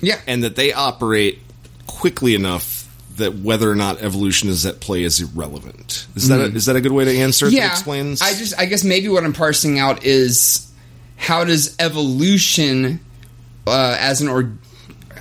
Yeah. 0.00 0.20
and 0.26 0.44
that 0.44 0.54
they 0.54 0.72
operate 0.72 1.40
quickly 1.86 2.34
enough 2.36 2.73
that 3.16 3.36
whether 3.36 3.70
or 3.70 3.74
not 3.74 4.00
evolution 4.02 4.48
is 4.48 4.66
at 4.66 4.80
play 4.80 5.02
is 5.02 5.20
irrelevant. 5.20 6.06
Is 6.16 6.28
that 6.28 6.40
a, 6.40 6.44
is 6.44 6.66
that 6.66 6.76
a 6.76 6.80
good 6.80 6.92
way 6.92 7.04
to 7.04 7.16
answer? 7.16 7.48
that 7.60 7.72
explains. 7.72 8.22
I 8.22 8.34
just, 8.34 8.58
I 8.58 8.66
guess 8.66 8.84
maybe 8.84 9.08
what 9.08 9.24
I'm 9.24 9.32
parsing 9.32 9.78
out 9.78 10.04
is 10.04 10.70
how 11.16 11.44
does 11.44 11.76
evolution, 11.78 13.00
uh, 13.66 13.96
as 13.98 14.20
an 14.20 14.28
or, 14.28 14.52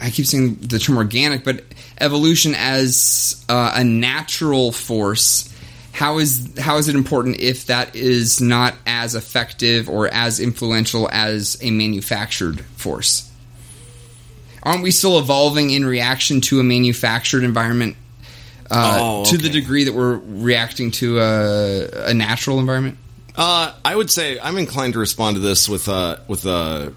I 0.01 0.09
keep 0.09 0.25
saying 0.25 0.55
the 0.55 0.79
term 0.79 0.97
organic, 0.97 1.43
but 1.43 1.63
evolution 1.99 2.55
as 2.55 3.43
uh, 3.47 3.73
a 3.75 3.83
natural 3.83 4.71
force. 4.71 5.49
How 5.91 6.17
is 6.17 6.57
how 6.57 6.77
is 6.77 6.89
it 6.89 6.95
important 6.95 7.39
if 7.39 7.67
that 7.67 7.95
is 7.95 8.41
not 8.41 8.73
as 8.87 9.13
effective 9.13 9.87
or 9.87 10.07
as 10.07 10.39
influential 10.39 11.07
as 11.11 11.57
a 11.61 11.69
manufactured 11.69 12.61
force? 12.75 13.31
Aren't 14.63 14.81
we 14.83 14.91
still 14.91 15.19
evolving 15.19 15.69
in 15.69 15.85
reaction 15.85 16.41
to 16.41 16.59
a 16.59 16.63
manufactured 16.63 17.43
environment 17.43 17.97
uh, 18.71 18.97
Oh, 19.01 19.25
to 19.25 19.37
the 19.37 19.49
degree 19.49 19.83
that 19.83 19.93
we're 19.93 20.15
reacting 20.17 20.91
to 20.91 21.19
a, 21.19 22.09
a 22.09 22.13
natural 22.13 22.59
environment? 22.59 22.97
Uh, 23.35 23.73
I 23.83 23.95
would 23.95 24.09
say 24.09 24.39
I'm 24.39 24.57
inclined 24.57 24.93
to 24.93 24.99
respond 24.99 25.35
to 25.35 25.41
this 25.41 25.67
with 25.67 25.87
a 25.87 26.21
with 26.27 26.45
a 26.45 26.93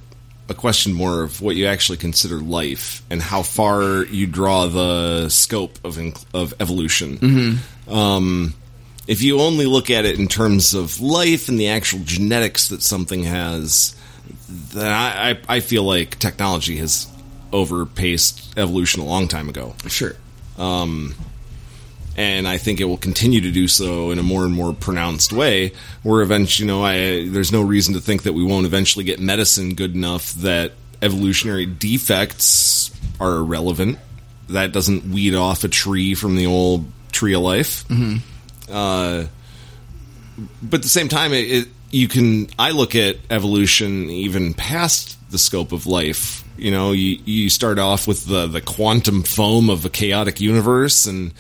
a 0.48 0.54
question 0.54 0.92
more 0.92 1.22
of 1.24 1.40
what 1.40 1.56
you 1.56 1.66
actually 1.66 1.98
consider 1.98 2.38
life 2.38 3.02
and 3.10 3.20
how 3.20 3.42
far 3.42 4.04
you 4.04 4.28
draw 4.28 4.66
the 4.66 5.28
scope 5.28 5.76
of 5.84 5.96
inc- 5.96 6.24
of 6.32 6.54
evolution. 6.60 7.58
Um, 7.88 8.54
if 9.08 9.22
you 9.22 9.40
only 9.40 9.66
look 9.66 9.90
at 9.90 10.04
it 10.04 10.18
in 10.20 10.28
terms 10.28 10.74
of 10.74 11.00
life 11.00 11.48
and 11.48 11.58
the 11.58 11.68
actual 11.68 12.00
genetics 12.04 12.68
that 12.68 12.82
something 12.82 13.24
has, 13.24 13.96
then 14.48 14.86
I, 14.92 15.30
I, 15.30 15.38
I 15.48 15.60
feel 15.60 15.82
like 15.82 16.18
technology 16.18 16.76
has 16.76 17.06
overpaced 17.56 18.58
evolution 18.58 19.00
a 19.00 19.04
long 19.04 19.26
time 19.28 19.48
ago 19.48 19.74
Sure. 19.88 20.14
and 22.18 22.48
I 22.48 22.56
think 22.58 22.80
it 22.80 22.84
will 22.84 22.96
continue 22.96 23.40
to 23.42 23.50
do 23.50 23.68
so 23.68 24.10
in 24.10 24.18
a 24.18 24.22
more 24.22 24.44
and 24.44 24.54
more 24.54 24.72
pronounced 24.72 25.32
way. 25.32 25.72
Where 26.02 26.22
eventually, 26.22 26.66
you 26.66 26.72
know, 26.72 26.82
I, 26.84 27.28
there's 27.28 27.52
no 27.52 27.60
reason 27.62 27.92
to 27.94 28.00
think 28.00 28.22
that 28.22 28.32
we 28.32 28.42
won't 28.42 28.64
eventually 28.66 29.04
get 29.04 29.20
medicine 29.20 29.74
good 29.74 29.94
enough 29.94 30.32
that 30.34 30.72
evolutionary 31.02 31.66
defects 31.66 32.90
are 33.20 33.34
irrelevant. 33.36 33.98
That 34.48 34.72
doesn't 34.72 35.04
weed 35.12 35.34
off 35.34 35.64
a 35.64 35.68
tree 35.68 36.14
from 36.14 36.36
the 36.36 36.46
old 36.46 36.86
tree 37.12 37.34
of 37.34 37.42
life. 37.42 37.84
Uh, 38.70 39.26
but 40.62 40.78
at 40.78 40.82
the 40.82 40.88
same 40.88 41.08
time, 41.08 41.32
it, 41.34 41.50
it 41.50 41.68
you 41.90 42.08
can. 42.08 42.48
I 42.58 42.70
look 42.70 42.94
at 42.94 43.16
evolution 43.30 44.08
even 44.10 44.54
past 44.54 45.18
the 45.30 45.38
scope 45.38 45.72
of 45.72 45.86
life. 45.86 46.44
You 46.56 46.70
know, 46.70 46.92
you 46.92 47.18
you 47.24 47.50
start 47.50 47.78
off 47.78 48.06
with 48.06 48.26
the 48.26 48.46
the 48.46 48.60
quantum 48.60 49.22
foam 49.22 49.70
of 49.70 49.84
a 49.84 49.90
chaotic 49.90 50.40
universe 50.40 51.06
and 51.06 51.32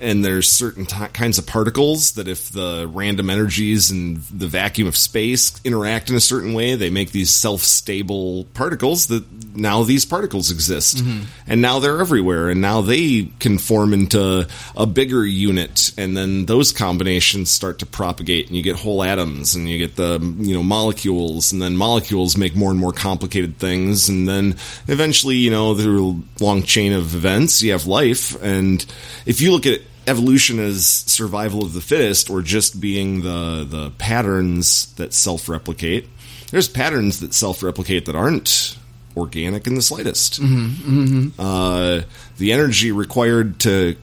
and 0.00 0.24
there's 0.24 0.48
certain 0.48 0.86
t- 0.86 1.06
kinds 1.12 1.38
of 1.38 1.46
particles 1.46 2.12
that 2.12 2.26
if 2.26 2.50
the 2.50 2.88
random 2.92 3.30
energies 3.30 3.90
and 3.90 4.18
the 4.24 4.46
vacuum 4.46 4.88
of 4.88 4.96
space 4.96 5.60
interact 5.64 6.10
in 6.10 6.16
a 6.16 6.20
certain 6.20 6.54
way 6.54 6.74
they 6.74 6.90
make 6.90 7.12
these 7.12 7.30
self-stable 7.30 8.44
particles 8.54 9.08
that 9.08 9.24
now 9.54 9.82
these 9.82 10.04
particles 10.04 10.50
exist 10.50 10.98
mm-hmm. 10.98 11.24
and 11.46 11.60
now 11.60 11.78
they're 11.78 12.00
everywhere 12.00 12.48
and 12.48 12.60
now 12.60 12.80
they 12.80 13.30
can 13.38 13.58
form 13.58 13.92
into 13.92 14.46
a 14.76 14.86
bigger 14.86 15.24
unit 15.24 15.92
and 15.96 16.16
then 16.16 16.46
those 16.46 16.72
combinations 16.72 17.50
start 17.50 17.78
to 17.78 17.86
propagate 17.86 18.46
and 18.46 18.56
you 18.56 18.62
get 18.62 18.76
whole 18.76 19.02
atoms 19.02 19.54
and 19.54 19.68
you 19.68 19.78
get 19.78 19.96
the 19.96 20.18
you 20.38 20.54
know 20.54 20.62
molecules 20.62 21.52
and 21.52 21.60
then 21.60 21.76
molecules 21.76 22.36
make 22.36 22.56
more 22.56 22.70
and 22.70 22.80
more 22.80 22.92
complicated 22.92 23.58
things 23.58 24.08
and 24.08 24.28
then 24.28 24.56
eventually 24.88 25.36
you 25.36 25.50
know 25.50 25.74
through 25.74 26.22
a 26.40 26.44
long 26.44 26.62
chain 26.62 26.92
of 26.92 27.14
events 27.14 27.62
you 27.62 27.72
have 27.72 27.86
life 27.86 28.40
and 28.42 28.86
if 29.26 29.40
you 29.40 29.52
look 29.52 29.66
at 29.66 29.80
evolution 30.10 30.58
as 30.58 30.84
survival 30.86 31.62
of 31.64 31.72
the 31.72 31.80
fittest 31.80 32.28
or 32.28 32.42
just 32.42 32.80
being 32.80 33.22
the 33.22 33.64
the 33.68 33.90
patterns 33.98 34.92
that 34.94 35.14
self-replicate 35.14 36.08
there's 36.50 36.68
patterns 36.68 37.20
that 37.20 37.32
self-replicate 37.32 38.06
that 38.06 38.16
aren't 38.16 38.76
organic 39.16 39.66
in 39.66 39.76
the 39.76 39.82
slightest 39.82 40.40
mm-hmm, 40.40 41.04
mm-hmm. 41.04 41.40
Uh, 41.40 42.02
the 42.38 42.52
energy 42.52 42.90
required 42.90 43.60
to 43.60 43.96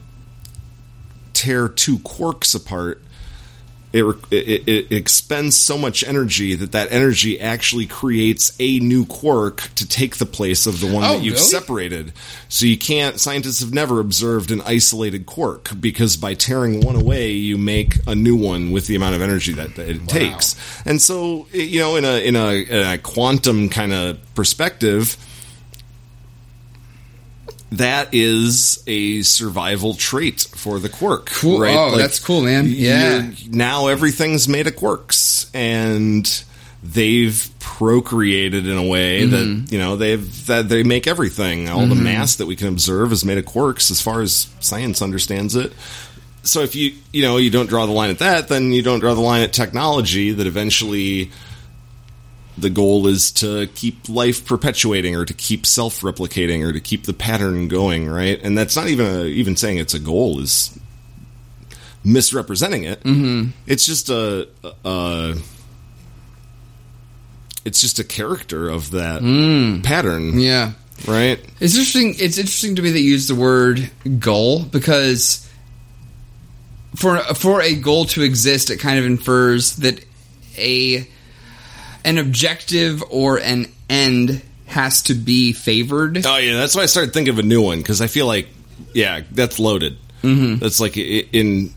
tear 1.34 1.68
two 1.68 1.98
quarks 1.98 2.56
apart 2.56 3.02
it, 3.92 4.04
it, 4.30 4.68
it, 4.68 4.92
expends 4.92 5.56
so 5.56 5.78
much 5.78 6.04
energy 6.04 6.54
that 6.54 6.72
that 6.72 6.92
energy 6.92 7.40
actually 7.40 7.86
creates 7.86 8.54
a 8.60 8.78
new 8.80 9.06
quark 9.06 9.62
to 9.76 9.88
take 9.88 10.18
the 10.18 10.26
place 10.26 10.66
of 10.66 10.80
the 10.80 10.86
one 10.86 11.04
oh, 11.04 11.14
that 11.14 11.22
you've 11.22 11.34
really? 11.34 11.46
separated. 11.46 12.12
So 12.48 12.66
you 12.66 12.76
can't. 12.76 13.18
Scientists 13.18 13.60
have 13.60 13.72
never 13.72 14.00
observed 14.00 14.50
an 14.50 14.60
isolated 14.62 15.24
quark 15.24 15.70
because 15.80 16.16
by 16.16 16.34
tearing 16.34 16.80
one 16.80 16.96
away, 16.96 17.30
you 17.30 17.56
make 17.56 18.06
a 18.06 18.14
new 18.14 18.36
one 18.36 18.72
with 18.72 18.86
the 18.88 18.94
amount 18.94 19.14
of 19.14 19.22
energy 19.22 19.52
that, 19.54 19.76
that 19.76 19.88
it 19.88 20.00
wow. 20.00 20.06
takes. 20.06 20.54
And 20.84 21.00
so, 21.00 21.46
you 21.52 21.80
know, 21.80 21.96
in 21.96 22.04
a 22.04 22.26
in 22.26 22.36
a, 22.36 22.52
in 22.54 22.86
a 22.86 22.98
quantum 22.98 23.70
kind 23.70 23.92
of 23.94 24.18
perspective 24.34 25.16
that 27.72 28.08
is 28.12 28.82
a 28.86 29.22
survival 29.22 29.94
trait 29.94 30.40
for 30.40 30.78
the 30.78 30.88
quark. 30.88 31.26
Cool. 31.26 31.60
Right? 31.60 31.76
Oh, 31.76 31.88
like, 31.88 31.98
that's 31.98 32.18
cool, 32.18 32.42
man. 32.42 32.66
Yeah. 32.68 33.30
Now 33.48 33.88
everything's 33.88 34.48
made 34.48 34.66
of 34.66 34.74
quarks, 34.76 35.50
and 35.54 36.44
they've 36.82 37.50
procreated 37.58 38.66
in 38.66 38.78
a 38.78 38.86
way 38.86 39.22
mm-hmm. 39.22 39.64
that 39.64 39.72
you 39.72 39.78
know 39.78 39.96
they've 39.96 40.46
that 40.46 40.68
they 40.68 40.82
make 40.82 41.06
everything. 41.06 41.68
All 41.68 41.80
mm-hmm. 41.80 41.90
the 41.90 41.96
mass 41.96 42.36
that 42.36 42.46
we 42.46 42.56
can 42.56 42.68
observe 42.68 43.12
is 43.12 43.24
made 43.24 43.38
of 43.38 43.44
quarks, 43.44 43.90
as 43.90 44.00
far 44.00 44.22
as 44.22 44.52
science 44.60 45.02
understands 45.02 45.54
it. 45.54 45.72
So 46.42 46.60
if 46.60 46.74
you 46.74 46.94
you 47.12 47.22
know 47.22 47.36
you 47.36 47.50
don't 47.50 47.68
draw 47.68 47.84
the 47.84 47.92
line 47.92 48.10
at 48.10 48.20
that, 48.20 48.48
then 48.48 48.72
you 48.72 48.82
don't 48.82 49.00
draw 49.00 49.14
the 49.14 49.20
line 49.20 49.42
at 49.42 49.52
technology 49.52 50.32
that 50.32 50.46
eventually 50.46 51.30
the 52.60 52.70
goal 52.70 53.06
is 53.06 53.30
to 53.30 53.66
keep 53.68 54.08
life 54.08 54.46
perpetuating 54.46 55.14
or 55.14 55.24
to 55.24 55.34
keep 55.34 55.66
self-replicating 55.66 56.66
or 56.66 56.72
to 56.72 56.80
keep 56.80 57.04
the 57.04 57.12
pattern 57.12 57.68
going 57.68 58.08
right 58.08 58.40
and 58.42 58.56
that's 58.56 58.76
not 58.76 58.88
even 58.88 59.06
a, 59.06 59.24
even 59.24 59.56
saying 59.56 59.78
it's 59.78 59.94
a 59.94 59.98
goal 59.98 60.40
is 60.40 60.78
misrepresenting 62.04 62.84
it 62.84 63.02
mm-hmm. 63.02 63.50
it's 63.66 63.84
just 63.84 64.08
a, 64.08 64.48
a, 64.84 65.34
it's 67.64 67.80
just 67.80 67.98
a 67.98 68.04
character 68.04 68.68
of 68.68 68.90
that 68.92 69.22
mm. 69.22 69.82
pattern 69.84 70.38
yeah 70.38 70.72
right 71.06 71.38
it's 71.60 71.74
interesting 71.74 72.14
it's 72.18 72.38
interesting 72.38 72.76
to 72.76 72.82
me 72.82 72.90
that 72.90 73.00
you 73.00 73.12
use 73.12 73.28
the 73.28 73.34
word 73.34 73.90
goal 74.18 74.64
because 74.64 75.48
for 76.96 77.18
for 77.34 77.60
a 77.60 77.74
goal 77.74 78.04
to 78.04 78.22
exist 78.22 78.70
it 78.70 78.78
kind 78.78 78.98
of 78.98 79.04
infers 79.04 79.76
that 79.76 80.04
a 80.56 81.06
an 82.08 82.16
objective 82.16 83.04
or 83.10 83.38
an 83.38 83.66
end 83.90 84.40
has 84.64 85.02
to 85.02 85.14
be 85.14 85.52
favored. 85.52 86.24
Oh 86.24 86.38
yeah, 86.38 86.54
that's 86.54 86.74
why 86.74 86.82
I 86.82 86.86
started 86.86 87.12
thinking 87.12 87.32
of 87.34 87.38
a 87.38 87.42
new 87.42 87.60
one 87.60 87.78
because 87.78 88.00
I 88.00 88.06
feel 88.06 88.26
like 88.26 88.48
yeah, 88.94 89.20
that's 89.30 89.58
loaded. 89.58 89.98
Mm-hmm. 90.22 90.56
That's 90.56 90.80
like 90.80 90.96
in 90.96 91.74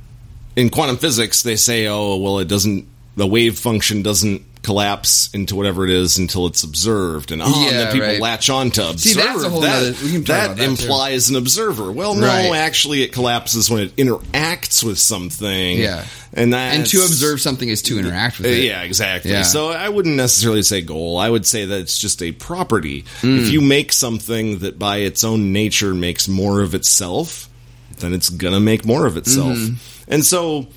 in 0.56 0.70
quantum 0.70 0.98
physics 0.98 1.44
they 1.44 1.58
say 1.58 1.88
oh 1.88 2.16
well 2.18 2.40
it 2.40 2.48
doesn't 2.48 2.88
the 3.18 3.28
wave 3.28 3.60
function 3.60 4.03
doesn't 4.03 4.41
collapse 4.63 5.33
into 5.33 5.55
whatever 5.55 5.85
it 5.85 5.89
is 5.89 6.19
until 6.19 6.45
it's 6.45 6.63
observed, 6.63 7.31
and 7.31 7.41
oh, 7.41 7.47
yeah, 7.47 7.69
and 7.69 7.75
then 7.77 7.91
people 7.93 8.07
right. 8.07 8.21
latch 8.21 8.49
on 8.49 8.69
to 8.71 8.89
observe. 8.89 8.99
See, 8.99 9.13
that's 9.13 9.43
a 9.43 9.49
whole 9.49 9.61
that, 9.61 9.81
other, 9.81 9.91
that, 9.91 10.57
that 10.57 10.59
implies 10.59 11.27
too. 11.27 11.33
an 11.33 11.41
observer. 11.41 11.91
Well, 11.91 12.13
no, 12.15 12.27
right. 12.27 12.53
actually, 12.55 13.01
it 13.01 13.11
collapses 13.11 13.69
when 13.69 13.81
it 13.81 13.95
interacts 13.95 14.83
with 14.83 14.99
something. 14.99 15.77
Yeah, 15.77 16.05
and 16.33 16.53
that 16.53 16.75
and 16.75 16.85
to 16.88 16.97
observe 16.99 17.41
something 17.41 17.67
is 17.67 17.81
to 17.83 17.97
interact 17.97 18.38
with 18.38 18.47
it. 18.47 18.63
Yeah, 18.63 18.83
exactly. 18.83 19.31
Yeah. 19.31 19.43
So 19.43 19.71
I 19.71 19.89
wouldn't 19.89 20.15
necessarily 20.15 20.61
say 20.61 20.81
goal. 20.81 21.17
I 21.17 21.29
would 21.29 21.45
say 21.45 21.65
that 21.65 21.79
it's 21.79 21.97
just 21.97 22.21
a 22.21 22.31
property. 22.31 23.03
Mm. 23.21 23.39
If 23.39 23.51
you 23.51 23.61
make 23.61 23.91
something 23.91 24.59
that 24.59 24.77
by 24.77 24.97
its 24.97 25.23
own 25.23 25.53
nature 25.53 25.93
makes 25.93 26.27
more 26.27 26.61
of 26.61 26.75
itself, 26.75 27.49
then 27.97 28.13
it's 28.13 28.29
gonna 28.29 28.59
make 28.59 28.85
more 28.85 29.07
of 29.07 29.17
itself. 29.17 29.57
Mm-hmm. 29.57 30.13
And 30.13 30.25
so. 30.25 30.67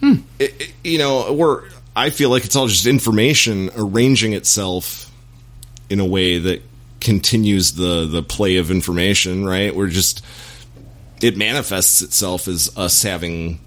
Hmm. 0.00 0.14
It, 0.40 0.60
it, 0.60 0.72
you 0.82 0.98
know, 0.98 1.32
we're 1.32 1.62
I 1.94 2.10
feel 2.10 2.30
like 2.30 2.44
it's 2.44 2.56
all 2.56 2.68
just 2.68 2.86
information 2.86 3.70
arranging 3.76 4.32
itself 4.32 5.10
in 5.90 6.00
a 6.00 6.06
way 6.06 6.38
that 6.38 6.62
continues 7.00 7.72
the 7.72 8.06
the 8.06 8.22
play 8.22 8.56
of 8.56 8.70
information, 8.70 9.44
right? 9.44 9.74
We're 9.74 9.88
just 9.88 10.24
it 11.20 11.36
manifests 11.36 12.02
itself 12.02 12.48
as 12.48 12.76
us 12.76 13.02
having 13.02 13.60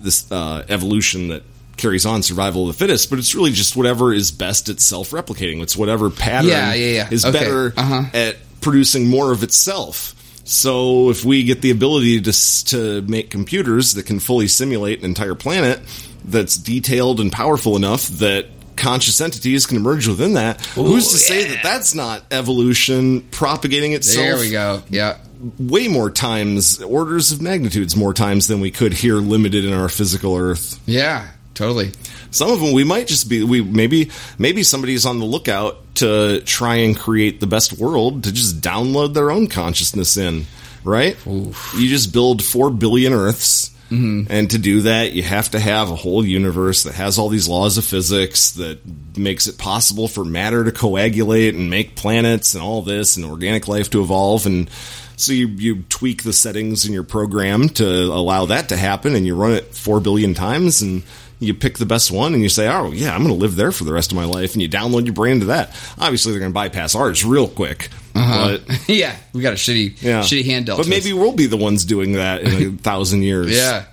this 0.00 0.30
uh, 0.32 0.64
evolution 0.68 1.28
that 1.28 1.42
carries 1.76 2.04
on 2.06 2.22
survival 2.22 2.68
of 2.68 2.76
the 2.76 2.78
fittest, 2.78 3.10
but 3.10 3.18
it's 3.18 3.34
really 3.34 3.52
just 3.52 3.76
whatever 3.76 4.12
is 4.12 4.30
best 4.30 4.68
at 4.68 4.80
self 4.80 5.10
replicating. 5.10 5.62
It's 5.62 5.76
whatever 5.76 6.10
pattern 6.10 6.50
yeah, 6.50 6.74
yeah, 6.74 6.92
yeah. 6.92 7.08
is 7.10 7.24
okay. 7.24 7.38
better 7.38 7.74
uh-huh. 7.76 8.04
at 8.14 8.36
producing 8.60 9.08
more 9.08 9.32
of 9.32 9.42
itself. 9.42 10.14
So 10.50 11.10
if 11.10 11.24
we 11.24 11.44
get 11.44 11.62
the 11.62 11.70
ability 11.70 12.22
to 12.22 12.64
to 12.66 13.02
make 13.02 13.30
computers 13.30 13.94
that 13.94 14.04
can 14.04 14.18
fully 14.18 14.48
simulate 14.48 14.98
an 14.98 15.04
entire 15.04 15.36
planet, 15.36 15.80
that's 16.24 16.56
detailed 16.56 17.20
and 17.20 17.30
powerful 17.30 17.76
enough 17.76 18.08
that 18.18 18.46
conscious 18.74 19.20
entities 19.20 19.66
can 19.66 19.76
emerge 19.76 20.08
within 20.08 20.34
that. 20.34 20.60
Ooh, 20.76 20.82
Who's 20.82 21.08
to 21.08 21.34
yeah. 21.34 21.42
say 21.42 21.48
that 21.54 21.62
that's 21.62 21.94
not 21.94 22.24
evolution 22.32 23.20
propagating 23.20 23.92
itself? 23.92 24.26
There 24.26 24.38
we 24.38 24.50
go. 24.50 24.82
Yeah. 24.90 25.18
Way 25.60 25.86
more 25.86 26.10
times, 26.10 26.82
orders 26.82 27.30
of 27.30 27.40
magnitudes 27.40 27.94
more 27.94 28.12
times 28.12 28.48
than 28.48 28.60
we 28.60 28.72
could 28.72 28.92
here 28.92 29.18
limited 29.18 29.64
in 29.64 29.72
our 29.72 29.88
physical 29.88 30.36
Earth. 30.36 30.80
Yeah, 30.84 31.28
totally. 31.60 31.92
Some 32.30 32.50
of 32.50 32.60
them 32.60 32.72
we 32.72 32.84
might 32.84 33.06
just 33.06 33.28
be 33.28 33.44
we 33.44 33.60
maybe 33.62 34.10
maybe 34.38 34.62
somebody's 34.62 35.04
on 35.04 35.18
the 35.18 35.26
lookout 35.26 35.94
to 35.96 36.40
try 36.42 36.76
and 36.76 36.98
create 36.98 37.40
the 37.40 37.46
best 37.46 37.74
world 37.74 38.24
to 38.24 38.32
just 38.32 38.60
download 38.60 39.12
their 39.12 39.30
own 39.30 39.46
consciousness 39.46 40.16
in, 40.16 40.46
right? 40.84 41.14
Oof. 41.26 41.74
You 41.76 41.88
just 41.88 42.12
build 42.12 42.42
4 42.42 42.70
billion 42.70 43.12
Earths 43.12 43.70
Mm-hmm. 43.90 44.32
And 44.32 44.50
to 44.50 44.58
do 44.58 44.82
that, 44.82 45.12
you 45.12 45.24
have 45.24 45.50
to 45.50 45.58
have 45.58 45.90
a 45.90 45.96
whole 45.96 46.24
universe 46.24 46.84
that 46.84 46.94
has 46.94 47.18
all 47.18 47.28
these 47.28 47.48
laws 47.48 47.76
of 47.76 47.84
physics 47.84 48.52
that 48.52 48.78
makes 49.18 49.48
it 49.48 49.58
possible 49.58 50.06
for 50.06 50.24
matter 50.24 50.62
to 50.62 50.70
coagulate 50.70 51.56
and 51.56 51.70
make 51.70 51.96
planets 51.96 52.54
and 52.54 52.62
all 52.62 52.82
this 52.82 53.16
and 53.16 53.26
organic 53.26 53.66
life 53.66 53.90
to 53.90 54.00
evolve. 54.00 54.46
And 54.46 54.70
so 55.16 55.32
you, 55.32 55.48
you 55.48 55.82
tweak 55.88 56.22
the 56.22 56.32
settings 56.32 56.86
in 56.86 56.92
your 56.92 57.02
program 57.02 57.68
to 57.70 57.84
allow 57.84 58.46
that 58.46 58.68
to 58.68 58.76
happen 58.76 59.16
and 59.16 59.26
you 59.26 59.34
run 59.34 59.52
it 59.52 59.74
four 59.74 59.98
billion 59.98 60.34
times 60.34 60.82
and 60.82 61.02
you 61.40 61.54
pick 61.54 61.78
the 61.78 61.86
best 61.86 62.10
one 62.10 62.34
and 62.34 62.42
you 62.42 62.50
say, 62.50 62.68
oh, 62.68 62.92
yeah, 62.92 63.14
I'm 63.14 63.22
going 63.22 63.34
to 63.34 63.40
live 63.40 63.56
there 63.56 63.72
for 63.72 63.84
the 63.84 63.92
rest 63.92 64.12
of 64.12 64.16
my 64.16 64.26
life. 64.26 64.52
And 64.52 64.60
you 64.60 64.68
download 64.68 65.06
your 65.06 65.14
brain 65.14 65.40
to 65.40 65.46
that. 65.46 65.70
Obviously, 65.98 66.32
they're 66.32 66.38
going 66.38 66.52
to 66.52 66.54
bypass 66.54 66.94
ours 66.94 67.24
real 67.24 67.48
quick. 67.48 67.88
Uh-huh. 68.14 68.58
But, 68.66 68.88
yeah, 68.88 69.16
we 69.32 69.40
got 69.40 69.54
a 69.54 69.56
shitty, 69.56 70.02
yeah. 70.02 70.20
shitty 70.20 70.44
hand. 70.44 70.66
But 70.66 70.86
maybe 70.86 71.14
we'll 71.14 71.32
be 71.32 71.46
the 71.46 71.56
ones 71.56 71.86
doing 71.86 72.12
that 72.12 72.42
in 72.42 72.74
a 72.74 72.76
thousand 72.82 73.22
years. 73.22 73.56
Yeah, 73.56 73.86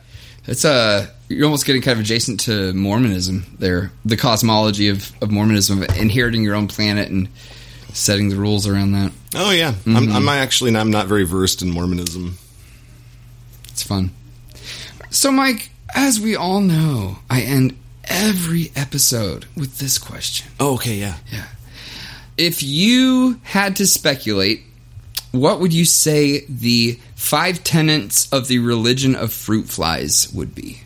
it's 0.46 0.66
a 0.66 0.72
uh, 0.72 1.08
you're 1.30 1.46
almost 1.46 1.66
getting 1.66 1.82
kind 1.82 1.98
of 1.98 2.06
adjacent 2.06 2.42
to 2.42 2.74
Mormonism 2.74 3.46
there, 3.60 3.92
the 4.06 4.16
cosmology 4.16 4.90
of, 4.90 5.12
of 5.22 5.30
Mormonism, 5.30 5.84
of 5.84 5.98
inheriting 5.98 6.42
your 6.44 6.56
own 6.56 6.68
planet 6.70 7.10
and 7.10 7.28
setting 7.94 8.30
the 8.30 8.38
rules 8.38 8.66
around 8.66 8.94
that. 8.94 9.12
Oh 9.36 9.52
yeah, 9.52 9.72
mm-hmm. 9.72 9.98
I'm, 9.98 10.12
I'm 10.12 10.30
actually 10.30 10.76
I'm 10.76 10.92
not 10.92 11.08
very 11.08 11.26
versed 11.26 11.62
in 11.62 11.70
Mormonism. 11.70 12.38
It's 13.70 13.84
fun. 13.84 14.12
So, 15.10 15.32
Mike, 15.32 15.70
as 15.94 16.20
we 16.20 16.36
all 16.36 16.62
know, 16.62 17.20
I 17.30 17.42
end 17.42 17.78
every 18.06 18.72
episode 18.76 19.46
with 19.56 19.78
this 19.80 19.98
question. 19.98 20.52
Oh, 20.60 20.76
okay, 20.76 20.96
yeah. 20.96 21.18
Yeah. 21.32 21.46
If 22.38 22.62
you 22.64 23.40
had 23.44 23.76
to 23.78 23.88
speculate, 23.88 24.64
what 25.32 25.60
would 25.60 25.74
you 25.74 25.86
say 25.86 26.46
the 26.48 27.00
five 27.16 27.64
tenets 27.64 28.32
of 28.32 28.48
the 28.48 28.60
religion 28.60 29.16
of 29.16 29.34
fruit 29.34 29.68
flies 29.68 30.32
would 30.34 30.54
be? 30.54 30.82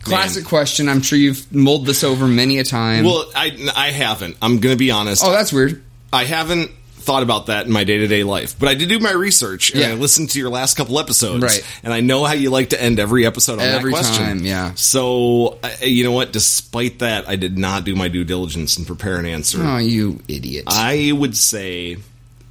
Classic 0.00 0.44
question. 0.44 0.88
I'm 0.88 1.02
sure 1.02 1.18
you've 1.18 1.52
mulled 1.52 1.84
this 1.84 2.02
over 2.02 2.26
many 2.26 2.58
a 2.58 2.64
time. 2.64 3.04
Well, 3.04 3.30
I 3.34 3.70
I 3.76 3.90
haven't. 3.90 4.36
I'm 4.40 4.58
going 4.58 4.74
to 4.74 4.78
be 4.78 4.90
honest. 4.90 5.22
oh, 5.24 5.30
that's 5.30 5.52
weird. 5.52 5.82
I 6.12 6.24
haven't 6.24 6.70
thought 7.08 7.22
about 7.22 7.46
that 7.46 7.64
in 7.64 7.72
my 7.72 7.84
day 7.84 7.96
to 7.98 8.06
day 8.06 8.22
life, 8.22 8.58
but 8.58 8.68
I 8.68 8.74
did 8.74 8.90
do 8.90 8.98
my 8.98 9.12
research 9.12 9.70
and 9.70 9.80
Yeah. 9.80 9.88
I 9.88 9.94
listened 9.94 10.28
to 10.30 10.38
your 10.38 10.50
last 10.50 10.76
couple 10.76 10.98
episodes, 10.98 11.42
Right. 11.42 11.64
And 11.82 11.90
I 11.92 12.00
know 12.00 12.24
how 12.26 12.34
you 12.34 12.50
like 12.50 12.68
to 12.70 12.80
end 12.82 13.00
every 13.00 13.24
episode 13.24 13.54
on 13.54 13.60
Every 13.60 13.92
that 13.92 13.98
question. 13.98 14.24
time, 14.26 14.44
yeah. 14.44 14.74
So 14.74 15.58
uh, 15.62 15.70
you 15.82 16.04
know 16.04 16.12
what? 16.12 16.32
Despite 16.32 16.98
that, 16.98 17.26
I 17.26 17.36
did 17.36 17.56
not 17.56 17.84
do 17.84 17.96
my 17.96 18.08
due 18.08 18.24
diligence 18.24 18.76
and 18.76 18.86
prepare 18.86 19.16
an 19.18 19.24
answer. 19.24 19.58
Oh, 19.64 19.78
you 19.78 20.20
idiot. 20.28 20.64
I 20.68 21.12
would 21.12 21.34
say 21.36 21.96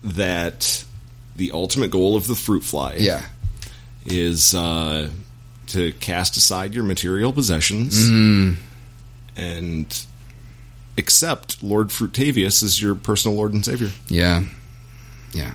that 0.03 0.83
the 1.35 1.51
ultimate 1.51 1.91
goal 1.91 2.15
of 2.15 2.25
the 2.25 2.35
fruit 2.35 2.63
fly 2.63 2.95
yeah. 2.97 3.21
is 4.07 4.55
uh, 4.55 5.09
to 5.67 5.91
cast 5.99 6.35
aside 6.37 6.73
your 6.73 6.83
material 6.83 7.31
possessions 7.31 8.09
Mm. 8.09 8.55
and 9.35 10.05
accept 10.97 11.61
Lord 11.63 11.89
Fruitavius 11.89 12.63
as 12.63 12.81
your 12.81 12.95
personal 12.95 13.37
Lord 13.37 13.53
and 13.53 13.63
Savior. 13.63 13.89
Yeah. 14.07 14.43
Yeah. 15.33 15.53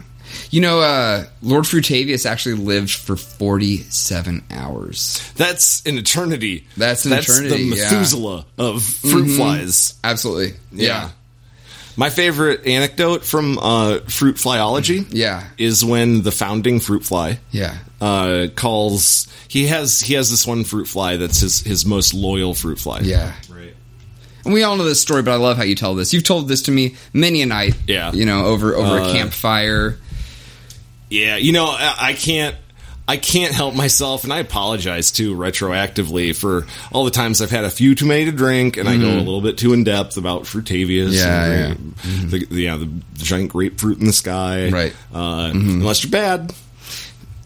You 0.50 0.60
know, 0.62 0.80
uh, 0.80 1.24
Lord 1.42 1.64
Frutavius 1.64 2.24
actually 2.24 2.54
lived 2.54 2.90
for 2.90 3.16
47 3.16 4.44
hours. 4.50 5.32
That's 5.36 5.84
an 5.84 5.98
eternity. 5.98 6.66
That's 6.76 7.04
an 7.04 7.10
That's 7.10 7.28
eternity, 7.28 7.70
the 7.70 7.76
yeah. 7.76 7.82
Mm-hmm. 7.84 7.94
Methuselah 7.94 8.46
of 8.58 8.82
fruit 8.82 9.28
flies. 9.36 9.94
Absolutely. 10.02 10.54
Yeah. 10.72 11.10
My 11.94 12.08
favorite 12.08 12.66
anecdote 12.66 13.22
from 13.22 13.58
uh, 13.58 13.98
fruit 14.08 14.36
flyology 14.36 15.06
Yeah. 15.10 15.44
is 15.58 15.84
when 15.84 16.22
the 16.22 16.32
founding 16.32 16.80
fruit 16.80 17.04
fly 17.04 17.38
Yeah. 17.50 17.76
uh, 18.00 18.46
calls. 18.54 19.26
He 19.48 19.66
has 19.66 20.00
he 20.00 20.14
has 20.14 20.30
this 20.30 20.46
one 20.46 20.64
fruit 20.64 20.86
fly 20.88 21.18
that's 21.18 21.40
his 21.40 21.60
his 21.60 21.84
most 21.84 22.14
loyal 22.14 22.54
fruit 22.54 22.78
fly. 22.78 23.00
Yeah. 23.00 23.32
And 24.44 24.52
we 24.52 24.62
all 24.62 24.76
know 24.76 24.84
this 24.84 25.00
story, 25.00 25.22
but 25.22 25.32
I 25.32 25.36
love 25.36 25.56
how 25.56 25.62
you 25.62 25.74
tell 25.74 25.94
this. 25.94 26.12
You've 26.12 26.24
told 26.24 26.48
this 26.48 26.62
to 26.62 26.70
me 26.70 26.96
many 27.12 27.42
a 27.42 27.46
night. 27.46 27.76
Yeah. 27.86 28.12
You 28.12 28.26
know, 28.26 28.46
over 28.46 28.74
over 28.74 28.98
a 28.98 29.04
Uh, 29.04 29.12
campfire. 29.12 29.98
Yeah, 31.10 31.36
you 31.36 31.52
know, 31.52 31.66
I, 31.66 31.94
I 31.98 32.12
can't. 32.14 32.56
I 33.06 33.16
can't 33.16 33.52
help 33.52 33.74
myself, 33.74 34.22
and 34.22 34.32
I 34.32 34.38
apologize 34.38 35.10
too 35.10 35.34
retroactively 35.34 36.34
for 36.36 36.66
all 36.92 37.04
the 37.04 37.10
times 37.10 37.42
I've 37.42 37.50
had 37.50 37.64
a 37.64 37.70
few 37.70 37.96
too 37.96 38.06
many 38.06 38.26
to 38.26 38.32
drink, 38.32 38.76
and 38.76 38.88
I 38.88 38.96
go 38.96 39.08
a 39.08 39.18
little 39.18 39.40
bit 39.40 39.58
too 39.58 39.72
in 39.72 39.82
depth 39.82 40.16
about 40.16 40.44
Frutavius. 40.44 41.12
Mm-hmm. 41.12 41.16
Yeah, 41.16 41.66
and 41.72 42.30
the, 42.30 42.46
the, 42.46 42.62
yeah, 42.62 42.76
the 42.76 42.88
giant 43.14 43.50
grapefruit 43.50 43.98
in 43.98 44.06
the 44.06 44.12
sky. 44.12 44.70
Right. 44.70 44.94
Uh, 45.12 45.50
Unless 45.52 46.04
you're 46.04 46.12
bad, 46.12 46.52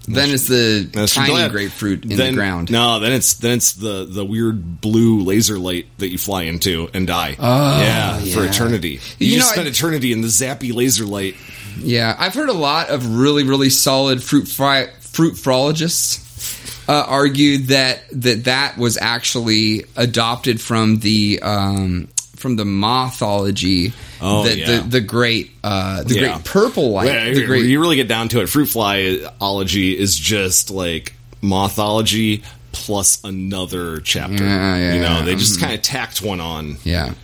Then 0.09 0.31
it's 0.31 0.47
the 0.47 0.89
you're 0.95 1.07
tiny 1.09 1.31
glad. 1.33 1.51
grapefruit 1.51 2.05
in 2.05 2.17
Then- 2.17 2.33
the 2.35 2.37
ground. 2.37 2.71
No, 2.71 3.01
then 3.01 3.13
it's 3.13 3.35
then 3.35 3.57
it's 3.59 3.73
the 3.73 4.05
the 4.09 4.25
weird 4.25 4.81
blue 4.81 5.23
laser 5.23 5.59
light 5.59 5.87
that 5.99 6.11
you 6.11 6.19
fly 6.19 6.43
into 6.45 6.89
and 6.95 7.07
die. 7.07 7.37
Oh, 7.39 7.81
yeah, 7.81 8.19
for 8.19 8.45
eternity. 8.45 9.01
You, 9.19 9.27
You 9.29 9.37
just 9.37 9.49
know, 9.51 9.53
spend 9.63 9.67
I- 9.69 9.71
eternity 9.71 10.13
in 10.13 10.21
the 10.21 10.29
zappy 10.29 10.73
laser 10.73 11.05
light. 11.05 11.35
Yeah, 11.81 12.15
I've 12.19 12.35
heard 12.35 12.49
a 12.49 12.55
lot 12.55 12.89
of 12.89 13.17
really, 13.19 13.43
really 13.45 13.69
solid 13.71 14.23
fruit 14.23 14.49
fry, 14.49 14.89
fruit 15.01 15.35
frologists 15.35 16.89
uh, 16.89 17.05
argued 17.07 17.69
that 17.69 18.03
that 18.13 18.45
that 18.45 18.79
was 18.79 18.97
actually 18.97 19.85
adopted 19.97 20.61
from 20.61 20.99
the 21.01 21.41
um, 21.43 22.09
from 22.37 22.57
the 22.57 22.65
mothology. 22.65 23.93
Oh, 24.21 24.45
the, 24.45 24.59
yeah. 24.59 24.67
the 24.81 24.89
the 24.89 25.01
great 25.01 25.51
uh, 25.65 26.03
the 26.05 26.15
Yeah. 26.15 26.21
great 26.35 26.45
purple 26.45 26.91
light. 26.91 27.07
Yeah, 27.07 27.33
the 27.33 27.45
great, 27.47 27.65
you 27.67 27.81
really 27.81 27.97
get 27.97 28.09
down 28.09 28.29
to 28.29 28.41
it, 28.41 28.49
fruit 28.49 28.69
flyology 28.69 29.95
is 29.95 30.17
just 30.17 30.71
like 30.71 31.15
mothology 31.43 32.43
plus 32.73 33.23
another 33.25 34.01
chapter. 34.01 34.35
You 34.45 35.01
know, 35.01 35.23
they 35.25 35.35
just 35.35 35.61
kind 35.61 35.75
of 35.75 35.83
tacked 35.83 36.23
one 36.23 36.41
on. 36.41 36.77
yeah. 36.85 37.15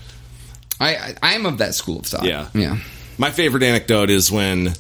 I, 0.81 0.97
I 0.97 1.15
I 1.23 1.33
am 1.35 1.47
of 1.47 1.59
that 1.59 1.75
school 1.75 2.01
of 2.01 2.07
thought. 2.07 2.25
Yeah. 2.25 2.49
yeah, 2.55 2.79
My 3.17 3.31
favorite 3.31 3.63
anecdote 3.63 4.11
is 4.11 4.33
when 4.33 4.73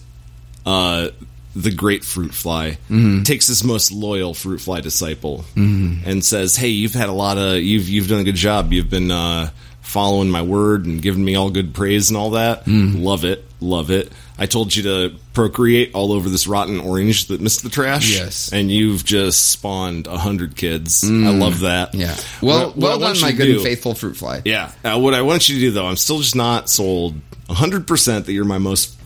uh, 0.66 1.08
the 1.54 1.70
great 1.70 2.02
fruit 2.04 2.34
fly 2.34 2.78
Mm-hmm. 2.90 3.22
takes 3.22 3.46
his 3.46 3.62
most 3.62 3.92
loyal 3.92 4.34
fruit 4.34 4.60
fly 4.60 4.80
disciple 4.80 5.44
and 5.54 6.24
says, 6.24 6.56
"Hey, 6.56 6.68
you've 6.68 6.94
had 6.94 7.08
a 7.08 7.12
lot 7.12 7.38
of 7.38 7.62
you've 7.62 7.88
you've 7.88 8.08
done 8.08 8.20
a 8.20 8.24
good 8.24 8.34
job. 8.34 8.72
You've 8.72 8.90
been 8.90 9.10
uh, 9.12 9.50
following 9.82 10.30
my 10.30 10.40
word 10.42 10.86
and 10.86 11.02
giving 11.02 11.24
me 11.24 11.34
all 11.36 11.50
good 11.50 11.74
praise 11.74 12.08
and 12.08 12.16
all 12.16 12.30
that. 12.30 12.64
Mm. 12.64 13.02
Love 13.02 13.24
it, 13.24 13.44
love 13.60 13.90
it. 13.90 14.10
I 14.38 14.46
told 14.46 14.74
you 14.74 14.82
to 14.84 15.14
procreate 15.34 15.94
all 15.94 16.12
over 16.12 16.28
this 16.28 16.46
rotten 16.46 16.80
orange 16.80 17.26
that 17.26 17.40
missed 17.40 17.62
the 17.62 17.68
trash. 17.68 18.10
Yes. 18.16 18.52
and 18.52 18.70
you've 18.70 19.04
just 19.04 19.50
spawned 19.50 20.06
a 20.06 20.16
hundred 20.18 20.56
kids. 20.56 21.04
I 21.04 21.08
love 21.30 21.60
that. 21.60 21.92
Mm. 21.92 22.00
yeah. 22.00 22.16
Well, 22.40 22.66
What- 22.68 22.76
what 22.76 22.76
well 22.76 23.00
want 23.00 23.14
done, 23.18 23.22
my 23.22 23.32
good 23.32 23.44
do- 23.46 23.54
and 23.56 23.62
faithful 23.62 23.94
fruit 23.94 24.16
fly. 24.16 24.42
yeah. 24.44 24.72
Uh, 24.82 24.98
what 24.98 25.14
I 25.14 25.22
want 25.22 25.48
you 25.48 25.56
to 25.56 25.60
do, 25.60 25.70
though, 25.72 25.86
I'm 25.86 25.96
still 25.96 26.18
just 26.18 26.34
not 26.34 26.70
sold 26.70 27.14
100% 27.48 28.24
that 28.24 28.32
you're 28.32 28.44
my 28.44 28.58
most 28.58 28.96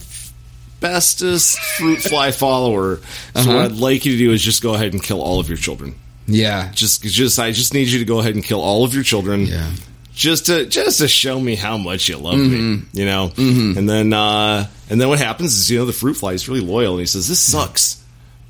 bestest 0.80 1.58
fruit 1.58 2.00
fly 2.00 2.30
follower. 2.32 2.96
So 2.96 3.02
Uh-huh. 3.40 3.52
what 3.54 3.64
I'd 3.64 3.72
like 3.72 4.04
you 4.04 4.12
to 4.12 4.18
do 4.18 4.32
is 4.32 4.42
just 4.42 4.62
go 4.62 4.74
ahead 4.74 4.92
and 4.92 5.02
kill 5.02 5.20
all 5.20 5.40
of 5.40 5.48
your 5.48 5.58
children. 5.58 5.96
Yeah, 6.28 6.72
Just, 6.72 7.02
just, 7.04 7.38
I 7.38 7.52
just 7.52 7.72
need 7.72 7.86
you 7.88 8.00
to 8.00 8.04
go 8.04 8.18
ahead 8.18 8.34
and 8.34 8.42
kill 8.44 8.60
all 8.60 8.82
of 8.84 8.92
your 8.94 9.04
children. 9.04 9.46
Yeah. 9.46 9.70
Just 10.16 10.46
to, 10.46 10.64
just 10.66 10.98
to 11.00 11.08
show 11.08 11.38
me 11.38 11.54
how 11.56 11.76
much 11.76 12.08
you 12.08 12.16
love 12.16 12.36
Mm-hmm. 12.36 12.74
me, 12.80 12.82
you 12.94 13.04
know. 13.04 13.30
And 13.36 13.86
then, 13.88 14.12
uh, 14.14 14.66
and 14.88 14.98
then 14.98 15.08
what 15.08 15.18
happens 15.18 15.54
is, 15.54 15.70
you 15.70 15.78
know, 15.78 15.84
the 15.84 15.92
fruit 15.92 16.14
fly 16.14 16.32
is 16.32 16.48
really 16.48 16.62
loyal, 16.62 16.92
and 16.94 17.00
he 17.00 17.06
says, 17.06 17.28
"This 17.28 17.38
sucks," 17.38 18.02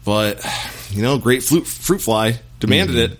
but 0.05 0.41
you 0.91 1.03
know, 1.03 1.19
great 1.19 1.43
fruit 1.43 1.67
fruit 1.67 2.01
fly 2.01 2.39
demanded 2.61 2.95
Mm-hmm. 2.97 3.13
it. 3.15 3.19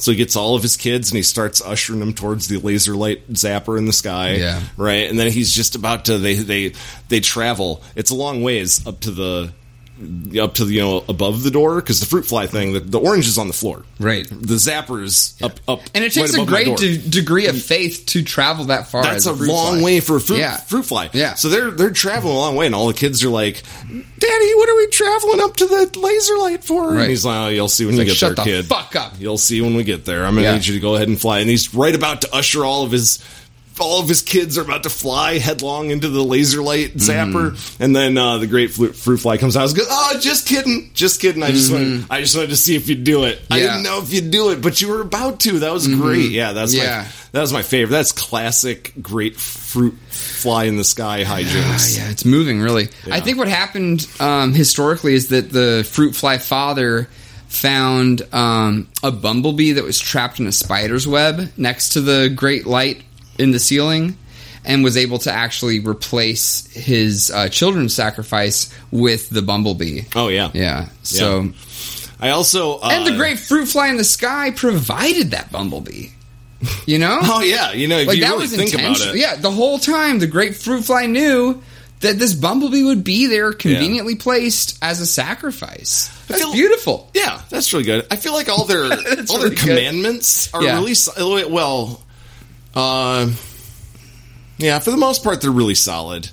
So 0.00 0.12
he 0.12 0.16
gets 0.16 0.36
all 0.36 0.54
of 0.54 0.62
his 0.62 0.76
kids 0.76 1.10
and 1.10 1.16
he 1.16 1.24
starts 1.24 1.60
ushering 1.60 1.98
them 1.98 2.14
towards 2.14 2.46
the 2.46 2.58
laser 2.58 2.94
light 2.94 3.28
zapper 3.32 3.76
in 3.76 3.84
the 3.86 3.92
sky. 3.92 4.34
Yeah. 4.36 4.62
Right. 4.76 5.10
And 5.10 5.18
then 5.18 5.32
he's 5.32 5.52
just 5.52 5.74
about 5.74 6.04
to 6.04 6.18
they 6.18 6.34
they 6.34 6.74
they 7.08 7.18
travel. 7.18 7.82
It's 7.96 8.12
a 8.12 8.14
long 8.14 8.44
ways 8.44 8.86
up 8.86 9.00
to 9.00 9.10
the 9.10 9.52
up 10.40 10.54
to 10.54 10.64
the, 10.64 10.74
you 10.74 10.80
know 10.80 11.04
above 11.08 11.42
the 11.42 11.50
door 11.50 11.76
because 11.76 11.98
the 12.00 12.06
fruit 12.06 12.24
fly 12.24 12.46
thing 12.46 12.72
the, 12.72 12.80
the 12.80 13.00
orange 13.00 13.26
is 13.26 13.36
on 13.38 13.48
the 13.48 13.52
floor. 13.52 13.84
Right. 13.98 14.26
The 14.28 14.54
zappers 14.54 15.40
up 15.42 15.58
up 15.66 15.80
and 15.94 16.04
it 16.04 16.12
takes 16.12 16.30
right 16.32 16.38
a 16.38 16.42
above 16.42 16.52
my 16.52 16.64
great 16.64 16.76
de- 16.78 16.98
degree 17.08 17.46
of 17.46 17.60
faith 17.60 18.04
to 18.08 18.22
travel 18.22 18.66
that 18.66 18.88
far. 18.88 19.02
That's 19.02 19.26
as 19.26 19.40
a 19.40 19.44
long 19.44 19.76
fly. 19.76 19.82
way 19.84 20.00
for 20.00 20.16
a 20.16 20.20
fruit, 20.20 20.38
Yeah. 20.38 20.56
fruit 20.56 20.84
fly. 20.84 21.10
Yeah. 21.12 21.34
So 21.34 21.48
they're 21.48 21.70
they're 21.72 21.90
traveling 21.90 22.34
a 22.36 22.38
long 22.38 22.54
way, 22.56 22.66
and 22.66 22.74
all 22.74 22.86
the 22.88 22.94
kids 22.94 23.24
are 23.24 23.28
like, 23.28 23.62
"Daddy, 23.88 24.54
what 24.54 24.68
are 24.68 24.76
we 24.76 24.86
traveling 24.88 25.40
up 25.40 25.56
to 25.56 25.66
the 25.66 25.98
laser 25.98 26.38
light 26.38 26.62
for?" 26.64 26.90
Right. 26.92 27.00
And 27.02 27.10
he's 27.10 27.24
like, 27.24 27.36
"Oh, 27.36 27.48
you'll 27.48 27.68
see 27.68 27.84
when 27.84 27.94
you 27.94 28.00
Like, 28.00 28.08
get 28.08 28.16
shut 28.16 28.36
there, 28.36 28.44
the 28.44 28.50
kid. 28.50 28.66
fuck 28.66 28.94
up. 28.96 29.14
You'll 29.18 29.38
see 29.38 29.60
when 29.60 29.74
we 29.74 29.82
get 29.84 30.04
there. 30.04 30.24
I'm 30.24 30.34
gonna 30.34 30.46
Yeah. 30.46 30.54
need 30.54 30.66
you 30.66 30.74
to 30.74 30.80
go 30.80 30.94
ahead 30.94 31.08
and 31.08 31.20
fly." 31.20 31.40
And 31.40 31.50
he's 31.50 31.74
right 31.74 31.94
about 31.94 32.22
to 32.22 32.34
usher 32.34 32.64
all 32.64 32.84
of 32.84 32.92
his. 32.92 33.18
All 33.80 34.00
of 34.00 34.08
his 34.08 34.22
kids 34.22 34.58
are 34.58 34.62
about 34.62 34.82
to 34.84 34.90
fly 34.90 35.38
headlong 35.38 35.90
into 35.90 36.08
the 36.08 36.22
laser 36.22 36.62
light 36.62 36.94
zapper, 36.94 37.52
Mm-hmm. 37.52 37.82
and 37.82 37.94
then 37.96 38.18
uh, 38.18 38.38
the 38.38 38.46
great 38.46 38.70
fruit, 38.72 38.94
fruit 38.96 39.18
fly 39.18 39.36
comes 39.38 39.56
out. 39.56 39.60
I 39.60 39.62
was 39.64 39.72
good. 39.74 39.86
Oh, 39.88 40.18
just 40.20 40.46
kidding, 40.48 40.90
just 40.94 41.20
kidding. 41.20 41.42
I 41.42 41.50
just 41.50 41.72
wanted, 41.72 41.88
Mm-hmm. 41.88 42.12
I 42.12 42.20
just 42.20 42.34
wanted 42.36 42.50
to 42.50 42.56
see 42.56 42.76
if 42.76 42.88
you'd 42.88 43.04
do 43.04 43.24
it. 43.24 43.40
I 43.50 43.58
didn't 43.58 43.82
know 43.82 44.00
if 44.02 44.12
you'd 44.12 44.30
do 44.30 44.50
it, 44.50 44.60
but 44.62 44.80
you 44.80 44.88
were 44.88 45.00
about 45.00 45.40
to. 45.40 45.60
That 45.60 45.72
was 45.72 45.86
great. 45.86 46.30
Yeah, 46.30 46.52
that's 46.52 46.74
Mm-hmm. 46.74 46.84
Yeah. 46.84 47.02
my 47.02 47.08
that 47.32 47.40
was 47.42 47.52
my 47.52 47.62
favorite. 47.62 47.92
That's 47.92 48.12
classic 48.12 48.92
great 49.02 49.36
fruit 49.36 49.94
fly 50.08 50.64
in 50.64 50.76
the 50.76 50.84
sky 50.84 51.24
hijinks. 51.24 51.98
Ah, 51.98 52.04
yeah, 52.04 52.10
it's 52.10 52.24
moving 52.24 52.60
really. 52.60 52.88
I 53.10 53.20
think 53.20 53.36
what 53.38 53.48
happened 53.48 54.06
um, 54.18 54.54
historically 54.54 55.14
is 55.14 55.28
that 55.28 55.50
the 55.50 55.86
fruit 55.90 56.14
fly 56.16 56.38
father 56.38 57.08
found 57.48 58.22
um, 58.32 58.88
a 59.02 59.10
bumblebee 59.10 59.72
that 59.72 59.84
was 59.84 59.98
trapped 59.98 60.38
in 60.40 60.46
a 60.46 60.52
spider's 60.52 61.06
web 61.06 61.50
next 61.56 61.90
to 61.90 62.00
the 62.00 62.28
great 62.34 62.66
light 62.66 63.02
in 63.38 63.50
the 63.52 63.58
ceiling 63.58 64.16
and 64.64 64.82
was 64.84 64.96
able 64.96 65.18
to 65.20 65.32
actually 65.32 65.80
replace 65.80 66.66
his 66.74 67.30
uh, 67.30 67.48
children's 67.48 67.94
sacrifice 67.94 68.72
with 68.90 69.30
the 69.30 69.42
bumblebee. 69.42 70.02
Oh 70.14 70.28
yeah. 70.28 70.50
Yeah. 70.54 70.88
So 71.02 71.50
I 72.20 72.30
also 72.30 72.78
uh, 72.78 72.88
and 72.92 73.06
the 73.06 73.16
great 73.16 73.38
fruit 73.38 73.66
fly 73.66 73.88
in 73.88 73.96
the 73.96 74.04
sky 74.04 74.50
provided 74.50 75.30
that 75.30 75.50
bumblebee. 75.52 76.08
You 76.86 76.98
know? 76.98 77.18
Oh 77.22 77.40
yeah, 77.42 77.72
you 77.72 77.86
know 77.86 77.98
if 77.98 78.08
like 78.08 78.16
you 78.16 78.22
that 78.24 78.30
really 78.30 78.42
was 78.42 78.56
think 78.56 78.74
about 78.74 78.80
intentional. 78.88 79.14
it. 79.14 79.20
Yeah, 79.20 79.36
the 79.36 79.50
whole 79.52 79.78
time 79.78 80.18
the 80.18 80.26
great 80.26 80.56
fruit 80.56 80.82
fly 80.84 81.06
knew 81.06 81.62
that 82.00 82.18
this 82.18 82.32
bumblebee 82.34 82.82
would 82.84 83.02
be 83.04 83.26
there, 83.26 83.52
conveniently 83.52 84.14
placed 84.16 84.78
as 84.82 85.00
a 85.00 85.06
sacrifice. 85.06 86.08
That's 86.26 86.40
feel- 86.42 86.52
beautiful. 86.52 87.10
Yeah, 87.14 87.40
that's 87.48 87.72
really 87.72 87.84
good. 87.84 88.06
I 88.10 88.16
feel 88.16 88.32
like 88.32 88.48
all 88.48 88.64
their 88.66 88.82
all 88.84 88.88
That's 88.90 89.32
their 89.32 89.38
really 89.42 89.50
good. 89.54 89.58
commandments 89.58 90.52
are 90.54 90.62
Yeah. 90.62 90.76
really 90.80 91.44
well. 91.50 92.02
Uh, 92.74 93.30
yeah, 94.58 94.78
for 94.78 94.90
the 94.90 94.96
most 94.96 95.22
part, 95.24 95.40
they're 95.40 95.50
really 95.50 95.74
solid. 95.74 96.28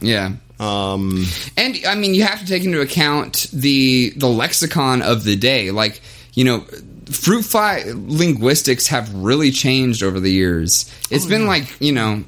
Yeah. 0.00 0.32
Um, 0.60 1.24
And 1.56 1.78
I 1.86 1.94
mean, 1.94 2.14
you 2.14 2.24
have 2.24 2.40
to 2.40 2.46
take 2.46 2.64
into 2.64 2.80
account 2.80 3.46
the 3.52 4.10
the 4.16 4.28
lexicon 4.28 5.02
of 5.02 5.24
the 5.24 5.36
day. 5.36 5.70
Like, 5.70 6.00
you 6.34 6.44
know, 6.44 6.60
fruit 7.10 7.42
fly 7.42 7.84
linguistics 7.94 8.88
have 8.88 9.12
really 9.14 9.50
changed 9.52 10.02
over 10.02 10.18
the 10.20 10.32
years. 10.32 10.92
It's 11.10 11.26
Oh, 11.26 11.28
been 11.28 11.46
like 11.46 11.80
you 11.80 11.92
know, 11.92 12.24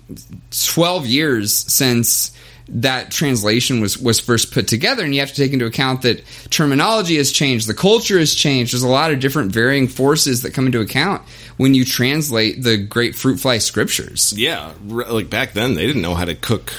twelve 0.51 1.07
years 1.07 1.53
since 1.53 2.31
that 2.73 3.11
translation 3.11 3.81
was 3.81 3.99
was 3.99 4.21
first 4.21 4.53
put 4.53 4.69
together 4.69 5.03
and 5.05 5.13
you 5.13 5.19
have 5.19 5.31
to 5.31 5.35
take 5.35 5.53
into 5.53 5.67
account 5.67 6.03
that 6.03 6.23
terminology 6.51 7.17
has 7.17 7.33
changed 7.33 7.67
the 7.67 7.75
culture 7.75 8.17
has 8.17 8.33
changed 8.33 8.73
there's 8.73 8.85
a 8.85 8.89
lot 8.89 9.11
of 9.11 9.19
different 9.19 9.51
varying 9.51 9.89
forces 9.89 10.43
that 10.43 10.55
come 10.55 10.67
into 10.67 10.81
account 10.81 11.21
when 11.57 11.75
you 11.75 11.85
translate 11.85 12.63
the 12.63 12.77
great 12.77 13.15
fruit 13.15 13.39
fly 13.39 13.59
scriptures 13.59 14.33
Yeah, 14.37 14.73
like 14.87 15.29
back 15.31 15.53
then 15.53 15.75
they 15.75 15.87
didn't 15.87 16.03
know 16.03 16.15
how 16.15 16.25
to 16.25 16.35
cook 16.35 16.73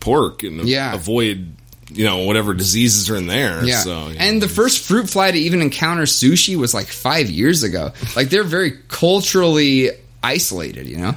pork 0.00 0.42
and 0.42 0.68
Yeah. 0.68 0.94
avoid 0.94 1.52
you 1.90 2.04
know 2.04 2.24
whatever 2.24 2.54
diseases 2.54 3.10
are 3.10 3.16
in 3.16 3.26
there. 3.26 3.64
yeah 3.64 3.80
So, 3.80 4.08
you 4.08 4.16
and 4.18 4.40
know, 4.40 4.46
the 4.46 4.52
first 4.52 4.82
fruit 4.86 5.08
fly 5.10 5.30
to 5.30 5.38
even 5.38 5.60
encounter 5.62 6.02
sushi 6.04 6.56
was 6.56 6.72
like 6.74 6.86
five 6.88 7.28
years 7.30 7.62
ago 7.62 7.92
like 8.16 8.30
they're 8.30 8.42
very 8.44 8.72
culturally 8.88 9.90
isolated 10.22 10.86
you 10.86 10.96
know 10.98 11.14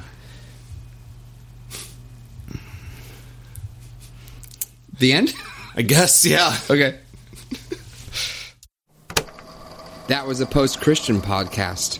the 4.99 5.13
end 5.13 5.33
I 5.75 5.83
guess 5.83 6.25
yeah. 6.25 6.57
Okay. 6.69 6.97
That 10.07 10.25
was 10.25 10.39
a 10.39 10.45
post 10.45 10.79
Christian 10.79 11.19
podcast. 11.21 11.99